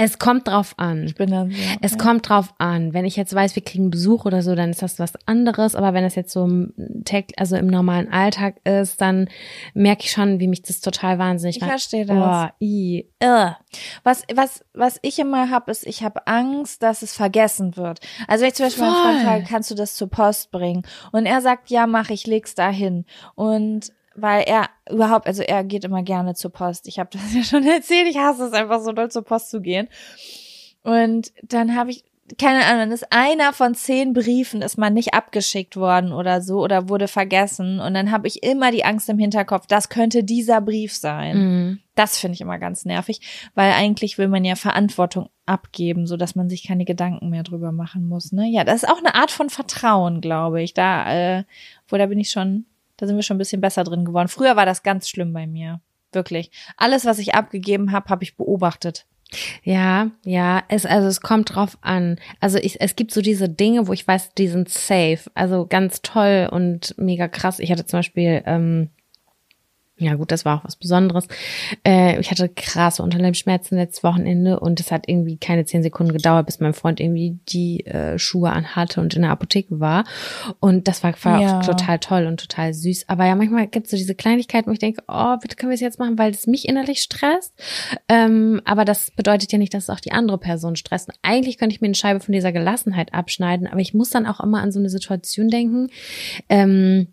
Es 0.00 0.20
kommt 0.20 0.46
drauf 0.46 0.74
an. 0.76 1.06
Ich 1.06 1.16
bin 1.16 1.28
dann 1.28 1.50
so, 1.50 1.56
es 1.82 1.92
ja. 1.92 1.98
kommt 1.98 2.28
drauf 2.28 2.54
an. 2.58 2.94
Wenn 2.94 3.04
ich 3.04 3.16
jetzt 3.16 3.34
weiß, 3.34 3.56
wir 3.56 3.64
kriegen 3.64 3.90
Besuch 3.90 4.26
oder 4.26 4.42
so, 4.42 4.54
dann 4.54 4.70
ist 4.70 4.80
das 4.80 5.00
was 5.00 5.14
anderes. 5.26 5.74
Aber 5.74 5.92
wenn 5.92 6.04
es 6.04 6.14
jetzt 6.14 6.32
so 6.32 6.44
im 6.44 6.72
Tag, 7.04 7.32
also 7.36 7.56
im 7.56 7.66
normalen 7.66 8.08
Alltag 8.12 8.60
ist, 8.62 9.00
dann 9.00 9.28
merke 9.74 10.04
ich 10.04 10.12
schon, 10.12 10.38
wie 10.38 10.46
mich 10.46 10.62
das 10.62 10.80
total 10.80 11.18
wahnsinnig 11.18 11.60
macht. 11.60 11.66
Ich 11.66 11.70
verstehe 11.72 12.06
das. 12.06 12.16
Oh, 12.16 12.64
i, 12.64 13.10
uh. 13.22 13.50
Was, 14.04 14.22
was, 14.32 14.64
was 14.72 15.00
ich 15.02 15.18
immer 15.18 15.50
habe, 15.50 15.68
ist, 15.72 15.84
ich 15.84 16.04
habe 16.04 16.28
Angst, 16.28 16.84
dass 16.84 17.02
es 17.02 17.12
vergessen 17.12 17.76
wird. 17.76 17.98
Also 18.28 18.42
wenn 18.42 18.50
ich 18.50 18.54
zum 18.54 18.66
Beispiel 18.66 18.84
Voll. 18.84 18.92
meinen 18.92 19.16
Freund 19.16 19.26
frage, 19.26 19.44
kannst 19.48 19.70
du 19.72 19.74
das 19.74 19.96
zur 19.96 20.08
Post 20.08 20.52
bringen? 20.52 20.82
Und 21.10 21.26
er 21.26 21.40
sagt, 21.40 21.70
ja, 21.70 21.88
mach 21.88 22.10
ich, 22.10 22.24
leg's 22.24 22.54
dahin. 22.54 23.04
Und 23.34 23.92
weil 24.20 24.44
er 24.44 24.68
überhaupt, 24.90 25.26
also 25.26 25.42
er 25.42 25.64
geht 25.64 25.84
immer 25.84 26.02
gerne 26.02 26.34
zur 26.34 26.52
Post. 26.52 26.88
Ich 26.88 26.98
habe 26.98 27.10
das 27.12 27.34
ja 27.34 27.42
schon 27.42 27.66
erzählt, 27.66 28.08
ich 28.08 28.18
hasse 28.18 28.44
es 28.44 28.52
einfach 28.52 28.80
so 28.80 28.92
doll 28.92 29.10
zur 29.10 29.22
Post 29.22 29.50
zu 29.50 29.60
gehen. 29.60 29.88
Und 30.82 31.32
dann 31.42 31.74
habe 31.74 31.90
ich 31.90 32.04
keine 32.36 32.66
Ahnung, 32.66 32.80
dann 32.80 32.92
ist 32.92 33.10
einer 33.10 33.52
von 33.52 33.74
zehn 33.74 34.12
Briefen 34.12 34.60
ist 34.60 34.76
mal 34.76 34.90
nicht 34.90 35.14
abgeschickt 35.14 35.76
worden 35.76 36.12
oder 36.12 36.42
so 36.42 36.62
oder 36.62 36.88
wurde 36.88 37.08
vergessen 37.08 37.80
und 37.80 37.94
dann 37.94 38.10
habe 38.10 38.26
ich 38.26 38.42
immer 38.42 38.70
die 38.70 38.84
Angst 38.84 39.08
im 39.08 39.18
Hinterkopf, 39.18 39.66
das 39.66 39.88
könnte 39.88 40.24
dieser 40.24 40.60
Brief 40.60 40.94
sein. 40.94 41.38
Mhm. 41.38 41.78
Das 41.94 42.18
finde 42.18 42.34
ich 42.34 42.40
immer 42.40 42.58
ganz 42.58 42.84
nervig, 42.84 43.20
weil 43.54 43.72
eigentlich 43.72 44.18
will 44.18 44.28
man 44.28 44.44
ja 44.44 44.56
Verantwortung 44.56 45.30
abgeben, 45.46 46.06
so 46.06 46.16
dass 46.16 46.34
man 46.34 46.50
sich 46.50 46.66
keine 46.66 46.84
Gedanken 46.84 47.30
mehr 47.30 47.42
drüber 47.42 47.72
machen 47.72 48.06
muss. 48.06 48.32
Ne? 48.32 48.48
Ja, 48.48 48.64
das 48.64 48.82
ist 48.82 48.88
auch 48.88 48.98
eine 48.98 49.14
Art 49.14 49.30
von 49.30 49.48
Vertrauen, 49.48 50.20
glaube 50.20 50.62
ich. 50.62 50.74
Da, 50.74 51.38
äh, 51.38 51.44
wo 51.88 51.96
da 51.96 52.06
bin 52.06 52.20
ich 52.20 52.30
schon 52.30 52.66
da 52.98 53.06
sind 53.06 53.16
wir 53.16 53.22
schon 53.22 53.36
ein 53.36 53.38
bisschen 53.38 53.62
besser 53.62 53.84
drin 53.84 54.04
geworden. 54.04 54.28
Früher 54.28 54.56
war 54.56 54.66
das 54.66 54.82
ganz 54.82 55.08
schlimm 55.08 55.32
bei 55.32 55.46
mir. 55.46 55.80
Wirklich. 56.12 56.50
Alles, 56.76 57.06
was 57.06 57.18
ich 57.18 57.34
abgegeben 57.34 57.92
habe, 57.92 58.10
habe 58.10 58.24
ich 58.24 58.36
beobachtet. 58.36 59.06
Ja, 59.62 60.10
ja, 60.24 60.62
es, 60.68 60.86
also 60.86 61.06
es 61.06 61.20
kommt 61.20 61.54
drauf 61.54 61.76
an. 61.82 62.18
Also 62.40 62.58
ich, 62.58 62.80
es 62.80 62.96
gibt 62.96 63.12
so 63.12 63.20
diese 63.20 63.48
Dinge, 63.48 63.86
wo 63.86 63.92
ich 63.92 64.06
weiß, 64.06 64.34
die 64.34 64.48
sind 64.48 64.68
safe. 64.68 65.20
Also 65.34 65.66
ganz 65.66 66.02
toll 66.02 66.48
und 66.50 66.94
mega 66.98 67.28
krass. 67.28 67.58
Ich 67.58 67.70
hatte 67.70 67.84
zum 67.84 67.98
Beispiel 67.98 68.42
ähm, 68.46 68.90
ja 69.98 70.14
gut, 70.14 70.30
das 70.30 70.44
war 70.44 70.58
auch 70.58 70.64
was 70.64 70.76
Besonderes. 70.76 71.26
Äh, 71.84 72.20
ich 72.20 72.30
hatte 72.30 72.48
krasse 72.48 73.02
Unterleibsschmerzen 73.02 73.76
letztes 73.76 74.04
Wochenende 74.04 74.60
und 74.60 74.80
es 74.80 74.92
hat 74.92 75.08
irgendwie 75.08 75.36
keine 75.36 75.64
zehn 75.64 75.82
Sekunden 75.82 76.12
gedauert, 76.12 76.46
bis 76.46 76.60
mein 76.60 76.72
Freund 76.72 77.00
irgendwie 77.00 77.38
die 77.48 77.84
äh, 77.86 78.18
Schuhe 78.18 78.50
anhatte 78.50 79.00
und 79.00 79.14
in 79.14 79.22
der 79.22 79.32
Apotheke 79.32 79.80
war. 79.80 80.04
Und 80.60 80.88
das 80.88 81.02
war, 81.02 81.14
war 81.22 81.40
ja. 81.40 81.58
auch 81.58 81.66
total 81.66 81.98
toll 81.98 82.26
und 82.26 82.40
total 82.40 82.74
süß. 82.74 83.08
Aber 83.08 83.26
ja, 83.26 83.34
manchmal 83.34 83.66
gibt 83.66 83.86
es 83.86 83.90
so 83.90 83.96
diese 83.96 84.14
Kleinigkeiten, 84.14 84.68
wo 84.68 84.72
ich 84.72 84.78
denke, 84.78 85.02
oh, 85.08 85.36
bitte 85.40 85.56
können 85.56 85.70
wir 85.70 85.74
es 85.74 85.80
jetzt 85.80 85.98
machen, 85.98 86.18
weil 86.18 86.30
es 86.30 86.46
mich 86.46 86.68
innerlich 86.68 87.02
stresst. 87.02 87.52
Ähm, 88.08 88.62
aber 88.64 88.84
das 88.84 89.10
bedeutet 89.10 89.52
ja 89.52 89.58
nicht, 89.58 89.74
dass 89.74 89.84
es 89.84 89.90
auch 89.90 90.00
die 90.00 90.12
andere 90.12 90.38
Person 90.38 90.76
stresst. 90.76 91.08
Und 91.08 91.16
eigentlich 91.22 91.58
könnte 91.58 91.74
ich 91.74 91.80
mir 91.80 91.86
eine 91.86 91.94
Scheibe 91.94 92.20
von 92.20 92.32
dieser 92.32 92.52
Gelassenheit 92.52 93.14
abschneiden, 93.14 93.66
aber 93.66 93.80
ich 93.80 93.94
muss 93.94 94.10
dann 94.10 94.26
auch 94.26 94.40
immer 94.40 94.62
an 94.62 94.72
so 94.72 94.78
eine 94.78 94.90
Situation 94.90 95.48
denken. 95.48 95.88
Ähm, 96.48 97.08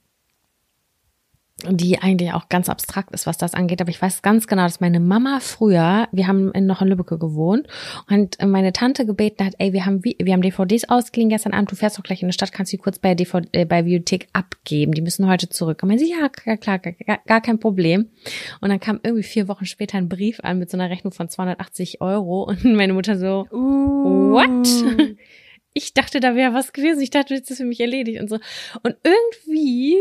die 1.72 2.00
eigentlich 2.00 2.34
auch 2.34 2.50
ganz 2.50 2.70
abstrakt 2.70 3.12
ist, 3.12 3.26
was 3.28 3.38
das 3.38 3.54
angeht. 3.54 3.82
Aber 3.82 3.90
ich 3.90 4.02
weiß 4.02 4.22
ganz 4.22 4.48
genau, 4.48 4.64
dass 4.64 4.80
meine 4.80 5.00
Mama 5.00 5.40
früher, 5.42 6.08
wir 6.12 6.28
haben 6.28 6.52
in, 6.52 6.66
noch 6.66 6.82
in 6.82 6.88
Lübbecke 6.90 7.18
gewohnt 7.18 7.68
und 8.10 8.38
meine 8.46 8.74
Tante 8.74 9.06
gebeten 9.06 9.46
hat, 9.46 9.54
ey, 9.58 9.74
wir 9.74 9.86
haben, 9.86 10.04
wir 10.04 10.34
haben 10.34 10.42
DVDs 10.42 10.90
ausgeliehen 10.90 11.30
gestern 11.30 11.54
Abend, 11.54 11.72
du 11.72 11.76
fährst 11.76 11.98
doch 11.98 12.04
gleich 12.04 12.22
in 12.22 12.28
die 12.28 12.34
Stadt, 12.34 12.52
kannst 12.52 12.72
du 12.72 12.78
die 12.78 12.82
kurz 12.82 13.00
bei 13.00 13.16
DVD, 13.16 13.48
äh, 13.52 13.66
bei 13.66 13.84
Bibliothek 13.84 14.28
abgeben. 14.34 14.94
Die 14.94 15.02
müssen 15.02 15.28
heute 15.28 15.50
zurück. 15.50 15.82
Und 15.84 15.98
sie, 15.98 16.10
ja, 16.10 16.30
klar, 16.30 16.58
gar, 16.80 16.94
gar 17.26 17.42
kein 17.42 17.60
Problem. 17.60 18.10
Und 18.62 18.70
dann 18.70 18.80
kam 18.80 19.00
irgendwie 19.04 19.24
vier 19.24 19.48
Wochen 19.48 19.66
später 19.66 19.98
ein 19.98 20.10
Brief 20.10 20.40
an 20.42 20.60
mit 20.60 20.70
so 20.70 20.78
einer 20.78 20.90
Rechnung 20.90 21.14
von 21.14 21.30
280 21.30 22.02
Euro 22.02 22.44
und 22.44 22.64
meine 22.64 22.94
Mutter 22.94 23.18
so, 23.18 23.48
uh. 23.52 24.32
what? 24.32 25.18
Ich 25.78 25.94
dachte, 25.94 26.22
da 26.22 26.36
wäre 26.36 26.54
was 26.54 26.72
gewesen. 26.72 27.02
Ich 27.02 27.10
dachte, 27.10 27.38
das 27.38 27.50
ist 27.50 27.58
für 27.58 27.66
mich 27.66 27.82
erledigt 27.82 28.22
und 28.22 28.30
so. 28.30 28.40
Und 28.84 28.96
irgendwie 29.04 29.98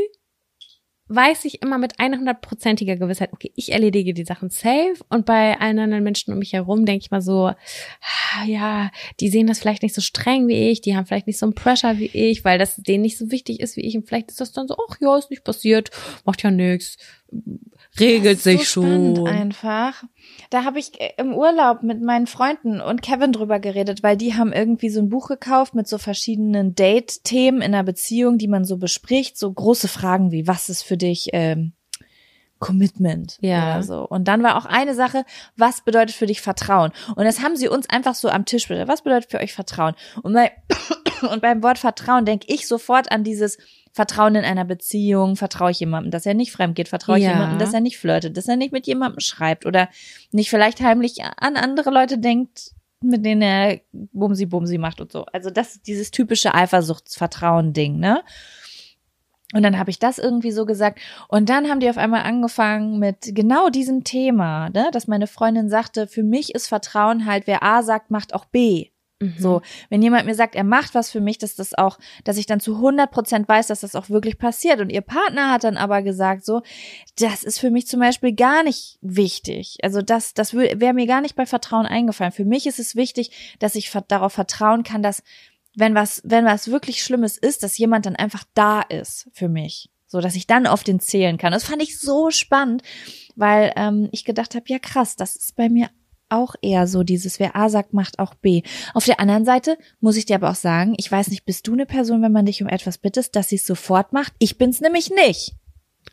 weiß 1.08 1.44
ich 1.44 1.60
immer 1.62 1.78
mit 1.78 1.96
100%iger 1.98 2.96
Gewissheit, 2.96 3.32
okay, 3.32 3.52
ich 3.56 3.72
erledige 3.72 4.14
die 4.14 4.24
Sachen 4.24 4.48
safe 4.50 4.96
und 5.10 5.26
bei 5.26 5.60
allen 5.60 5.78
anderen 5.78 6.04
Menschen 6.04 6.32
um 6.32 6.38
mich 6.38 6.54
herum 6.54 6.86
denke 6.86 7.02
ich 7.04 7.10
mal 7.10 7.20
so, 7.20 7.48
ah, 7.48 8.44
ja, 8.46 8.90
die 9.20 9.28
sehen 9.28 9.46
das 9.46 9.58
vielleicht 9.58 9.82
nicht 9.82 9.94
so 9.94 10.00
streng 10.00 10.48
wie 10.48 10.70
ich, 10.70 10.80
die 10.80 10.96
haben 10.96 11.06
vielleicht 11.06 11.26
nicht 11.26 11.38
so 11.38 11.46
einen 11.46 11.54
Pressure 11.54 11.98
wie 11.98 12.06
ich, 12.06 12.44
weil 12.44 12.58
das 12.58 12.76
denen 12.76 13.02
nicht 13.02 13.18
so 13.18 13.30
wichtig 13.30 13.60
ist 13.60 13.76
wie 13.76 13.82
ich 13.82 13.96
und 13.96 14.08
vielleicht 14.08 14.30
ist 14.30 14.40
das 14.40 14.52
dann 14.52 14.66
so, 14.66 14.76
ach 14.90 14.96
ja, 15.00 15.16
ist 15.18 15.30
nicht 15.30 15.44
passiert, 15.44 15.90
macht 16.24 16.42
ja 16.42 16.50
nichts, 16.50 16.96
regelt 17.98 18.40
sich 18.40 18.68
so 18.68 18.82
schon. 18.82 19.26
Einfach. 19.26 20.04
Da 20.50 20.64
habe 20.64 20.78
ich 20.78 21.00
äh, 21.00 21.12
im 21.16 21.34
Urlaub 21.34 21.82
mit 21.82 22.02
meinen 22.02 22.26
Freunden 22.26 22.80
und 22.80 23.02
Kevin 23.02 23.32
drüber 23.32 23.60
geredet, 23.60 24.02
weil 24.02 24.16
die 24.16 24.34
haben 24.34 24.52
irgendwie 24.52 24.90
so 24.90 25.00
ein 25.00 25.08
Buch 25.08 25.28
gekauft 25.28 25.74
mit 25.74 25.88
so 25.88 25.98
verschiedenen 25.98 26.74
Date-Themen 26.74 27.62
in 27.62 27.74
einer 27.74 27.84
Beziehung, 27.84 28.38
die 28.38 28.48
man 28.48 28.64
so 28.64 28.76
bespricht, 28.76 29.38
so 29.38 29.52
große 29.52 29.88
Fragen 29.88 30.30
wie 30.32 30.46
was 30.46 30.68
ist 30.68 30.82
für 30.82 30.96
dich 30.96 31.30
ähm, 31.32 31.72
Commitment 32.58 33.38
ja. 33.40 33.74
oder 33.74 33.82
so. 33.82 34.08
Und 34.08 34.26
dann 34.26 34.42
war 34.42 34.56
auch 34.56 34.64
eine 34.64 34.94
Sache, 34.94 35.24
was 35.56 35.82
bedeutet 35.82 36.16
für 36.16 36.26
dich 36.26 36.40
Vertrauen? 36.40 36.92
Und 37.14 37.24
das 37.24 37.42
haben 37.42 37.56
sie 37.56 37.68
uns 37.68 37.88
einfach 37.90 38.14
so 38.14 38.28
am 38.28 38.46
Tisch 38.46 38.70
Was 38.70 39.02
bedeutet 39.02 39.30
für 39.30 39.38
euch 39.38 39.52
Vertrauen? 39.52 39.94
Und, 40.22 40.32
bei, 40.32 40.52
und 41.30 41.42
beim 41.42 41.62
Wort 41.62 41.78
Vertrauen 41.78 42.24
denke 42.24 42.46
ich 42.48 42.66
sofort 42.66 43.12
an 43.12 43.22
dieses 43.22 43.58
Vertrauen 43.94 44.34
in 44.34 44.44
einer 44.44 44.64
Beziehung, 44.64 45.36
vertraue 45.36 45.70
ich 45.70 45.78
jemandem, 45.78 46.10
dass 46.10 46.26
er 46.26 46.34
nicht 46.34 46.50
fremd 46.50 46.74
geht, 46.74 46.88
vertraue 46.88 47.18
ich 47.18 47.22
ja. 47.22 47.30
jemandem, 47.30 47.60
dass 47.60 47.72
er 47.72 47.80
nicht 47.80 47.96
flirtet, 47.96 48.36
dass 48.36 48.48
er 48.48 48.56
nicht 48.56 48.72
mit 48.72 48.88
jemandem 48.88 49.20
schreibt 49.20 49.66
oder 49.66 49.88
nicht 50.32 50.50
vielleicht 50.50 50.80
heimlich 50.80 51.22
an 51.22 51.56
andere 51.56 51.90
Leute 51.90 52.18
denkt, 52.18 52.72
mit 53.00 53.24
denen 53.24 53.40
er 53.40 53.80
Bumsi 53.92 54.46
Bumsi 54.46 54.78
macht 54.78 55.00
und 55.00 55.12
so. 55.12 55.26
Also 55.26 55.48
das 55.48 55.80
dieses 55.80 56.10
typische 56.10 56.54
Eifersuchtsvertrauen-Ding, 56.54 58.00
ne? 58.00 58.24
Und 59.52 59.62
dann 59.62 59.78
habe 59.78 59.90
ich 59.90 60.00
das 60.00 60.18
irgendwie 60.18 60.50
so 60.50 60.66
gesagt. 60.66 60.98
Und 61.28 61.48
dann 61.48 61.68
haben 61.68 61.78
die 61.78 61.88
auf 61.88 61.98
einmal 61.98 62.22
angefangen 62.22 62.98
mit 62.98 63.36
genau 63.36 63.68
diesem 63.68 64.02
Thema, 64.02 64.70
ne? 64.70 64.88
dass 64.90 65.06
meine 65.06 65.28
Freundin 65.28 65.68
sagte, 65.68 66.08
für 66.08 66.24
mich 66.24 66.52
ist 66.56 66.66
Vertrauen 66.66 67.26
halt, 67.26 67.46
wer 67.46 67.62
A 67.62 67.84
sagt, 67.84 68.10
macht 68.10 68.34
auch 68.34 68.46
B. 68.46 68.88
Mhm. 69.24 69.34
So, 69.38 69.62
wenn 69.88 70.02
jemand 70.02 70.26
mir 70.26 70.34
sagt, 70.34 70.54
er 70.54 70.64
macht 70.64 70.94
was 70.94 71.10
für 71.10 71.20
mich, 71.20 71.38
dass 71.38 71.56
das 71.56 71.74
auch, 71.74 71.98
dass 72.24 72.36
ich 72.36 72.46
dann 72.46 72.60
zu 72.60 72.76
100 72.76 73.10
Prozent 73.10 73.48
weiß, 73.48 73.68
dass 73.68 73.80
das 73.80 73.94
auch 73.94 74.10
wirklich 74.10 74.38
passiert. 74.38 74.80
Und 74.80 74.90
ihr 74.90 75.00
Partner 75.00 75.50
hat 75.50 75.64
dann 75.64 75.76
aber 75.76 76.02
gesagt, 76.02 76.44
so, 76.44 76.62
das 77.18 77.42
ist 77.42 77.58
für 77.58 77.70
mich 77.70 77.86
zum 77.86 78.00
Beispiel 78.00 78.34
gar 78.34 78.62
nicht 78.62 78.98
wichtig. 79.00 79.78
Also 79.82 80.02
das, 80.02 80.34
das 80.34 80.54
wäre 80.54 80.94
mir 80.94 81.06
gar 81.06 81.20
nicht 81.20 81.36
bei 81.36 81.46
Vertrauen 81.46 81.86
eingefallen. 81.86 82.32
Für 82.32 82.44
mich 82.44 82.66
ist 82.66 82.78
es 82.78 82.96
wichtig, 82.96 83.56
dass 83.58 83.74
ich 83.74 83.90
darauf 84.08 84.32
vertrauen 84.32 84.82
kann, 84.82 85.02
dass 85.02 85.22
wenn 85.76 85.94
was, 85.94 86.20
wenn 86.24 86.44
was 86.44 86.70
wirklich 86.70 87.02
Schlimmes 87.02 87.36
ist, 87.36 87.62
dass 87.62 87.78
jemand 87.78 88.06
dann 88.06 88.16
einfach 88.16 88.44
da 88.54 88.82
ist 88.82 89.28
für 89.32 89.48
mich. 89.48 89.90
So, 90.06 90.20
dass 90.20 90.36
ich 90.36 90.46
dann 90.46 90.68
auf 90.68 90.84
den 90.84 91.00
zählen 91.00 91.38
kann. 91.38 91.50
Das 91.50 91.64
fand 91.64 91.82
ich 91.82 91.98
so 91.98 92.30
spannend, 92.30 92.82
weil 93.34 93.72
ähm, 93.74 94.08
ich 94.12 94.24
gedacht 94.24 94.54
habe, 94.54 94.66
ja 94.68 94.78
krass, 94.78 95.16
das 95.16 95.34
ist 95.34 95.56
bei 95.56 95.68
mir 95.68 95.90
auch 96.34 96.54
eher 96.62 96.86
so 96.86 97.02
dieses, 97.02 97.38
wer 97.40 97.56
A 97.56 97.68
sagt, 97.68 97.92
macht 97.92 98.18
auch 98.18 98.34
B. 98.34 98.62
Auf 98.92 99.04
der 99.04 99.20
anderen 99.20 99.44
Seite 99.44 99.76
muss 100.00 100.16
ich 100.16 100.26
dir 100.26 100.36
aber 100.36 100.50
auch 100.50 100.56
sagen, 100.56 100.94
ich 100.96 101.10
weiß 101.10 101.28
nicht, 101.28 101.44
bist 101.44 101.66
du 101.66 101.72
eine 101.72 101.86
Person, 101.86 102.22
wenn 102.22 102.32
man 102.32 102.46
dich 102.46 102.62
um 102.62 102.68
etwas 102.68 102.98
bittet, 102.98 103.36
dass 103.36 103.48
sie 103.48 103.56
es 103.56 103.66
sofort 103.66 104.12
macht? 104.12 104.32
Ich 104.38 104.58
bin's 104.58 104.80
nämlich 104.80 105.10
nicht. 105.10 105.54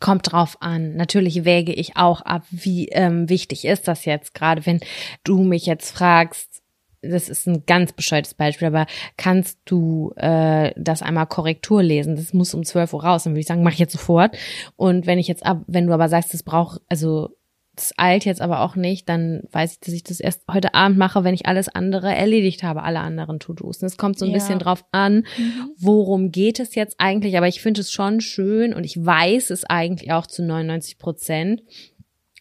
Kommt 0.00 0.32
drauf 0.32 0.56
an. 0.60 0.96
Natürlich 0.96 1.44
wäge 1.44 1.72
ich 1.72 1.96
auch 1.96 2.22
ab, 2.22 2.44
wie 2.50 2.88
ähm, 2.88 3.28
wichtig 3.28 3.64
ist 3.64 3.88
das 3.88 4.04
jetzt, 4.04 4.34
gerade 4.34 4.64
wenn 4.66 4.80
du 5.22 5.42
mich 5.42 5.66
jetzt 5.66 5.90
fragst, 5.90 6.62
das 7.02 7.28
ist 7.28 7.46
ein 7.46 7.66
ganz 7.66 7.92
bescheuertes 7.92 8.34
Beispiel, 8.34 8.68
aber 8.68 8.86
kannst 9.16 9.58
du 9.64 10.12
äh, 10.16 10.72
das 10.76 11.02
einmal 11.02 11.26
Korrektur 11.26 11.82
lesen? 11.82 12.14
Das 12.16 12.32
muss 12.32 12.54
um 12.54 12.64
12 12.64 12.92
Uhr 12.94 13.04
raus. 13.04 13.24
Dann 13.24 13.32
würde 13.32 13.40
ich 13.40 13.46
sagen, 13.46 13.64
mach 13.64 13.72
ich 13.72 13.80
jetzt 13.80 13.92
sofort. 13.92 14.36
Und 14.76 15.06
wenn 15.06 15.18
ich 15.18 15.26
jetzt 15.26 15.44
ab, 15.44 15.62
wenn 15.66 15.86
du 15.86 15.92
aber 15.92 16.08
sagst, 16.08 16.32
das 16.32 16.44
braucht, 16.44 16.80
also 16.88 17.36
das 17.74 17.94
eilt 17.96 18.26
jetzt 18.26 18.42
aber 18.42 18.60
auch 18.60 18.76
nicht, 18.76 19.08
dann 19.08 19.44
weiß 19.50 19.72
ich, 19.72 19.80
dass 19.80 19.94
ich 19.94 20.02
das 20.04 20.20
erst 20.20 20.42
heute 20.50 20.74
Abend 20.74 20.98
mache, 20.98 21.24
wenn 21.24 21.32
ich 21.32 21.46
alles 21.46 21.68
andere 21.70 22.14
erledigt 22.14 22.62
habe, 22.62 22.82
alle 22.82 23.00
anderen 23.00 23.40
To-Dos. 23.40 23.78
Und 23.80 23.86
es 23.86 23.96
kommt 23.96 24.18
so 24.18 24.26
ein 24.26 24.30
ja. 24.30 24.34
bisschen 24.34 24.58
drauf 24.58 24.84
an, 24.92 25.24
mhm. 25.38 25.70
worum 25.78 26.30
geht 26.32 26.60
es 26.60 26.74
jetzt 26.74 26.96
eigentlich. 26.98 27.38
Aber 27.38 27.48
ich 27.48 27.62
finde 27.62 27.80
es 27.80 27.90
schon 27.90 28.20
schön 28.20 28.74
und 28.74 28.84
ich 28.84 29.02
weiß 29.02 29.48
es 29.50 29.64
eigentlich 29.64 30.12
auch 30.12 30.26
zu 30.26 30.42
99 30.42 30.98
Prozent, 30.98 31.62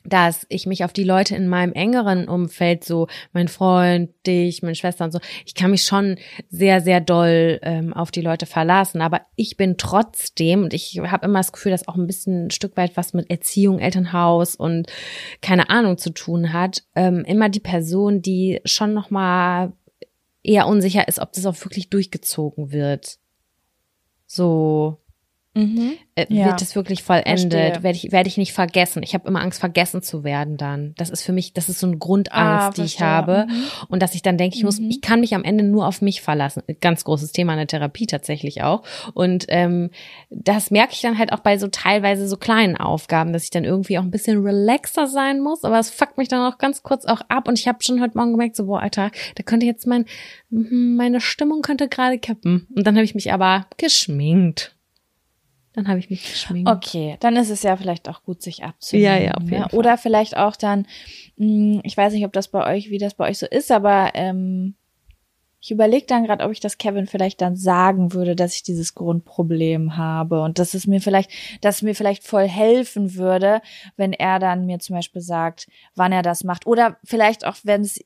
dass 0.03 0.45
ich 0.49 0.65
mich 0.65 0.83
auf 0.83 0.93
die 0.93 1.03
Leute 1.03 1.35
in 1.35 1.47
meinem 1.47 1.73
engeren 1.73 2.27
Umfeld, 2.27 2.83
so 2.83 3.07
mein 3.33 3.47
Freund, 3.47 4.09
dich, 4.25 4.61
meine 4.61 4.75
Schwester 4.75 5.05
und 5.05 5.11
so, 5.11 5.19
ich 5.45 5.55
kann 5.55 5.71
mich 5.71 5.83
schon 5.83 6.17
sehr, 6.49 6.81
sehr 6.81 7.01
doll 7.01 7.59
ähm, 7.61 7.93
auf 7.93 8.11
die 8.11 8.21
Leute 8.21 8.45
verlassen. 8.45 9.01
Aber 9.01 9.21
ich 9.35 9.57
bin 9.57 9.77
trotzdem, 9.77 10.63
und 10.63 10.73
ich 10.73 10.99
habe 10.99 11.25
immer 11.25 11.39
das 11.39 11.51
Gefühl, 11.51 11.71
dass 11.71 11.87
auch 11.87 11.95
ein 11.95 12.07
bisschen 12.07 12.47
ein 12.47 12.51
Stück 12.51 12.77
weit 12.77 12.97
was 12.97 13.13
mit 13.13 13.29
Erziehung, 13.29 13.79
Elternhaus 13.79 14.55
und 14.55 14.87
keine 15.41 15.69
Ahnung 15.69 15.97
zu 15.97 16.11
tun 16.11 16.53
hat, 16.53 16.83
ähm, 16.95 17.23
immer 17.25 17.49
die 17.49 17.59
Person, 17.59 18.21
die 18.21 18.61
schon 18.65 18.93
noch 18.93 19.09
mal 19.09 19.73
eher 20.43 20.67
unsicher 20.67 21.07
ist, 21.07 21.19
ob 21.19 21.33
das 21.33 21.45
auch 21.45 21.63
wirklich 21.63 21.89
durchgezogen 21.89 22.71
wird. 22.71 23.17
So, 24.25 24.97
Mhm. 25.53 25.97
Äh, 26.15 26.27
ja. 26.29 26.45
Wird 26.45 26.61
es 26.61 26.75
wirklich 26.75 27.03
vollendet? 27.03 27.83
Werde 27.83 27.91
ich, 27.91 28.11
werde 28.11 28.29
ich 28.29 28.37
nicht 28.37 28.53
vergessen? 28.53 29.03
Ich 29.03 29.13
habe 29.13 29.27
immer 29.27 29.41
Angst, 29.41 29.59
vergessen 29.59 30.01
zu 30.01 30.23
werden 30.23 30.55
dann. 30.55 30.93
Das 30.97 31.09
ist 31.09 31.23
für 31.23 31.33
mich, 31.33 31.51
das 31.53 31.67
ist 31.67 31.79
so 31.79 31.87
eine 31.87 31.97
Grundangst, 31.97 32.67
ah, 32.67 32.71
die 32.71 32.83
ich 32.83 33.01
habe. 33.01 33.47
Mhm. 33.49 33.63
Und 33.89 34.01
dass 34.01 34.15
ich 34.15 34.21
dann 34.21 34.37
denke, 34.37 34.55
ich 34.55 34.63
muss, 34.63 34.79
mhm. 34.79 34.89
ich 34.89 35.01
kann 35.01 35.19
mich 35.19 35.35
am 35.35 35.43
Ende 35.43 35.65
nur 35.65 35.87
auf 35.87 36.01
mich 36.01 36.21
verlassen. 36.21 36.63
Ganz 36.79 37.03
großes 37.03 37.33
Thema 37.33 37.53
in 37.53 37.59
der 37.59 37.67
Therapie 37.67 38.07
tatsächlich 38.07 38.63
auch. 38.63 38.83
Und 39.13 39.45
ähm, 39.49 39.89
das 40.29 40.71
merke 40.71 40.93
ich 40.93 41.01
dann 41.01 41.17
halt 41.17 41.33
auch 41.33 41.39
bei 41.39 41.57
so 41.57 41.67
teilweise 41.67 42.29
so 42.29 42.37
kleinen 42.37 42.77
Aufgaben, 42.77 43.33
dass 43.33 43.43
ich 43.43 43.49
dann 43.49 43.65
irgendwie 43.65 43.97
auch 43.97 44.03
ein 44.03 44.11
bisschen 44.11 44.41
relaxer 44.43 45.07
sein 45.07 45.41
muss. 45.41 45.65
Aber 45.65 45.79
es 45.79 45.89
fuckt 45.89 46.17
mich 46.17 46.29
dann 46.29 46.49
auch 46.49 46.59
ganz 46.59 46.81
kurz 46.81 47.03
auch 47.05 47.21
ab. 47.27 47.49
Und 47.49 47.59
ich 47.59 47.67
habe 47.67 47.83
schon 47.83 48.01
heute 48.01 48.17
Morgen 48.17 48.31
gemerkt, 48.31 48.55
so, 48.55 48.67
boah, 48.67 48.81
Alter, 48.81 49.11
da 49.35 49.43
könnte 49.43 49.65
jetzt 49.65 49.85
mein, 49.85 50.05
meine 50.49 51.19
Stimmung 51.19 51.61
könnte 51.61 51.89
gerade 51.89 52.19
kippen. 52.19 52.67
Und 52.73 52.87
dann 52.87 52.95
habe 52.95 53.03
ich 53.03 53.15
mich 53.15 53.33
aber 53.33 53.65
geschminkt. 53.75 54.75
Dann 55.73 55.87
habe 55.87 55.99
ich 55.99 56.09
mich 56.09 56.23
geschminkt. 56.29 56.69
Okay, 56.69 57.17
dann 57.21 57.35
ist 57.37 57.49
es 57.49 57.63
ja 57.63 57.77
vielleicht 57.77 58.09
auch 58.09 58.23
gut, 58.23 58.41
sich 58.41 58.63
abzunehmen. 58.63 59.05
Ja, 59.05 59.17
ja, 59.17 59.31
auf 59.35 59.43
jeden 59.43 59.55
ne? 59.55 59.69
Fall. 59.69 59.79
Oder 59.79 59.97
vielleicht 59.97 60.35
auch 60.35 60.55
dann, 60.55 60.85
hm, 61.37 61.81
ich 61.83 61.95
weiß 61.95 62.13
nicht, 62.13 62.25
ob 62.25 62.33
das 62.33 62.49
bei 62.49 62.75
euch, 62.75 62.89
wie 62.89 62.97
das 62.97 63.13
bei 63.13 63.29
euch 63.29 63.37
so 63.37 63.45
ist, 63.45 63.71
aber 63.71 64.11
ähm, 64.13 64.75
ich 65.63 65.69
überlege 65.69 66.07
dann 66.07 66.23
gerade, 66.23 66.43
ob 66.43 66.51
ich 66.51 66.59
das 66.59 66.79
Kevin 66.79 67.05
vielleicht 67.05 67.39
dann 67.39 67.55
sagen 67.55 68.13
würde, 68.13 68.35
dass 68.35 68.55
ich 68.55 68.63
dieses 68.63 68.95
Grundproblem 68.95 69.95
habe 69.95 70.41
und 70.41 70.57
dass 70.57 70.73
es 70.73 70.87
mir 70.87 70.99
vielleicht, 70.99 71.29
dass 71.61 71.77
es 71.77 71.81
mir 71.83 71.93
vielleicht 71.93 72.23
voll 72.23 72.47
helfen 72.47 73.13
würde, 73.13 73.61
wenn 73.95 74.11
er 74.11 74.39
dann 74.39 74.65
mir 74.65 74.79
zum 74.79 74.95
Beispiel 74.95 75.21
sagt, 75.21 75.67
wann 75.95 76.11
er 76.11 76.23
das 76.23 76.43
macht. 76.43 76.65
Oder 76.65 76.97
vielleicht 77.03 77.45
auch, 77.45 77.57
wenn 77.63 77.81
es 77.81 78.03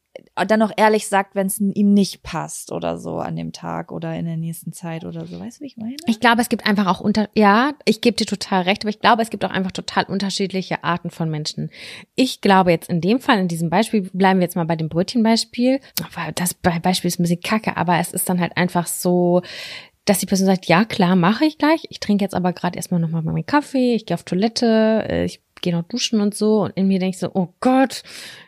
dann 0.48 0.62
auch 0.62 0.72
ehrlich 0.76 1.08
sagt, 1.08 1.36
wenn 1.36 1.48
es 1.48 1.60
ihm 1.60 1.94
nicht 1.94 2.24
passt 2.24 2.72
oder 2.72 2.98
so 2.98 3.20
an 3.20 3.36
dem 3.36 3.52
Tag 3.52 3.92
oder 3.92 4.16
in 4.16 4.26
der 4.26 4.38
nächsten 4.38 4.74
Zeit 4.74 5.06
oder 5.06 5.26
so. 5.26 5.40
Weißt 5.40 5.60
du, 5.60 5.64
wie 5.64 5.68
ich 5.68 5.78
meine? 5.78 5.96
Ich 6.08 6.20
glaube, 6.20 6.42
es 6.42 6.50
gibt 6.50 6.66
einfach 6.66 6.88
auch 6.88 7.00
unter, 7.00 7.30
ja, 7.34 7.74
ich 7.86 8.02
gebe 8.02 8.18
dir 8.18 8.26
total 8.26 8.64
recht, 8.64 8.84
aber 8.84 8.90
ich 8.90 9.00
glaube, 9.00 9.22
es 9.22 9.30
gibt 9.30 9.46
auch 9.46 9.52
einfach 9.52 9.72
total 9.72 10.06
unterschiedliche 10.06 10.84
Arten 10.84 11.10
von 11.10 11.30
Menschen. 11.30 11.70
Ich 12.16 12.42
glaube 12.42 12.72
jetzt 12.72 12.90
in 12.90 13.02
dem 13.02 13.20
Fall, 13.20 13.40
in 13.40 13.48
diesem 13.48 13.70
Beispiel, 13.70 14.10
bleiben 14.14 14.40
wir 14.40 14.46
jetzt 14.46 14.56
mal 14.56 14.66
bei 14.66 14.76
dem 14.76 14.90
Brötchenbeispiel. 14.90 15.80
Das 16.36 16.54
Beispiel 16.54 17.08
ist 17.08 17.20
ein 17.20 17.24
bisschen 17.24 17.42
kacke, 17.42 17.78
aber 17.78 17.98
es 18.00 18.12
ist 18.12 18.28
dann 18.30 18.40
halt 18.40 18.58
einfach 18.58 18.88
so, 18.88 19.42
dass 20.06 20.20
die 20.20 20.28
Person 20.28 20.46
sagt, 20.46 20.68
ja 20.68 20.86
klar, 20.86 21.16
mache 21.16 21.46
ich 21.46 21.58
gleich. 21.58 21.86
Ich 21.90 22.00
trinke 22.00 22.24
jetzt 22.24 22.36
aber 22.36 22.54
gerade 22.54 22.78
erstmal 22.78 23.00
nochmal 23.00 23.24
meinen 23.24 23.46
Kaffee, 23.46 23.96
ich 23.96 24.06
gehe 24.06 24.16
auf 24.16 24.24
Toilette, 24.24 25.06
äh, 25.10 25.26
ich 25.26 25.42
gehe 25.62 25.76
noch 25.76 25.84
duschen 25.84 26.22
und 26.22 26.36
so. 26.36 26.64
Und 26.64 26.72
in 26.72 26.88
mir 26.88 27.00
denke 27.00 27.16
ich 27.16 27.20
so, 27.20 27.32
oh 27.34 27.54
Gott, 27.60 28.04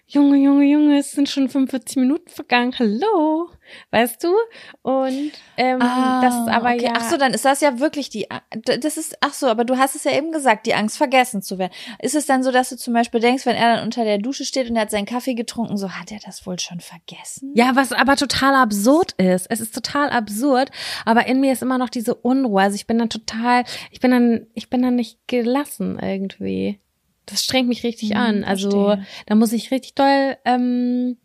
Junge, 0.10 0.38
Junge, 0.38 0.64
Junge, 0.64 1.00
es 1.00 1.12
sind 1.12 1.28
schon 1.28 1.50
45 1.50 1.98
Minuten 1.98 2.30
vergangen. 2.30 2.74
Hallo, 2.80 3.50
weißt 3.92 4.24
du? 4.24 4.34
Und 4.82 5.34
ähm, 5.58 5.82
ah, 5.82 6.22
das 6.22 6.34
ist 6.34 6.48
aber 6.48 6.76
okay. 6.76 6.86
ja. 6.86 6.94
Ach 6.96 7.10
so, 7.10 7.18
dann 7.18 7.34
ist 7.34 7.44
das 7.44 7.60
ja 7.60 7.80
wirklich 7.80 8.10
die. 8.10 8.26
Das 8.64 8.96
ist. 8.96 9.18
Ach 9.20 9.34
so, 9.34 9.48
aber 9.48 9.66
du 9.66 9.78
hast 9.78 9.96
es 9.96 10.06
ja 10.06 10.18
eben 10.18 10.32
gesagt, 10.32 10.66
die 10.66 10.76
Angst 10.76 10.96
vergessen 10.96 11.42
zu 11.42 11.58
werden. 11.58 11.74
Ist 12.02 12.16
es 12.16 12.26
dann 12.26 12.42
so, 12.42 12.54
dass 12.54 12.70
du 12.70 12.78
zum 12.78 12.94
Beispiel 12.94 13.20
denkst, 13.20 13.46
wenn 13.46 13.58
er 13.58 13.76
dann 13.76 13.84
unter 13.84 14.06
der 14.06 14.18
Dusche 14.18 14.46
steht 14.46 14.70
und 14.70 14.78
er 14.78 14.84
hat 14.84 14.92
seinen 14.92 15.06
Kaffee 15.06 15.34
getrunken, 15.34 15.76
so 15.76 15.92
hat 15.92 16.10
er 16.10 16.20
das 16.26 16.48
wohl 16.48 16.58
schon 16.58 16.80
vergessen? 16.80 17.52
Ja, 17.54 17.76
was 17.76 17.92
aber 17.92 18.16
total 18.16 18.56
absurd 18.56 19.12
ist. 19.18 19.48
Es 19.50 19.60
ist 19.60 19.76
total 19.76 20.10
absurd, 20.10 20.72
aber 21.04 21.28
in 21.28 21.42
mir 21.42 21.52
ist 21.52 21.62
immer 21.62 21.78
noch 21.78 21.90
diese 21.90 22.16
Unruhe. 22.16 22.62
Also 22.62 22.76
ich 22.76 22.88
bin 22.88 22.98
dann 22.98 23.10
total, 23.10 23.66
ich 23.92 24.00
bin 24.00 24.12
dann, 24.12 24.48
ich 24.54 24.70
bin 24.70 24.82
dann 24.82 24.96
nicht 24.96 25.20
gelassen 25.28 26.00
irgendwie 26.02 26.80
das 27.28 27.44
strengt 27.44 27.70
mich 27.70 27.84
richtig 27.84 28.12
mhm, 28.12 28.18
an. 28.18 28.44
Also 28.44 28.72
verstehe. 28.72 29.06
da 29.28 29.36
muss 29.36 29.54
ich 29.54 29.72
richtig 29.72 29.94
doll, 29.94 30.38
ähm, 30.46 31.18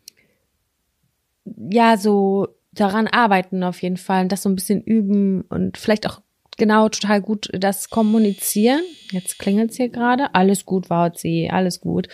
ja, 1.70 1.96
so 1.96 2.48
daran 2.72 3.06
arbeiten 3.06 3.64
auf 3.64 3.82
jeden 3.82 3.96
Fall 3.96 4.22
und 4.22 4.32
das 4.32 4.42
so 4.42 4.48
ein 4.48 4.54
bisschen 4.54 4.82
üben 4.82 5.42
und 5.42 5.76
vielleicht 5.78 6.06
auch 6.06 6.20
genau 6.58 6.88
total 6.88 7.20
gut 7.20 7.50
das 7.52 7.90
kommunizieren. 7.90 8.82
Jetzt 9.10 9.38
klingelt's 9.38 9.76
hier 9.76 9.88
gerade. 9.88 10.34
Alles 10.34 10.66
gut, 10.66 10.90
Wauzi, 10.90 11.48
alles 11.50 11.80
gut 11.80 12.08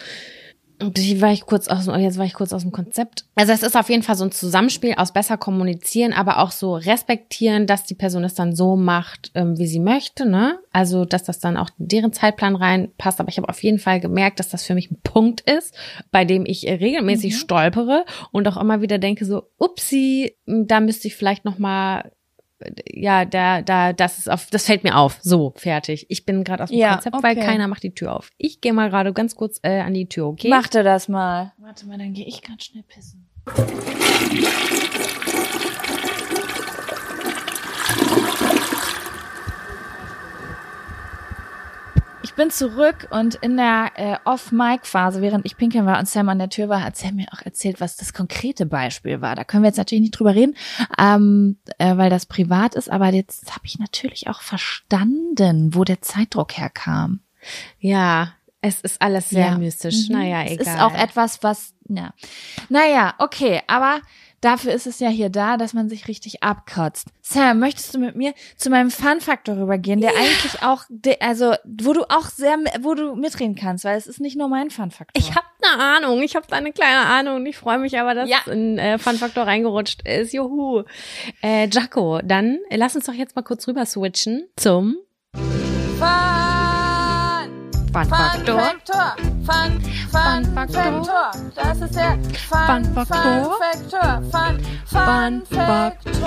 war 0.80 1.32
ich 1.32 1.42
kurz 1.42 1.68
aus, 1.68 1.86
jetzt 1.86 2.18
war 2.18 2.24
ich 2.24 2.34
kurz 2.34 2.52
aus 2.52 2.62
dem 2.62 2.72
Konzept. 2.72 3.24
Also 3.34 3.52
es 3.52 3.62
ist 3.62 3.76
auf 3.76 3.88
jeden 3.88 4.02
Fall 4.02 4.14
so 4.14 4.24
ein 4.24 4.32
Zusammenspiel 4.32 4.94
aus 4.96 5.12
besser 5.12 5.36
kommunizieren, 5.36 6.12
aber 6.12 6.38
auch 6.38 6.50
so 6.50 6.74
respektieren, 6.74 7.66
dass 7.66 7.84
die 7.84 7.94
Person 7.94 8.24
es 8.24 8.34
dann 8.34 8.54
so 8.54 8.76
macht, 8.76 9.30
ähm, 9.34 9.58
wie 9.58 9.66
sie 9.66 9.80
möchte, 9.80 10.28
ne? 10.28 10.58
Also, 10.72 11.04
dass 11.04 11.24
das 11.24 11.40
dann 11.40 11.56
auch 11.56 11.70
in 11.78 11.88
deren 11.88 12.12
Zeitplan 12.12 12.54
reinpasst. 12.54 13.20
Aber 13.20 13.28
ich 13.28 13.38
habe 13.38 13.48
auf 13.48 13.62
jeden 13.62 13.78
Fall 13.78 14.00
gemerkt, 14.00 14.38
dass 14.38 14.48
das 14.48 14.64
für 14.64 14.74
mich 14.74 14.90
ein 14.90 15.00
Punkt 15.02 15.40
ist, 15.40 15.74
bei 16.10 16.24
dem 16.24 16.46
ich 16.46 16.64
regelmäßig 16.66 17.32
mhm. 17.34 17.38
stolpere 17.38 18.04
und 18.30 18.46
auch 18.46 18.56
immer 18.56 18.80
wieder 18.80 18.98
denke 18.98 19.24
so, 19.24 19.44
upsi, 19.58 20.36
da 20.46 20.80
müsste 20.80 21.08
ich 21.08 21.16
vielleicht 21.16 21.44
noch 21.44 21.58
mal 21.58 22.12
ja, 22.90 23.24
da, 23.24 23.62
da, 23.62 23.92
das 23.92 24.18
ist 24.18 24.30
auf, 24.30 24.46
das 24.50 24.66
fällt 24.66 24.84
mir 24.84 24.96
auf. 24.96 25.18
So, 25.22 25.52
fertig. 25.56 26.06
Ich 26.08 26.26
bin 26.26 26.44
gerade 26.44 26.64
aus 26.64 26.70
dem 26.70 26.78
ja, 26.78 26.94
Konzept, 26.94 27.16
okay. 27.16 27.24
weil 27.24 27.36
keiner 27.36 27.68
macht 27.68 27.82
die 27.82 27.94
Tür 27.94 28.16
auf. 28.16 28.30
Ich 28.36 28.60
gehe 28.60 28.72
mal 28.72 28.90
gerade 28.90 29.12
ganz 29.12 29.36
kurz 29.36 29.60
äh, 29.62 29.80
an 29.80 29.94
die 29.94 30.08
Tür, 30.08 30.26
okay? 30.26 30.48
Mach 30.48 30.66
dir 30.66 30.82
das 30.82 31.08
mal. 31.08 31.52
Warte 31.58 31.86
mal, 31.86 31.98
dann 31.98 32.12
gehe 32.12 32.26
ich 32.26 32.42
ganz 32.42 32.64
schnell 32.64 32.82
pissen. 32.82 33.28
Bin 42.38 42.50
zurück 42.50 43.08
und 43.10 43.34
in 43.34 43.56
der 43.56 43.90
äh, 43.96 44.16
Off-Mic-Phase, 44.24 45.20
während 45.20 45.44
ich 45.44 45.56
pinkeln 45.56 45.84
war 45.86 45.98
und 45.98 46.08
Sam 46.08 46.28
an 46.28 46.38
der 46.38 46.48
Tür 46.48 46.68
war, 46.68 46.84
hat 46.84 46.96
Sam 46.96 47.16
mir 47.16 47.26
auch 47.32 47.42
erzählt, 47.44 47.80
was 47.80 47.96
das 47.96 48.14
konkrete 48.14 48.64
Beispiel 48.64 49.20
war. 49.20 49.34
Da 49.34 49.42
können 49.42 49.64
wir 49.64 49.68
jetzt 49.68 49.76
natürlich 49.76 50.02
nicht 50.02 50.12
drüber 50.12 50.36
reden, 50.36 50.56
ähm, 50.98 51.58
äh, 51.78 51.96
weil 51.96 52.10
das 52.10 52.26
privat 52.26 52.76
ist, 52.76 52.90
aber 52.90 53.08
jetzt 53.08 53.54
habe 53.56 53.66
ich 53.66 53.80
natürlich 53.80 54.28
auch 54.28 54.40
verstanden, 54.40 55.74
wo 55.74 55.82
der 55.82 56.00
Zeitdruck 56.00 56.56
herkam. 56.56 57.20
Ja, 57.80 58.34
es 58.60 58.82
ist 58.82 59.02
alles 59.02 59.30
sehr 59.30 59.46
ja. 59.46 59.58
mystisch. 59.58 60.08
Mhm. 60.08 60.14
Naja, 60.14 60.42
egal. 60.44 60.58
Es 60.60 60.68
ist 60.68 60.80
auch 60.80 60.94
etwas, 60.94 61.42
was, 61.42 61.74
ja. 61.88 62.14
Naja, 62.68 63.14
okay, 63.18 63.62
aber 63.66 64.00
Dafür 64.40 64.72
ist 64.72 64.86
es 64.86 65.00
ja 65.00 65.08
hier 65.08 65.30
da, 65.30 65.56
dass 65.56 65.74
man 65.74 65.88
sich 65.88 66.06
richtig 66.06 66.42
abkotzt. 66.42 67.08
Sam, 67.22 67.58
möchtest 67.58 67.94
du 67.94 67.98
mit 67.98 68.14
mir 68.14 68.34
zu 68.56 68.70
meinem 68.70 68.90
Fun-Faktor 68.90 69.56
rübergehen, 69.56 70.00
der 70.00 70.12
ja. 70.12 70.18
eigentlich 70.18 70.62
auch, 70.62 70.84
also 71.20 71.54
wo 71.64 71.92
du 71.92 72.04
auch 72.04 72.26
sehr, 72.26 72.56
wo 72.80 72.94
du 72.94 73.16
mitreden 73.16 73.56
kannst, 73.56 73.84
weil 73.84 73.96
es 73.96 74.06
ist 74.06 74.20
nicht 74.20 74.36
nur 74.36 74.48
mein 74.48 74.70
Fun-Faktor. 74.70 75.20
Ich 75.20 75.34
habe 75.34 75.46
eine 75.62 75.82
Ahnung, 75.82 76.22
ich 76.22 76.36
habe 76.36 76.46
da 76.48 76.56
eine 76.56 76.72
kleine 76.72 77.06
Ahnung. 77.06 77.44
Ich 77.46 77.56
freue 77.56 77.78
mich 77.78 77.98
aber, 77.98 78.14
dass 78.14 78.28
ja. 78.30 78.38
ein 78.46 78.78
äh, 78.78 78.98
Fun-Faktor 78.98 79.44
reingerutscht 79.44 80.06
ist. 80.06 80.32
Juhu. 80.32 80.84
Äh, 81.42 81.68
Jaco, 81.68 82.20
dann 82.22 82.58
lass 82.70 82.94
uns 82.94 83.06
doch 83.06 83.14
jetzt 83.14 83.34
mal 83.34 83.42
kurz 83.42 83.66
rüber 83.66 83.84
switchen 83.86 84.48
zum 84.56 84.96
Fun 85.34 86.08
Fun 87.92 88.04
Faktor. 88.04 89.16
Fun, 89.48 89.80
Fun, 90.10 90.44
Fun 90.44 90.68
Faktor. 90.68 91.30
Das 91.54 91.80
ist 91.80 91.94
der 91.94 92.18
Fun, 92.50 92.84
Fun 92.84 93.06
Faktor. 93.06 94.22
Fun, 94.30 94.60
Fun, 94.84 95.42
Fun 95.42 95.42
Faktor. 95.46 96.26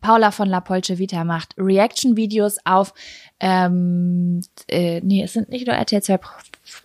Paula 0.00 0.30
von 0.30 0.48
La 0.48 0.60
Polce 0.60 0.98
Vita 0.98 1.24
macht 1.24 1.54
Reaction-Videos 1.56 2.58
auf, 2.64 2.94
ähm, 3.40 4.40
äh, 4.68 5.00
nee, 5.02 5.22
es 5.22 5.32
sind 5.32 5.48
nicht 5.50 5.66
nur 5.66 5.76
RTL 5.76 6.02
2, 6.02 6.18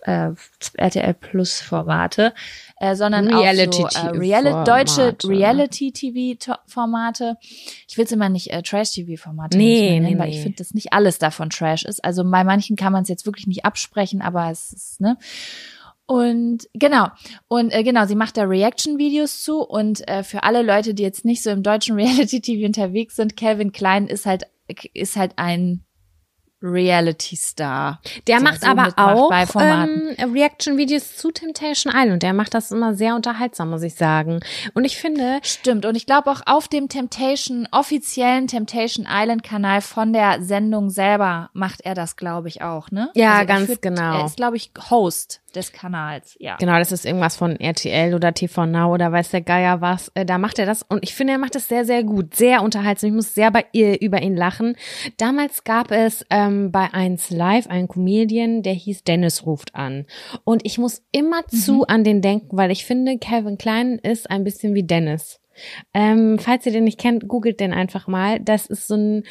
äh, 0.02 0.30
RTL 0.76 1.14
Plus 1.14 1.60
Formate, 1.60 2.34
äh, 2.76 2.94
sondern 2.94 3.32
Reality 3.32 3.84
auch 3.84 3.90
so, 3.90 4.08
äh, 4.08 4.10
Reali 4.10 4.64
deutsche 4.64 5.16
Reality-TV-Formate. 5.24 7.38
Ich 7.88 7.96
will 7.96 8.04
es 8.04 8.12
immer 8.12 8.28
nicht 8.28 8.52
äh, 8.52 8.62
Trash-TV-Formate 8.62 9.56
nee, 9.56 9.90
nennen, 9.90 10.12
nee, 10.12 10.18
weil 10.18 10.28
nee. 10.28 10.36
ich 10.36 10.42
finde, 10.42 10.58
dass 10.58 10.74
nicht 10.74 10.92
alles 10.92 11.18
davon 11.18 11.48
Trash 11.50 11.84
ist. 11.84 12.04
Also 12.04 12.28
bei 12.28 12.44
manchen 12.44 12.76
kann 12.76 12.92
man 12.92 13.02
es 13.02 13.08
jetzt 13.08 13.26
wirklich 13.26 13.46
nicht 13.46 13.64
absprechen, 13.64 14.22
aber 14.22 14.50
es 14.50 14.72
ist, 14.72 15.00
ne? 15.00 15.16
Und 16.06 16.68
genau, 16.74 17.06
und 17.46 17.72
äh, 17.72 17.84
genau, 17.84 18.04
sie 18.04 18.16
macht 18.16 18.36
da 18.36 18.42
Reaction-Videos 18.42 19.44
zu 19.44 19.60
und 19.60 20.08
äh, 20.08 20.24
für 20.24 20.42
alle 20.42 20.62
Leute, 20.62 20.92
die 20.92 21.04
jetzt 21.04 21.24
nicht 21.24 21.40
so 21.40 21.50
im 21.50 21.62
deutschen 21.62 21.94
Reality-TV 21.96 22.66
unterwegs 22.66 23.14
sind, 23.14 23.36
Calvin 23.36 23.70
Klein 23.70 24.08
ist 24.08 24.26
halt 24.26 24.42
ist 24.92 25.16
halt 25.16 25.32
ein 25.36 25.84
Reality 26.62 27.36
Star. 27.36 28.00
Der 28.26 28.38
so, 28.38 28.44
macht 28.44 28.60
so 28.62 28.66
aber 28.66 28.92
auch 28.96 29.30
ähm, 29.58 30.14
Reaction-Videos 30.18 31.16
zu 31.16 31.30
Temptation 31.30 31.92
Island. 31.94 32.22
Der 32.22 32.32
macht 32.32 32.54
das 32.54 32.70
immer 32.70 32.94
sehr 32.94 33.14
unterhaltsam, 33.14 33.70
muss 33.70 33.82
ich 33.82 33.94
sagen. 33.94 34.40
Und 34.74 34.84
ich 34.84 34.98
finde. 34.98 35.40
Stimmt. 35.42 35.86
Und 35.86 35.96
ich 35.96 36.06
glaube 36.06 36.30
auch 36.30 36.42
auf 36.46 36.68
dem 36.68 36.88
Temptation, 36.88 37.66
offiziellen 37.70 38.46
Temptation 38.46 39.06
Island 39.10 39.42
Kanal 39.42 39.80
von 39.80 40.12
der 40.12 40.42
Sendung 40.42 40.90
selber 40.90 41.50
macht 41.52 41.80
er 41.82 41.94
das, 41.94 42.16
glaube 42.16 42.48
ich, 42.48 42.62
auch, 42.62 42.90
ne? 42.90 43.10
Ja, 43.14 43.34
also 43.34 43.46
ganz 43.46 43.66
find, 43.66 43.82
genau. 43.82 44.20
Er 44.20 44.26
ist, 44.26 44.36
glaube 44.36 44.56
ich, 44.56 44.70
Host 44.90 45.40
des 45.52 45.72
Kanals, 45.72 46.36
ja. 46.38 46.56
Genau, 46.56 46.78
das 46.78 46.92
ist 46.92 47.04
irgendwas 47.04 47.36
von 47.36 47.56
RTL 47.56 48.14
oder 48.14 48.32
TV 48.32 48.66
Now 48.66 48.92
oder 48.92 49.12
weiß 49.12 49.30
der 49.30 49.40
Geier 49.40 49.80
was. 49.80 50.10
Äh, 50.14 50.24
da 50.24 50.38
macht 50.38 50.58
er 50.58 50.66
das 50.66 50.82
und 50.82 51.02
ich 51.02 51.14
finde, 51.14 51.34
er 51.34 51.38
macht 51.38 51.54
das 51.54 51.68
sehr, 51.68 51.84
sehr 51.84 52.04
gut, 52.04 52.34
sehr 52.34 52.62
unterhaltsam. 52.62 53.10
Ich 53.10 53.16
muss 53.16 53.34
sehr 53.34 53.50
bei 53.50 53.64
ihr 53.72 54.00
über 54.00 54.22
ihn 54.22 54.36
lachen. 54.36 54.76
Damals 55.16 55.64
gab 55.64 55.90
es 55.90 56.24
ähm, 56.30 56.70
bei 56.70 56.92
1 56.92 57.30
Live 57.30 57.66
einen 57.68 57.88
Comedian, 57.88 58.62
der 58.62 58.74
hieß 58.74 59.04
Dennis 59.04 59.46
ruft 59.46 59.74
an. 59.74 60.06
Und 60.44 60.64
ich 60.64 60.78
muss 60.78 61.02
immer 61.12 61.42
mhm. 61.50 61.56
zu 61.56 61.86
an 61.86 62.04
den 62.04 62.22
denken, 62.22 62.56
weil 62.56 62.70
ich 62.70 62.84
finde, 62.84 63.18
Calvin 63.18 63.58
Klein 63.58 63.98
ist 63.98 64.30
ein 64.30 64.44
bisschen 64.44 64.74
wie 64.74 64.84
Dennis. 64.84 65.40
Ähm, 65.92 66.38
falls 66.38 66.66
ihr 66.66 66.72
den 66.72 66.84
nicht 66.84 66.98
kennt, 66.98 67.28
googelt 67.28 67.60
den 67.60 67.72
einfach 67.72 68.06
mal. 68.06 68.40
Das 68.40 68.66
ist 68.66 68.86
so 68.86 68.94
ein 68.94 69.24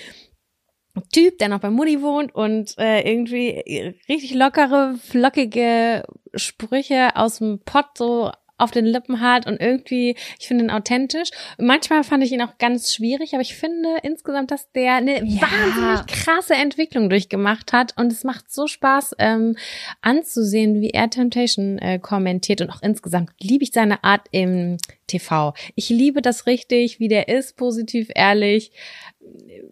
Typ, 1.11 1.37
der 1.39 1.49
noch 1.49 1.59
bei 1.59 1.69
Mutti 1.69 2.01
wohnt 2.01 2.33
und 2.33 2.77
äh, 2.77 3.01
irgendwie 3.01 3.95
richtig 4.07 4.33
lockere, 4.33 4.95
flockige 5.03 6.03
Sprüche 6.35 7.15
aus 7.15 7.39
dem 7.39 7.59
Pott 7.65 7.97
so 7.97 8.31
auf 8.59 8.71
den 8.71 8.85
Lippen 8.85 9.21
hat 9.21 9.47
und 9.47 9.59
irgendwie, 9.59 10.15
ich 10.37 10.47
finde 10.47 10.65
ihn 10.65 10.69
authentisch. 10.69 11.29
manchmal 11.57 12.03
fand 12.03 12.23
ich 12.23 12.31
ihn 12.31 12.41
auch 12.41 12.57
ganz 12.59 12.93
schwierig, 12.93 13.33
aber 13.33 13.41
ich 13.41 13.55
finde 13.55 13.89
insgesamt, 14.03 14.51
dass 14.51 14.71
der 14.73 14.95
eine 14.95 15.23
ja. 15.23 15.41
wahnsinnig 15.41 16.07
krasse 16.07 16.53
Entwicklung 16.55 17.09
durchgemacht 17.09 17.73
hat 17.73 17.97
und 17.97 18.11
es 18.11 18.23
macht 18.23 18.51
so 18.51 18.67
Spaß 18.67 19.15
ähm, 19.17 19.55
anzusehen, 20.01 20.81
wie 20.81 20.91
er 20.91 21.09
Temptation 21.09 21.79
äh, 21.79 21.99
kommentiert 21.99 22.61
und 22.61 22.69
auch 22.69 22.81
insgesamt 22.81 23.31
liebe 23.39 23.63
ich 23.63 23.71
seine 23.71 24.03
Art 24.03 24.27
im 24.31 24.77
TV. 25.07 25.53
Ich 25.75 25.89
liebe 25.89 26.21
das 26.21 26.45
richtig, 26.45 26.99
wie 26.99 27.07
der 27.07 27.29
ist, 27.29 27.55
positiv, 27.55 28.09
ehrlich 28.13 28.71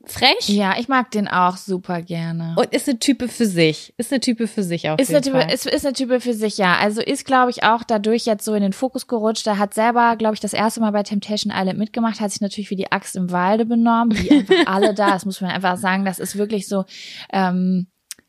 frech. 0.06 0.48
Ja, 0.48 0.76
ich 0.80 0.88
mag 0.88 1.12
den 1.12 1.28
auch 1.28 1.58
super 1.58 2.02
gerne. 2.02 2.56
Und 2.58 2.74
ist 2.74 2.88
eine 2.88 3.00
Type 3.00 3.28
für 3.28 3.46
sich. 3.46 3.94
Ist 3.98 4.12
eine 4.12 4.20
Type 4.20 4.48
für 4.48 4.64
sich 4.64 4.90
auch. 4.90 4.98
ist 4.98 5.10
eine 5.10 5.22
Type, 5.22 5.40
Ist, 5.52 5.66
ist 5.66 5.86
eine 5.86 5.94
Type 5.94 6.20
für 6.22 6.34
sich, 6.34 6.58
ja. 6.58 6.78
Also 6.78 7.02
ist, 7.02 7.26
glaube 7.26 7.52
ich, 7.52 7.64
auch 7.64 7.84
dadurch 7.84 8.26
jetzt 8.26 8.46
so 8.46 8.54
in 8.54 8.62
den 8.62 8.74
Fokus 8.74 9.08
gerutscht. 9.08 9.48
Er 9.48 9.60
hat 9.60 9.74
selber, 9.74 10.16
glaube 10.16 10.36
ich, 10.36 10.40
das 10.40 10.54
erste 10.54 10.80
Mal 10.80 10.92
bei 10.92 11.04
Temptation 11.04 11.54
Island 11.56 11.78
mitgemacht, 11.78 12.20
hat 12.20 12.32
sich 12.32 12.42
natürlich 12.42 12.70
wie 12.70 12.76
die 12.76 12.92
Axt 12.92 13.16
im 13.16 13.32
Walde 13.32 13.66
benommen, 13.66 14.18
wie 14.18 14.32
einfach 14.32 14.56
alle 14.66 14.94
da. 14.94 15.12
Das 15.12 15.26
muss 15.26 15.42
man 15.42 15.52
einfach 15.52 15.78
sagen. 15.78 16.06
Das 16.06 16.20
ist 16.20 16.38
wirklich 16.38 16.68
so, 16.68 16.86
ähm, 17.32 17.88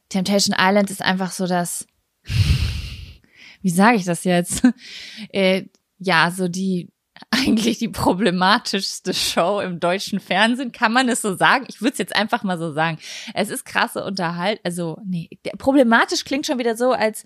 Temptation 0.08 0.56
Island 0.58 0.90
ist 0.90 1.02
einfach 1.02 1.30
so 1.30 1.46
das, 1.46 1.86
wie 3.62 3.70
sage 3.70 3.96
ich 3.96 4.04
das 4.04 4.24
jetzt? 4.24 4.62
äh, 5.32 5.64
ja, 5.98 6.30
so 6.30 6.48
die, 6.48 6.88
eigentlich 7.30 7.78
die 7.78 7.88
problematischste 7.88 9.12
Show 9.12 9.60
im 9.60 9.80
deutschen 9.80 10.20
Fernsehen. 10.20 10.72
Kann 10.72 10.92
man 10.92 11.08
es 11.08 11.22
so 11.22 11.36
sagen? 11.36 11.66
Ich 11.68 11.80
würde 11.80 11.92
es 11.92 11.98
jetzt 11.98 12.16
einfach 12.16 12.42
mal 12.42 12.58
so 12.58 12.72
sagen. 12.72 12.98
Es 13.34 13.50
ist 13.50 13.64
krasse 13.64 14.04
Unterhalt. 14.04 14.60
Also, 14.64 14.98
nee, 15.04 15.28
problematisch 15.58 16.24
klingt 16.24 16.46
schon 16.46 16.58
wieder 16.58 16.76
so, 16.76 16.92
als 16.92 17.24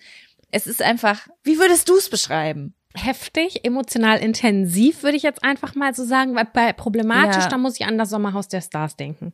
es 0.51 0.67
ist 0.67 0.83
einfach, 0.83 1.29
wie 1.45 1.59
würdest 1.59 1.89
du 1.89 1.97
es 1.97 2.11
beschreiben? 2.11 2.75
Heftig, 2.95 3.65
emotional 3.65 4.19
intensiv, 4.19 5.03
würde 5.03 5.17
ich 5.17 5.23
jetzt 5.23 5.43
einfach 5.43 5.75
mal 5.75 5.95
so 5.95 6.05
sagen, 6.05 6.35
weil 6.35 6.47
bei 6.53 6.73
problematisch, 6.73 7.45
ja. 7.45 7.49
da 7.49 7.57
muss 7.57 7.81
ich 7.81 7.87
an 7.87 7.97
das 7.97 8.11
Sommerhaus 8.11 8.49
der 8.49 8.61
Stars 8.61 8.97
denken. 8.97 9.33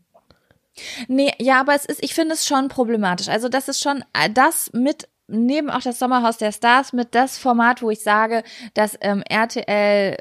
Nee, 1.08 1.32
ja, 1.38 1.60
aber 1.60 1.74
es 1.74 1.84
ist, 1.84 2.04
ich 2.04 2.14
finde 2.14 2.34
es 2.34 2.46
schon 2.46 2.68
problematisch. 2.68 3.28
Also, 3.28 3.48
das 3.48 3.68
ist 3.68 3.82
schon 3.82 4.04
äh, 4.12 4.30
das 4.30 4.70
mit 4.72 5.08
neben 5.28 5.70
auch 5.70 5.82
das 5.82 5.98
Sommerhaus 5.98 6.38
der 6.38 6.52
Stars 6.52 6.92
mit 6.92 7.14
das 7.14 7.36
Format, 7.36 7.82
wo 7.82 7.90
ich 7.90 8.02
sage, 8.02 8.42
dass 8.74 8.96
ähm, 9.00 9.22
RTL 9.28 10.16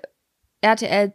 RTL 0.61 1.13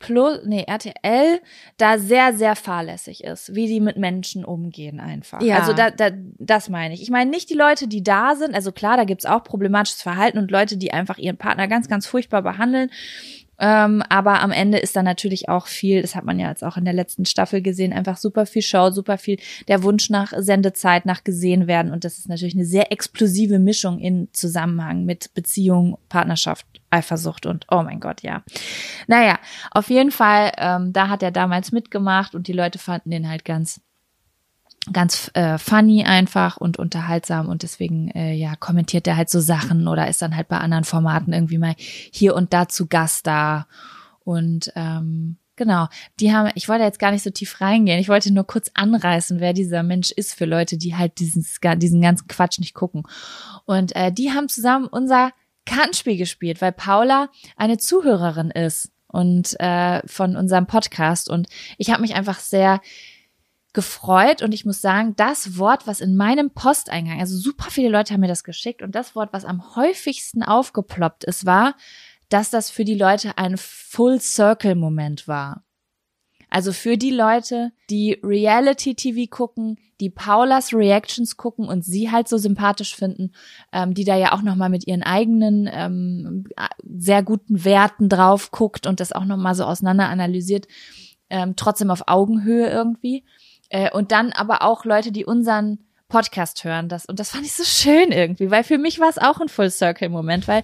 Plus, 0.00 0.40
nee, 0.44 0.64
RTL 0.66 1.40
da 1.78 1.98
sehr, 1.98 2.34
sehr 2.34 2.56
fahrlässig 2.56 3.24
ist, 3.24 3.54
wie 3.54 3.68
die 3.68 3.80
mit 3.80 3.96
Menschen 3.96 4.44
umgehen 4.44 5.00
einfach. 5.00 5.40
Ja. 5.40 5.60
Also 5.60 5.72
da, 5.72 5.90
da, 5.90 6.10
das 6.12 6.68
meine 6.68 6.92
ich. 6.92 7.00
Ich 7.00 7.10
meine 7.10 7.30
nicht 7.30 7.48
die 7.48 7.54
Leute, 7.54 7.88
die 7.88 8.02
da 8.02 8.34
sind, 8.34 8.54
also 8.54 8.70
klar, 8.70 8.98
da 8.98 9.04
gibt's 9.04 9.24
auch 9.24 9.44
problematisches 9.44 10.02
Verhalten 10.02 10.36
und 10.36 10.50
Leute, 10.50 10.76
die 10.76 10.92
einfach 10.92 11.16
ihren 11.16 11.38
Partner 11.38 11.68
ganz, 11.68 11.88
ganz 11.88 12.06
furchtbar 12.06 12.42
behandeln. 12.42 12.90
Ähm, 13.58 14.02
aber 14.08 14.40
am 14.40 14.50
Ende 14.50 14.78
ist 14.78 14.96
da 14.96 15.02
natürlich 15.02 15.48
auch 15.48 15.66
viel, 15.66 16.02
das 16.02 16.14
hat 16.14 16.24
man 16.24 16.38
ja 16.38 16.48
jetzt 16.48 16.64
auch 16.64 16.76
in 16.76 16.84
der 16.84 16.94
letzten 16.94 17.24
Staffel 17.24 17.62
gesehen, 17.62 17.92
einfach 17.92 18.16
super 18.16 18.46
viel 18.46 18.62
Show, 18.62 18.90
super 18.90 19.18
viel 19.18 19.38
der 19.68 19.82
Wunsch 19.82 20.10
nach 20.10 20.32
Sendezeit, 20.36 21.06
nach 21.06 21.24
gesehen 21.24 21.66
werden. 21.66 21.92
Und 21.92 22.04
das 22.04 22.18
ist 22.18 22.28
natürlich 22.28 22.54
eine 22.54 22.64
sehr 22.64 22.92
explosive 22.92 23.58
Mischung 23.58 23.98
in 23.98 24.28
Zusammenhang 24.32 25.04
mit 25.04 25.32
Beziehung, 25.34 25.98
Partnerschaft, 26.08 26.66
Eifersucht 26.90 27.46
und 27.46 27.66
oh 27.70 27.82
mein 27.82 28.00
Gott, 28.00 28.22
ja. 28.22 28.42
Naja, 29.06 29.38
auf 29.70 29.90
jeden 29.90 30.10
Fall, 30.10 30.52
ähm, 30.58 30.92
da 30.92 31.08
hat 31.08 31.22
er 31.22 31.30
damals 31.30 31.72
mitgemacht 31.72 32.34
und 32.34 32.48
die 32.48 32.52
Leute 32.52 32.78
fanden 32.78 33.10
den 33.10 33.28
halt 33.28 33.44
ganz 33.44 33.80
ganz 34.92 35.30
äh, 35.34 35.58
funny 35.58 36.04
einfach 36.04 36.56
und 36.56 36.78
unterhaltsam 36.78 37.48
und 37.48 37.62
deswegen 37.62 38.10
äh, 38.10 38.34
ja 38.34 38.54
kommentiert 38.56 39.06
er 39.06 39.16
halt 39.16 39.30
so 39.30 39.40
Sachen 39.40 39.88
oder 39.88 40.08
ist 40.08 40.22
dann 40.22 40.36
halt 40.36 40.48
bei 40.48 40.58
anderen 40.58 40.84
Formaten 40.84 41.32
irgendwie 41.32 41.58
mal 41.58 41.74
hier 41.78 42.34
und 42.34 42.52
da 42.52 42.68
zu 42.68 42.86
Gast 42.86 43.26
da. 43.26 43.66
Und 44.24 44.72
ähm, 44.74 45.36
genau 45.56 45.88
die 46.20 46.32
haben 46.32 46.50
ich 46.54 46.68
wollte 46.68 46.84
jetzt 46.84 46.98
gar 46.98 47.12
nicht 47.12 47.22
so 47.22 47.30
tief 47.30 47.60
reingehen. 47.60 48.00
Ich 48.00 48.08
wollte 48.08 48.32
nur 48.32 48.46
kurz 48.46 48.70
anreißen 48.74 49.40
wer 49.40 49.52
dieser 49.52 49.82
Mensch 49.82 50.10
ist 50.10 50.34
für 50.34 50.46
Leute 50.46 50.76
die 50.76 50.94
halt 50.94 51.18
diesen 51.18 51.46
diesen 51.76 52.00
ganzen 52.02 52.28
Quatsch 52.28 52.58
nicht 52.58 52.74
gucken. 52.74 53.04
Und 53.64 53.94
äh, 53.96 54.12
die 54.12 54.32
haben 54.32 54.48
zusammen 54.48 54.86
unser 54.86 55.32
Kartenspiel 55.66 56.18
gespielt 56.18 56.60
weil 56.60 56.72
Paula 56.72 57.28
eine 57.56 57.78
Zuhörerin 57.78 58.50
ist 58.50 58.90
und 59.14 59.58
äh, 59.60 60.06
von 60.06 60.34
unserem 60.34 60.66
Podcast. 60.66 61.30
Und 61.30 61.46
ich 61.78 61.90
habe 61.90 62.02
mich 62.02 62.16
einfach 62.16 62.40
sehr 62.40 62.80
gefreut 63.74 64.40
und 64.40 64.54
ich 64.54 64.64
muss 64.64 64.80
sagen, 64.80 65.14
das 65.16 65.58
Wort, 65.58 65.86
was 65.86 66.00
in 66.00 66.16
meinem 66.16 66.50
Posteingang, 66.50 67.20
also 67.20 67.36
super 67.36 67.70
viele 67.70 67.90
Leute 67.90 68.14
haben 68.14 68.20
mir 68.20 68.28
das 68.28 68.44
geschickt 68.44 68.80
und 68.80 68.94
das 68.94 69.14
Wort, 69.14 69.32
was 69.32 69.44
am 69.44 69.76
häufigsten 69.76 70.42
aufgeploppt 70.42 71.24
ist, 71.24 71.44
war, 71.44 71.74
dass 72.28 72.50
das 72.50 72.70
für 72.70 72.84
die 72.84 72.94
Leute 72.94 73.36
ein 73.36 73.56
Full 73.58 74.20
Circle 74.20 74.76
Moment 74.76 75.28
war. 75.28 75.64
Also 76.50 76.72
für 76.72 76.96
die 76.96 77.10
Leute, 77.10 77.72
die 77.90 78.12
Reality 78.22 78.94
TV 78.94 79.28
gucken, 79.28 79.76
die 80.00 80.08
Paulas 80.08 80.72
Reactions 80.72 81.36
gucken 81.36 81.66
und 81.66 81.84
sie 81.84 82.12
halt 82.12 82.28
so 82.28 82.38
sympathisch 82.38 82.94
finden, 82.94 83.32
ähm, 83.72 83.92
die 83.92 84.04
da 84.04 84.16
ja 84.16 84.32
auch 84.32 84.42
noch 84.42 84.54
mal 84.54 84.68
mit 84.68 84.86
ihren 84.86 85.02
eigenen 85.02 85.68
ähm, 85.72 86.46
sehr 86.84 87.24
guten 87.24 87.64
Werten 87.64 88.08
drauf 88.08 88.52
guckt 88.52 88.86
und 88.86 89.00
das 89.00 89.10
auch 89.10 89.24
noch 89.24 89.36
mal 89.36 89.56
so 89.56 89.64
auseinander 89.64 90.08
analysiert, 90.08 90.68
ähm, 91.28 91.54
trotzdem 91.56 91.90
auf 91.90 92.04
Augenhöhe 92.06 92.68
irgendwie. 92.68 93.24
Äh, 93.74 93.90
und 93.90 94.12
dann 94.12 94.32
aber 94.32 94.62
auch 94.62 94.84
Leute, 94.84 95.10
die 95.10 95.24
unseren 95.24 95.80
Podcast 96.08 96.62
hören. 96.62 96.88
Das, 96.88 97.06
und 97.06 97.18
das 97.18 97.30
fand 97.30 97.44
ich 97.44 97.54
so 97.54 97.64
schön 97.64 98.12
irgendwie, 98.12 98.52
weil 98.52 98.62
für 98.62 98.78
mich 98.78 99.00
war 99.00 99.08
es 99.08 99.18
auch 99.18 99.40
ein 99.40 99.48
Full 99.48 99.68
Circle 99.68 100.10
Moment, 100.10 100.46
weil 100.46 100.62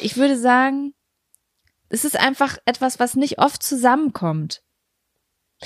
ich 0.00 0.16
würde 0.16 0.38
sagen, 0.38 0.94
es 1.90 2.06
ist 2.06 2.18
einfach 2.18 2.56
etwas, 2.64 2.98
was 2.98 3.14
nicht 3.14 3.40
oft 3.40 3.62
zusammenkommt. 3.62 4.62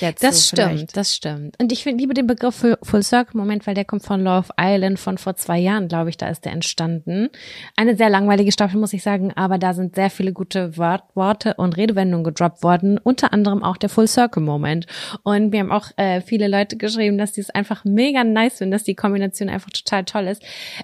Jetzt 0.01 0.25
das 0.25 0.49
so 0.49 0.57
stimmt, 0.57 0.71
vielleicht. 0.71 0.97
das 0.97 1.15
stimmt. 1.15 1.61
Und 1.61 1.71
ich 1.71 1.85
liebe 1.85 2.15
den 2.15 2.27
Begriff 2.27 2.67
Full 2.83 3.03
Circle 3.03 3.39
Moment, 3.39 3.67
weil 3.67 3.75
der 3.75 3.85
kommt 3.85 4.03
von 4.03 4.23
Love 4.23 4.49
Island 4.61 4.99
von 4.99 5.19
vor 5.19 5.37
zwei 5.37 5.59
Jahren, 5.59 5.87
glaube 5.87 6.11
ich, 6.11 6.17
da 6.17 6.29
ist 6.29 6.45
der 6.45 6.53
entstanden. 6.53 7.29
Eine 7.77 7.97
sehr 7.97 8.11
langweilige 8.11 8.51
Staffel, 8.51 8.79
muss 8.81 8.93
ich 8.93 9.03
sagen, 9.03 9.33
aber 9.33 9.59
da 9.59 9.73
sind 9.73 9.95
sehr 9.95 10.11
viele 10.11 10.33
gute 10.33 10.77
Wort 10.77 11.05
Worte 11.15 11.55
und 11.55 11.77
Redewendungen 11.77 12.25
gedroppt 12.25 12.63
worden, 12.63 12.99
unter 12.99 13.33
anderem 13.33 13.63
auch 13.63 13.77
der 13.77 13.89
Full 13.89 14.09
Circle 14.09 14.43
Moment. 14.43 14.87
Und 15.23 15.51
mir 15.51 15.61
haben 15.61 15.73
auch 15.73 15.91
äh, 15.97 16.21
viele 16.21 16.49
Leute 16.49 16.77
geschrieben, 16.77 17.19
dass 17.19 17.33
die 17.33 17.41
es 17.41 17.51
einfach 17.51 17.85
mega 17.85 18.25
nice 18.25 18.59
finden, 18.59 18.73
dass 18.73 18.85
die 18.85 18.95
Kombination 18.95 19.49
einfach 19.49 19.71
total 19.71 20.05
toll 20.05 20.27
ist. 20.27 20.43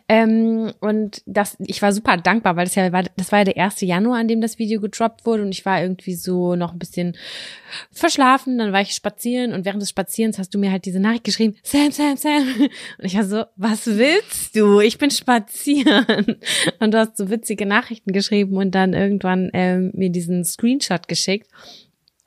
Ähm, 0.09 0.73
und 0.81 1.23
das, 1.27 1.57
ich 1.59 1.83
war 1.83 1.93
super 1.93 2.17
dankbar, 2.17 2.57
weil 2.57 2.67
das 2.67 2.75
ja 2.75 2.93
war, 2.93 3.05
das 3.17 3.33
war 3.33 3.41
ja 3.41 3.45
der 3.45 3.57
erste 3.57 3.87
Januar, 3.87 4.19
an 4.19 4.29
dem 4.29 4.41
das 4.41 4.59
Video 4.59 4.81
gedroppt 4.81 5.27
wurde 5.27 5.43
und 5.43 5.51
ich 5.51 5.67
war 5.67 5.83
irgendwie 5.83 6.15
so 6.15 6.55
noch 6.55 6.73
ein 6.73 6.79
bisschen 6.79 7.17
verschlafen, 7.91 8.59
dann 8.59 8.73
war 8.73 8.81
ich 8.81 9.00
spazieren 9.01 9.53
und 9.55 9.65
während 9.65 9.81
des 9.81 9.89
Spazierens 9.89 10.39
hast 10.39 10.55
du 10.55 10.59
mir 10.59 10.71
halt 10.71 10.85
diese 10.85 11.01
Nachricht 11.01 11.25
geschrieben, 11.25 11.57
Sam, 11.63 11.91
Sam, 11.91 12.17
Sam. 12.17 12.45
Und 12.99 13.05
ich 13.05 13.17
war 13.17 13.25
so, 13.25 13.45
was 13.57 13.87
willst 13.87 14.55
du? 14.55 14.81
Ich 14.81 14.99
bin 14.99 15.11
spazieren. 15.11 16.37
Und 16.81 16.93
du 16.93 16.99
hast 16.99 17.17
so 17.17 17.31
witzige 17.31 17.67
Nachrichten 17.67 18.13
geschrieben 18.13 18.57
und 18.57 18.75
dann 18.75 18.93
irgendwann 18.93 19.51
ähm, 19.55 19.91
mir 19.95 20.11
diesen 20.11 20.45
Screenshot 20.45 21.09
geschickt. 21.09 21.49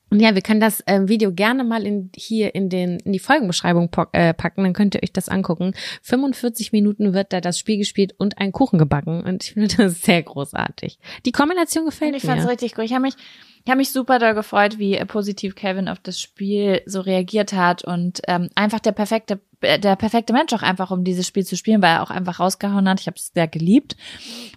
Und 0.09 0.19
ja, 0.19 0.35
wir 0.35 0.43
können 0.43 0.59
das 0.59 0.81
äh, 0.81 1.07
Video 1.07 1.31
gerne 1.31 1.63
mal 1.63 1.87
in, 1.87 2.11
hier 2.15 2.53
in, 2.53 2.69
den, 2.69 2.99
in 2.99 3.13
die 3.13 3.19
Folgenbeschreibung 3.19 3.89
äh, 4.11 4.35
packen, 4.35 4.63
dann 4.63 4.73
könnt 4.73 4.93
ihr 4.93 5.01
euch 5.01 5.11
das 5.11 5.27
angucken. 5.27 5.73
45 6.03 6.71
Minuten 6.71 7.15
wird 7.15 7.33
da 7.33 7.41
das 7.41 7.57
Spiel 7.57 7.77
gespielt 7.77 8.13
und 8.19 8.37
ein 8.37 8.51
Kuchen 8.51 8.77
gebacken 8.77 9.23
und 9.23 9.43
ich 9.43 9.53
finde 9.53 9.75
das 9.75 10.01
sehr 10.01 10.21
großartig. 10.21 10.99
Die 11.25 11.31
Kombination 11.31 11.85
gefällt 11.85 12.11
mir. 12.11 12.17
Ich 12.17 12.23
fand's 12.23 12.47
richtig 12.47 12.75
gut. 12.75 12.85
Ich 12.85 12.93
habe 12.93 13.01
mich 13.01 13.15
ich 13.63 13.69
habe 13.69 13.77
mich 13.77 13.91
super 13.91 14.19
doll 14.19 14.33
gefreut, 14.33 14.77
wie 14.77 15.03
positiv 15.05 15.55
Kevin 15.55 15.87
auf 15.87 15.99
das 15.99 16.19
Spiel 16.19 16.81
so 16.85 16.99
reagiert 16.99 17.53
hat 17.53 17.83
und 17.83 18.21
ähm, 18.27 18.49
einfach 18.55 18.79
der 18.79 18.91
perfekte, 18.91 19.39
der 19.61 19.95
perfekte 19.95 20.33
Mensch 20.33 20.51
auch 20.51 20.63
einfach, 20.63 20.91
um 20.91 21.05
dieses 21.05 21.25
Spiel 21.25 21.45
zu 21.45 21.55
spielen, 21.55 21.81
weil 21.81 21.91
er 21.91 22.03
auch 22.03 22.11
einfach 22.11 22.41
rausgehauen 22.41 22.89
hat. 22.89 22.99
Ich 22.99 23.07
habe 23.07 23.15
es 23.15 23.31
sehr 23.33 23.47
geliebt, 23.47 23.95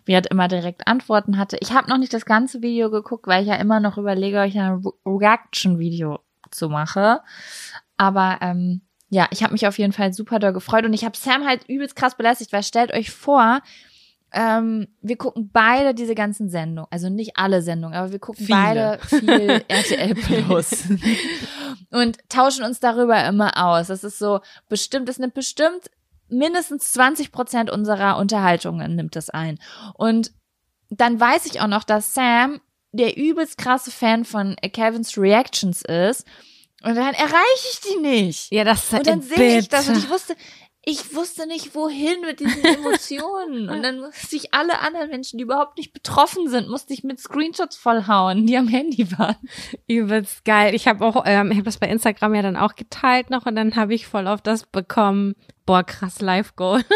wie 0.04 0.12
er 0.12 0.28
immer 0.28 0.48
direkt 0.48 0.88
Antworten 0.88 1.38
hatte. 1.38 1.56
Ich 1.60 1.72
habe 1.72 1.88
noch 1.88 1.98
nicht 1.98 2.12
das 2.12 2.24
ganze 2.24 2.62
Video 2.62 2.90
geguckt, 2.90 3.28
weil 3.28 3.42
ich 3.42 3.48
ja 3.48 3.54
immer 3.54 3.78
noch 3.78 3.96
überlege, 3.96 4.40
euch 4.40 4.58
ein 4.58 4.82
Reaction-Video 5.04 6.18
zu 6.50 6.68
machen. 6.68 7.18
Aber 7.96 8.38
ähm, 8.40 8.82
ja, 9.08 9.28
ich 9.30 9.44
habe 9.44 9.52
mich 9.52 9.68
auf 9.68 9.78
jeden 9.78 9.92
Fall 9.92 10.12
super 10.12 10.40
doll 10.40 10.52
gefreut 10.52 10.84
und 10.84 10.92
ich 10.94 11.04
habe 11.04 11.16
Sam 11.16 11.46
halt 11.46 11.68
übelst 11.68 11.94
krass 11.94 12.16
belästigt, 12.16 12.52
weil 12.52 12.64
stellt 12.64 12.92
euch 12.92 13.12
vor, 13.12 13.60
ähm, 14.36 14.86
wir 15.00 15.16
gucken 15.16 15.48
beide 15.50 15.94
diese 15.94 16.14
ganzen 16.14 16.50
Sendungen, 16.50 16.86
also 16.90 17.08
nicht 17.08 17.38
alle 17.38 17.62
Sendungen, 17.62 17.96
aber 17.96 18.12
wir 18.12 18.18
gucken 18.18 18.44
Viele. 18.44 18.58
beide 18.58 18.98
viel 19.06 19.64
RTL 19.68 20.14
Plus 20.14 20.84
und 21.90 22.18
tauschen 22.28 22.62
uns 22.62 22.78
darüber 22.78 23.24
immer 23.26 23.56
aus. 23.56 23.86
Das 23.86 24.04
ist 24.04 24.18
so 24.18 24.40
bestimmt, 24.68 25.08
es 25.08 25.18
nimmt 25.18 25.32
bestimmt 25.32 25.90
mindestens 26.28 26.92
20 26.92 27.32
Prozent 27.32 27.70
unserer 27.70 28.18
Unterhaltungen 28.18 28.94
nimmt 28.94 29.16
das 29.16 29.30
ein. 29.30 29.58
Und 29.94 30.32
dann 30.90 31.18
weiß 31.18 31.46
ich 31.46 31.62
auch 31.62 31.66
noch, 31.68 31.84
dass 31.84 32.12
Sam 32.12 32.60
der 32.92 33.16
übelst 33.16 33.56
krasse 33.56 33.90
Fan 33.90 34.26
von 34.26 34.56
Kevins 34.72 35.16
Reactions 35.16 35.82
ist. 35.82 36.26
Und 36.82 36.94
dann 36.94 37.14
erreiche 37.14 37.68
ich 37.72 37.80
die 37.80 38.00
nicht. 38.00 38.52
Ja, 38.52 38.64
das 38.64 38.84
ist 38.84 38.92
Und 38.92 39.06
dann 39.06 39.22
sehe 39.22 39.58
ich 39.60 39.68
das 39.68 39.88
und 39.88 39.96
ich 39.96 40.10
wusste, 40.10 40.36
ich 40.88 41.16
wusste 41.16 41.48
nicht, 41.48 41.74
wohin 41.74 42.20
mit 42.20 42.38
diesen 42.38 42.64
Emotionen. 42.64 43.68
Und 43.70 43.82
dann 43.82 43.98
musste 43.98 44.36
ich 44.36 44.54
alle 44.54 44.78
anderen 44.78 45.10
Menschen, 45.10 45.36
die 45.36 45.42
überhaupt 45.42 45.78
nicht 45.78 45.92
betroffen 45.92 46.48
sind, 46.48 46.68
musste 46.68 46.94
ich 46.94 47.02
mit 47.02 47.18
Screenshots 47.18 47.76
vollhauen, 47.76 48.46
die 48.46 48.56
am 48.56 48.68
Handy 48.68 49.10
waren. 49.18 49.36
Übelst 49.88 50.44
geil. 50.44 50.76
Ich 50.76 50.86
habe 50.86 51.04
auch, 51.04 51.24
ähm, 51.26 51.50
ich 51.50 51.56
habe 51.56 51.64
das 51.64 51.78
bei 51.78 51.88
Instagram 51.88 52.36
ja 52.36 52.42
dann 52.42 52.56
auch 52.56 52.76
geteilt 52.76 53.30
noch 53.30 53.46
und 53.46 53.56
dann 53.56 53.74
habe 53.74 53.94
ich 53.94 54.06
voll 54.06 54.28
auf 54.28 54.42
das 54.42 54.64
bekommen. 54.64 55.34
Boah, 55.66 55.82
krass, 55.82 56.20
Live-Goal. 56.20 56.84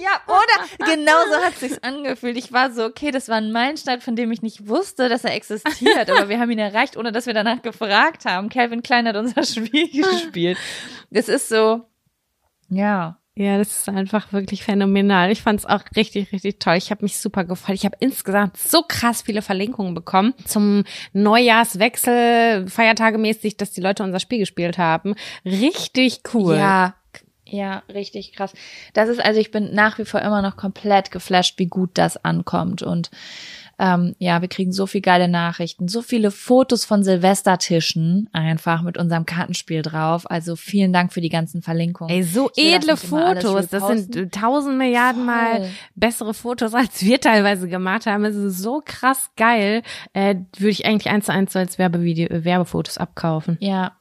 Ja, 0.00 0.20
oder? 0.26 0.92
Genau 0.94 1.24
so 1.32 1.44
hat 1.44 1.54
sich's 1.54 1.82
angefühlt. 1.82 2.36
Ich 2.36 2.52
war 2.52 2.70
so, 2.70 2.84
okay, 2.84 3.10
das 3.10 3.28
war 3.28 3.36
ein 3.36 3.52
Meilenstein, 3.52 4.00
von 4.00 4.14
dem 4.14 4.30
ich 4.30 4.42
nicht 4.42 4.68
wusste, 4.68 5.08
dass 5.08 5.24
er 5.24 5.34
existiert, 5.34 6.10
aber 6.10 6.28
wir 6.28 6.38
haben 6.38 6.50
ihn 6.50 6.58
erreicht, 6.58 6.96
ohne 6.96 7.10
dass 7.10 7.26
wir 7.26 7.34
danach 7.34 7.62
gefragt 7.62 8.26
haben. 8.26 8.48
Calvin 8.48 8.82
Klein 8.82 9.08
hat 9.08 9.16
unser 9.16 9.42
Spiel 9.44 9.88
gespielt. 9.90 10.58
Das 11.10 11.28
ist 11.28 11.48
so, 11.48 11.86
ja. 12.72 13.18
Ja, 13.34 13.56
das 13.56 13.80
ist 13.80 13.88
einfach 13.88 14.34
wirklich 14.34 14.62
phänomenal. 14.62 15.30
Ich 15.30 15.40
fand 15.40 15.60
es 15.60 15.64
auch 15.64 15.80
richtig, 15.96 16.32
richtig 16.32 16.58
toll. 16.58 16.74
Ich 16.76 16.90
habe 16.90 17.02
mich 17.02 17.16
super 17.16 17.44
gefreut. 17.44 17.76
Ich 17.76 17.86
habe 17.86 17.96
insgesamt 17.98 18.58
so 18.58 18.82
krass 18.86 19.22
viele 19.22 19.40
Verlinkungen 19.40 19.94
bekommen 19.94 20.34
zum 20.44 20.84
Neujahrswechsel, 21.14 22.68
feiertagemäßig, 22.68 23.56
dass 23.56 23.70
die 23.70 23.80
Leute 23.80 24.02
unser 24.02 24.20
Spiel 24.20 24.38
gespielt 24.38 24.76
haben. 24.76 25.14
Richtig 25.46 26.20
cool. 26.34 26.56
Ja, 26.56 26.94
ja, 27.46 27.82
richtig 27.88 28.34
krass. 28.34 28.52
Das 28.92 29.08
ist 29.08 29.24
also, 29.24 29.40
ich 29.40 29.50
bin 29.50 29.74
nach 29.74 29.98
wie 29.98 30.04
vor 30.04 30.20
immer 30.20 30.42
noch 30.42 30.56
komplett 30.58 31.10
geflasht, 31.10 31.58
wie 31.58 31.66
gut 31.66 31.90
das 31.94 32.22
ankommt. 32.22 32.82
Und 32.82 33.10
ähm, 33.82 34.14
ja, 34.18 34.40
wir 34.40 34.48
kriegen 34.48 34.70
so 34.70 34.86
viel 34.86 35.00
geile 35.00 35.26
Nachrichten, 35.26 35.88
so 35.88 36.02
viele 36.02 36.30
Fotos 36.30 36.84
von 36.84 37.02
Silvestertischen 37.02 38.28
einfach 38.32 38.82
mit 38.82 38.96
unserem 38.96 39.26
Kartenspiel 39.26 39.82
drauf. 39.82 40.30
Also 40.30 40.54
vielen 40.54 40.92
Dank 40.92 41.12
für 41.12 41.20
die 41.20 41.28
ganzen 41.28 41.62
Verlinkungen. 41.62 42.14
Ey, 42.14 42.22
so 42.22 42.48
edle 42.56 42.96
Fotos. 42.96 43.66
Das 43.66 43.88
sind 43.88 44.32
tausend 44.32 44.78
Milliarden 44.78 45.24
Voll. 45.24 45.34
Mal 45.34 45.68
bessere 45.96 46.32
Fotos, 46.32 46.74
als 46.74 47.02
wir 47.02 47.20
teilweise 47.20 47.68
gemacht 47.68 48.06
haben. 48.06 48.24
Es 48.24 48.36
ist 48.36 48.58
so 48.58 48.82
krass 48.84 49.30
geil. 49.36 49.82
Äh, 50.12 50.36
würde 50.56 50.70
ich 50.70 50.86
eigentlich 50.86 51.12
eins 51.12 51.26
zu 51.26 51.32
eins 51.32 51.52
so 51.52 51.58
als 51.58 51.76
Werbevideo, 51.76 52.28
Werbefotos 52.30 52.98
abkaufen. 52.98 53.56
Ja, 53.58 53.96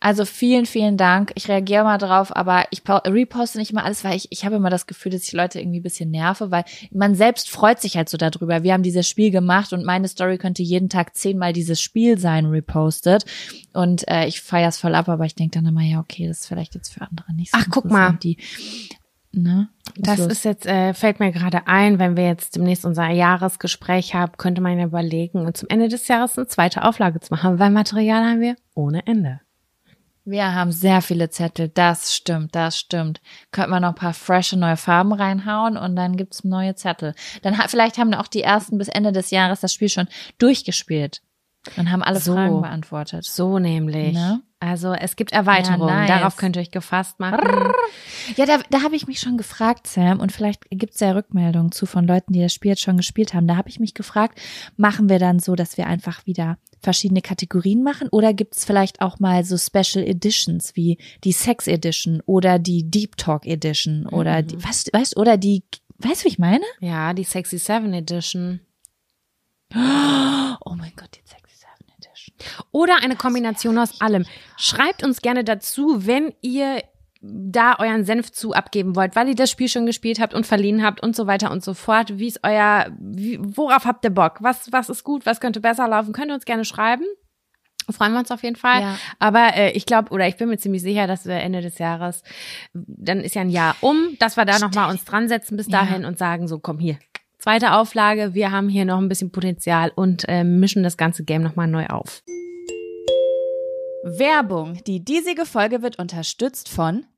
also 0.00 0.24
vielen, 0.24 0.66
vielen 0.66 0.96
Dank. 0.96 1.32
Ich 1.34 1.48
reagiere 1.48 1.84
mal 1.84 1.98
drauf, 1.98 2.34
aber 2.34 2.64
ich 2.70 2.82
reposte 2.88 3.58
nicht 3.58 3.72
mal 3.72 3.84
alles, 3.84 4.04
weil 4.04 4.16
ich, 4.16 4.28
ich 4.30 4.44
habe 4.44 4.56
immer 4.56 4.70
das 4.70 4.86
Gefühl, 4.86 5.12
dass 5.12 5.24
ich 5.24 5.32
Leute 5.32 5.60
irgendwie 5.60 5.80
ein 5.80 5.84
bisschen 5.84 6.10
nerve, 6.10 6.50
weil 6.50 6.64
man 6.90 7.14
selbst 7.14 7.50
freut 7.50 7.80
sich 7.80 7.96
halt 7.96 8.08
so 8.08 8.16
darüber. 8.16 8.62
Wir 8.62 8.72
haben 8.72 8.82
dieses 8.82 9.08
Spiel 9.08 9.30
gemacht 9.30 9.72
und 9.72 9.84
meine 9.84 10.08
Story 10.08 10.38
könnte 10.38 10.62
jeden 10.62 10.88
Tag 10.88 11.16
zehnmal 11.16 11.52
dieses 11.52 11.80
Spiel 11.80 12.18
sein, 12.18 12.46
repostet. 12.46 13.24
Und 13.72 14.06
äh, 14.08 14.26
ich 14.26 14.40
feier's 14.40 14.78
voll 14.78 14.94
ab, 14.94 15.08
aber 15.08 15.24
ich 15.24 15.34
denke 15.34 15.58
dann 15.58 15.66
immer, 15.66 15.82
ja, 15.82 16.00
okay, 16.00 16.26
das 16.26 16.40
ist 16.40 16.46
vielleicht 16.46 16.74
jetzt 16.74 16.92
für 16.92 17.02
andere 17.02 17.32
nicht 17.34 17.52
so. 17.52 17.58
Ach, 17.60 17.66
guck 17.70 17.84
mal. 17.84 18.18
Die, 18.22 18.36
ne? 19.32 19.68
Das 19.96 20.18
los? 20.18 20.28
ist 20.28 20.44
jetzt, 20.44 20.66
äh, 20.66 20.94
fällt 20.94 21.20
mir 21.20 21.32
gerade 21.32 21.66
ein, 21.66 21.98
wenn 21.98 22.16
wir 22.16 22.24
jetzt 22.24 22.56
demnächst 22.56 22.84
unser 22.84 23.08
Jahresgespräch 23.10 24.14
haben, 24.14 24.32
könnte 24.36 24.60
man 24.60 24.78
ja 24.78 24.86
überlegen, 24.86 25.46
und 25.46 25.56
zum 25.56 25.68
Ende 25.68 25.88
des 25.88 26.08
Jahres 26.08 26.36
eine 26.38 26.46
zweite 26.46 26.84
Auflage 26.84 27.20
zu 27.20 27.34
machen, 27.34 27.58
weil 27.58 27.70
Material 27.70 28.24
haben 28.24 28.40
wir 28.40 28.56
ohne 28.74 29.06
Ende. 29.06 29.40
Wir 30.24 30.54
haben 30.54 30.70
sehr 30.70 31.02
viele 31.02 31.30
Zettel, 31.30 31.68
das 31.68 32.14
stimmt, 32.14 32.54
das 32.54 32.78
stimmt. 32.78 33.20
Könnte 33.52 33.70
man 33.70 33.82
noch 33.82 33.90
ein 33.90 33.94
paar 33.94 34.14
frische 34.14 34.58
neue 34.58 34.76
Farben 34.76 35.12
reinhauen 35.12 35.76
und 35.76 35.96
dann 35.96 36.16
gibt's 36.16 36.44
neue 36.44 36.74
Zettel. 36.74 37.14
Dann 37.42 37.54
vielleicht 37.68 37.98
haben 37.98 38.12
auch 38.14 38.28
die 38.28 38.42
ersten 38.42 38.78
bis 38.78 38.88
Ende 38.88 39.12
des 39.12 39.30
Jahres 39.30 39.60
das 39.60 39.72
Spiel 39.72 39.88
schon 39.88 40.08
durchgespielt 40.38 41.22
und 41.76 41.90
haben 41.90 42.02
alle 42.02 42.20
so, 42.20 42.34
Fragen 42.34 42.60
beantwortet. 42.62 43.24
So 43.24 43.58
nämlich. 43.58 44.14
Ne? 44.14 44.42
Also 44.60 44.92
es 44.92 45.16
gibt 45.16 45.32
Erweiterungen, 45.32 45.88
ja, 45.88 46.00
nice. 46.00 46.08
darauf 46.08 46.36
könnt 46.36 46.56
ihr 46.56 46.60
euch 46.60 46.70
gefasst 46.70 47.18
machen. 47.18 47.72
Ja, 48.36 48.46
da, 48.46 48.58
da 48.68 48.82
habe 48.82 48.94
ich 48.94 49.06
mich 49.06 49.18
schon 49.18 49.38
gefragt, 49.38 49.86
Sam, 49.86 50.20
und 50.20 50.32
vielleicht 50.32 50.66
gibt's 50.70 51.00
ja 51.00 51.12
Rückmeldungen 51.12 51.72
zu 51.72 51.86
von 51.86 52.06
Leuten, 52.06 52.32
die 52.32 52.42
das 52.42 52.52
Spiel 52.52 52.70
jetzt 52.70 52.82
schon 52.82 52.98
gespielt 52.98 53.32
haben. 53.34 53.48
Da 53.48 53.56
habe 53.56 53.68
ich 53.68 53.80
mich 53.80 53.94
gefragt, 53.94 54.38
machen 54.76 55.08
wir 55.08 55.18
dann 55.18 55.38
so, 55.38 55.56
dass 55.56 55.78
wir 55.78 55.86
einfach 55.86 56.26
wieder 56.26 56.58
verschiedene 56.80 57.22
Kategorien 57.22 57.82
machen 57.82 58.08
oder 58.10 58.32
gibt's 58.32 58.64
vielleicht 58.64 59.00
auch 59.00 59.18
mal 59.18 59.44
so 59.44 59.56
Special 59.56 60.04
Editions 60.04 60.76
wie 60.76 60.98
die 61.24 61.32
Sex 61.32 61.66
Edition 61.66 62.22
oder 62.26 62.58
die 62.58 62.90
Deep 62.90 63.16
Talk 63.16 63.46
Edition 63.46 64.06
oder 64.06 64.42
mhm. 64.42 64.46
die, 64.46 64.64
weißt, 64.64 64.92
weißt, 64.92 65.16
oder 65.16 65.36
die, 65.36 65.62
weißt 65.98 66.22
du, 66.22 66.24
wie 66.24 66.32
ich 66.32 66.38
meine? 66.38 66.64
Ja, 66.80 67.12
die 67.12 67.24
Sexy 67.24 67.58
Seven 67.58 67.92
Edition. 67.94 68.60
Oh 70.62 70.74
mein 70.74 70.92
Gott, 70.94 71.08
die 71.14 71.26
Sexy 71.26 71.56
Seven 71.56 71.90
Edition. 71.96 72.36
Oder 72.70 73.02
eine 73.02 73.16
Kombination 73.16 73.78
aus 73.78 74.00
allem. 74.00 74.26
Schreibt 74.58 75.02
uns 75.02 75.22
gerne 75.22 75.42
dazu, 75.42 76.06
wenn 76.06 76.34
ihr 76.42 76.82
da 77.20 77.76
euren 77.78 78.04
Senf 78.04 78.32
zu 78.32 78.54
abgeben 78.54 78.96
wollt, 78.96 79.14
weil 79.14 79.28
ihr 79.28 79.34
das 79.34 79.50
Spiel 79.50 79.68
schon 79.68 79.86
gespielt 79.86 80.20
habt 80.20 80.32
und 80.32 80.46
verliehen 80.46 80.82
habt 80.82 81.02
und 81.02 81.14
so 81.14 81.26
weiter 81.26 81.50
und 81.50 81.62
so 81.62 81.74
fort. 81.74 82.18
Wie 82.18 82.28
ist 82.28 82.40
euer, 82.42 82.86
wie, 82.98 83.38
worauf 83.40 83.84
habt 83.84 84.04
ihr 84.04 84.10
Bock? 84.10 84.38
Was, 84.40 84.72
was 84.72 84.88
ist 84.88 85.04
gut? 85.04 85.26
Was 85.26 85.40
könnte 85.40 85.60
besser 85.60 85.86
laufen? 85.86 86.12
Könnt 86.12 86.30
ihr 86.30 86.34
uns 86.34 86.46
gerne 86.46 86.64
schreiben. 86.64 87.04
Freuen 87.90 88.12
wir 88.12 88.20
uns 88.20 88.30
auf 88.30 88.42
jeden 88.42 88.56
Fall. 88.56 88.80
Ja. 88.80 88.98
Aber 89.18 89.54
äh, 89.54 89.72
ich 89.72 89.84
glaube, 89.84 90.10
oder 90.10 90.28
ich 90.28 90.36
bin 90.36 90.48
mir 90.48 90.58
ziemlich 90.58 90.82
sicher, 90.82 91.06
dass 91.06 91.26
wir 91.26 91.34
Ende 91.34 91.60
des 91.60 91.78
Jahres, 91.78 92.22
dann 92.72 93.20
ist 93.20 93.34
ja 93.34 93.42
ein 93.42 93.50
Jahr 93.50 93.76
um, 93.80 94.16
dass 94.18 94.36
wir 94.36 94.44
da 94.44 94.58
nochmal 94.58 94.90
uns 94.90 95.04
dran 95.04 95.28
setzen 95.28 95.56
bis 95.56 95.68
dahin 95.68 96.02
ja. 96.02 96.08
und 96.08 96.18
sagen, 96.18 96.46
so 96.46 96.58
komm 96.58 96.78
hier, 96.78 96.98
zweite 97.38 97.72
Auflage, 97.72 98.34
wir 98.34 98.50
haben 98.50 98.68
hier 98.68 98.84
noch 98.84 98.98
ein 98.98 99.08
bisschen 99.08 99.32
Potenzial 99.32 99.92
und 99.94 100.28
äh, 100.28 100.44
mischen 100.44 100.82
das 100.82 100.96
ganze 100.96 101.24
Game 101.24 101.42
nochmal 101.42 101.66
neu 101.66 101.86
auf. 101.86 102.22
Werbung. 104.04 104.82
Die 104.86 105.04
diesige 105.04 105.44
Folge 105.44 105.82
wird 105.82 105.98
unterstützt 105.98 106.68
von 106.68 107.04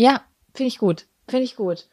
Ja, 0.00 0.22
finde 0.54 0.68
ich 0.68 0.78
gut. 0.78 1.04
Finde 1.28 1.44
ich 1.44 1.56
gut. 1.56 1.88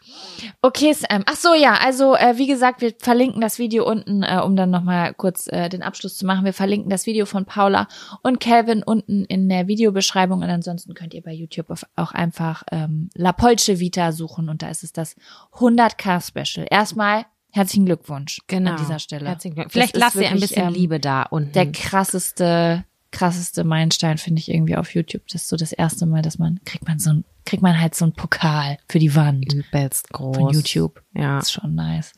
Okay, 0.61 0.93
Sam. 0.93 1.23
Ach 1.25 1.35
so, 1.35 1.53
ja. 1.53 1.73
Also, 1.73 2.15
äh, 2.15 2.37
wie 2.37 2.47
gesagt, 2.47 2.79
wir 2.79 2.93
verlinken 2.97 3.41
das 3.41 3.59
Video 3.59 3.85
unten, 3.85 4.23
äh, 4.23 4.39
um 4.43 4.55
dann 4.55 4.71
nochmal 4.71 5.13
kurz 5.13 5.47
äh, 5.47 5.67
den 5.67 5.83
Abschluss 5.83 6.17
zu 6.17 6.25
machen. 6.25 6.45
Wir 6.45 6.53
verlinken 6.53 6.89
das 6.89 7.05
Video 7.05 7.25
von 7.25 7.43
Paula 7.43 7.89
und 8.23 8.39
Calvin 8.39 8.81
unten 8.81 9.25
in 9.25 9.49
der 9.49 9.67
Videobeschreibung. 9.67 10.41
Und 10.41 10.49
ansonsten 10.49 10.93
könnt 10.93 11.13
ihr 11.13 11.21
bei 11.21 11.33
YouTube 11.33 11.67
auch 11.97 12.13
einfach 12.13 12.63
ähm, 12.71 13.09
La 13.13 13.33
Polce 13.33 13.79
Vita 13.79 14.13
suchen. 14.13 14.47
Und 14.47 14.61
da 14.61 14.69
ist 14.69 14.83
es 14.83 14.93
das 14.93 15.15
100k 15.57 16.25
Special. 16.25 16.65
Erstmal 16.71 17.25
herzlichen 17.51 17.85
Glückwunsch 17.85 18.39
genau. 18.47 18.71
an 18.71 18.77
dieser 18.77 18.99
Stelle. 18.99 19.27
Herzlichen 19.27 19.55
Glückwunsch. 19.55 19.73
Vielleicht 19.73 19.97
lass 19.97 20.13
dir 20.13 20.29
ein 20.29 20.39
bisschen 20.39 20.69
ähm, 20.69 20.73
Liebe 20.73 21.01
da 21.01 21.23
und 21.23 21.55
der 21.55 21.73
krasseste 21.73 22.85
krasseste 23.17 23.63
Meilenstein 23.63 24.19
finde 24.19 24.39
ich 24.39 24.49
irgendwie 24.49 24.75
auf 24.75 24.93
YouTube. 24.93 25.23
Das 25.27 25.41
ist 25.41 25.47
so 25.47 25.57
das 25.57 25.71
erste 25.71 26.05
Mal, 26.05 26.21
dass 26.21 26.37
man 26.37 26.59
kriegt 26.65 26.87
man 26.87 26.99
so 26.99 27.09
ein 27.11 27.25
kriegt 27.45 27.63
man 27.63 27.79
halt 27.79 27.95
so 27.95 28.05
einen 28.05 28.13
Pokal 28.13 28.77
für 28.89 28.99
die 28.99 29.15
Wand. 29.15 29.51
Übelst 29.53 30.09
groß. 30.09 30.37
Von 30.37 30.53
YouTube. 30.53 31.01
Ja. 31.13 31.37
Das 31.37 31.45
ist 31.45 31.53
schon 31.53 31.75
nice. 31.75 32.11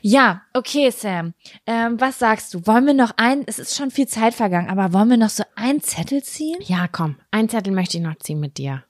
Ja, 0.00 0.42
okay, 0.54 0.90
Sam. 0.90 1.34
Ähm, 1.66 2.00
was 2.00 2.18
sagst 2.18 2.54
du? 2.54 2.66
Wollen 2.66 2.86
wir 2.86 2.94
noch 2.94 3.12
ein, 3.18 3.42
es 3.46 3.58
ist 3.58 3.76
schon 3.76 3.90
viel 3.90 4.08
Zeit 4.08 4.34
vergangen, 4.34 4.70
aber 4.70 4.92
wollen 4.92 5.10
wir 5.10 5.16
noch 5.18 5.28
so 5.28 5.44
einen 5.54 5.82
Zettel 5.82 6.22
ziehen? 6.22 6.56
Ja, 6.62 6.88
komm. 6.88 7.16
Einen 7.30 7.50
Zettel 7.50 7.72
möchte 7.72 7.98
ich 7.98 8.02
noch 8.02 8.16
ziehen 8.18 8.40
mit 8.40 8.56
dir. 8.56 8.82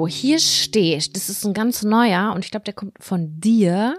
So, 0.00 0.06
hier 0.06 0.38
steht, 0.38 1.14
das 1.14 1.28
ist 1.28 1.44
ein 1.44 1.52
ganz 1.52 1.82
neuer 1.82 2.32
und 2.34 2.42
ich 2.42 2.50
glaube, 2.50 2.64
der 2.64 2.72
kommt 2.72 2.94
von 3.00 3.38
dir. 3.38 3.98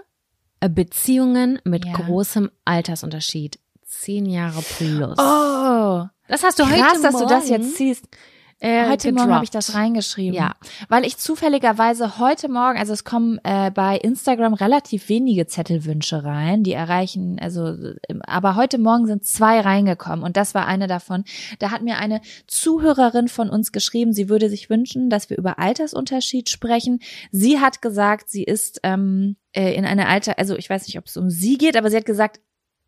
Äh, 0.58 0.68
Beziehungen 0.68 1.60
mit 1.62 1.84
ja. 1.84 1.92
großem 1.92 2.50
Altersunterschied. 2.64 3.60
Zehn 3.84 4.26
Jahre 4.26 4.62
plus. 4.62 5.16
Oh, 5.18 6.06
das 6.26 6.42
hast 6.42 6.58
du 6.58 6.64
Krass, 6.64 6.72
heute 6.72 6.82
Morgen. 6.82 7.02
dass 7.02 7.18
du 7.18 7.26
das 7.26 7.48
jetzt 7.48 7.76
ziehst. 7.76 8.08
Äh, 8.62 8.88
heute 8.88 9.08
gedroppt. 9.08 9.14
Morgen 9.14 9.34
habe 9.34 9.44
ich 9.44 9.50
das 9.50 9.74
reingeschrieben. 9.74 10.34
Ja. 10.34 10.54
Weil 10.88 11.04
ich 11.04 11.16
zufälligerweise 11.16 12.20
heute 12.20 12.48
Morgen, 12.48 12.78
also 12.78 12.92
es 12.92 13.02
kommen 13.02 13.40
äh, 13.42 13.72
bei 13.72 13.96
Instagram 13.96 14.54
relativ 14.54 15.08
wenige 15.08 15.48
Zettelwünsche 15.48 16.22
rein, 16.22 16.62
die 16.62 16.72
erreichen, 16.72 17.40
also, 17.40 17.74
aber 18.20 18.54
heute 18.54 18.78
Morgen 18.78 19.08
sind 19.08 19.24
zwei 19.24 19.58
reingekommen 19.58 20.24
und 20.24 20.36
das 20.36 20.54
war 20.54 20.68
eine 20.68 20.86
davon. 20.86 21.24
Da 21.58 21.72
hat 21.72 21.82
mir 21.82 21.98
eine 21.98 22.20
Zuhörerin 22.46 23.26
von 23.26 23.50
uns 23.50 23.72
geschrieben, 23.72 24.12
sie 24.12 24.28
würde 24.28 24.48
sich 24.48 24.70
wünschen, 24.70 25.10
dass 25.10 25.28
wir 25.28 25.38
über 25.38 25.58
Altersunterschied 25.58 26.48
sprechen. 26.48 27.00
Sie 27.32 27.58
hat 27.58 27.82
gesagt, 27.82 28.30
sie 28.30 28.44
ist 28.44 28.78
ähm, 28.84 29.34
äh, 29.50 29.74
in 29.74 29.84
einer 29.84 30.08
Alter, 30.08 30.38
also 30.38 30.56
ich 30.56 30.70
weiß 30.70 30.86
nicht, 30.86 30.98
ob 30.98 31.06
es 31.06 31.16
um 31.16 31.30
sie 31.30 31.58
geht, 31.58 31.76
aber 31.76 31.90
sie 31.90 31.96
hat 31.96 32.06
gesagt, 32.06 32.38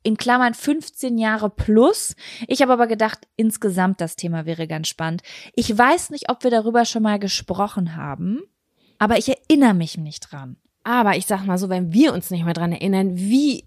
in 0.05 0.17
Klammern 0.17 0.55
15 0.55 1.19
Jahre 1.19 1.51
plus. 1.51 2.15
Ich 2.47 2.63
habe 2.63 2.73
aber 2.73 2.87
gedacht, 2.87 3.27
insgesamt 3.37 4.01
das 4.01 4.15
Thema 4.15 4.47
wäre 4.47 4.69
ganz 4.69 4.89
spannend. 4.89 5.23
Ich 5.57 5.77
weiß 5.77 6.11
nicht, 6.11 6.31
ob 6.31 6.45
wir 6.45 6.51
darüber 6.51 6.85
schon 6.85 7.03
mal 7.03 7.19
gesprochen 7.19 7.97
haben, 7.97 8.43
aber 8.99 9.19
ich 9.19 9.29
erinnere 9.29 9.75
mich 9.75 9.99
nicht 9.99 10.31
dran. 10.31 10.57
Aber 10.87 11.17
ich 11.17 11.25
sag 11.25 11.47
mal 11.47 11.57
so, 11.57 11.71
wenn 11.71 11.95
wir 11.95 12.13
uns 12.13 12.31
nicht 12.31 12.45
mehr 12.45 12.53
dran 12.53 12.73
erinnern, 12.73 13.17
wie 13.17 13.65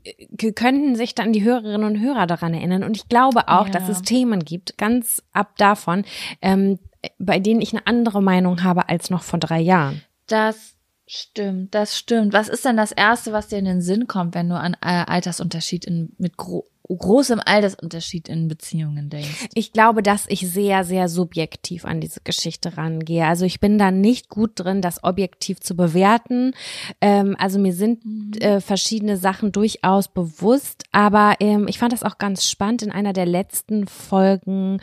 könnten 0.56 0.96
sich 0.96 1.16
dann 1.16 1.34
die 1.34 1.44
Hörerinnen 1.44 1.84
und 1.84 2.00
Hörer 2.00 2.28
daran 2.28 2.54
erinnern? 2.54 2.84
Und 2.84 2.96
ich 2.96 3.10
glaube 3.10 3.48
auch, 3.48 3.66
ja. 3.66 3.74
dass 3.74 3.90
es 3.90 4.04
Themen 4.04 4.46
gibt, 4.46 4.78
ganz 4.78 5.24
ab 5.34 5.58
davon, 5.58 6.06
ähm, 6.44 6.78
bei 7.18 7.40
denen 7.40 7.62
ich 7.62 7.74
eine 7.74 7.88
andere 7.88 8.22
Meinung 8.22 8.64
habe 8.64 8.88
als 8.88 9.10
noch 9.10 9.24
vor 9.24 9.40
drei 9.40 9.60
Jahren. 9.60 10.04
Das 10.28 10.77
Stimmt, 11.10 11.74
das 11.74 11.98
stimmt. 11.98 12.34
Was 12.34 12.50
ist 12.50 12.66
denn 12.66 12.76
das 12.76 12.92
Erste, 12.92 13.32
was 13.32 13.48
dir 13.48 13.58
in 13.58 13.66
den 13.66 13.82
Sinn 13.82 14.08
kommt, 14.08 14.36
wenn 14.36 14.50
du 14.50 14.56
an 14.56 14.74
äh, 14.82 15.06
Altersunterschied 15.08 15.86
in, 15.86 16.14
mit 16.18 16.36
gro 16.36 16.66
großem 16.90 17.42
Altersunterschied 17.44 18.28
in 18.28 18.50
Beziehungen 18.50 19.10
denkst? 19.10 19.48
Ich 19.54 19.72
glaube, 19.72 20.04
dass 20.04 20.26
ich 20.28 20.50
sehr, 20.50 20.84
sehr 20.84 21.08
subjektiv 21.10 21.86
an 21.86 22.02
diese 22.02 22.22
Geschichte 22.22 22.78
rangehe. 22.78 23.26
Also 23.26 23.46
ich 23.46 23.60
bin 23.60 23.78
da 23.78 23.92
nicht 23.92 24.30
gut 24.30 24.52
drin, 24.56 24.82
das 24.82 25.04
objektiv 25.04 25.62
zu 25.62 25.76
bewerten. 25.76 26.54
Ähm, 27.00 27.38
also 27.40 27.58
mir 27.58 27.74
sind 27.74 28.06
mhm. 28.06 28.32
äh, 28.40 28.60
verschiedene 28.60 29.16
Sachen 29.16 29.54
durchaus 29.54 30.10
bewusst, 30.10 30.84
aber 30.92 31.36
ähm, 31.40 31.68
ich 31.70 31.80
fand 31.80 31.94
das 31.94 32.04
auch 32.04 32.18
ganz 32.18 32.50
spannend 32.50 32.84
in 32.84 32.92
einer 32.92 33.14
der 33.14 33.26
letzten 33.26 33.88
Folgen 33.88 34.80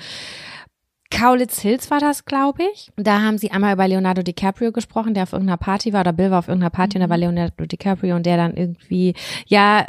Kaulitz 1.15 1.61
Hills 1.61 1.91
war 1.91 2.01
das, 2.01 2.25
glaube 2.25 2.65
ich. 2.75 2.91
Da 2.97 3.21
haben 3.23 3.39
sie 3.39 3.51
einmal 3.51 3.75
über 3.75 3.87
Leonardo 3.87 4.23
DiCaprio 4.23 4.73
gesprochen, 4.73 5.15
der 5.15 5.23
auf 5.23 5.33
irgendeiner 5.33 5.57
Party 5.57 5.93
war, 5.93 6.01
oder 6.01 6.13
Bill 6.13 6.31
war 6.31 6.41
auf 6.41 6.49
irgendeiner 6.49 6.71
Party 6.71 6.99
mhm. 6.99 7.03
und 7.03 7.09
da 7.09 7.11
war 7.11 7.17
mhm. 7.17 7.35
Leonardo 7.35 7.67
DiCaprio 7.67 8.17
und 8.17 8.27
der 8.27 8.37
dann 8.37 8.55
irgendwie, 8.57 9.15
ja, 9.47 9.87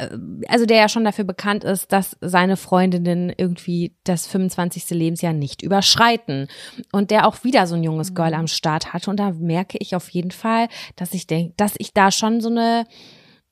also 0.48 0.66
der 0.66 0.76
ja 0.76 0.88
schon 0.88 1.04
dafür 1.04 1.24
bekannt 1.24 1.64
ist, 1.64 1.92
dass 1.92 2.16
seine 2.20 2.56
Freundinnen 2.56 3.32
irgendwie 3.36 3.92
das 4.04 4.26
25. 4.26 4.90
Lebensjahr 4.90 5.32
nicht 5.32 5.62
überschreiten. 5.62 6.48
Und 6.92 7.10
der 7.10 7.26
auch 7.26 7.42
wieder 7.44 7.66
so 7.66 7.74
ein 7.74 7.82
junges 7.82 8.14
Girl 8.14 8.30
mhm. 8.30 8.40
am 8.40 8.46
Start 8.46 8.92
hatte. 8.92 9.10
Und 9.10 9.18
da 9.18 9.32
merke 9.32 9.78
ich 9.80 9.96
auf 9.96 10.08
jeden 10.10 10.30
Fall, 10.30 10.68
dass 10.94 11.12
ich 11.12 11.26
denke, 11.26 11.54
dass 11.56 11.74
ich 11.78 11.92
da 11.92 12.10
schon 12.10 12.40
so 12.40 12.48
eine 12.48 12.84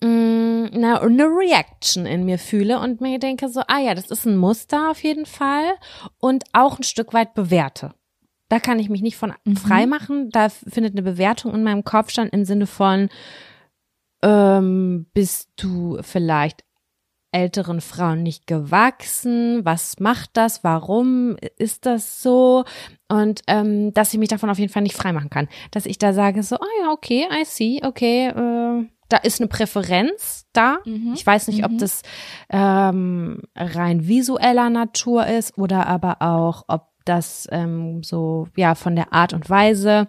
Mm, 0.03 0.67
eine, 0.73 1.01
eine 1.01 1.25
Reaction 1.25 2.07
in 2.07 2.25
mir 2.25 2.39
fühle 2.39 2.81
und 2.81 3.01
mir 3.01 3.19
denke 3.19 3.49
so, 3.49 3.63
ah 3.69 3.79
ja, 3.79 3.95
das 3.95 4.11
ist 4.11 4.27
ein 4.27 4.37
Muster 4.37 4.91
auf 4.91 5.03
jeden 5.03 5.27
Fall 5.27 5.75
und 6.19 6.45
auch 6.53 6.79
ein 6.79 6.83
Stück 6.83 7.13
weit 7.13 7.35
bewerte. 7.35 7.95
Da 8.49 8.61
kann 8.61 8.79
ich 8.79 8.89
mich 8.89 9.03
nicht 9.03 9.17
von 9.17 9.33
mhm. 9.45 9.57
frei 9.57 9.87
machen. 9.87 10.31
Da 10.31 10.49
findet 10.49 10.95
eine 10.95 11.03
Bewertung 11.03 11.55
in 11.55 11.65
meinem 11.65 11.85
Kopf 11.85 12.11
stand 12.11 12.33
im 12.33 12.45
Sinne 12.45 12.67
von, 12.67 13.09
ähm, 14.23 15.07
bist 15.13 15.51
du 15.57 15.99
vielleicht 16.03 16.65
älteren 17.33 17.81
Frauen 17.81 18.23
nicht 18.23 18.47
gewachsen? 18.47 19.65
Was 19.65 19.99
macht 19.99 20.31
das? 20.35 20.63
Warum 20.63 21.37
ist 21.59 21.85
das 21.85 22.23
so? 22.23 22.65
Und 23.09 23.43
ähm, 23.49 23.93
dass 23.93 24.13
ich 24.13 24.21
mich 24.21 24.29
davon 24.29 24.51
auf 24.51 24.59
jeden 24.59 24.73
Fall 24.73 24.83
nicht 24.83 24.97
freimachen 24.97 25.31
kann. 25.31 25.49
Dass 25.73 25.85
ich 25.85 25.99
da 25.99 26.13
sage 26.13 26.43
so, 26.43 26.57
ah 26.57 26.69
ja, 26.83 26.93
okay, 26.93 27.27
I 27.31 27.45
see, 27.45 27.81
okay, 27.83 28.29
äh, 28.29 28.87
da 29.09 29.19
ist 29.19 29.41
eine 29.41 29.49
Präferenz 29.49 30.47
da. 30.53 30.79
Mhm. 30.85 31.13
Ich 31.15 31.27
weiß 31.27 31.49
nicht, 31.49 31.59
mhm. 31.59 31.65
ob 31.65 31.79
das 31.79 32.03
ähm, 32.51 33.43
rein 33.57 34.07
visueller 34.07 34.71
Natur 34.71 35.27
ist 35.27 35.57
oder 35.59 35.87
aber 35.87 36.23
auch, 36.23 36.65
ob 36.69 36.89
das 37.05 37.47
ähm, 37.51 38.03
so 38.03 38.49
ja 38.57 38.75
von 38.75 38.97
der 38.97 39.13
Art 39.13 39.33
und 39.33 39.51
Weise. 39.51 40.09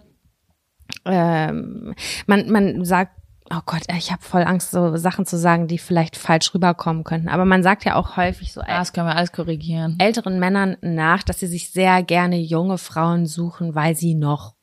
Ähm, 1.04 1.94
man 2.26 2.50
man 2.50 2.84
sagt 2.84 3.12
Oh 3.48 3.60
Gott, 3.64 3.82
ich 3.96 4.10
habe 4.10 4.22
voll 4.22 4.42
Angst, 4.42 4.72
so 4.72 4.96
Sachen 4.96 5.24
zu 5.24 5.38
sagen, 5.38 5.68
die 5.68 5.78
vielleicht 5.78 6.16
falsch 6.16 6.52
rüberkommen 6.52 7.04
könnten. 7.04 7.28
Aber 7.28 7.44
man 7.44 7.62
sagt 7.62 7.84
ja 7.84 7.94
auch 7.94 8.16
häufig 8.16 8.52
so, 8.52 8.60
ah, 8.60 8.78
das 8.78 8.92
können 8.92 9.06
wir 9.06 9.14
alles 9.14 9.30
korrigieren. 9.30 9.94
Älteren 10.00 10.40
Männern 10.40 10.76
nach, 10.80 11.22
dass 11.22 11.38
sie 11.38 11.46
sich 11.46 11.70
sehr 11.70 12.02
gerne 12.02 12.40
junge 12.40 12.76
Frauen 12.76 13.26
suchen, 13.26 13.76
weil 13.76 13.94
sie 13.94 14.16
noch 14.16 14.55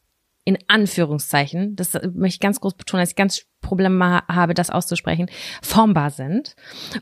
in 0.46 0.58
Anführungszeichen, 0.68 1.76
das 1.76 1.94
möchte 1.94 2.36
ich 2.36 2.40
ganz 2.40 2.60
groß 2.60 2.74
betonen, 2.74 3.02
dass 3.02 3.12
ich 3.12 3.16
ganz 3.16 3.46
Probleme 3.62 4.24
habe, 4.28 4.54
das 4.54 4.70
auszusprechen, 4.70 5.30
formbar 5.62 6.12
sind. 6.12 6.56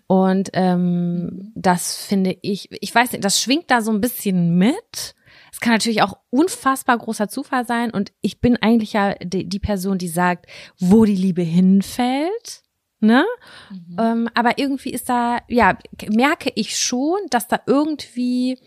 Und 0.07 0.51
ähm, 0.53 1.51
das 1.55 1.97
finde 1.97 2.38
ich, 2.41 2.69
ich 2.72 2.93
weiß 2.93 3.11
nicht, 3.11 3.26
das 3.26 3.41
schwingt 3.41 3.69
da 3.72 3.81
so 3.81 3.91
ein 3.91 4.01
bisschen 4.01 4.57
mit. 4.57 5.15
Es 5.51 5.59
kann 5.59 5.73
natürlich 5.73 6.01
auch 6.01 6.18
unfassbar 6.30 6.97
großer 6.97 7.27
Zufall 7.27 7.65
sein. 7.65 7.91
Und 7.91 8.11
ich 8.22 8.39
bin 8.39 8.57
eigentlich 8.57 8.93
ja 8.93 9.15
die, 9.15 9.49
die 9.49 9.59
Person, 9.59 9.97
die 9.97 10.07
sagt, 10.07 10.45
wo 10.80 11.03
die 11.03 11.15
Liebe 11.15 11.41
hinfällt. 11.41 12.63
Ne? 12.99 13.26
Mhm. 13.72 13.97
Ähm, 13.99 14.30
aber 14.35 14.59
irgendwie 14.59 14.91
ist 14.91 15.09
da, 15.09 15.39
ja, 15.47 15.77
merke 16.09 16.51
ich 16.55 16.77
schon, 16.77 17.18
dass 17.31 17.47
da 17.47 17.59
irgendwie 17.65 18.59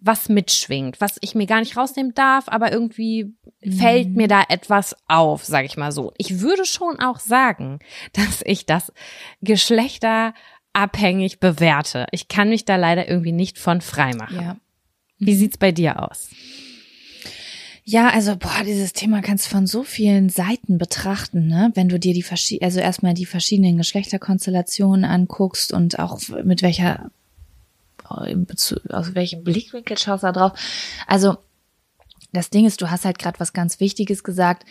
was 0.00 0.28
mitschwingt, 0.28 1.00
was 1.00 1.18
ich 1.20 1.34
mir 1.34 1.46
gar 1.46 1.60
nicht 1.60 1.76
rausnehmen 1.76 2.14
darf, 2.14 2.48
aber 2.48 2.72
irgendwie 2.72 3.34
mhm. 3.62 3.72
fällt 3.72 4.16
mir 4.16 4.28
da 4.28 4.42
etwas 4.48 4.96
auf, 5.08 5.44
sage 5.44 5.66
ich 5.66 5.76
mal 5.76 5.92
so. 5.92 6.12
Ich 6.16 6.40
würde 6.40 6.64
schon 6.64 6.98
auch 7.00 7.18
sagen, 7.18 7.78
dass 8.12 8.42
ich 8.44 8.66
das 8.66 8.92
geschlechterabhängig 9.42 11.40
bewerte. 11.40 12.06
Ich 12.12 12.28
kann 12.28 12.48
mich 12.48 12.64
da 12.64 12.76
leider 12.76 13.08
irgendwie 13.08 13.32
nicht 13.32 13.58
von 13.58 13.80
frei 13.80 14.14
machen. 14.14 14.40
Ja. 14.40 14.56
Wie 15.18 15.34
sieht's 15.34 15.58
bei 15.58 15.70
dir 15.70 16.02
aus? 16.02 16.30
Ja, 17.84 18.08
also 18.10 18.36
boah, 18.36 18.62
dieses 18.64 18.92
Thema 18.92 19.20
kannst 19.20 19.46
du 19.46 19.50
von 19.50 19.66
so 19.66 19.82
vielen 19.82 20.28
Seiten 20.28 20.78
betrachten, 20.78 21.48
ne? 21.48 21.72
Wenn 21.74 21.88
du 21.88 21.98
dir 21.98 22.14
die 22.14 22.22
verschiedenen, 22.22 22.66
also 22.66 22.78
erstmal 22.78 23.14
die 23.14 23.26
verschiedenen 23.26 23.78
Geschlechterkonstellationen 23.78 25.04
anguckst 25.04 25.72
und 25.72 25.98
auch 25.98 26.20
mit 26.44 26.62
welcher 26.62 27.10
aus 28.10 29.14
welchem 29.14 29.44
Blickwinkel 29.44 29.96
schaust 29.98 30.22
du 30.22 30.28
da 30.28 30.32
drauf? 30.32 30.52
Also, 31.06 31.36
das 32.32 32.50
Ding 32.50 32.66
ist, 32.66 32.80
du 32.80 32.90
hast 32.90 33.04
halt 33.04 33.18
gerade 33.18 33.40
was 33.40 33.52
ganz 33.52 33.80
Wichtiges 33.80 34.24
gesagt. 34.24 34.64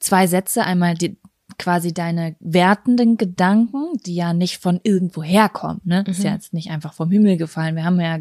Zwei 0.00 0.26
Sätze, 0.26 0.64
einmal 0.64 0.94
die, 0.94 1.16
quasi 1.58 1.92
deine 1.92 2.36
wertenden 2.40 3.16
Gedanken, 3.16 3.96
die 4.06 4.14
ja 4.14 4.32
nicht 4.32 4.58
von 4.58 4.80
irgendwo 4.82 5.22
herkommen, 5.22 5.80
ne? 5.84 6.04
Mhm. 6.06 6.10
Ist 6.10 6.22
ja 6.22 6.30
mhm. 6.30 6.36
jetzt 6.36 6.52
nicht 6.52 6.70
einfach 6.70 6.92
vom 6.92 7.10
Himmel 7.10 7.36
gefallen. 7.36 7.76
Wir 7.76 7.84
haben 7.84 8.00
ja 8.00 8.18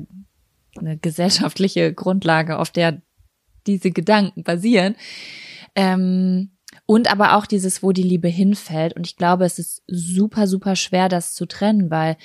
eine 0.78 0.98
gesellschaftliche 0.98 1.94
Grundlage, 1.94 2.58
auf 2.60 2.72
der 2.72 3.02
diese 3.66 3.92
Gedanken 3.92 4.44
basieren. 4.44 4.96
Ähm, 5.76 6.52
und 6.86 7.12
aber 7.12 7.36
auch 7.36 7.46
dieses, 7.46 7.84
wo 7.84 7.92
die 7.92 8.04
Liebe 8.04 8.30
hinfällt. 8.30 8.96
Und 8.96 9.06
ich 9.06 9.18
glaube, 9.18 9.46
es 9.46 9.60
ist 9.60 9.84
super, 9.88 10.48
super 10.48 10.76
schwer, 10.76 11.10
das 11.10 11.34
zu 11.34 11.46
trennen, 11.46 11.92
weil 11.92 12.18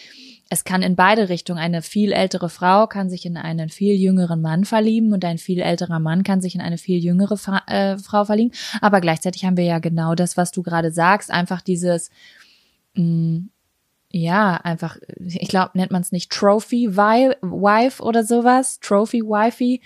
es 0.52 0.64
kann 0.64 0.82
in 0.82 0.96
beide 0.96 1.30
Richtungen. 1.30 1.58
Eine 1.58 1.80
viel 1.80 2.12
ältere 2.12 2.50
Frau 2.50 2.86
kann 2.86 3.08
sich 3.08 3.24
in 3.24 3.38
einen 3.38 3.70
viel 3.70 3.94
jüngeren 3.94 4.42
Mann 4.42 4.66
verlieben 4.66 5.14
und 5.14 5.24
ein 5.24 5.38
viel 5.38 5.60
älterer 5.60 5.98
Mann 5.98 6.24
kann 6.24 6.42
sich 6.42 6.54
in 6.54 6.60
eine 6.60 6.76
viel 6.76 7.02
jüngere 7.02 7.38
Fra 7.38 7.62
äh, 7.68 7.96
Frau 7.96 8.26
verlieben. 8.26 8.52
Aber 8.82 9.00
gleichzeitig 9.00 9.46
haben 9.46 9.56
wir 9.56 9.64
ja 9.64 9.78
genau 9.78 10.14
das, 10.14 10.36
was 10.36 10.52
du 10.52 10.62
gerade 10.62 10.92
sagst, 10.92 11.30
einfach 11.30 11.62
dieses, 11.62 12.10
mh, 12.94 13.02
mm, 13.02 13.50
ja, 14.10 14.56
einfach, 14.56 14.98
ich 15.24 15.48
glaube, 15.48 15.70
nennt 15.72 15.90
man 15.90 16.02
es 16.02 16.12
nicht 16.12 16.30
Trophy 16.30 16.98
Wife 16.98 18.02
oder 18.02 18.22
sowas, 18.22 18.78
Trophy 18.80 19.22
Wifey, 19.22 19.80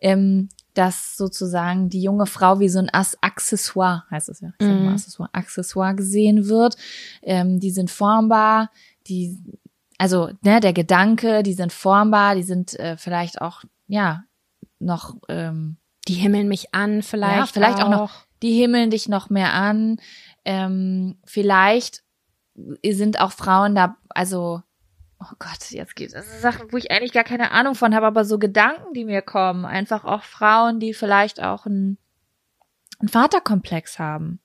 ähm, 0.00 0.50
dass 0.74 1.16
sozusagen 1.16 1.88
die 1.88 2.00
junge 2.00 2.26
Frau 2.26 2.60
wie 2.60 2.68
so 2.68 2.78
ein 2.78 2.90
Accessoire, 2.90 4.04
heißt 4.08 4.28
es 4.28 4.40
ja, 4.40 4.52
ich 4.56 4.66
sag 4.66 4.76
mal 4.76 4.82
Mhm. 4.82 4.88
Accessoire, 4.90 5.30
Accessoire 5.32 5.94
gesehen 5.96 6.46
wird. 6.46 6.76
Ähm, 7.22 7.58
die 7.58 7.72
sind 7.72 7.90
formbar, 7.90 8.70
die, 9.08 9.36
also 10.02 10.30
ne, 10.42 10.58
der 10.58 10.72
Gedanke, 10.72 11.44
die 11.44 11.52
sind 11.52 11.72
formbar, 11.72 12.34
die 12.34 12.42
sind 12.42 12.76
äh, 12.80 12.96
vielleicht 12.96 13.40
auch, 13.40 13.62
ja, 13.86 14.24
noch, 14.80 15.14
ähm, 15.28 15.76
Die 16.08 16.14
himmeln 16.14 16.48
mich 16.48 16.74
an, 16.74 17.02
vielleicht. 17.02 17.36
ja, 17.36 17.46
vielleicht 17.46 17.80
auch 17.80 17.88
noch, 17.88 18.24
die 18.42 18.60
himmeln 18.60 18.90
dich 18.90 19.08
noch 19.08 19.30
mehr 19.30 19.52
an. 19.52 20.00
Ähm, 20.44 21.20
vielleicht 21.24 22.02
sind 22.84 23.20
auch 23.20 23.30
Frauen 23.30 23.76
da, 23.76 23.96
also, 24.08 24.62
oh 25.20 25.34
Gott, 25.38 25.70
jetzt 25.70 25.94
geht 25.94 26.12
es 26.12 26.42
Sachen, 26.42 26.72
wo 26.72 26.78
ich 26.78 26.90
eigentlich 26.90 27.12
gar 27.12 27.22
keine 27.22 27.52
Ahnung 27.52 27.76
von 27.76 27.94
habe, 27.94 28.06
aber 28.06 28.24
so 28.24 28.40
Gedanken, 28.40 28.94
die 28.94 29.04
mir 29.04 29.22
kommen. 29.22 29.64
Einfach 29.64 30.04
auch 30.04 30.24
Frauen, 30.24 30.80
die 30.80 30.94
vielleicht 30.94 31.40
auch 31.40 31.64
einen, 31.64 31.96
einen 32.98 33.08
Vaterkomplex 33.08 34.00
haben 34.00 34.40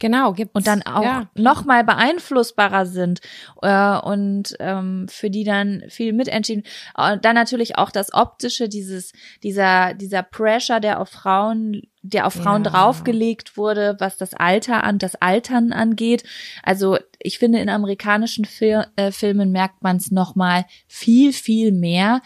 Genau, 0.00 0.32
gibt 0.32 0.54
und 0.54 0.66
dann 0.66 0.82
auch 0.84 1.02
Ja. 1.02 1.28
noch 1.34 1.64
mal 1.64 1.82
beeinflussbarer 1.82 2.86
sind 2.86 3.20
äh, 3.62 3.98
und 3.98 4.54
ähm, 4.60 5.06
für 5.08 5.28
die 5.28 5.42
dann 5.44 5.82
viel 5.88 6.12
mitentschieden. 6.12 6.62
Und 6.96 7.24
dann 7.24 7.34
natürlich 7.34 7.76
auch 7.78 7.90
das 7.90 8.14
optische, 8.14 8.68
dieses 8.68 9.12
dieser 9.42 9.94
dieser 9.94 10.22
Pressure, 10.22 10.78
der 10.78 11.00
auf 11.00 11.08
Frauen, 11.08 11.82
der 12.02 12.26
auf 12.28 12.34
Frauen 12.34 12.62
Ja. 12.64 12.70
draufgelegt 12.70 13.56
wurde, 13.56 13.96
was 13.98 14.16
das 14.16 14.34
Alter 14.34 14.84
an 14.84 14.98
das 14.98 15.16
Altern 15.16 15.72
angeht. 15.72 16.22
Also 16.62 16.98
ich 17.18 17.40
finde 17.40 17.58
in 17.58 17.68
amerikanischen 17.68 18.44
Fil 18.44 18.86
äh, 18.94 19.10
Filmen 19.10 19.50
merkt 19.50 19.82
man 19.82 19.96
es 19.96 20.12
noch 20.12 20.36
mal 20.36 20.64
viel 20.86 21.32
viel 21.32 21.72
mehr. 21.72 22.22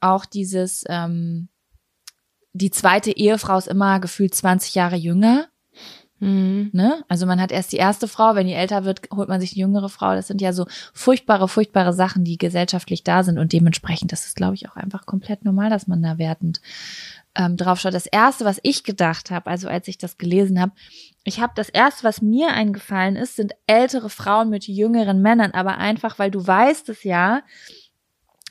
Auch 0.00 0.24
dieses 0.24 0.84
ähm, 0.88 1.48
die 2.52 2.70
zweite 2.70 3.10
Ehefrau 3.16 3.56
ist 3.58 3.66
immer 3.68 3.98
gefühlt 3.98 4.34
20 4.34 4.74
Jahre 4.74 4.96
jünger. 4.96 5.48
Mhm. 6.22 6.70
Ne? 6.72 7.02
Also 7.08 7.26
man 7.26 7.40
hat 7.40 7.50
erst 7.50 7.72
die 7.72 7.78
erste 7.78 8.06
Frau, 8.06 8.36
wenn 8.36 8.46
die 8.46 8.52
älter 8.52 8.84
wird, 8.84 9.08
holt 9.12 9.28
man 9.28 9.40
sich 9.40 9.54
eine 9.54 9.62
jüngere 9.62 9.88
Frau. 9.88 10.14
Das 10.14 10.28
sind 10.28 10.40
ja 10.40 10.52
so 10.52 10.66
furchtbare, 10.94 11.48
furchtbare 11.48 11.92
Sachen, 11.92 12.22
die 12.22 12.38
gesellschaftlich 12.38 13.02
da 13.02 13.24
sind 13.24 13.38
und 13.38 13.52
dementsprechend, 13.52 14.12
das 14.12 14.24
ist, 14.24 14.36
glaube 14.36 14.54
ich, 14.54 14.68
auch 14.68 14.76
einfach 14.76 15.04
komplett 15.04 15.44
normal, 15.44 15.68
dass 15.68 15.88
man 15.88 16.00
da 16.00 16.18
wertend 16.18 16.60
ähm, 17.34 17.56
drauf 17.56 17.80
schaut. 17.80 17.94
Das 17.94 18.06
erste, 18.06 18.44
was 18.44 18.60
ich 18.62 18.84
gedacht 18.84 19.32
habe, 19.32 19.50
also 19.50 19.66
als 19.66 19.88
ich 19.88 19.98
das 19.98 20.16
gelesen 20.16 20.60
habe, 20.60 20.70
ich 21.24 21.40
habe 21.40 21.54
das 21.56 21.68
erste, 21.68 22.04
was 22.04 22.22
mir 22.22 22.52
eingefallen 22.52 23.16
ist, 23.16 23.34
sind 23.34 23.54
ältere 23.66 24.08
Frauen 24.08 24.48
mit 24.48 24.68
jüngeren 24.68 25.22
Männern, 25.22 25.50
aber 25.50 25.78
einfach, 25.78 26.20
weil 26.20 26.30
du 26.30 26.46
weißt 26.46 26.88
es 26.88 27.02
ja, 27.02 27.42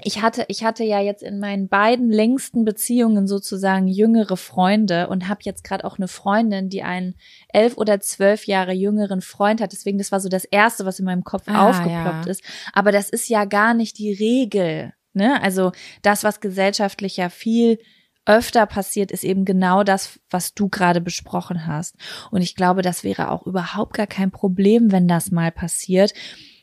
ich 0.04 0.22
hatte, 0.22 0.46
ich 0.48 0.64
hatte 0.64 0.84
ja 0.84 1.00
jetzt 1.00 1.24
in 1.24 1.40
meinen 1.40 1.68
beiden 1.68 2.10
längsten 2.10 2.66
Beziehungen 2.66 3.28
sozusagen 3.28 3.88
jüngere 3.88 4.38
Freunde 4.38 5.08
und 5.08 5.28
habe 5.28 5.42
jetzt 5.44 5.64
gerade 5.64 5.86
auch 5.86 5.98
eine 5.98 6.08
Freundin, 6.08 6.70
die 6.70 6.84
einen 6.84 7.16
elf 7.50 7.78
oder 7.78 8.00
zwölf 8.00 8.46
Jahre 8.48 8.74
jüngeren 8.74 9.22
Freund 9.22 9.62
hat. 9.62 9.72
Deswegen, 9.72 9.98
das 9.98 10.12
war 10.12 10.20
so 10.20 10.30
das 10.30 10.46
Erste, 10.46 10.86
was 10.86 11.00
in 11.00 11.06
meinem 11.06 11.24
Kopf 11.24 11.44
Ah, 11.48 11.70
aufgeploppt 11.70 12.26
ja. 12.26 12.32
ist. 12.32 12.44
Aber 12.74 12.92
das 12.92 13.10
ist 13.10 13.30
ja 13.30 13.46
gar 13.46 13.74
nicht 13.74 13.98
die 13.98 14.14
Regel. 14.14 14.94
Ne? 15.14 15.42
Also 15.42 15.72
das, 16.02 16.24
was 16.24 16.40
gesellschaftlich 16.40 17.18
ja 17.18 17.30
viel 17.30 17.80
öfter 18.26 18.66
passiert, 18.66 19.12
ist 19.12 19.24
eben 19.24 19.46
genau 19.46 19.84
das, 19.84 20.20
was 20.30 20.54
du 20.54 20.70
gerade 20.70 21.02
besprochen 21.02 21.66
hast. 21.66 21.96
Und 22.30 22.42
ich 22.42 22.56
glaube, 22.56 22.82
das 22.82 23.04
wäre 23.04 23.32
auch 23.32 23.46
überhaupt 23.46 23.96
gar 23.96 24.08
kein 24.08 24.32
Problem, 24.32 24.92
wenn 24.92 25.08
das 25.08 25.32
mal 25.32 25.52
passiert, 25.52 26.14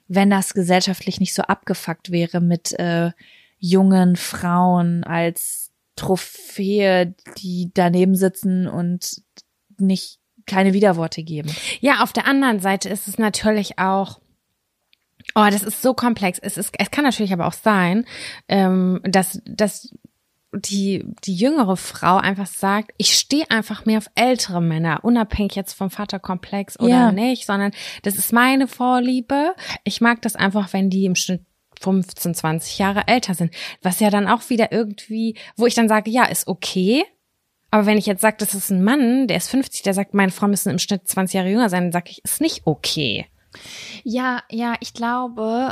wenn 0.08 0.30
das 0.30 0.54
gesellschaftlich 0.54 1.20
nicht 1.20 1.34
so 1.34 1.42
abgefuckt 1.42 2.10
wäre 2.10 2.40
mit 2.40 2.72
äh, 2.78 3.12
jungen 3.58 4.16
Frauen 4.16 5.04
als 5.04 5.70
Trophäe, 5.96 7.14
die 7.36 7.70
daneben 7.74 8.14
sitzen 8.14 8.66
und 8.66 9.22
nicht 9.78 10.18
keine 10.46 10.72
Widerworte 10.72 11.22
geben. 11.22 11.54
Ja, 11.80 12.02
auf 12.02 12.12
der 12.12 12.26
anderen 12.26 12.60
Seite 12.60 12.88
ist 12.88 13.06
es 13.06 13.18
natürlich 13.18 13.78
auch. 13.78 14.20
Oh, 15.34 15.46
das 15.50 15.62
ist 15.62 15.82
so 15.82 15.92
komplex. 15.92 16.38
Es 16.38 16.56
ist, 16.56 16.72
es 16.78 16.90
kann 16.90 17.04
natürlich 17.04 17.32
aber 17.32 17.46
auch 17.46 17.52
sein, 17.52 18.06
ähm, 18.48 19.00
dass, 19.04 19.42
dass 19.44 19.94
die, 20.58 21.04
die 21.24 21.34
jüngere 21.34 21.76
Frau 21.76 22.16
einfach 22.16 22.46
sagt, 22.46 22.92
ich 22.98 23.14
stehe 23.18 23.50
einfach 23.50 23.84
mehr 23.86 23.98
auf 23.98 24.10
ältere 24.14 24.60
Männer, 24.60 25.00
unabhängig 25.04 25.54
jetzt 25.54 25.74
vom 25.74 25.90
Vaterkomplex 25.90 26.78
oder 26.78 26.88
Ja. 26.88 27.12
nicht, 27.12 27.46
sondern 27.46 27.72
das 28.02 28.16
ist 28.16 28.32
meine 28.32 28.68
Vorliebe. 28.68 29.54
Ich 29.84 30.00
mag 30.00 30.22
das 30.22 30.36
einfach, 30.36 30.72
wenn 30.72 30.90
die 30.90 31.04
im 31.04 31.14
Schnitt 31.14 31.42
15, 31.80 32.34
20 32.34 32.78
Jahre 32.78 33.06
älter 33.06 33.34
sind. 33.34 33.54
Was 33.82 34.00
ja 34.00 34.10
dann 34.10 34.26
auch 34.26 34.48
wieder 34.50 34.72
irgendwie, 34.72 35.36
wo 35.56 35.66
ich 35.66 35.74
dann 35.74 35.88
sage, 35.88 36.10
ja, 36.10 36.24
ist 36.24 36.48
okay. 36.48 37.04
Aber 37.70 37.86
wenn 37.86 37.98
ich 37.98 38.06
jetzt 38.06 38.22
sage, 38.22 38.36
das 38.38 38.54
ist 38.54 38.70
ein 38.70 38.82
Mann, 38.82 39.28
der 39.28 39.36
ist 39.36 39.50
50, 39.50 39.82
der 39.82 39.94
sagt, 39.94 40.14
meine 40.14 40.32
Frau 40.32 40.48
müssen 40.48 40.70
im 40.70 40.78
Schnitt 40.78 41.06
20 41.06 41.34
Jahre 41.34 41.50
jünger 41.50 41.68
sein, 41.68 41.84
dann 41.84 41.92
sage 41.92 42.10
ich, 42.10 42.24
ist 42.24 42.40
nicht 42.40 42.62
okay. 42.64 43.26
Ja, 44.04 44.42
ja, 44.50 44.74
ich 44.80 44.94
glaube, 44.94 45.70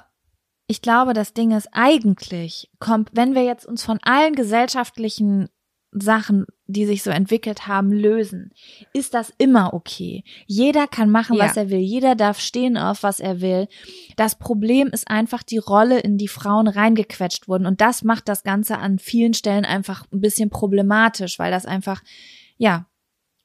ich 0.66 0.82
glaube, 0.82 1.12
das 1.12 1.32
Ding 1.32 1.52
ist 1.52 1.68
eigentlich, 1.72 2.70
kommt, 2.78 3.10
wenn 3.12 3.34
wir 3.34 3.44
jetzt 3.44 3.66
uns 3.66 3.84
von 3.84 3.98
allen 4.02 4.34
gesellschaftlichen 4.34 5.48
Sachen, 5.92 6.44
die 6.66 6.84
sich 6.84 7.02
so 7.02 7.10
entwickelt 7.10 7.68
haben, 7.68 7.92
lösen, 7.92 8.50
ist 8.92 9.14
das 9.14 9.32
immer 9.38 9.72
okay. 9.72 10.24
Jeder 10.46 10.86
kann 10.88 11.08
machen, 11.10 11.38
was 11.38 11.54
Ja. 11.54 11.62
er 11.62 11.70
will. 11.70 11.78
Jeder 11.78 12.16
darf 12.16 12.40
stehen 12.40 12.76
auf, 12.76 13.02
was 13.02 13.20
er 13.20 13.40
will. 13.40 13.68
Das 14.16 14.34
Problem 14.36 14.88
ist 14.88 15.08
einfach 15.08 15.42
die 15.42 15.58
Rolle, 15.58 16.00
in 16.00 16.18
die 16.18 16.28
Frauen 16.28 16.68
reingequetscht 16.68 17.48
wurden. 17.48 17.66
Und 17.66 17.80
das 17.80 18.02
macht 18.02 18.28
das 18.28 18.42
Ganze 18.42 18.78
an 18.78 18.98
vielen 18.98 19.32
Stellen 19.32 19.64
einfach 19.64 20.04
ein 20.12 20.20
bisschen 20.20 20.50
problematisch, 20.50 21.38
weil 21.38 21.52
das 21.52 21.64
einfach, 21.64 22.02
ja, 22.58 22.86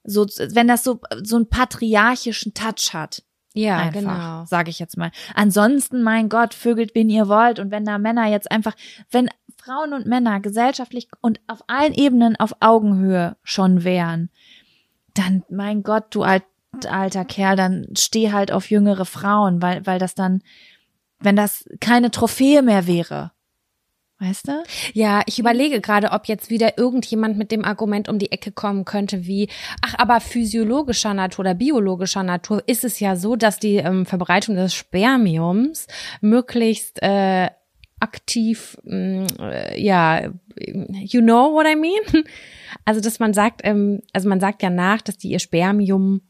so, 0.04 0.26
wenn 0.26 0.68
das 0.68 0.84
so, 0.84 1.00
so 1.22 1.36
einen 1.36 1.48
patriarchischen 1.48 2.54
Touch 2.54 2.94
hat 2.94 3.24
Ja, 3.54 3.78
einfach, 3.78 4.00
genau. 4.00 4.46
sage 4.46 4.70
ich 4.70 4.80
jetzt 4.80 4.98
mal. 4.98 5.12
Ansonsten, 5.36 6.04
mein 6.04 6.30
Gott, 6.30 6.54
vögelt, 6.54 6.96
wen 6.96 7.10
ihr 7.10 7.28
wollt. 7.28 7.60
Und 7.60 7.72
wenn 7.72 7.86
da 7.86 7.98
Männer 7.98 8.28
jetzt 8.28 8.50
einfach, 8.50 8.76
wenn 9.10 9.30
Frauen 9.58 9.94
und 9.94 10.06
Männer 10.06 10.40
gesellschaftlich 10.40 11.10
und 11.22 11.40
auf 11.48 11.64
allen 11.68 11.94
Ebenen 11.94 12.36
auf 12.38 12.56
Augenhöhe 12.62 13.36
schon 13.44 13.84
wären, 13.84 14.30
dann, 15.14 15.44
mein 15.50 15.84
Gott, 15.84 16.06
du 16.12 16.24
alt, 16.24 16.44
alter 16.90 17.26
Kerl, 17.26 17.58
dann 17.58 17.88
steh 17.98 18.32
halt 18.32 18.52
auf 18.52 18.70
jüngere 18.70 19.06
Frauen, 19.06 19.62
weil, 19.62 19.86
weil 19.86 20.00
das 20.00 20.16
dann, 20.16 20.42
wenn 21.20 21.36
das 21.36 21.66
keine 21.82 22.12
Trophäe 22.12 22.62
mehr 22.62 22.88
wäre. 22.88 23.32
Weißt 24.22 24.50
du? 24.50 24.64
Ja, 24.94 25.24
ich 25.26 25.40
überlege 25.40 25.82
gerade, 25.82 26.12
ob 26.12 26.28
jetzt 26.28 26.52
wieder 26.52 26.78
irgendjemand 26.78 27.40
mit 27.40 27.52
dem 27.52 27.66
Argument 27.66 28.08
um 28.08 28.20
die 28.20 28.32
Ecke 28.32 28.52
kommen 28.52 28.86
könnte, 28.86 29.26
wie, 29.26 29.50
ach, 29.82 29.96
aber 29.98 30.22
physiologischer 30.22 31.16
Natur 31.16 31.40
oder 31.40 31.56
biologischer 31.56 32.22
Natur 32.22 32.62
ist 32.68 32.84
es 32.84 33.00
ja 33.00 33.16
so, 33.16 33.36
dass 33.36 33.58
die 33.58 33.78
ähm, 33.78 34.06
Verbreitung 34.06 34.56
des 34.56 34.76
Spermiums 34.76 35.88
möglichst 36.22 37.02
äh, 37.02 37.50
aktiv, 38.00 38.78
mh, 38.84 39.26
äh, 39.40 39.82
ja, 39.82 40.30
you 40.56 41.22
know 41.22 41.52
what 41.54 41.66
I 41.66 41.76
mean? 41.76 42.24
Also, 42.86 43.02
dass 43.02 43.20
man 43.20 43.34
sagt, 43.34 43.62
ähm, 43.64 44.02
also 44.14 44.30
man 44.30 44.40
sagt 44.40 44.64
ja 44.64 44.70
nach, 44.70 45.02
dass 45.02 45.18
die 45.18 45.30
ihr 45.30 45.40
Spermium 45.40 46.22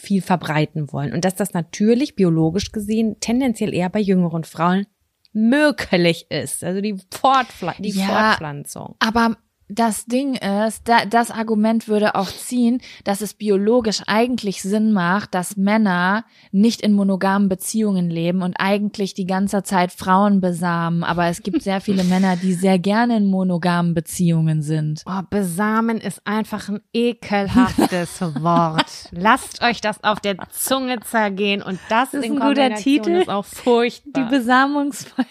viel 0.00 0.22
verbreiten 0.22 0.92
wollen 0.92 1.12
und 1.12 1.26
dass 1.26 1.34
das 1.34 1.52
natürlich 1.52 2.14
biologisch 2.16 2.72
gesehen 2.72 3.16
tendenziell 3.20 3.74
eher 3.74 3.90
bei 3.90 4.00
jüngeren 4.00 4.44
Frauen 4.44 4.86
möglich 5.32 6.26
ist. 6.30 6.64
Also 6.64 6.80
die, 6.80 6.96
Fortpfla 7.12 7.74
die 7.78 7.90
Ja. 7.90 8.06
Fortpflanzung. 8.06 8.96
Aber 8.98 9.36
das 9.70 10.06
Ding 10.06 10.34
ist, 10.34 10.88
da, 10.88 11.04
das 11.04 11.30
Argument 11.30 11.88
würde 11.88 12.14
auch 12.14 12.28
ziehen, 12.28 12.80
dass 13.04 13.20
es 13.20 13.34
biologisch 13.34 14.02
eigentlich 14.06 14.62
Sinn 14.62 14.92
macht, 14.92 15.34
dass 15.34 15.56
Männer 15.56 16.24
nicht 16.50 16.80
in 16.80 16.92
monogamen 16.92 17.48
Beziehungen 17.48 18.10
leben 18.10 18.42
und 18.42 18.54
eigentlich 18.58 19.14
die 19.14 19.26
ganze 19.26 19.62
Zeit 19.62 19.92
Frauen 19.92 20.40
besamen. 20.40 21.04
Aber 21.04 21.26
es 21.26 21.42
gibt 21.42 21.62
sehr 21.62 21.80
viele 21.80 22.04
Männer, 22.10 22.36
die 22.36 22.54
sehr 22.54 22.78
gerne 22.78 23.16
in 23.16 23.26
monogamen 23.26 23.94
Beziehungen 23.94 24.62
sind. 24.62 25.02
Oh, 25.06 25.22
besamen 25.30 25.98
ist 25.98 26.26
einfach 26.26 26.68
ein 26.68 26.80
ekelhaftes 26.92 28.20
Wort. 28.42 29.08
Lasst 29.12 29.62
euch 29.62 29.80
das 29.80 30.02
auf 30.02 30.20
der 30.20 30.36
Zunge 30.50 31.00
zergehen 31.00 31.62
und 31.62 31.78
das, 31.88 32.14
ist 32.14 32.24
in 32.24 32.40
ein 32.40 32.48
guter 32.48 32.74
Titel. 32.74 33.10
ist 33.10 33.28
auch 33.28 33.44
furchtbar. 33.44 34.24
Die 34.24 34.36
Besamungsfolge. 34.36 35.28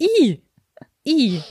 I. 0.00 0.42
I. 1.04 1.42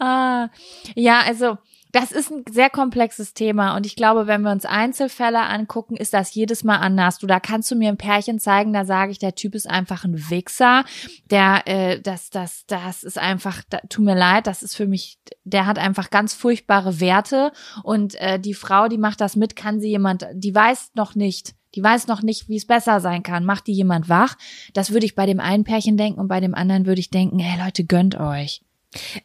Ah, 0.00 0.48
ja, 0.96 1.20
also 1.20 1.56
das 1.92 2.10
ist 2.10 2.32
ein 2.32 2.42
sehr 2.50 2.68
komplexes 2.70 3.34
Thema 3.34 3.76
und 3.76 3.86
ich 3.86 3.94
glaube, 3.94 4.26
wenn 4.26 4.42
wir 4.42 4.50
uns 4.50 4.64
Einzelfälle 4.64 5.42
angucken, 5.42 5.96
ist 5.96 6.12
das 6.12 6.34
jedes 6.34 6.64
Mal 6.64 6.78
anders. 6.78 7.18
Du, 7.18 7.28
da 7.28 7.38
kannst 7.38 7.70
du 7.70 7.76
mir 7.76 7.90
ein 7.90 7.96
Pärchen 7.96 8.40
zeigen, 8.40 8.72
da 8.72 8.84
sage 8.84 9.12
ich, 9.12 9.20
der 9.20 9.36
Typ 9.36 9.54
ist 9.54 9.70
einfach 9.70 10.04
ein 10.04 10.28
Wichser, 10.30 10.84
der, 11.30 11.62
äh, 11.66 12.00
das, 12.00 12.30
das, 12.30 12.66
das 12.66 13.04
ist 13.04 13.16
einfach, 13.16 13.62
da, 13.70 13.78
tut 13.88 14.04
mir 14.04 14.16
leid, 14.16 14.48
das 14.48 14.64
ist 14.64 14.74
für 14.74 14.88
mich, 14.88 15.20
der 15.44 15.66
hat 15.66 15.78
einfach 15.78 16.10
ganz 16.10 16.34
furchtbare 16.34 16.98
Werte 16.98 17.52
und 17.84 18.16
äh, 18.16 18.40
die 18.40 18.54
Frau, 18.54 18.88
die 18.88 18.98
macht 18.98 19.20
das 19.20 19.36
mit, 19.36 19.54
kann 19.54 19.78
sie 19.78 19.90
jemand, 19.90 20.26
die 20.34 20.52
weiß 20.54 20.90
noch 20.96 21.14
nicht, 21.14 21.54
Die 21.76 21.82
weiß 21.82 22.06
noch 22.08 22.22
nicht, 22.22 22.48
wie 22.48 22.56
es 22.56 22.66
besser 22.66 23.00
sein 23.00 23.22
kann. 23.22 23.44
Macht 23.44 23.66
die 23.66 23.72
jemand 23.72 24.08
wach? 24.08 24.36
Das 24.74 24.90
würde 24.92 25.06
ich 25.06 25.14
bei 25.16 25.26
dem 25.26 25.40
einen 25.40 25.64
Pärchen 25.64 25.96
denken 25.96 26.20
und 26.20 26.28
bei 26.28 26.40
dem 26.40 26.54
anderen 26.54 26.86
würde 26.86 27.00
ich 27.00 27.10
denken, 27.10 27.38
hey 27.40 27.64
Leute, 27.64 27.84
gönnt 27.84 28.18
euch. 28.18 28.62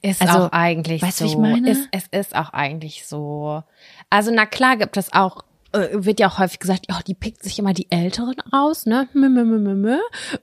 Ist 0.02 0.22
Also, 0.22 0.46
auch 0.46 0.52
eigentlich 0.52 1.02
weißt 1.02 1.20
so. 1.20 1.26
ich 1.26 1.38
meine? 1.38 1.70
Ist, 1.70 1.88
es 1.92 2.08
ist 2.08 2.36
auch 2.36 2.52
eigentlich 2.54 3.06
so. 3.06 3.64
Also 4.10 4.32
na 4.32 4.46
klar 4.46 4.78
gibt 4.78 4.98
es 4.98 5.14
auch, 5.14 5.44
wird 5.72 6.20
ja 6.20 6.28
auch 6.30 6.40
häufig 6.40 6.60
gesagt, 6.60 6.86
ja, 6.90 7.00
die 7.06 7.14
pickt 7.14 7.44
sich 7.44 7.60
immer 7.60 7.74
die 7.74 7.92
Älteren 7.92 8.36
raus, 8.54 8.86
ne? 8.86 9.08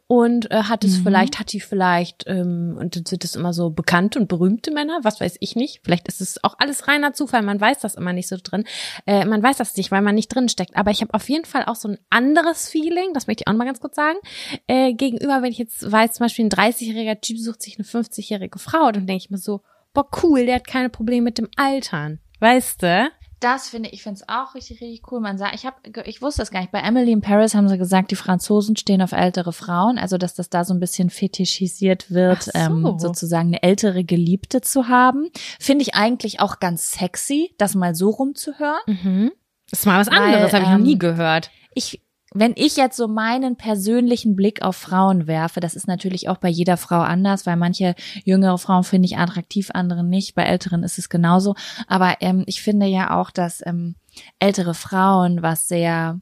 Und 0.07 0.51
äh, 0.51 0.63
hat 0.65 0.85
Mhm. 0.85 0.89
es 0.89 0.99
vielleicht, 0.99 1.39
hat 1.39 1.53
die 1.53 1.61
vielleicht, 1.61 2.25
ähm, 2.27 2.77
und 2.79 2.97
dann 2.97 3.05
sind 3.07 3.25
es 3.25 3.35
immer 3.35 3.53
so 3.53 3.71
bekannte 3.71 4.19
und 4.19 4.29
berühmte 4.29 4.71
Männer, 4.71 5.01
was 5.03 5.21
weiß 5.21 5.37
ich 5.41 5.57
nicht. 5.57 5.81
Vielleicht 5.85 6.09
ist 6.09 6.21
es 6.21 6.43
auch 6.45 6.55
alles 6.59 6.87
reiner 6.89 7.13
Zufall, 7.13 7.43
man 7.43 7.61
weiß 7.61 7.81
das 7.81 7.95
immer 7.97 8.13
nicht 8.13 8.29
so 8.29 8.37
drin. 8.43 8.65
Äh, 9.07 9.25
man 9.25 9.43
weiß 9.43 9.57
das 9.57 9.77
nicht, 9.77 9.91
weil 9.91 10.03
man 10.03 10.15
nicht 10.15 10.29
drin 10.35 10.49
steckt. 10.49 10.77
Aber 10.77 10.91
ich 10.91 11.01
habe 11.01 11.15
auf 11.15 11.29
jeden 11.29 11.45
Fall 11.45 11.65
auch 11.67 11.77
so 11.77 11.89
ein 11.89 11.99
anderes 12.11 12.69
Feeling, 12.69 13.13
das 13.15 13.27
möchte 13.27 13.43
ich 13.43 13.49
auch 13.49 13.53
noch 13.53 13.59
mal 13.59 13.65
ganz 13.67 13.81
kurz 13.81 13.97
sagen, 13.97 14.19
äh, 14.67 14.95
gegenüber, 14.95 15.43
wenn 15.43 15.51
ich 15.53 15.59
jetzt 15.59 15.91
weiß, 15.91 16.13
zum 16.15 16.25
Beispiel 16.25 16.45
ein 16.47 16.51
30-jähriger 16.51 17.21
Typ 17.21 17.39
sucht 17.39 17.63
sich 17.63 17.79
eine 17.79 17.87
50-jährige 17.87 18.59
Frau, 18.59 18.93
dann 18.93 19.07
denke 19.07 19.25
ich 19.25 19.31
mir 19.31 19.39
so, 19.39 19.63
boah, 19.93 20.09
cool, 20.23 20.47
der 20.47 20.57
hat 20.57 20.67
keine 20.67 20.91
Probleme 20.91 21.25
mit 21.25 21.39
dem 21.39 21.49
Altern. 21.57 22.21
Weißt 22.39 22.83
du? 22.83 23.09
Das 23.41 23.69
finde 23.69 23.91
ich, 23.91 24.03
finde 24.03 24.21
es 24.23 24.29
auch 24.29 24.55
richtig, 24.55 24.81
richtig 24.81 25.03
cool. 25.13 25.21
Man 25.21 25.37
sagt, 25.37 25.55
ich 25.55 25.67
habe, 25.67 25.77
ich 26.07 26.23
wusste 26.23 26.41
das 26.41 26.51
gar 26.51 26.61
nicht. 26.61 26.73
Bei 26.73 26.81
Emily 26.81 27.13
in 27.13 27.21
Paris 27.21 27.55
haben 27.55 27.69
sie 27.69 27.77
gesagt, 27.77 28.11
die 28.11 28.17
Franzosen 28.17 28.77
stehen 28.77 29.03
auf 29.03 29.13
ältere 29.13 29.53
Frauen, 29.53 29.99
also 29.99 30.17
dass 30.17 30.35
das 30.35 30.49
da 30.49 30.65
so 30.65 30.73
ein 30.73 30.81
bisschen 30.81 31.11
fetischisiert 31.11 32.11
wird, 32.11 32.51
Ach 32.55 32.69
so. 32.69 32.75
ähm, 32.89 32.99
sozusagen 32.99 33.49
eine 33.49 33.63
ältere 33.63 34.05
Geliebte 34.05 34.63
zu 34.63 34.89
haben. 34.89 35.29
Finde 35.61 35.83
ich 35.83 35.95
eigentlich 35.95 36.41
auch 36.41 36.61
ganz 36.61 36.93
sexy, 36.93 37.55
das 37.59 37.75
mal 37.75 37.95
so 37.95 38.09
rumzuhören. 38.11 38.81
Mhm. 38.87 39.33
Das 39.71 39.81
ist 39.81 39.87
mal 39.87 40.01
was 40.01 40.09
Weil, 40.11 40.17
anderes, 40.19 40.53
habe 40.53 40.63
ich 40.65 40.71
noch 40.71 40.77
ähm, 40.77 40.83
nie 40.85 40.99
gehört. 40.99 41.51
ich, 41.75 42.01
wenn 42.35 42.55
ich 42.57 42.77
jetzt 42.77 42.97
so 42.97 43.07
meinen 43.07 43.57
persönlichen 43.57 44.35
Blick 44.35 44.63
auf 44.63 44.77
Frauen 44.77 45.27
werfe, 45.27 45.61
das 45.61 45.75
ist 45.75 45.87
natürlich 45.87 46.29
auch 46.29 46.39
bei 46.39 46.49
jeder 46.49 46.77
Frau 46.77 47.01
anders, 47.01 47.47
weil 47.47 47.57
manche 47.57 47.95
jüngere 48.25 48.59
Frauen 48.59 48.85
finde 48.85 49.07
ich 49.07 49.17
attraktiv, 49.17 49.71
andere 49.73 50.05
nicht. 50.05 50.35
Bei 50.35 50.43
älteren 50.43 50.83
ist 50.83 50.99
es 50.99 51.09
genauso. 51.09 51.55
Aber 51.87 52.17
ähm, 52.21 52.43
ich 52.47 52.63
finde 52.63 52.87
ja 52.87 53.17
auch, 53.19 53.31
dass 53.31 53.65
ähm, 53.65 53.95
ältere 54.41 54.75
Frauen 54.75 55.43
was 55.43 55.69
sehr, 55.69 56.21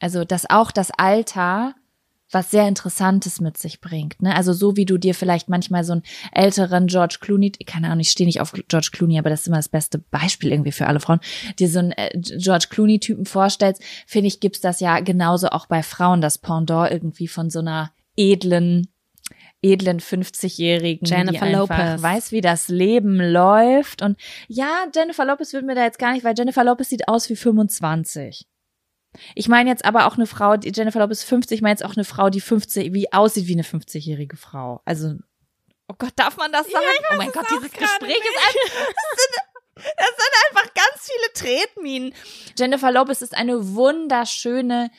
also 0.00 0.24
dass 0.24 0.50
auch 0.50 0.72
das 0.72 0.90
Alter 0.90 1.74
was 2.30 2.50
sehr 2.50 2.68
Interessantes 2.68 3.40
mit 3.40 3.56
sich 3.56 3.80
bringt. 3.80 4.20
Ne? 4.22 4.34
Also 4.34 4.52
so 4.52 4.76
wie 4.76 4.84
du 4.84 4.98
dir 4.98 5.14
vielleicht 5.14 5.48
manchmal 5.48 5.84
so 5.84 5.92
einen 5.92 6.02
älteren 6.32 6.86
George 6.86 7.18
Clooney, 7.20 7.52
keine 7.66 7.86
Ahnung, 7.88 8.00
ich 8.00 8.10
stehe 8.10 8.26
nicht 8.26 8.40
auf 8.40 8.52
George 8.68 8.90
Clooney, 8.92 9.18
aber 9.18 9.30
das 9.30 9.42
ist 9.42 9.46
immer 9.48 9.56
das 9.56 9.68
beste 9.68 9.98
Beispiel 9.98 10.52
irgendwie 10.52 10.72
für 10.72 10.86
alle 10.86 11.00
Frauen, 11.00 11.20
dir 11.58 11.68
so 11.68 11.78
einen 11.78 11.92
äh, 11.92 12.10
George 12.14 12.66
Clooney-Typen 12.70 13.24
vorstellst, 13.24 13.82
finde 14.06 14.28
ich, 14.28 14.40
gibt's 14.40 14.60
das 14.60 14.80
ja 14.80 15.00
genauso 15.00 15.48
auch 15.48 15.66
bei 15.66 15.82
Frauen, 15.82 16.20
das 16.20 16.38
Pendant 16.38 16.90
irgendwie 16.90 17.28
von 17.28 17.50
so 17.50 17.60
einer 17.60 17.92
edlen 18.16 18.88
edlen 19.60 19.98
50-Jährigen, 19.98 21.04
Jennifer 21.04 21.50
Lopez. 21.50 22.00
weiß, 22.00 22.32
wie 22.32 22.40
das 22.40 22.68
Leben 22.68 23.16
läuft. 23.20 24.02
Und 24.02 24.16
ja, 24.46 24.86
Jennifer 24.94 25.24
Lopez 25.24 25.52
wird 25.52 25.64
mir 25.64 25.74
da 25.74 25.82
jetzt 25.82 25.98
gar 25.98 26.12
nicht, 26.12 26.24
weil 26.24 26.34
Jennifer 26.36 26.62
Lopez 26.62 26.88
sieht 26.90 27.08
aus 27.08 27.28
wie 27.28 27.36
25. 27.36 28.46
Ich 29.34 29.48
meine 29.48 29.70
jetzt 29.70 29.84
aber 29.84 30.06
auch 30.06 30.16
eine 30.16 30.26
Frau, 30.26 30.56
die 30.56 30.72
Jennifer 30.74 31.00
Lopez 31.00 31.20
ist 31.20 31.28
50, 31.28 31.56
ich 31.56 31.62
meine 31.62 31.72
jetzt 31.72 31.84
auch 31.84 31.96
eine 31.96 32.04
Frau, 32.04 32.30
die 32.30 32.40
50, 32.40 32.92
wie 32.92 33.12
aussieht 33.12 33.46
wie 33.46 33.54
eine 33.54 33.62
50-jährige 33.62 34.36
Frau. 34.36 34.80
Also, 34.84 35.14
oh 35.88 35.94
Gott, 35.98 36.12
darf 36.16 36.36
man 36.36 36.52
das 36.52 36.66
sagen? 36.70 36.84
oh 37.12 37.16
mein 37.16 37.32
Gott, 37.32 37.46
dieses 37.50 37.72
Gespräch 37.72 38.16
ist 38.16 38.46
einfach, 38.46 38.76
das 38.76 39.24
sind, 39.24 39.94
das 39.96 40.10
sind 40.16 40.34
einfach 40.50 40.74
ganz 40.74 41.10
viele 41.10 41.32
Tretminen. 41.34 42.14
Jennifer 42.58 42.92
Lopez 42.92 43.22
ist 43.22 43.36
eine 43.36 43.74
wunderschöne 43.74 44.90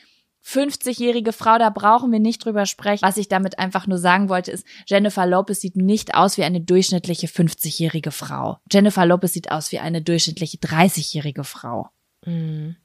50-jährige 0.44 1.32
Frau, 1.32 1.58
da 1.58 1.70
brauchen 1.70 2.10
wir 2.12 2.18
nicht 2.18 2.44
drüber 2.44 2.66
sprechen. 2.66 3.02
Was 3.02 3.16
ich 3.16 3.28
damit 3.28 3.58
einfach 3.58 3.86
nur 3.86 3.98
sagen 3.98 4.28
wollte, 4.28 4.50
ist, 4.50 4.66
Jennifer 4.86 5.26
Lopez 5.26 5.60
sieht 5.60 5.76
nicht 5.76 6.14
aus 6.14 6.38
wie 6.38 6.44
eine 6.44 6.60
durchschnittliche 6.60 7.26
50-jährige 7.26 8.10
Frau. 8.10 8.58
Jennifer 8.70 9.04
Lopez 9.04 9.34
sieht 9.34 9.50
aus 9.50 9.70
wie 9.70 9.78
eine 9.78 10.02
durchschnittliche 10.02 10.56
30-jährige 10.58 11.44
Frau. 11.44 11.88
Mhm. 12.24 12.76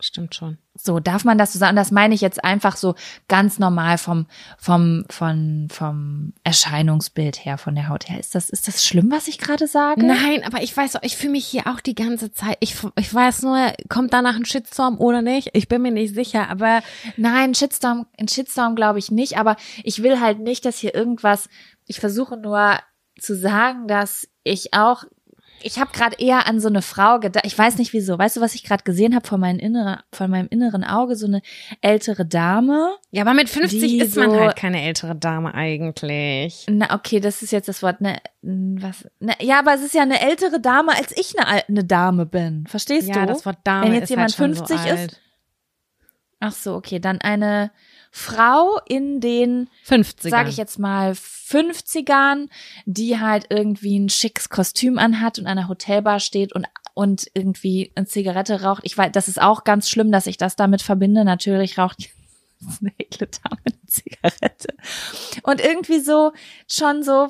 Stimmt 0.00 0.34
schon. 0.34 0.58
So, 0.74 0.98
darf 0.98 1.24
man 1.24 1.36
das 1.36 1.52
so 1.52 1.58
sagen? 1.58 1.76
Das 1.76 1.90
meine 1.90 2.14
ich 2.14 2.20
jetzt 2.20 2.42
einfach 2.42 2.76
so 2.76 2.94
ganz 3.28 3.58
normal 3.58 3.98
vom, 3.98 4.26
vom, 4.56 5.04
von, 5.10 5.68
vom 5.70 6.32
Erscheinungsbild 6.42 7.44
her, 7.44 7.58
von 7.58 7.74
der 7.74 7.88
Haut 7.88 8.08
her. 8.08 8.18
Ist 8.18 8.34
das, 8.34 8.48
ist 8.48 8.66
das 8.66 8.84
schlimm, 8.84 9.10
was 9.10 9.28
ich 9.28 9.38
gerade 9.38 9.66
sage? 9.66 10.06
Nein, 10.06 10.42
aber 10.44 10.62
ich 10.62 10.74
weiß, 10.74 10.96
auch, 10.96 11.02
ich 11.02 11.16
fühle 11.16 11.32
mich 11.32 11.46
hier 11.46 11.66
auch 11.66 11.80
die 11.80 11.94
ganze 11.94 12.32
Zeit. 12.32 12.56
Ich, 12.60 12.76
ich 12.96 13.12
weiß 13.12 13.42
nur, 13.42 13.72
kommt 13.88 14.14
danach 14.14 14.36
ein 14.36 14.46
Shitstorm 14.46 14.98
oder 14.98 15.22
nicht? 15.22 15.50
Ich 15.52 15.68
bin 15.68 15.82
mir 15.82 15.92
nicht 15.92 16.14
sicher, 16.14 16.48
aber 16.48 16.80
Nein, 17.16 17.54
Shitstorm, 17.54 18.06
ein 18.18 18.28
Shitstorm 18.28 18.74
glaube 18.74 18.98
ich 18.98 19.10
nicht, 19.10 19.36
aber 19.36 19.56
ich 19.84 20.02
will 20.02 20.20
halt 20.20 20.40
nicht, 20.40 20.64
dass 20.64 20.78
hier 20.78 20.94
irgendwas, 20.94 21.48
ich 21.86 22.00
versuche 22.00 22.36
nur 22.36 22.78
zu 23.18 23.36
sagen, 23.36 23.86
dass 23.86 24.28
ich 24.42 24.74
auch, 24.74 25.04
ich 25.62 25.78
habe 25.78 25.92
gerade 25.92 26.16
eher 26.18 26.46
an 26.46 26.60
so 26.60 26.68
eine 26.68 26.82
Frau 26.82 27.18
gedacht, 27.20 27.44
ich 27.46 27.56
weiß 27.56 27.78
nicht 27.78 27.92
wieso, 27.92 28.18
weißt 28.18 28.36
du, 28.36 28.40
was 28.40 28.54
ich 28.54 28.64
gerade 28.64 28.84
gesehen 28.84 29.14
habe 29.14 29.26
von, 29.26 29.40
meinem 29.40 29.58
inneren, 29.58 29.98
von 30.12 30.30
meinem 30.30 30.48
inneren 30.48 30.84
Auge, 30.84 31.16
so 31.16 31.26
eine 31.26 31.42
ältere 31.80 32.24
Dame. 32.26 32.96
ja, 33.10 33.22
aber 33.22 33.34
mit 33.34 33.48
50 33.48 33.80
Die 33.80 33.98
ist 33.98 34.16
man 34.16 34.30
so- 34.30 34.40
halt 34.40 34.56
keine 34.56 34.82
ältere 34.82 35.14
Dame 35.14 35.54
eigentlich. 35.54 36.66
Na, 36.68 36.94
okay, 36.94 37.20
das 37.20 37.42
ist 37.42 37.50
jetzt 37.52 37.68
das 37.68 37.82
Wort, 37.82 38.00
ne, 38.00 38.18
was, 38.42 39.08
ne, 39.20 39.34
ja, 39.40 39.58
aber 39.58 39.74
es 39.74 39.82
ist 39.82 39.94
ja 39.94 40.02
eine 40.02 40.20
ältere 40.20 40.60
Dame, 40.60 40.92
als 40.96 41.16
ich 41.16 41.38
eine, 41.38 41.64
eine 41.68 41.84
Dame 41.84 42.26
bin, 42.26 42.66
verstehst 42.66 43.08
ja, 43.08 43.20
du? 43.20 43.26
das 43.26 43.46
Wort 43.46 43.58
Dame 43.64 43.86
Wenn 43.86 43.94
jetzt 43.94 44.04
ist 44.04 44.10
jemand 44.10 44.38
halt 44.38 44.56
schon 44.56 44.66
50 44.66 44.78
so 44.78 44.84
ist, 44.84 44.90
alt. 44.90 45.20
Ach 46.40 46.52
so, 46.52 46.74
okay, 46.74 46.98
dann 47.00 47.20
eine 47.20 47.70
Frau 48.10 48.80
in 48.88 49.20
den 49.20 49.70
50 49.84 50.30
sage 50.30 50.48
ich 50.48 50.56
jetzt 50.56 50.78
mal, 50.78 51.12
50ern, 51.12 52.48
die 52.84 53.20
halt 53.20 53.46
irgendwie 53.50 53.98
ein 53.98 54.08
schickes 54.08 54.48
Kostüm 54.48 54.98
anhat 54.98 55.38
und 55.38 55.46
an 55.46 55.58
einer 55.58 55.68
Hotelbar 55.68 56.20
steht 56.20 56.52
und 56.52 56.66
und 56.94 57.28
irgendwie 57.34 57.92
eine 57.94 58.06
Zigarette 58.06 58.62
raucht. 58.62 58.82
Ich 58.84 58.98
weiß, 58.98 59.12
das 59.12 59.28
ist 59.28 59.40
auch 59.40 59.64
ganz 59.64 59.88
schlimm, 59.88 60.12
dass 60.12 60.26
ich 60.26 60.36
das 60.36 60.56
damit 60.56 60.82
verbinde. 60.82 61.24
Natürlich 61.24 61.78
raucht 61.78 62.10
eine 62.80 62.92
Dame 62.98 63.60
eine 63.64 63.86
Zigarette. 63.86 64.74
Und 65.42 65.60
irgendwie 65.60 66.00
so, 66.00 66.32
schon 66.70 67.02
so, 67.02 67.28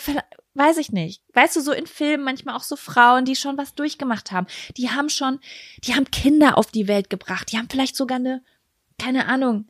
weiß 0.54 0.78
ich 0.78 0.92
nicht. 0.92 1.22
Weißt 1.34 1.56
du, 1.56 1.60
so 1.60 1.72
in 1.72 1.86
Filmen 1.86 2.24
manchmal 2.24 2.56
auch 2.56 2.62
so 2.62 2.74
Frauen, 2.74 3.24
die 3.24 3.36
schon 3.36 3.58
was 3.58 3.74
durchgemacht 3.74 4.32
haben. 4.32 4.46
Die 4.76 4.90
haben 4.90 5.08
schon, 5.08 5.38
die 5.84 5.94
haben 5.94 6.10
Kinder 6.10 6.58
auf 6.58 6.70
die 6.70 6.88
Welt 6.88 7.10
gebracht. 7.10 7.52
Die 7.52 7.58
haben 7.58 7.68
vielleicht 7.70 7.96
sogar 7.96 8.16
eine, 8.16 8.42
keine 8.98 9.26
Ahnung, 9.26 9.68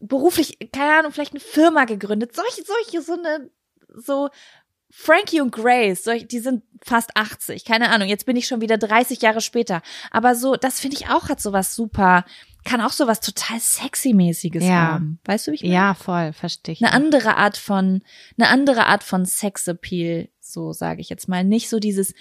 beruflich, 0.00 0.58
keine 0.72 0.98
Ahnung, 0.98 1.12
vielleicht 1.12 1.32
eine 1.32 1.40
Firma 1.40 1.84
gegründet. 1.84 2.34
Solche, 2.34 2.62
solche, 2.64 3.02
so 3.02 3.14
eine, 3.14 3.50
so 3.94 4.28
Frankie 4.90 5.40
und 5.40 5.50
Grace, 5.50 6.04
solch, 6.04 6.28
die 6.28 6.38
sind 6.38 6.62
fast 6.82 7.16
80, 7.16 7.64
keine 7.64 7.90
Ahnung, 7.90 8.08
jetzt 8.08 8.24
bin 8.24 8.36
ich 8.36 8.46
schon 8.46 8.60
wieder 8.60 8.78
30 8.78 9.20
Jahre 9.20 9.40
später. 9.40 9.82
Aber 10.10 10.34
so, 10.34 10.54
das 10.56 10.78
finde 10.80 10.96
ich 10.96 11.08
auch 11.08 11.28
hat 11.28 11.40
sowas 11.40 11.74
super, 11.74 12.24
kann 12.64 12.80
auch 12.80 12.92
sowas 12.92 13.20
total 13.20 13.58
sexy-mäßiges 13.58 14.64
Ja. 14.64 14.74
haben. 14.92 15.18
Weißt 15.24 15.46
du, 15.46 15.50
wie 15.50 15.56
ich 15.56 15.62
meine? 15.62 15.74
Ja, 15.74 15.94
voll, 15.94 16.32
verstehe 16.32 16.72
ich. 16.74 16.82
Eine 16.84 16.92
andere 16.92 17.36
Art 17.36 17.56
von, 17.56 18.02
eine 18.38 18.48
andere 18.48 18.86
Art 18.86 19.02
von 19.04 19.24
Sexappeal, 19.26 20.28
so 20.40 20.72
sage 20.72 21.00
ich 21.00 21.08
jetzt 21.08 21.28
mal. 21.28 21.44
Nicht 21.44 21.68
so 21.68 21.78
dieses 21.78 22.14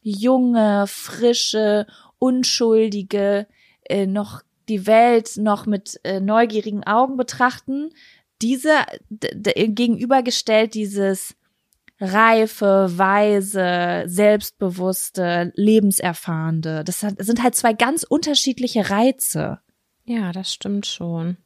junge, 0.00 0.86
frische, 0.86 1.86
unschuldige, 2.18 3.46
äh, 3.84 4.06
noch 4.06 4.42
die 4.68 4.86
Welt 4.86 5.36
noch 5.36 5.66
mit 5.66 6.00
äh, 6.04 6.20
neugierigen 6.20 6.84
Augen 6.84 7.16
betrachten. 7.16 7.90
Diese 8.42 8.70
gegenübergestellt 9.10 10.74
dieses 10.74 11.34
reife, 11.98 12.90
weise, 12.98 14.02
selbstbewusste, 14.06 15.52
lebenserfahrende. 15.54 16.84
Das 16.84 17.00
sind 17.00 17.42
halt 17.42 17.54
zwei 17.54 17.72
ganz 17.72 18.02
unterschiedliche 18.04 18.90
Reize. 18.90 19.60
ja, 20.04 20.32
das 20.32 20.52
stimmt 20.52 20.86
schon. 20.86 21.36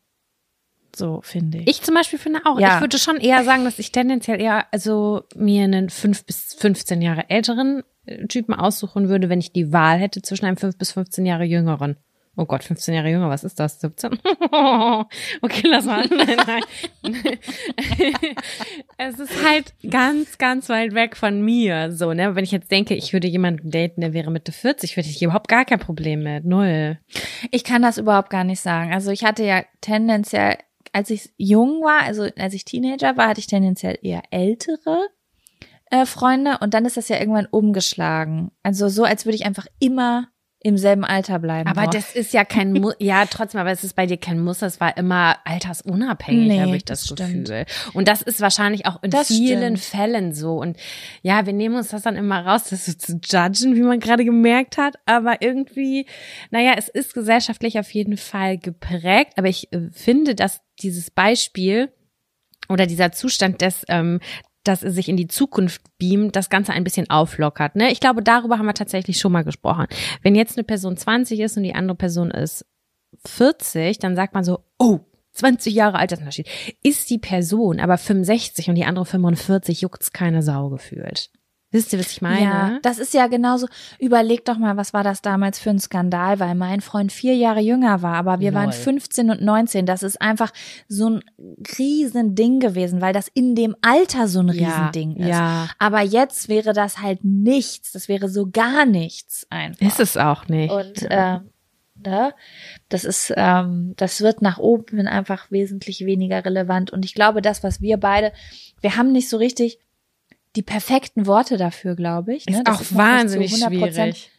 So 0.97 1.21
finde 1.23 1.59
ich. 1.59 1.69
Ich 1.69 1.83
zum 1.83 1.95
Beispiel 1.95 2.19
finde 2.19 2.41
auch, 2.45 2.59
Ja. 2.59 2.75
ich 2.75 2.81
würde 2.81 2.99
schon 2.99 3.19
eher 3.19 3.45
sagen, 3.45 3.65
dass 3.65 3.79
ich 3.79 3.93
tendenziell 3.93 4.41
eher, 4.41 4.67
also 4.73 5.23
mir 5.37 5.63
einen 5.63 5.89
fünf 5.89 6.25
bis 6.25 6.55
15 6.55 7.01
Jahre 7.01 7.31
älteren 7.31 7.85
äh, 8.07 8.27
Typen 8.27 8.53
aussuchen 8.55 9.09
würde, 9.09 9.29
wenn 9.29 9.39
ich 9.39 9.53
die 9.53 9.73
Wahl 9.73 9.99
hätte 9.99 10.21
zwischen 10.21 10.47
einem 10.47 10.57
fünf 10.57 10.77
bis 10.77 10.91
15 10.91 11.25
Jahre 11.25 11.45
jüngeren. 11.45 11.97
Oh 12.41 12.47
Gott, 12.47 12.65
15 12.65 12.95
Jahre 12.95 13.11
jünger, 13.11 13.29
was 13.29 13.45
ist 13.45 13.61
das? 13.61 13.79
17? 13.81 14.13
okay, 15.43 15.63
lass 15.65 15.85
mal. 15.85 16.07
Nein, 16.11 16.39
nein. 16.47 16.63
es 18.97 19.19
ist 19.19 19.45
halt 19.47 19.75
ganz, 19.91 20.39
ganz 20.39 20.71
weit 20.71 20.95
weg 20.95 21.19
von 21.19 21.43
mir, 21.43 21.93
so, 21.93 22.15
ne? 22.15 22.35
Wenn 22.35 22.45
ich 22.45 22.51
jetzt 22.51 22.71
denke, 22.71 22.95
ich 22.95 23.13
würde 23.13 23.29
jemanden 23.29 23.71
daten, 23.71 24.01
der 24.01 24.15
wäre 24.15 24.31
Mitte 24.31 24.53
40, 24.53 24.97
würde 24.97 25.11
ich 25.11 25.23
überhaupt 25.23 25.49
gar 25.49 25.67
kein 25.67 25.81
Problem 25.81 26.23
mit. 26.23 26.47
Null. 26.47 26.99
Ich 27.51 27.63
kann 27.63 27.83
das 27.83 27.99
überhaupt 27.99 28.31
gar 28.31 28.45
nicht 28.45 28.61
sagen. 28.61 28.91
Also 28.95 29.11
ich 29.11 29.23
hatte 29.23 29.45
ja 29.45 29.63
tendenziell, 29.83 30.57
als 30.93 31.11
ich 31.11 31.35
jung 31.37 31.83
war, 31.83 32.05
also 32.05 32.27
als 32.39 32.55
ich 32.55 32.65
Teenager 32.65 33.19
war, 33.19 33.29
hatte 33.29 33.41
ich 33.41 33.49
tendenziell 33.49 33.99
eher 34.01 34.23
ältere 34.31 35.09
äh, 35.91 36.07
Freunde 36.07 36.57
und 36.63 36.73
dann 36.73 36.87
ist 36.87 36.97
das 36.97 37.11
ja 37.11 37.19
irgendwann 37.19 37.49
umgeschlagen. 37.51 38.51
Also 38.63 38.89
so, 38.89 39.05
als 39.05 39.27
würde 39.27 39.37
ich 39.37 39.45
einfach 39.45 39.67
immer 39.79 40.29
im 40.63 40.77
selben 40.77 41.05
Alter 41.05 41.39
bleiben. 41.39 41.71
Aber 41.71 41.81
wollen. 41.83 41.91
das 41.93 42.15
ist 42.15 42.35
ja 42.35 42.45
kein, 42.45 42.73
Mu 42.73 42.93
ja 42.99 43.25
trotzdem, 43.25 43.61
aber 43.63 43.71
es 43.71 43.83
ist 43.83 43.95
bei 43.97 44.05
dir 44.05 44.19
kein 44.19 44.39
Muster, 44.41 44.67
es 44.67 44.79
war 44.79 44.95
immer 44.99 45.39
altersunabhängig, 45.45 46.49
Nee, 46.49 46.61
habe 46.61 46.77
ich 46.77 46.85
das, 46.85 47.05
das 47.05 47.17
Gefühl. 47.17 47.47
stimmt. 47.47 47.95
Und 47.95 48.09
das 48.09 48.21
ist 48.21 48.43
wahrscheinlich 48.43 48.85
auch 48.87 49.03
in 49.03 49.11
Das 49.11 49.29
vielen 49.29 49.79
stimmt. 49.79 50.03
Fällen 50.03 50.35
so. 50.35 50.61
Und 50.61 50.77
ja, 51.23 51.47
wir 51.47 51.55
nehmen 51.55 51.77
uns 51.77 51.89
das 51.89 52.03
dann 52.03 52.17
immer 52.17 52.45
raus, 52.45 52.65
das 52.65 52.85
so 52.85 52.93
zu 52.93 53.13
judgen, 53.25 53.75
wie 53.75 53.81
man 53.83 54.01
gerade 54.01 54.25
gemerkt 54.25 54.77
hat. 54.77 54.97
Aber 55.07 55.41
irgendwie, 55.41 56.05
naja, 56.51 56.75
es 56.77 56.89
ist 56.89 57.15
gesellschaftlich 57.15 57.79
auf 57.79 57.91
jeden 57.93 58.19
Fall 58.19 58.59
geprägt. 58.59 59.33
Aber 59.37 59.49
ich 59.49 59.73
äh, 59.73 59.89
finde, 59.93 60.35
dass 60.35 60.61
dieses 60.81 61.11
Beispiel 61.11 61.91
oder 62.69 62.87
dieser 62.87 63.13
Zustand 63.13 63.63
des, 63.63 63.85
ähm, 63.89 64.21
dass 64.65 64.83
es 64.83 64.95
sich 64.95 65.09
in 65.09 65.17
die 65.17 65.29
Zukunft 65.29 65.83
beamt, 65.99 66.37
das 66.37 66.51
Ganze 66.51 66.73
ein 66.73 66.85
bisschen 66.85 67.09
auflockert. 67.09 67.77
Ne? 67.77 67.91
Ich 67.91 68.01
glaube, 68.01 68.23
darüber 68.23 68.59
haben 68.59 68.67
wir 68.67 68.75
tatsächlich 68.75 69.19
schon 69.19 69.33
mal 69.33 69.45
gesprochen. 69.45 69.87
Wenn 70.23 70.35
jetzt 70.35 70.57
eine 70.57 70.65
Person 70.65 70.97
20 70.97 71.41
ist 71.41 71.57
und 71.57 71.63
die 71.63 71.75
andere 71.75 71.97
Person 71.97 72.31
ist 72.31 72.67
40, 73.25 73.99
dann 73.99 74.17
sagt 74.17 74.35
man 74.35 74.45
so, 74.45 74.61
oh, 74.79 75.01
20 75.33 75.75
Jahre 75.75 75.99
Altersunterschied. 75.99 76.49
Ist 76.83 77.09
die 77.11 77.19
Person 77.19 77.81
aber 77.81 77.97
65 77.97 78.69
und 78.69 78.75
die 78.75 78.85
andere 78.85 79.07
45, 79.07 79.81
juckt's 79.81 80.13
keine 80.13 80.43
Sau 80.43 80.69
gefühlt. 80.69 81.31
Wisst 81.73 81.93
ihr, 81.93 82.01
was 82.01 82.11
ich 82.11 82.21
meine? 82.21 82.43
Ja, 82.43 82.79
das 82.83 82.99
ist 82.99 83.15
ja 83.15 83.29
genauso. 83.29 83.69
Überleg 84.01 84.45
doch 84.45 84.59
mal, 84.59 84.77
was 84.77 84.93
war 84.93 85.05
das 85.05 85.23
damals 85.23 85.61
für 85.61 85.71
ein 85.71 85.79
Skandal, 85.79 86.41
weil 86.41 86.57
mein 86.57 86.81
Freund 86.81 87.13
vier 87.13 87.37
Jahre 87.37 87.61
jünger 87.61 88.03
war, 88.03 88.17
aber 88.17 88.41
wir 88.41 88.55
waren 88.55 88.71
Lol. 88.71 88.73
15 88.73 89.31
und 89.31 89.41
19. 89.41 89.87
Das 89.87 90.03
ist 90.03 90.21
einfach 90.21 90.53
so 90.89 91.11
ein 91.11 91.25
Riesending 91.79 92.59
gewesen, 92.59 93.01
weil 93.01 93.13
das 93.13 93.29
in 93.33 93.55
dem 93.55 93.77
Alter 93.83 94.27
so 94.27 94.41
ein 94.41 94.51
Riesending 94.51 95.17
ist. 95.17 95.29
Ja, 95.29 95.69
Aber 95.79 96.01
jetzt 96.01 96.49
wäre 96.49 96.73
das 96.73 96.99
halt 96.99 97.23
nichts. 97.23 97.93
Das 97.93 98.09
wäre 98.09 98.29
so 98.29 98.49
gar 98.51 98.85
nichts 98.85 99.47
einfach. 99.49 99.87
ist 99.87 100.01
es 100.01 100.17
auch 100.17 100.49
nicht. 100.49 100.73
Und 100.73 101.07
ähm, 101.09 101.51
ne, 102.05 102.35
das 102.89 103.05
ist, 103.05 103.33
ähm, 103.37 103.95
das 103.97 104.21
wird 104.21 104.43
nach 104.43 104.59
oben 104.59 105.07
einfach 105.07 105.51
wesentlich 105.51 106.05
weniger 106.05 106.45
relevant. 106.45 106.91
Und 106.91 107.05
ich 107.05 107.15
glaube, 107.15 107.43
das, 107.43 107.63
was 107.63 107.81
wir 107.81 107.97
beide, 107.97 108.33
wir 108.81 108.97
haben 108.97 109.13
nicht 109.13 109.29
so 109.29 109.37
richtig 109.37 109.79
die 110.57 110.63
perfekten 110.63 111.27
Worte 111.27 111.57
dafür, 111.57 111.95
glaube 111.95 112.35
ich. 112.35 112.47
Ne? 112.47 112.59
ist 112.59 112.67
Das 112.67 112.77
auch 112.77 112.81
nicht 112.81 112.97
wahnsinnig 112.97 113.55
zu 113.55 113.67
100%. 113.67 113.69
schwierig. 113.69 114.31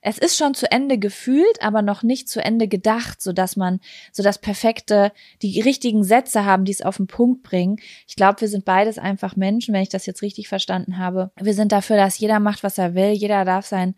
Es 0.00 0.18
ist 0.18 0.36
schon 0.36 0.54
zu 0.54 0.70
Ende 0.70 0.98
gefühlt, 0.98 1.60
aber 1.60 1.82
noch 1.82 2.02
nicht 2.02 2.28
zu 2.28 2.42
Ende 2.42 2.68
gedacht, 2.68 3.20
so 3.20 3.32
dass 3.32 3.56
man 3.56 3.80
so 4.12 4.22
das 4.22 4.38
perfekte, 4.38 5.12
die 5.42 5.60
richtigen 5.60 6.04
Sätze 6.04 6.44
haben, 6.44 6.64
die 6.64 6.72
es 6.72 6.82
auf 6.82 6.98
den 6.98 7.08
Punkt 7.08 7.42
bringen. 7.42 7.78
Ich 8.06 8.16
glaube, 8.16 8.40
wir 8.40 8.48
sind 8.48 8.64
beides 8.64 8.98
einfach 8.98 9.36
Menschen, 9.36 9.74
wenn 9.74 9.82
ich 9.82 9.88
das 9.88 10.06
jetzt 10.06 10.22
richtig 10.22 10.48
verstanden 10.48 10.98
habe. 10.98 11.32
Wir 11.40 11.54
sind 11.54 11.72
dafür, 11.72 11.96
dass 11.96 12.18
jeder 12.18 12.38
macht, 12.40 12.62
was 12.62 12.78
er 12.78 12.94
will. 12.94 13.10
Jeder 13.10 13.44
darf 13.44 13.66
sein 13.66 13.94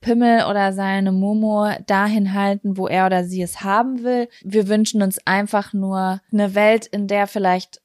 Pimmel 0.00 0.44
oder 0.46 0.72
seine 0.72 1.12
Momo 1.12 1.68
dahin 1.86 2.32
halten, 2.32 2.76
wo 2.76 2.86
er 2.86 3.06
oder 3.06 3.24
sie 3.24 3.42
es 3.42 3.62
haben 3.62 4.02
will. 4.02 4.28
Wir 4.42 4.68
wünschen 4.68 5.02
uns 5.02 5.18
einfach 5.26 5.72
nur 5.72 6.20
eine 6.32 6.54
Welt, 6.54 6.86
in 6.86 7.06
der 7.06 7.26
vielleicht 7.26 7.82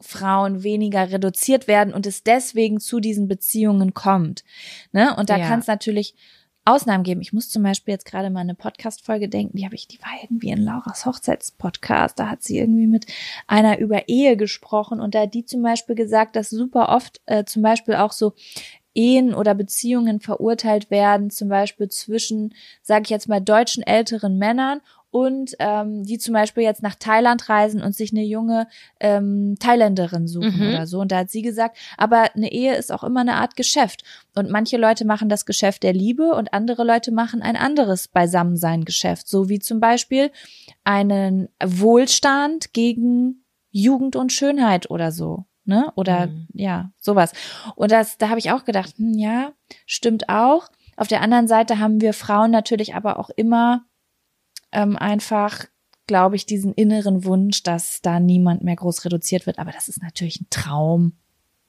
Frauen 0.00 0.62
weniger 0.62 1.10
reduziert 1.10 1.68
werden 1.68 1.94
und 1.94 2.06
es 2.06 2.22
deswegen 2.22 2.80
zu 2.80 3.00
diesen 3.00 3.28
Beziehungen 3.28 3.94
kommt. 3.94 4.44
Ne? 4.92 5.14
Und 5.16 5.30
da 5.30 5.38
Ja. 5.38 5.46
kann 5.48 5.60
es 5.60 5.66
natürlich 5.66 6.14
Ausnahmen 6.66 7.04
geben. 7.04 7.20
Ich 7.20 7.34
muss 7.34 7.50
zum 7.50 7.62
Beispiel 7.62 7.92
jetzt 7.92 8.06
gerade 8.06 8.30
mal 8.30 8.40
eine 8.40 8.54
Podcast-Folge 8.54 9.28
denken, 9.28 9.56
die 9.58 9.66
habe 9.66 9.74
ich, 9.74 9.86
die 9.86 10.00
war 10.00 10.12
irgendwie 10.22 10.48
in 10.48 10.62
Lauras 10.62 11.04
Hochzeitspodcast. 11.04 12.18
Da 12.18 12.30
hat 12.30 12.42
sie 12.42 12.58
irgendwie 12.58 12.86
mit 12.86 13.06
einer 13.46 13.78
über 13.78 14.08
Ehe 14.08 14.36
gesprochen 14.38 14.98
und 15.00 15.14
da 15.14 15.22
hat 15.22 15.34
die 15.34 15.44
zum 15.44 15.62
Beispiel 15.62 15.94
gesagt, 15.94 16.36
dass 16.36 16.48
super 16.48 16.88
oft 16.88 17.20
äh, 17.26 17.44
zum 17.44 17.60
Beispiel 17.62 17.96
auch 17.96 18.12
so 18.12 18.32
Ehen 18.94 19.34
oder 19.34 19.54
Beziehungen 19.54 20.20
verurteilt 20.20 20.90
werden, 20.90 21.28
zum 21.30 21.48
Beispiel 21.48 21.88
zwischen, 21.88 22.54
sage 22.80 23.02
ich 23.04 23.10
jetzt 23.10 23.28
mal, 23.28 23.40
deutschen 23.40 23.82
älteren 23.82 24.38
Männern 24.38 24.80
und 25.14 25.54
ähm, 25.60 26.02
die 26.02 26.18
zum 26.18 26.34
Beispiel 26.34 26.64
jetzt 26.64 26.82
nach 26.82 26.96
Thailand 26.96 27.48
reisen 27.48 27.80
und 27.80 27.94
sich 27.94 28.10
eine 28.10 28.24
junge 28.24 28.66
ähm, 28.98 29.54
Thailänderin 29.60 30.26
suchen 30.26 30.58
Mhm. 30.58 30.68
oder 30.70 30.88
so. 30.88 30.98
Und 30.98 31.12
da 31.12 31.18
hat 31.18 31.30
sie 31.30 31.42
gesagt, 31.42 31.76
aber 31.96 32.34
eine 32.34 32.50
Ehe 32.50 32.74
ist 32.74 32.90
auch 32.90 33.04
immer 33.04 33.20
eine 33.20 33.34
Art 33.36 33.54
Geschäft. 33.54 34.02
Und 34.34 34.50
manche 34.50 34.76
Leute 34.76 35.04
machen 35.04 35.28
das 35.28 35.46
Geschäft 35.46 35.84
der 35.84 35.92
Liebe 35.92 36.32
und 36.34 36.52
andere 36.52 36.82
Leute 36.82 37.12
machen 37.12 37.42
ein 37.42 37.54
anderes 37.54 38.08
Beisammensein-Geschäft. 38.08 39.28
So 39.28 39.48
wie 39.48 39.60
zum 39.60 39.78
Beispiel 39.78 40.32
einen 40.82 41.48
Wohlstand 41.64 42.72
gegen 42.72 43.44
Jugend 43.70 44.16
und 44.16 44.32
Schönheit 44.32 44.90
oder 44.90 45.12
so. 45.12 45.44
Ne? 45.64 45.92
Oder 45.94 46.26
Mhm. 46.26 46.48
ja, 46.54 46.90
sowas. 46.98 47.32
Und 47.76 47.92
das, 47.92 48.18
da 48.18 48.30
habe 48.30 48.40
ich 48.40 48.50
auch 48.50 48.64
gedacht, 48.64 48.94
hm, 48.98 49.16
ja, 49.16 49.52
stimmt 49.86 50.28
auch. 50.28 50.66
Auf 50.96 51.06
der 51.06 51.20
anderen 51.22 51.46
Seite 51.46 51.78
haben 51.78 52.00
wir 52.00 52.14
Frauen 52.14 52.50
natürlich 52.50 52.96
aber 52.96 53.20
auch 53.20 53.30
immer 53.30 53.84
ähm, 54.74 54.96
einfach, 54.96 55.64
glaube 56.06 56.36
ich, 56.36 56.46
diesen 56.46 56.74
inneren 56.74 57.24
Wunsch, 57.24 57.62
dass 57.62 58.02
da 58.02 58.20
niemand 58.20 58.62
mehr 58.62 58.76
groß 58.76 59.04
reduziert 59.04 59.46
wird. 59.46 59.58
Aber 59.58 59.72
das 59.72 59.88
ist 59.88 60.02
natürlich 60.02 60.40
ein 60.40 60.48
Traum, 60.50 61.14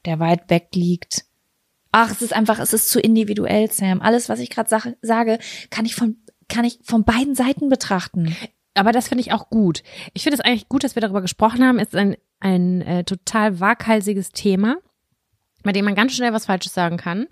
der 0.05 0.19
weit 0.19 0.49
weg 0.49 0.69
liegt. 0.73 1.25
Ach, 1.91 2.11
es 2.11 2.21
ist 2.21 2.33
einfach, 2.33 2.59
es 2.59 2.73
ist 2.73 2.89
zu 2.89 2.99
individuell, 2.99 3.71
Sam. 3.71 4.01
Alles, 4.01 4.27
was 4.27 4.39
ich 4.39 4.49
gerade 4.49 4.69
sag, 4.69 4.97
sage, 5.01 5.39
kann 5.69 5.85
ich 5.85 5.95
von 5.95 6.17
kann 6.47 6.65
ich 6.65 6.79
von 6.83 7.03
beiden 7.03 7.35
Seiten 7.35 7.69
betrachten. 7.69 8.35
Aber 8.73 8.91
das 8.91 9.07
finde 9.07 9.21
ich 9.21 9.31
auch 9.31 9.49
gut. 9.49 9.83
Ich 10.13 10.23
finde 10.23 10.37
es 10.37 10.41
eigentlich 10.41 10.69
gut, 10.69 10.83
dass 10.83 10.95
wir 10.95 11.01
darüber 11.01 11.21
gesprochen 11.21 11.63
haben. 11.63 11.79
Es 11.79 11.89
ist 11.89 11.95
ein, 11.95 12.17
ein 12.39 12.81
äh, 12.81 13.03
total 13.03 13.59
waghalsiges 13.59 14.31
Thema, 14.31 14.77
bei 15.63 15.71
dem 15.71 15.85
man 15.85 15.95
ganz 15.95 16.13
schnell 16.13 16.33
was 16.33 16.45
Falsches 16.45 16.73
sagen 16.73 16.97
kann. 16.97 17.27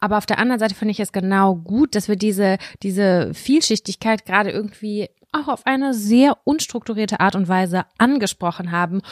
Aber 0.00 0.16
auf 0.16 0.26
der 0.26 0.38
anderen 0.38 0.58
Seite 0.58 0.74
finde 0.74 0.92
ich 0.92 1.00
es 1.00 1.12
genau 1.12 1.54
gut, 1.54 1.94
dass 1.94 2.08
wir 2.08 2.16
diese, 2.16 2.56
diese 2.82 3.32
Vielschichtigkeit 3.34 4.24
gerade 4.24 4.50
irgendwie 4.50 5.08
auch 5.32 5.48
auf 5.48 5.66
eine 5.66 5.94
sehr 5.94 6.36
unstrukturierte 6.44 7.20
Art 7.20 7.34
und 7.36 7.48
Weise 7.48 7.84
angesprochen 7.98 8.70
haben, 8.70 9.02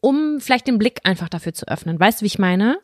um 0.00 0.40
vielleicht 0.40 0.66
den 0.66 0.78
Blick 0.78 1.00
einfach 1.04 1.28
dafür 1.28 1.54
zu 1.54 1.68
öffnen. 1.68 1.98
Weißt 1.98 2.20
du, 2.20 2.22
wie 2.24 2.26
ich 2.28 2.38
meine? 2.38 2.78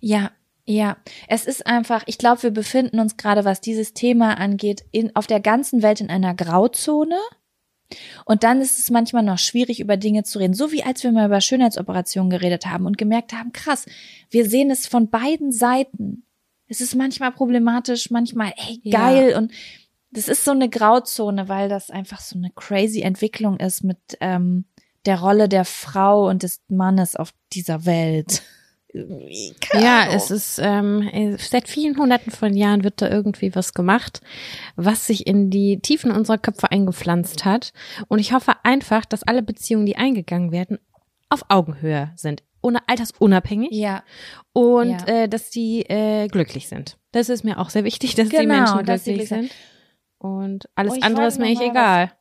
Ja, 0.00 0.30
ja. 0.64 0.96
Es 1.26 1.46
ist 1.46 1.66
einfach, 1.66 2.04
ich 2.06 2.18
glaube, 2.18 2.44
wir 2.44 2.50
befinden 2.52 3.00
uns 3.00 3.16
gerade, 3.16 3.44
was 3.44 3.60
dieses 3.60 3.92
Thema 3.92 4.34
angeht, 4.38 4.84
in, 4.92 5.14
auf 5.16 5.26
der 5.26 5.40
ganzen 5.40 5.82
Welt 5.82 6.00
in 6.00 6.10
einer 6.10 6.34
Grauzone. 6.34 7.18
Und 8.24 8.44
dann 8.44 8.60
ist 8.60 8.78
es 8.78 8.88
manchmal 8.90 9.24
noch 9.24 9.38
schwierig, 9.38 9.80
über 9.80 9.96
Dinge 9.96 10.22
zu 10.22 10.38
reden. 10.38 10.54
So 10.54 10.70
wie 10.70 10.84
als 10.84 11.02
wir 11.02 11.10
mal 11.10 11.26
über 11.26 11.40
Schönheitsoperationen 11.40 12.30
geredet 12.30 12.66
haben 12.66 12.86
und 12.86 12.98
gemerkt 12.98 13.32
haben, 13.32 13.52
krass, 13.52 13.86
wir 14.30 14.48
sehen 14.48 14.70
es 14.70 14.86
von 14.86 15.10
beiden 15.10 15.50
Seiten. 15.50 16.22
Es 16.68 16.80
ist 16.80 16.94
manchmal 16.94 17.32
problematisch, 17.32 18.10
manchmal, 18.12 18.52
ey, 18.56 18.80
Ja. 18.84 19.00
geil. 19.10 19.34
Und 19.36 19.50
das 20.12 20.28
ist 20.28 20.44
so 20.44 20.50
eine 20.52 20.68
Grauzone, 20.68 21.48
weil 21.48 21.68
das 21.68 21.90
einfach 21.90 22.20
so 22.20 22.36
eine 22.36 22.50
crazy 22.54 23.00
Entwicklung 23.02 23.58
ist 23.58 23.84
mit 23.84 23.98
ähm, 24.20 24.64
der 25.06 25.20
Rolle 25.20 25.48
der 25.48 25.64
Frau 25.64 26.28
und 26.28 26.42
des 26.42 26.60
Mannes 26.68 27.16
auf 27.16 27.32
dieser 27.52 27.84
Welt. 27.86 28.42
Ja, 29.72 30.08
es 30.12 30.32
ist 30.32 30.58
ähm, 30.60 31.02
äh, 31.12 31.36
seit 31.38 31.68
vielen 31.68 31.96
hunderten 31.96 32.32
von 32.32 32.56
Jahren 32.56 32.82
wird 32.82 33.00
da 33.00 33.08
irgendwie 33.08 33.54
was 33.54 33.72
gemacht, 33.72 34.20
was 34.74 35.06
sich 35.06 35.28
in 35.28 35.48
die 35.48 35.78
Tiefen 35.80 36.10
unserer 36.10 36.38
Köpfe 36.38 36.72
eingepflanzt 36.72 37.44
hat. 37.44 37.72
Und 38.08 38.18
ich 38.18 38.32
hoffe 38.32 38.52
einfach, 38.64 39.04
dass 39.04 39.22
alle 39.22 39.42
Beziehungen, 39.42 39.86
die 39.86 39.96
eingegangen 39.96 40.50
werden, 40.50 40.78
auf 41.28 41.42
Augenhöhe 41.48 42.10
sind, 42.16 42.42
ohne 42.62 42.80
altersunabhängig 42.88 43.70
Ja, 43.72 44.02
und 44.52 44.90
Ja. 44.90 45.06
äh, 45.06 45.28
dass 45.28 45.50
die 45.50 45.82
äh, 45.88 46.26
glücklich 46.26 46.66
sind. 46.66 46.98
Das 47.12 47.28
ist 47.28 47.44
mir 47.44 47.58
auch 47.60 47.70
sehr 47.70 47.84
wichtig, 47.84 48.16
dass 48.16 48.28
die 48.28 48.36
Genau, 48.36 48.56
Menschen 48.74 48.86
dass 48.86 49.04
sie 49.04 49.12
glücklich 49.14 49.28
glücklich 49.28 49.50
sind. 49.52 49.69
Und 50.20 50.68
alles 50.74 50.92
Und 50.92 50.98
ich 50.98 51.04
andere 51.04 51.26
ist 51.26 51.38
mir 51.38 51.46
echt 51.46 51.62
egal. 51.62 52.12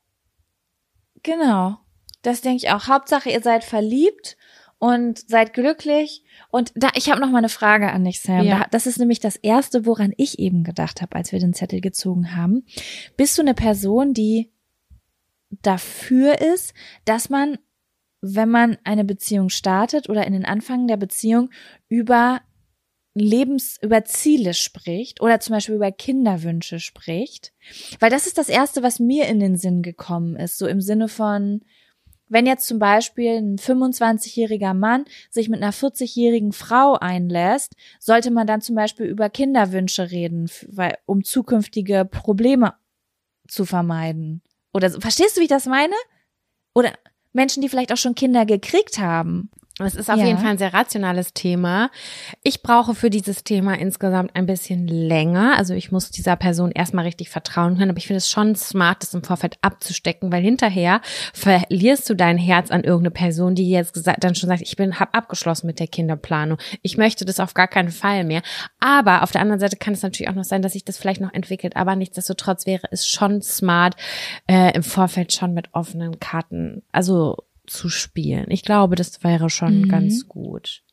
genau. 1.22 1.78
Das 2.22 2.42
denke 2.42 2.58
ich 2.58 2.72
auch. 2.72 2.88
Hauptsache, 2.88 3.30
ihr 3.30 3.42
seid 3.42 3.64
verliebt 3.64 4.36
und 4.78 5.20
seid 5.30 5.54
glücklich. 5.54 6.24
Und 6.50 6.72
da, 6.76 6.90
ich 6.96 7.10
habe 7.10 7.20
noch 7.22 7.30
mal 7.30 7.38
eine 7.40 7.50
Frage 7.50 7.92
an 7.92 8.06
dich, 8.06 8.22
Sam. 8.22 8.46
Ja. 8.46 8.60
Da, 8.60 8.66
das 8.72 8.88
ist 8.88 9.00
nämlich 9.00 9.20
das 9.20 9.36
erste, 9.36 9.86
woran 9.86 10.14
ich 10.18 10.40
eben 10.40 10.64
gedacht 10.64 11.02
habe, 11.02 11.16
als 11.16 11.32
wir 11.32 11.40
den 11.40 11.54
Zettel 11.54 11.82
gezogen 11.82 12.36
haben. 12.36 12.66
Bist 13.18 13.38
du 13.38 13.42
eine 13.42 13.54
Person, 13.54 14.14
die 14.14 14.52
dafür 15.50 16.40
ist, 16.42 16.74
dass 17.06 17.30
man, 17.30 17.58
wenn 18.22 18.50
man 18.50 18.78
eine 18.86 19.04
Beziehung 19.04 19.50
startet 19.50 20.10
oder 20.10 20.26
in 20.26 20.34
den 20.34 20.46
Anfang 20.46 20.88
der 20.88 20.98
Beziehung 20.98 21.50
über 21.90 22.42
Lebens, 23.14 23.78
über 23.82 24.06
Ziele 24.06 24.54
spricht 24.54 25.22
oder 25.22 25.40
zum 25.40 25.54
Beispiel 25.54 25.76
über 25.76 25.92
Kinderwünsche 25.92 26.80
spricht? 26.80 27.54
Weil 28.00 28.10
das 28.10 28.28
ist 28.28 28.38
das 28.38 28.50
erste, 28.50 28.84
was 28.84 29.00
mir 29.00 29.28
in 29.28 29.40
den 29.40 29.58
Sinn 29.58 29.82
gekommen 29.82 30.36
ist, 30.36 30.58
so 30.58 30.68
im 30.68 30.82
Sinne 30.82 31.08
von, 31.08 31.62
wenn 32.30 32.46
jetzt 32.46 32.68
zum 32.68 32.78
Beispiel 32.80 33.38
ein 33.38 33.58
25-jähriger 33.58 34.76
Mann 34.76 35.06
sich 35.32 35.50
mit 35.50 35.62
einer 35.62 35.74
40-jährigen 35.74 36.54
Frau 36.54 36.94
einlässt, 36.94 37.76
sollte 38.00 38.30
man 38.32 38.46
dann 38.46 38.62
zum 38.62 38.76
Beispiel 38.76 39.08
über 39.08 39.30
Kinderwünsche 39.30 40.12
reden, 40.12 40.50
weil, 40.68 40.98
um 41.06 41.24
zukünftige 41.24 42.06
Probleme 42.06 42.76
zu 43.48 43.66
vermeiden. 43.66 44.42
Oder 44.74 44.92
so. 44.92 45.00
Verstehst 45.00 45.36
du, 45.36 45.42
wie 45.42 45.46
ich 45.46 45.50
das 45.50 45.66
meine? 45.66 45.96
Oder 46.76 46.94
Menschen, 47.34 47.62
die 47.62 47.70
vielleicht 47.70 47.92
auch 47.92 47.98
schon 47.98 48.16
Kinder 48.16 48.46
gekriegt 48.46 49.00
haben. 49.00 49.50
Es 49.86 49.96
ist 49.96 50.10
auf 50.10 50.18
ja. 50.18 50.26
jeden 50.26 50.40
Fall 50.40 50.52
ein 50.52 50.58
sehr 50.58 50.74
rationales 50.74 51.34
Thema. 51.34 51.90
Ich 52.44 52.62
brauche 52.62 52.96
für 52.96 53.10
dieses 53.10 53.44
Thema 53.44 53.78
insgesamt 53.78 54.36
ein 54.36 54.46
bisschen 54.46 54.88
länger. 54.88 55.58
Also 55.58 55.74
ich 55.74 55.92
muss 55.92 56.12
dieser 56.12 56.36
Person 56.36 56.72
erstmal 56.72 57.06
richtig 57.06 57.30
vertrauen 57.30 57.78
können. 57.78 57.92
Aber 57.92 57.98
ich 57.98 58.08
finde 58.08 58.18
es 58.18 58.30
schon 58.30 58.56
smart, 58.56 59.04
das 59.04 59.14
im 59.14 59.24
Vorfeld 59.24 59.58
abzustecken, 59.62 60.32
weil 60.32 60.44
hinterher 60.44 61.02
verlierst 61.34 62.10
du 62.10 62.16
dein 62.16 62.38
Herz 62.38 62.72
an 62.72 62.84
irgendeine 62.84 63.12
Person, 63.12 63.56
die 63.56 63.70
jetzt 63.70 63.94
gesagt, 63.94 64.24
dann 64.24 64.36
schon 64.36 64.50
sagt, 64.50 64.62
ich 64.62 64.76
bin, 64.76 65.00
hab 65.00 65.16
abgeschlossen 65.16 65.68
mit 65.68 65.80
der 65.80 65.88
Kinderplanung. 65.88 66.58
Ich 66.82 66.98
möchte 66.98 67.26
das 67.26 67.40
auf 67.40 67.54
gar 67.54 67.68
keinen 67.68 67.92
Fall 67.92 68.24
mehr. 68.24 68.42
Aber 68.80 69.24
auf 69.24 69.32
der 69.32 69.42
anderen 69.42 69.60
Seite 69.60 69.78
kann 69.78 69.94
es 69.94 70.02
natürlich 70.02 70.30
auch 70.30 70.36
noch 70.36 70.44
sein, 70.44 70.62
dass 70.62 70.74
sich 70.74 70.86
das 70.86 70.98
vielleicht 70.98 71.22
noch 71.22 71.34
entwickelt. 71.34 71.76
Aber 71.76 71.96
nichtsdestotrotz 71.96 72.66
wäre 72.66 72.88
es 72.92 73.08
schon 73.08 73.42
smart, 73.42 73.96
äh, 74.48 74.74
im 74.74 74.84
Vorfeld 74.84 75.34
schon 75.34 75.54
mit 75.54 75.70
offenen 75.74 76.20
Karten, 76.20 76.84
also 76.92 77.38
zu 77.70 77.90
spielen. 77.90 78.48
Ich 78.50 78.64
glaube, 78.64 78.96
das 78.96 79.24
wäre 79.24 79.50
schon 79.50 79.82
mhm. 79.82 79.90
ganz 79.90 80.28
gut. 80.28 80.84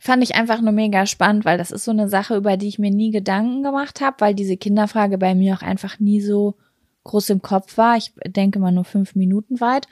Fand 0.00 0.22
ich 0.22 0.36
einfach 0.36 0.60
nur 0.60 0.72
mega 0.72 1.06
spannend, 1.06 1.44
weil 1.44 1.58
das 1.58 1.72
ist 1.72 1.84
so 1.84 1.90
eine 1.90 2.08
Sache, 2.08 2.36
über 2.36 2.56
die 2.56 2.68
ich 2.68 2.78
mir 2.78 2.90
nie 2.90 3.10
Gedanken 3.10 3.62
gemacht 3.62 4.00
habe, 4.00 4.16
weil 4.20 4.34
diese 4.34 4.56
Kinderfrage 4.56 5.18
bei 5.18 5.34
mir 5.34 5.54
auch 5.54 5.62
einfach 5.62 5.98
nie 5.98 6.20
so 6.20 6.56
groß 7.04 7.30
im 7.30 7.42
Kopf 7.42 7.76
war. 7.76 7.96
Ich 7.96 8.12
denke 8.26 8.60
mal 8.60 8.70
nur 8.70 8.84
fünf 8.84 9.14
Minuten 9.16 9.60
weit. 9.60 9.88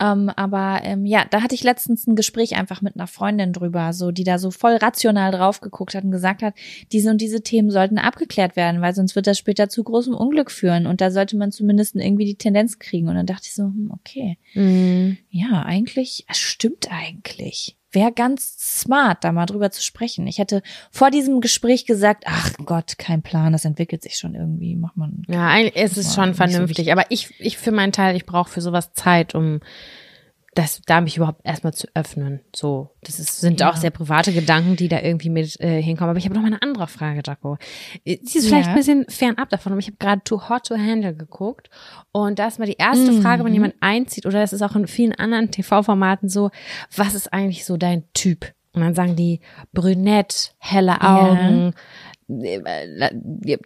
Ähm, 0.00 0.30
aber 0.30 0.80
ähm, 0.84 1.04
ja, 1.04 1.24
da 1.30 1.42
hatte 1.42 1.54
ich 1.54 1.62
letztens 1.62 2.06
ein 2.06 2.16
Gespräch 2.16 2.56
einfach 2.56 2.80
mit 2.80 2.96
einer 2.96 3.06
Freundin 3.06 3.52
drüber, 3.52 3.92
so 3.92 4.10
die 4.10 4.24
da 4.24 4.38
so 4.38 4.50
voll 4.50 4.76
rational 4.76 5.30
drauf 5.30 5.60
geguckt 5.60 5.94
hat 5.94 6.04
und 6.04 6.10
gesagt 6.10 6.42
hat, 6.42 6.54
diese 6.92 7.10
und 7.10 7.20
diese 7.20 7.42
Themen 7.42 7.70
sollten 7.70 7.98
abgeklärt 7.98 8.56
werden, 8.56 8.80
weil 8.80 8.94
sonst 8.94 9.14
wird 9.14 9.26
das 9.26 9.38
später 9.38 9.68
zu 9.68 9.84
großem 9.84 10.14
Unglück 10.14 10.50
führen 10.50 10.86
und 10.86 11.00
da 11.00 11.10
sollte 11.10 11.36
man 11.36 11.52
zumindest 11.52 11.96
irgendwie 11.96 12.24
die 12.24 12.36
Tendenz 12.36 12.78
kriegen. 12.78 13.08
Und 13.08 13.16
dann 13.16 13.26
dachte 13.26 13.46
ich 13.46 13.54
so, 13.54 13.64
hm, 13.64 13.92
okay, 13.92 14.38
mhm. 14.54 15.18
ja, 15.30 15.62
eigentlich, 15.62 16.24
es 16.28 16.38
stimmt 16.38 16.88
eigentlich 16.90 17.76
wäre 17.92 18.12
ganz 18.12 18.56
smart, 18.58 19.24
da 19.24 19.32
mal 19.32 19.46
drüber 19.46 19.70
zu 19.70 19.82
sprechen. 19.82 20.26
Ich 20.26 20.38
hätte 20.38 20.62
vor 20.90 21.10
diesem 21.10 21.40
Gespräch 21.40 21.86
gesagt, 21.86 22.24
ach 22.26 22.52
Gott, 22.64 22.98
kein 22.98 23.22
Plan, 23.22 23.52
das 23.52 23.64
entwickelt 23.64 24.02
sich 24.02 24.16
schon 24.16 24.34
irgendwie, 24.34 24.76
macht 24.76 24.96
man. 24.96 25.22
Ja, 25.28 25.58
es 25.58 25.96
ist 25.96 26.14
schon 26.14 26.34
vernünftig, 26.34 26.86
so 26.86 26.92
aber 26.92 27.04
ich, 27.10 27.34
ich 27.40 27.58
für 27.58 27.72
meinen 27.72 27.92
Teil, 27.92 28.16
ich 28.16 28.26
brauche 28.26 28.50
für 28.50 28.60
sowas 28.60 28.92
Zeit, 28.92 29.34
um 29.34 29.60
das, 30.54 30.82
da 30.84 31.00
mich 31.00 31.16
überhaupt 31.16 31.42
erstmal 31.44 31.72
zu 31.72 31.86
öffnen. 31.94 32.40
So, 32.54 32.90
das 33.02 33.20
ist, 33.20 33.40
sind 33.40 33.60
ja. 33.60 33.70
auch 33.70 33.76
sehr 33.76 33.90
private 33.90 34.32
Gedanken, 34.32 34.74
die 34.74 34.88
da 34.88 35.00
irgendwie 35.00 35.30
mit 35.30 35.60
äh, 35.60 35.80
hinkommen. 35.80 36.10
Aber 36.10 36.18
ich 36.18 36.24
habe 36.24 36.34
noch 36.34 36.42
mal 36.42 36.48
eine 36.48 36.62
andere 36.62 36.88
Frage, 36.88 37.22
Jaco. 37.24 37.56
Äh, 38.04 38.18
sie 38.24 38.38
ist 38.38 38.48
vielleicht 38.48 38.66
ja. 38.66 38.72
ein 38.72 38.76
bisschen 38.76 39.06
fernab 39.08 39.48
davon, 39.50 39.72
aber 39.72 39.78
ich 39.78 39.86
habe 39.86 39.98
gerade 39.98 40.22
Too 40.24 40.48
Hot 40.48 40.66
to 40.66 40.76
Handle 40.76 41.14
geguckt. 41.14 41.70
Und 42.10 42.40
da 42.40 42.48
ist 42.48 42.58
mal 42.58 42.66
die 42.66 42.76
erste 42.78 43.12
mhm. 43.12 43.22
Frage, 43.22 43.44
wenn 43.44 43.54
jemand 43.54 43.74
einzieht, 43.80 44.26
oder 44.26 44.40
das 44.40 44.52
ist 44.52 44.62
auch 44.62 44.74
in 44.74 44.88
vielen 44.88 45.14
anderen 45.14 45.52
TV-Formaten 45.52 46.28
so, 46.28 46.50
was 46.96 47.14
ist 47.14 47.32
eigentlich 47.32 47.64
so 47.64 47.76
dein 47.76 48.12
Typ? 48.12 48.52
Und 48.72 48.82
dann 48.82 48.94
sagen 48.94 49.14
die 49.14 49.40
brünett, 49.72 50.54
helle 50.58 51.00
Augen, 51.00 51.74
ja. 52.28 52.44
äh, 52.44 53.58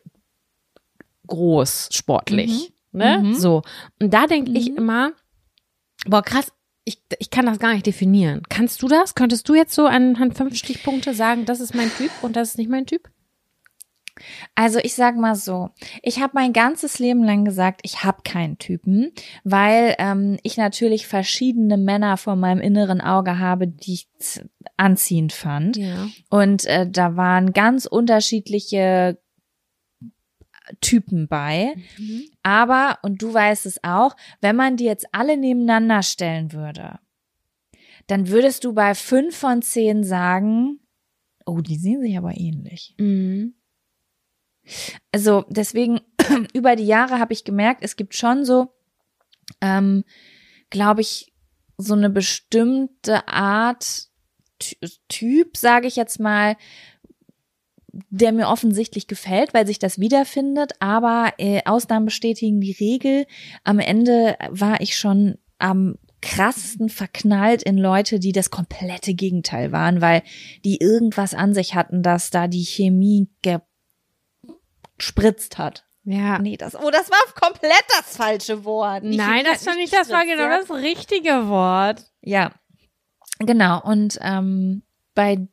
groß, 1.27 1.89
sportlich. 1.93 2.75
Mhm. 2.93 2.99
Ne? 2.99 3.19
Mhm. 3.23 3.35
So. 3.35 3.63
Und 4.01 4.13
da 4.13 4.27
denke 4.27 4.51
ich 4.53 4.71
mhm. 4.71 4.77
immer, 4.77 5.13
boah, 6.07 6.23
krass, 6.23 6.53
ich, 6.85 6.99
ich 7.19 7.31
kann 7.31 7.47
das 7.47 7.59
gar 7.59 7.73
nicht 7.73 7.87
definieren. 7.87 8.43
Kannst 8.49 8.83
du 8.83 8.89
das? 8.89 9.15
Könntest 9.15 9.49
du 9.49 9.55
jetzt 9.55 9.75
so 9.75 9.87
anhand 9.87 10.37
fünf 10.37 10.57
Stichpunkte 10.57 11.15
sagen, 11.15 11.47
das 11.47 11.61
ist 11.61 11.75
mein 11.75 11.91
Typ 11.91 12.11
und 12.23 12.37
das 12.37 12.51
ist 12.51 12.59
nicht 12.59 12.71
mein 12.71 12.87
Typ? 12.87 13.09
Also 14.55 14.79
ich 14.81 14.95
sag 14.95 15.17
mal 15.17 15.35
so, 15.35 15.71
ich 16.03 16.21
habe 16.21 16.33
mein 16.35 16.53
ganzes 16.53 17.01
Leben 17.01 17.25
lang 17.25 17.45
gesagt, 17.45 17.81
ich 17.83 18.05
habe 18.05 18.19
keinen 18.23 18.59
Typen, 18.59 19.13
weil 19.43 19.97
ähm, 19.99 20.39
ich 20.43 20.57
natürlich 20.57 21.09
verschiedene 21.09 21.77
Männer 21.77 22.17
vor 22.17 22.37
meinem 22.37 22.61
inneren 22.61 23.01
Auge 23.01 23.41
habe, 23.41 23.67
die 23.67 23.95
ich 23.95 24.09
anziehend 24.77 25.33
fand. 25.33 25.77
Ja. 25.77 26.09
Und 26.31 26.65
äh, 26.67 26.89
da 26.89 27.17
waren 27.17 27.53
ganz 27.53 27.87
unterschiedliche 27.87 29.19
Typen 30.81 31.29
bei. 31.29 31.75
Mhm. 31.99 32.25
Aber, 32.43 32.99
und 33.03 33.23
du 33.23 33.33
weißt 33.33 33.67
es 33.67 33.83
auch, 33.83 34.17
wenn 34.41 34.57
man 34.57 34.77
die 34.77 34.85
jetzt 34.85 35.07
alle 35.13 35.37
nebeneinander 35.37 36.03
stellen 36.03 36.53
würde, 36.53 36.99
dann 38.07 38.29
würdest 38.29 38.65
du 38.65 38.75
bei 38.75 38.95
fünf 38.95 39.37
von 39.37 39.63
zehn 39.63 40.05
sagen, 40.05 40.81
oh, 41.47 41.61
die 41.61 41.77
sehen 41.77 42.03
sich 42.03 42.17
aber 42.17 42.37
ähnlich. 42.37 42.95
Mhm. 42.99 43.55
Also 45.13 45.45
deswegen, 45.49 46.01
über 46.55 46.77
die 46.77 46.87
Jahre 46.87 47.19
habe 47.19 47.33
ich 47.33 47.45
gemerkt, 47.45 47.83
es 47.83 47.97
gibt 47.97 48.15
schon 48.15 48.45
so, 48.45 48.75
ähm, 49.61 50.05
glaube 50.71 51.03
ich, 51.03 51.33
so 51.77 51.95
eine 51.95 52.11
bestimmte 52.11 53.29
Art 53.29 54.09
Typ, 55.09 55.57
sage 55.57 55.87
ich 55.87 55.97
jetzt 55.97 56.21
mal, 56.21 56.57
der 58.11 58.33
mir 58.33 58.49
offensichtlich 58.49 59.07
gefällt, 59.07 59.55
weil 59.55 59.67
sich 59.67 59.79
das 59.79 59.99
wiederfindet, 59.99 60.73
aber 60.81 61.33
äh, 61.39 61.63
Ausnahmen 61.65 62.07
bestätigen 62.07 62.61
die 62.61 62.73
Regel. 62.73 63.27
Am 63.63 63.79
Ende 63.79 64.37
war 64.51 64.81
ich 64.81 64.97
schon 64.97 65.39
am 65.59 65.97
krassesten 66.23 66.89
verknallt 66.89 67.63
in 67.63 67.77
Leute, 67.77 68.19
die 68.19 68.33
das 68.33 68.51
komplette 68.51 69.15
Gegenteil 69.15 69.73
waren, 69.73 70.01
weil 70.01 70.23
die 70.65 70.79
irgendwas 70.81 71.35
an 71.35 71.53
sich 71.55 71.75
hatten, 71.75 72.03
dass 72.03 72.31
da 72.31 72.49
die 72.49 72.65
Chemie 72.65 73.29
gespritzt 74.97 75.59
hat. 75.59 75.85
Ja. 76.05 76.39
Nee, 76.39 76.57
das, 76.57 76.75
oh, 76.77 76.91
das 76.91 77.11
war 77.11 77.19
komplett 77.35 77.85
das 77.89 78.17
falsche 78.17 78.65
Wort. 78.65 79.05
Nicht 79.05 79.19
Nein, 79.19 79.45
das 79.45 79.65
fand 79.65 79.79
ich, 79.79 79.91
das 79.91 80.11
war 80.11 80.25
genau 80.25 80.49
das 80.49 80.71
richtige 80.71 81.49
Wort. 81.49 82.05
Ja. 82.21 82.53
Genau. 83.39 83.83
Und 83.83 84.19
ähm, 84.23 84.83
bei 85.15 85.49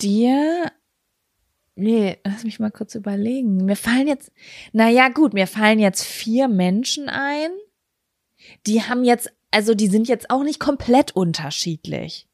dir 0.00 0.70
Nee, 1.80 2.18
lass 2.24 2.44
mich 2.44 2.60
mal 2.60 2.70
kurz 2.70 2.94
überlegen. 2.94 3.64
Mir 3.64 3.76
fallen 3.76 4.06
jetzt, 4.06 4.30
na 4.72 4.90
ja, 4.90 5.08
gut, 5.08 5.32
mir 5.32 5.46
fallen 5.46 5.78
jetzt 5.78 6.04
vier 6.04 6.46
Menschen 6.46 7.08
ein. 7.08 7.50
Die 8.66 8.82
haben 8.82 9.02
jetzt, 9.02 9.32
also 9.50 9.74
die 9.74 9.86
sind 9.86 10.06
jetzt 10.06 10.28
auch 10.28 10.42
nicht 10.42 10.60
komplett 10.60 11.16
unterschiedlich. 11.16 12.26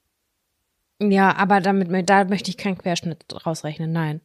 Ja, 1.00 1.36
aber 1.36 1.60
damit, 1.60 2.10
da 2.10 2.24
möchte 2.24 2.50
ich 2.50 2.56
keinen 2.56 2.76
Querschnitt 2.76 3.24
rausrechnen, 3.46 3.92
nein. 3.92 4.20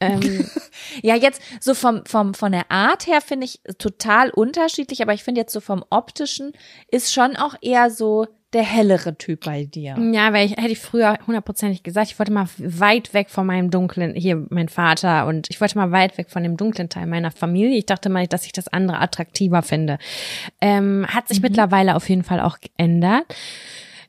Ähm, 0.00 0.48
ja, 1.02 1.14
jetzt 1.14 1.42
so 1.60 1.74
vom, 1.74 2.06
vom, 2.06 2.32
von 2.32 2.52
der 2.52 2.70
Art 2.70 3.06
her 3.06 3.20
finde 3.20 3.44
ich 3.44 3.60
total 3.76 4.30
unterschiedlich, 4.30 5.02
aber 5.02 5.12
ich 5.12 5.24
finde 5.24 5.42
jetzt 5.42 5.52
so 5.52 5.60
vom 5.60 5.84
optischen 5.90 6.52
ist 6.90 7.12
schon 7.12 7.36
auch 7.36 7.54
eher 7.60 7.90
so 7.90 8.26
der 8.52 8.62
hellere 8.62 9.18
Typ 9.18 9.44
bei 9.44 9.64
dir. 9.64 9.96
Ja, 10.12 10.32
weil 10.32 10.46
ich 10.46 10.52
hätte 10.52 10.68
ich 10.68 10.78
früher 10.78 11.18
hundertprozentig 11.26 11.82
gesagt, 11.82 12.10
ich 12.10 12.18
wollte 12.18 12.32
mal 12.32 12.46
weit 12.58 13.12
weg 13.12 13.28
von 13.28 13.46
meinem 13.46 13.70
dunklen, 13.70 14.14
hier 14.14 14.46
mein 14.50 14.68
Vater 14.68 15.26
und 15.26 15.50
ich 15.50 15.60
wollte 15.60 15.76
mal 15.76 15.90
weit 15.90 16.16
weg 16.16 16.30
von 16.30 16.42
dem 16.42 16.56
dunklen 16.56 16.88
Teil 16.88 17.06
meiner 17.06 17.30
Familie. 17.30 17.76
Ich 17.76 17.86
dachte 17.86 18.08
mal, 18.08 18.26
dass 18.26 18.46
ich 18.46 18.52
das 18.52 18.68
andere 18.68 19.00
attraktiver 19.00 19.62
finde. 19.62 19.98
Ähm, 20.60 21.06
hat 21.08 21.28
sich 21.28 21.38
mhm. 21.38 21.48
mittlerweile 21.48 21.96
auf 21.96 22.08
jeden 22.08 22.22
Fall 22.22 22.40
auch 22.40 22.58
geändert. 22.60 23.24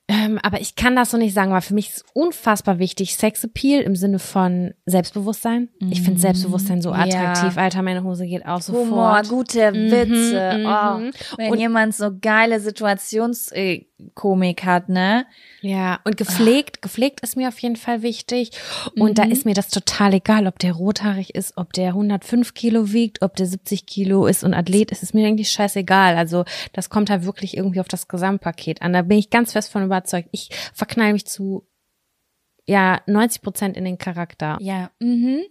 Ähm, 0.10 0.40
aber 0.42 0.62
ich 0.62 0.76
kann 0.76 0.96
das 0.96 1.12
so 1.12 1.18
nicht 1.18 1.34
sagen, 1.34 1.52
weil 1.52 1.60
für 1.60 1.74
mich 1.74 1.90
ist 1.90 2.06
unfassbar 2.14 2.80
wichtig 2.80 3.18
Sexappeal 3.18 3.82
im 3.82 3.98
Sinne 3.98 4.20
von 4.20 4.74
Selbstbewusstsein. 4.86 5.68
Ich 5.90 6.02
finde 6.02 6.22
Selbstbewusstsein 6.22 6.82
so 6.82 6.94
attraktiv. 6.94 7.58
Ja. 7.58 7.62
Alter, 7.62 7.82
meine 7.82 8.04
Hose 8.04 8.26
geht 8.26 8.46
auch 8.46 8.62
sofort. 8.62 8.86
Humor, 8.86 9.22
gute 9.28 9.74
mhm, 9.74 9.92
Witze. 9.92 10.60
Mhm, 10.60 10.66
oh, 10.66 11.02
wenn 11.38 11.52
und 11.52 11.60
jemand 11.60 11.94
so 11.94 12.12
geile 12.22 12.62
Situationskomik 12.62 14.64
hat, 14.64 14.88
ne? 14.88 15.26
Ja, 15.60 16.00
und 16.06 16.16
gepflegt, 16.16 16.82
gepflegt 16.82 17.20
ist 17.20 17.36
mir 17.36 17.50
auf 17.50 17.60
jeden 17.60 17.76
Fall 17.76 18.02
wichtig. 18.02 18.52
Und 18.98 19.10
mhm. 19.10 19.16
da 19.16 19.24
ist 19.24 19.44
mir 19.44 19.56
das 19.56 19.68
total 19.68 20.14
egal, 20.14 20.48
ob 20.48 20.58
der 20.60 20.72
rothaarig 20.72 21.36
ist, 21.36 21.58
ob 21.58 21.74
der 21.74 21.90
105 21.90 22.54
Kilo 22.54 22.94
wiegt, 22.94 23.22
ob 23.22 23.36
der 23.36 23.48
70 23.48 23.86
Kilo 23.86 24.26
ist 24.26 24.46
und 24.46 24.54
Athlet 24.54 24.92
ist, 24.92 25.04
ist 25.04 25.14
mir 25.14 25.28
eigentlich 25.28 25.52
scheißegal. 25.52 26.16
Also 26.16 26.46
das 26.72 26.90
kommt 26.90 27.10
halt 27.10 27.26
wirklich 27.26 27.58
irgendwie 27.58 27.82
auf 27.82 27.90
das 27.90 28.08
Gesamtpaket 28.08 28.82
an. 28.82 28.94
Da 28.94 29.02
bin 29.02 29.18
ich 29.18 29.30
ganz 29.30 29.52
fest 29.52 29.70
von 29.70 29.84
überzeugt. 29.84 29.97
Ich 30.32 30.50
verknall 30.74 31.14
mich 31.14 31.26
zu, 31.26 31.68
ja, 32.66 33.02
90 33.08 33.42
Prozent 33.42 33.78
in 33.78 33.86
den 33.86 33.98
Charakter. 33.98 34.58
Ja, 34.62 34.92
mhm. 35.00 35.42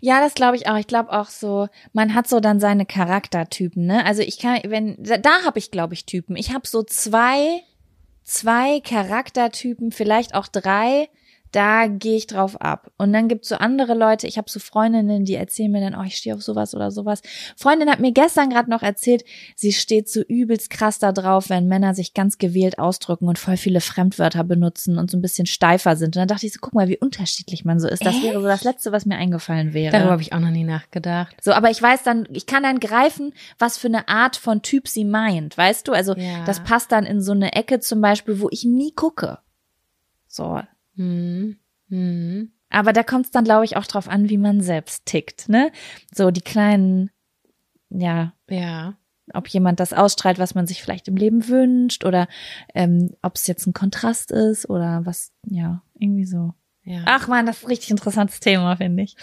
Ja, 0.00 0.20
das 0.20 0.34
glaube 0.34 0.56
ich 0.56 0.66
auch. 0.68 0.76
Ich 0.76 0.86
glaube 0.86 1.12
auch 1.12 1.28
so, 1.28 1.68
man 1.92 2.14
hat 2.14 2.26
so 2.26 2.40
dann 2.40 2.58
seine 2.58 2.86
Charaktertypen, 2.86 3.86
ne? 3.86 4.04
Also 4.06 4.22
ich 4.22 4.38
kann, 4.38 4.60
wenn, 4.64 4.96
da, 4.98 5.18
da 5.18 5.44
habe 5.44 5.58
ich, 5.58 5.70
glaube 5.70 5.94
ich, 5.94 6.06
Typen. 6.06 6.36
Ich 6.36 6.54
habe 6.54 6.66
so 6.66 6.82
zwei 6.82 7.62
zwei 8.28 8.80
Charaktertypen, 8.80 9.90
vielleicht 9.90 10.34
auch 10.34 10.48
drei, 10.48 11.08
da 11.52 11.86
gehe 11.86 12.16
ich 12.16 12.26
drauf 12.26 12.60
ab. 12.60 12.90
Und 12.96 13.12
dann 13.12 13.28
gibt's 13.28 13.48
so 13.48 13.56
andere 13.56 13.94
Leute, 13.94 14.26
ich 14.26 14.38
habe 14.38 14.50
so 14.50 14.60
Freundinnen, 14.60 15.24
die 15.24 15.34
erzählen 15.34 15.70
mir 15.70 15.80
dann, 15.80 15.94
oh, 15.98 16.04
ich 16.04 16.16
stehe 16.16 16.34
auf 16.34 16.42
sowas 16.42 16.74
oder 16.74 16.90
sowas. 16.90 17.22
Freundin 17.56 17.90
hat 17.90 18.00
mir 18.00 18.12
gestern 18.12 18.50
gerade 18.50 18.70
noch 18.70 18.82
erzählt, 18.82 19.24
sie 19.56 19.72
steht 19.72 20.08
so 20.08 20.20
übelst 20.20 20.70
krass 20.70 20.98
da 20.98 21.12
drauf, 21.12 21.48
wenn 21.48 21.68
Männer 21.68 21.94
sich 21.94 22.14
ganz 22.14 22.38
gewählt 22.38 22.78
ausdrücken 22.78 23.28
und 23.28 23.38
voll 23.38 23.56
viele 23.56 23.80
Fremdwörter 23.80 24.44
benutzen 24.44 24.98
und 24.98 25.10
so 25.10 25.16
ein 25.16 25.22
bisschen 25.22 25.46
steifer 25.46 25.96
sind. 25.96 26.08
Und 26.08 26.16
dann 26.16 26.28
dachte 26.28 26.46
ich 26.46 26.52
so, 26.52 26.58
guck 26.60 26.74
mal, 26.74 26.88
wie 26.88 26.98
unterschiedlich 26.98 27.64
man 27.64 27.80
so 27.80 27.88
ist. 27.88 28.04
Das 28.04 28.14
Echt? 28.14 28.24
wäre 28.24 28.40
so 28.40 28.46
das 28.46 28.64
Letzte, 28.64 28.92
was 28.92 29.06
mir 29.06 29.16
eingefallen 29.16 29.72
wäre. 29.72 29.92
Darüber 29.92 30.12
habe 30.12 30.22
ich 30.22 30.32
auch 30.32 30.40
noch 30.40 30.50
nie 30.50 30.64
nachgedacht. 30.64 31.36
So, 31.42 31.52
aber 31.52 31.70
ich 31.70 31.80
weiß 31.80 32.02
dann, 32.02 32.28
ich 32.32 32.46
kann 32.46 32.62
dann 32.62 32.80
greifen, 32.80 33.32
was 33.58 33.78
für 33.78 33.88
eine 33.88 34.08
Art 34.08 34.36
von 34.36 34.62
Typ 34.62 34.88
sie 34.88 35.04
meint, 35.04 35.56
weißt 35.56 35.88
du? 35.88 35.92
Also 35.92 36.14
ja. 36.14 36.44
das 36.44 36.62
passt 36.62 36.92
dann 36.92 37.04
in 37.04 37.20
so 37.20 37.32
eine 37.32 37.52
Ecke 37.54 37.80
zum 37.80 38.00
Beispiel, 38.00 38.40
wo 38.40 38.48
ich 38.50 38.64
nie 38.64 38.92
gucke. 38.92 39.38
So, 40.26 40.60
Mhm. 40.98 41.56
Mhm. 41.88 42.52
Aber 42.70 42.92
da 42.92 43.02
kommt 43.02 43.26
es 43.26 43.30
dann, 43.30 43.44
glaube 43.44 43.64
ich, 43.64 43.76
auch 43.76 43.86
drauf 43.86 44.08
an, 44.08 44.28
wie 44.28 44.36
man 44.36 44.60
selbst 44.60 45.06
tickt, 45.06 45.48
ne? 45.48 45.72
So 46.14 46.30
die 46.30 46.42
kleinen, 46.42 47.10
ja. 47.88 48.34
Ja. 48.50 48.98
Ob 49.32 49.48
jemand 49.48 49.80
das 49.80 49.92
ausstrahlt, 49.92 50.38
was 50.38 50.54
man 50.54 50.66
sich 50.66 50.82
vielleicht 50.82 51.08
im 51.08 51.16
Leben 51.16 51.48
wünscht, 51.48 52.04
oder 52.04 52.28
ähm, 52.74 53.14
ob 53.22 53.36
es 53.36 53.46
jetzt 53.46 53.66
ein 53.66 53.72
Kontrast 53.72 54.30
ist 54.30 54.68
oder 54.68 55.00
was, 55.04 55.32
ja, 55.46 55.82
irgendwie 55.98 56.26
so. 56.26 56.52
Ja. 56.82 57.02
Ach 57.04 57.28
man, 57.28 57.46
das 57.46 57.58
ist 57.58 57.64
ein 57.64 57.68
richtig 57.68 57.90
interessantes 57.90 58.40
Thema, 58.40 58.76
finde 58.76 59.02
ich. 59.02 59.16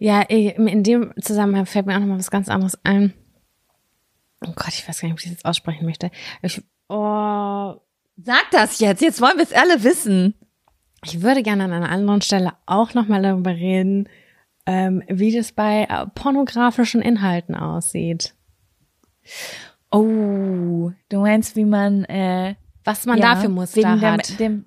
Ja, 0.00 0.22
in 0.22 0.82
dem 0.82 1.12
Zusammenhang 1.20 1.66
fällt 1.66 1.86
mir 1.86 1.94
auch 1.94 2.00
noch 2.00 2.06
mal 2.06 2.18
was 2.18 2.30
ganz 2.30 2.48
anderes 2.48 2.78
ein. 2.84 3.12
Oh 4.44 4.52
Gott, 4.54 4.68
ich 4.68 4.88
weiß 4.88 5.00
gar 5.00 5.08
nicht, 5.08 5.12
ob 5.12 5.18
ich 5.18 5.24
das 5.24 5.32
jetzt 5.32 5.44
aussprechen 5.44 5.84
möchte. 5.84 6.10
Ich, 6.42 6.62
oh. 6.88 7.74
Sag 8.16 8.50
das 8.50 8.78
jetzt, 8.80 9.02
jetzt 9.02 9.20
wollen 9.20 9.36
wir 9.36 9.44
es 9.44 9.52
alle 9.52 9.84
wissen. 9.84 10.34
Ich 11.04 11.22
würde 11.22 11.42
gerne 11.42 11.64
an 11.64 11.72
einer 11.72 11.90
anderen 11.90 12.22
Stelle 12.22 12.52
auch 12.66 12.94
nochmal 12.94 13.22
darüber 13.22 13.50
reden, 13.50 14.08
ähm, 14.66 15.02
wie 15.08 15.34
das 15.34 15.52
bei 15.52 15.84
äh, 15.84 16.06
pornografischen 16.14 17.02
Inhalten 17.02 17.54
aussieht. 17.54 18.34
Oh, 19.90 20.92
du 21.08 21.20
meinst, 21.20 21.56
wie 21.56 21.64
man, 21.64 22.04
äh, 22.04 22.54
was 22.84 23.04
man 23.04 23.18
ja, 23.18 23.34
dafür 23.34 23.50
Muster 23.50 23.76
wegen 23.78 24.00
hat. 24.00 24.38
Dem, 24.38 24.64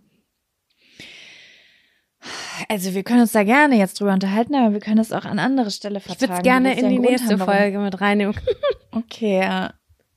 also 2.70 2.94
wir 2.94 3.04
können 3.04 3.22
uns 3.22 3.32
da 3.32 3.44
gerne 3.44 3.78
jetzt 3.78 4.00
drüber 4.00 4.14
unterhalten, 4.14 4.56
aber 4.56 4.74
wir 4.74 4.80
können 4.82 5.00
es 5.00 5.12
auch 5.12 5.26
an 5.26 5.40
andere 5.40 5.72
Stelle 5.72 6.00
vertragen. 6.00 6.24
Ich 6.24 6.30
würde 6.30 6.38
es 6.38 6.44
gerne 6.44 6.80
in 6.80 6.90
die 6.90 7.00
nächste 7.00 7.38
Folge 7.38 7.80
mit 7.80 8.00
reinnehmen. 8.02 8.36
okay, 8.92 9.40
ja. 9.40 9.74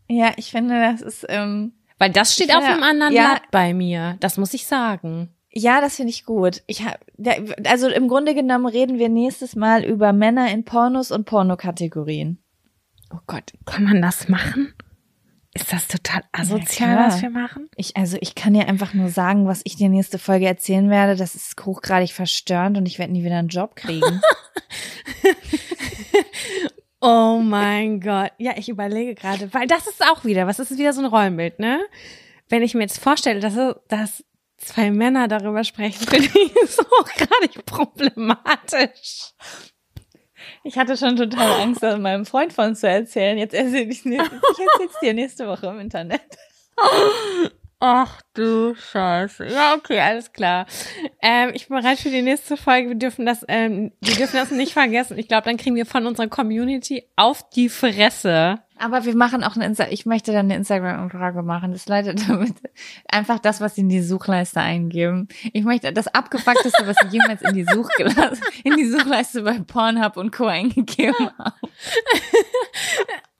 Ja, 0.09 0.33
ich 0.37 0.51
finde, 0.51 0.81
das 0.81 1.03
ist, 1.03 1.27
ähm, 1.29 1.75
weil 1.99 2.11
das 2.11 2.35
steht 2.35 2.55
auf 2.55 2.65
einem 2.65 2.83
anderen 2.83 3.13
ja, 3.13 3.29
Blatt 3.29 3.51
bei 3.51 3.75
mir. 3.75 4.17
Das 4.21 4.37
muss 4.39 4.55
ich 4.55 4.67
sagen. 4.67 5.35
Ja, 5.59 5.81
das 5.81 5.97
finde 5.97 6.11
ich 6.11 6.25
gut. 6.25 6.63
Ich 6.69 6.85
hab, 6.85 7.05
also 7.67 7.89
im 7.89 8.07
Grunde 8.07 8.33
genommen 8.35 8.67
reden 8.67 9.01
wir 9.01 9.09
nächstes 9.09 9.57
Mal 9.57 9.85
über 9.85 10.13
Männer 10.13 10.53
in 10.53 10.65
Pornos 10.65 11.11
und 11.11 11.25
Pornokategorien. 11.25 12.39
Oh 13.13 13.19
Gott, 13.27 13.53
kann 13.65 13.83
man 13.83 14.01
das 14.01 14.29
machen? 14.29 14.73
Ist 15.55 15.73
das 15.73 15.89
total 15.89 16.23
asozial, 16.31 16.95
ja, 16.95 17.07
was 17.09 17.23
wir 17.23 17.31
machen? 17.31 17.69
Ich, 17.75 17.97
also 17.97 18.19
ich 18.21 18.37
kann 18.37 18.55
dir 18.55 18.69
einfach 18.69 18.95
nur 18.95 19.09
sagen, 19.09 19.49
was 19.49 19.63
ich 19.65 19.75
dir 19.75 19.89
nächste 19.89 20.21
Folge 20.21 20.47
erzählen 20.47 20.91
werde. 20.91 21.17
Das 21.17 21.35
ist 21.35 21.57
hochgradig 21.67 22.13
verstörend 22.13 22.77
und 22.77 22.87
ich 22.87 23.01
werde 23.01 23.13
nie 23.13 23.25
wieder 23.25 23.39
einen 23.39 23.49
Job 23.49 23.75
kriegen. 23.75 24.21
oh 27.01 27.41
mein 27.43 28.01
Gott. 28.01 28.31
Ja, 28.39 28.53
ich 28.57 28.69
überlege 28.69 29.17
gerade, 29.17 29.53
weil 29.53 29.67
das 29.67 29.89
ist 29.89 30.05
auch 30.07 30.25
wieder, 30.25 30.47
was 30.47 30.61
ist 30.61 30.79
wieder 30.79 30.93
so 30.93 31.01
ein 31.01 31.07
Rollenbild, 31.07 31.59
ne? 31.59 31.81
Wenn 32.49 32.63
ich 32.63 32.75
mir 32.75 32.83
jetzt 32.83 33.03
vorstelle, 33.03 33.41
dass, 33.41 33.57
dass 33.89 34.25
zwei 34.59 34.91
Männer 34.91 35.29
darüber 35.29 35.65
sprechen, 35.65 36.07
finde 36.07 36.29
ich 36.29 36.71
so 36.71 36.85
gerade 37.17 37.63
problematisch. 37.65 39.33
Ich 40.65 40.77
hatte 40.77 40.97
schon 40.97 41.17
total 41.17 41.63
Angst, 41.63 41.83
das 41.83 41.99
meinem 41.99 42.27
Freund 42.27 42.53
von 42.53 42.75
zu 42.75 42.89
erzählen. 42.89 43.39
Jetzt 43.39 43.55
erzähle 43.55 43.91
ich, 43.91 44.05
ich 44.05 44.19
erzähl's 44.19 45.01
dir 45.03 45.15
nächste 45.15 45.47
Woche 45.47 45.67
im 45.69 45.81
Internet. 45.81 46.21
Ach 47.81 48.21
du 48.35 48.75
Scheiße. 48.75 49.47
Ja, 49.47 49.75
okay, 49.75 50.01
alles 50.01 50.33
klar. 50.33 50.67
Ähm, 51.23 51.53
ich 51.55 51.69
bin 51.69 51.77
bereit 51.77 51.99
für 51.99 52.11
die 52.11 52.23
nächste 52.23 52.57
Folge. 52.57 52.89
Wir 52.89 52.97
dürfen 52.97 53.25
das, 53.25 53.45
ähm, 53.47 53.93
wir 54.01 54.17
dürfen 54.17 54.37
das 54.37 54.51
nicht 54.51 54.73
vergessen. 54.73 55.17
Ich 55.17 55.29
glaube, 55.29 55.45
dann 55.45 55.57
kriegen 55.57 55.77
wir 55.77 55.87
von 55.87 56.07
unserer 56.07 56.27
Community 56.27 57.05
auf 57.15 57.49
die 57.51 57.69
Fresse. 57.69 58.57
Aber 58.79 59.05
wir 59.05 59.17
machen 59.17 59.43
auch 59.45 59.57
eine 59.57 59.67
Insta 59.67 59.89
ich 59.89 60.07
möchte 60.07 60.33
dann 60.33 60.47
eine 60.47 60.57
Instagram-Umfrage 60.57 61.43
machen. 61.43 61.73
Das 61.73 61.87
leitet 61.87 62.21
damit 62.29 62.55
einfach 63.09 63.39
das, 63.39 63.61
was 63.61 63.75
sie 63.75 63.83
in 63.83 63.89
die 63.89 64.03
Suchleiste 64.03 64.61
eingeben. 64.61 65.29
Ich 65.53 65.65
möchte 65.65 65.93
das 65.93 66.09
abgefuckteste, 66.09 66.87
was 66.87 66.97
sie 67.03 67.19
jemals 67.19 67.43
in 67.43 67.55
die 67.55 67.65
Suchleiste, 67.65 68.39
in 68.65 68.77
die 68.77 68.87
Suchleiste 68.87 69.43
bei 69.43 69.59
Pornhub 69.59 70.17
und 70.17 70.31
Co. 70.33 70.47
eingegeben 70.47 71.31
haben. 71.39 71.69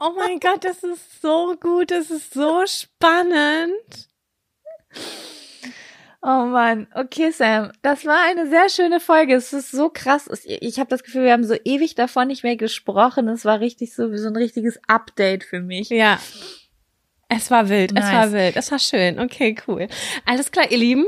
Oh 0.01 0.13
mein 0.17 0.39
Gott, 0.41 0.65
das 0.65 0.83
ist 0.83 1.21
so 1.21 1.57
gut, 1.61 1.91
das 1.91 2.11
ist 2.11 2.33
so 2.33 2.65
spannend. 2.67 4.09
Oh 6.21 6.47
Mann, 6.47 6.89
okay 6.95 7.31
Sam, 7.31 7.71
das 7.83 8.05
war 8.05 8.19
eine 8.29 8.49
sehr 8.49 8.69
schöne 8.69 8.99
Folge. 8.99 9.35
Es 9.35 9.53
ist 9.53 9.71
so 9.71 9.89
krass. 9.89 10.29
Ich 10.45 10.81
habe 10.81 10.91
das 10.91 11.05
Gefühl, 11.05 11.25
wir 11.25 11.33
haben 11.33 11.45
so 11.45 11.55
ewig 11.65 11.95
davon 11.95 12.27
nicht 12.27 12.43
mehr 12.43 12.57
gesprochen. 12.57 13.29
Es 13.29 13.45
war 13.45 13.61
richtig 13.61 13.95
so 13.95 14.11
wie 14.11 14.19
so 14.19 14.29
ein 14.29 14.37
richtiges 14.37 14.81
Update 14.89 15.45
für 15.45 15.61
mich. 15.61 15.91
Ja. 15.91 16.19
Es 17.29 17.51
war 17.51 17.69
wild, 17.69 17.93
nice. 17.93 18.05
es 18.05 18.13
war 18.13 18.33
wild, 18.33 18.57
es 18.57 18.73
war 18.73 18.79
schön. 18.79 19.21
Okay, 19.21 19.55
cool. 19.69 19.87
Alles 20.25 20.51
klar, 20.51 20.71
ihr 20.71 20.79
Lieben. 20.79 21.05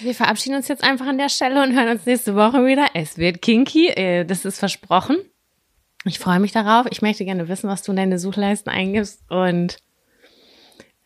Wir 0.00 0.14
verabschieden 0.14 0.56
uns 0.56 0.68
jetzt 0.68 0.84
einfach 0.84 1.06
an 1.06 1.16
der 1.16 1.30
Stelle 1.30 1.62
und 1.62 1.74
hören 1.74 1.88
uns 1.88 2.04
nächste 2.04 2.36
Woche 2.36 2.66
wieder. 2.66 2.86
Es 2.92 3.16
wird 3.16 3.40
kinky, 3.40 3.88
äh, 3.88 4.24
das 4.24 4.44
ist 4.44 4.58
versprochen. 4.58 5.16
Ich 6.04 6.18
freue 6.18 6.38
mich 6.38 6.52
darauf. 6.52 6.86
Ich 6.90 7.00
möchte 7.00 7.24
gerne 7.24 7.48
wissen, 7.48 7.68
was 7.68 7.82
du 7.82 7.92
in 7.92 7.96
deine 7.96 8.18
Suchleisten 8.18 8.70
eingibst 8.70 9.22
und 9.30 9.78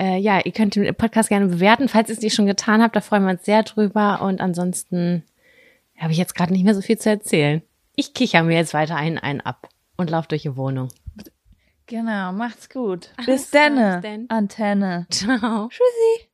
äh, 0.01 0.19
ja, 0.19 0.41
ihr 0.45 0.53
könnt 0.53 0.77
den 0.77 0.95
Podcast 0.95 1.29
gerne 1.29 1.47
bewerten, 1.47 1.89
falls 1.89 2.09
ihr 2.09 2.15
es 2.15 2.23
nicht 2.23 2.35
schon 2.35 2.47
getan 2.47 2.83
habt. 2.83 2.97
Da 2.97 3.01
freuen 3.01 3.25
wir 3.25 3.33
uns 3.33 3.45
sehr 3.45 3.63
drüber. 3.63 4.23
Und 4.23 4.41
ansonsten 4.41 5.25
habe 5.99 6.13
ich 6.13 6.19
jetzt 6.19 6.35
gerade 6.35 6.53
nicht 6.53 6.65
mehr 6.65 6.75
so 6.75 6.81
viel 6.81 6.99
zu 6.99 7.11
erzählen. 7.11 7.63
Ich 7.97 8.15
kicher 8.15 8.43
mir 8.43 8.57
jetzt 8.57 8.75
weiter 8.75 8.97
einen, 8.97 9.19
einen 9.19 9.41
ab 9.41 9.69
und 9.97 10.11
laufe 10.11 10.29
durch 10.29 10.43
die 10.43 10.57
Wohnung. 10.57 10.89
Genau, 11.87 12.33
macht's 12.33 12.69
gut. 12.69 13.11
Bis, 13.17 13.27
Bis 13.27 13.51
dann. 13.51 14.27
Antenne. 14.29 15.07
Ciao. 15.11 15.69
Tschüssi. 15.69 16.28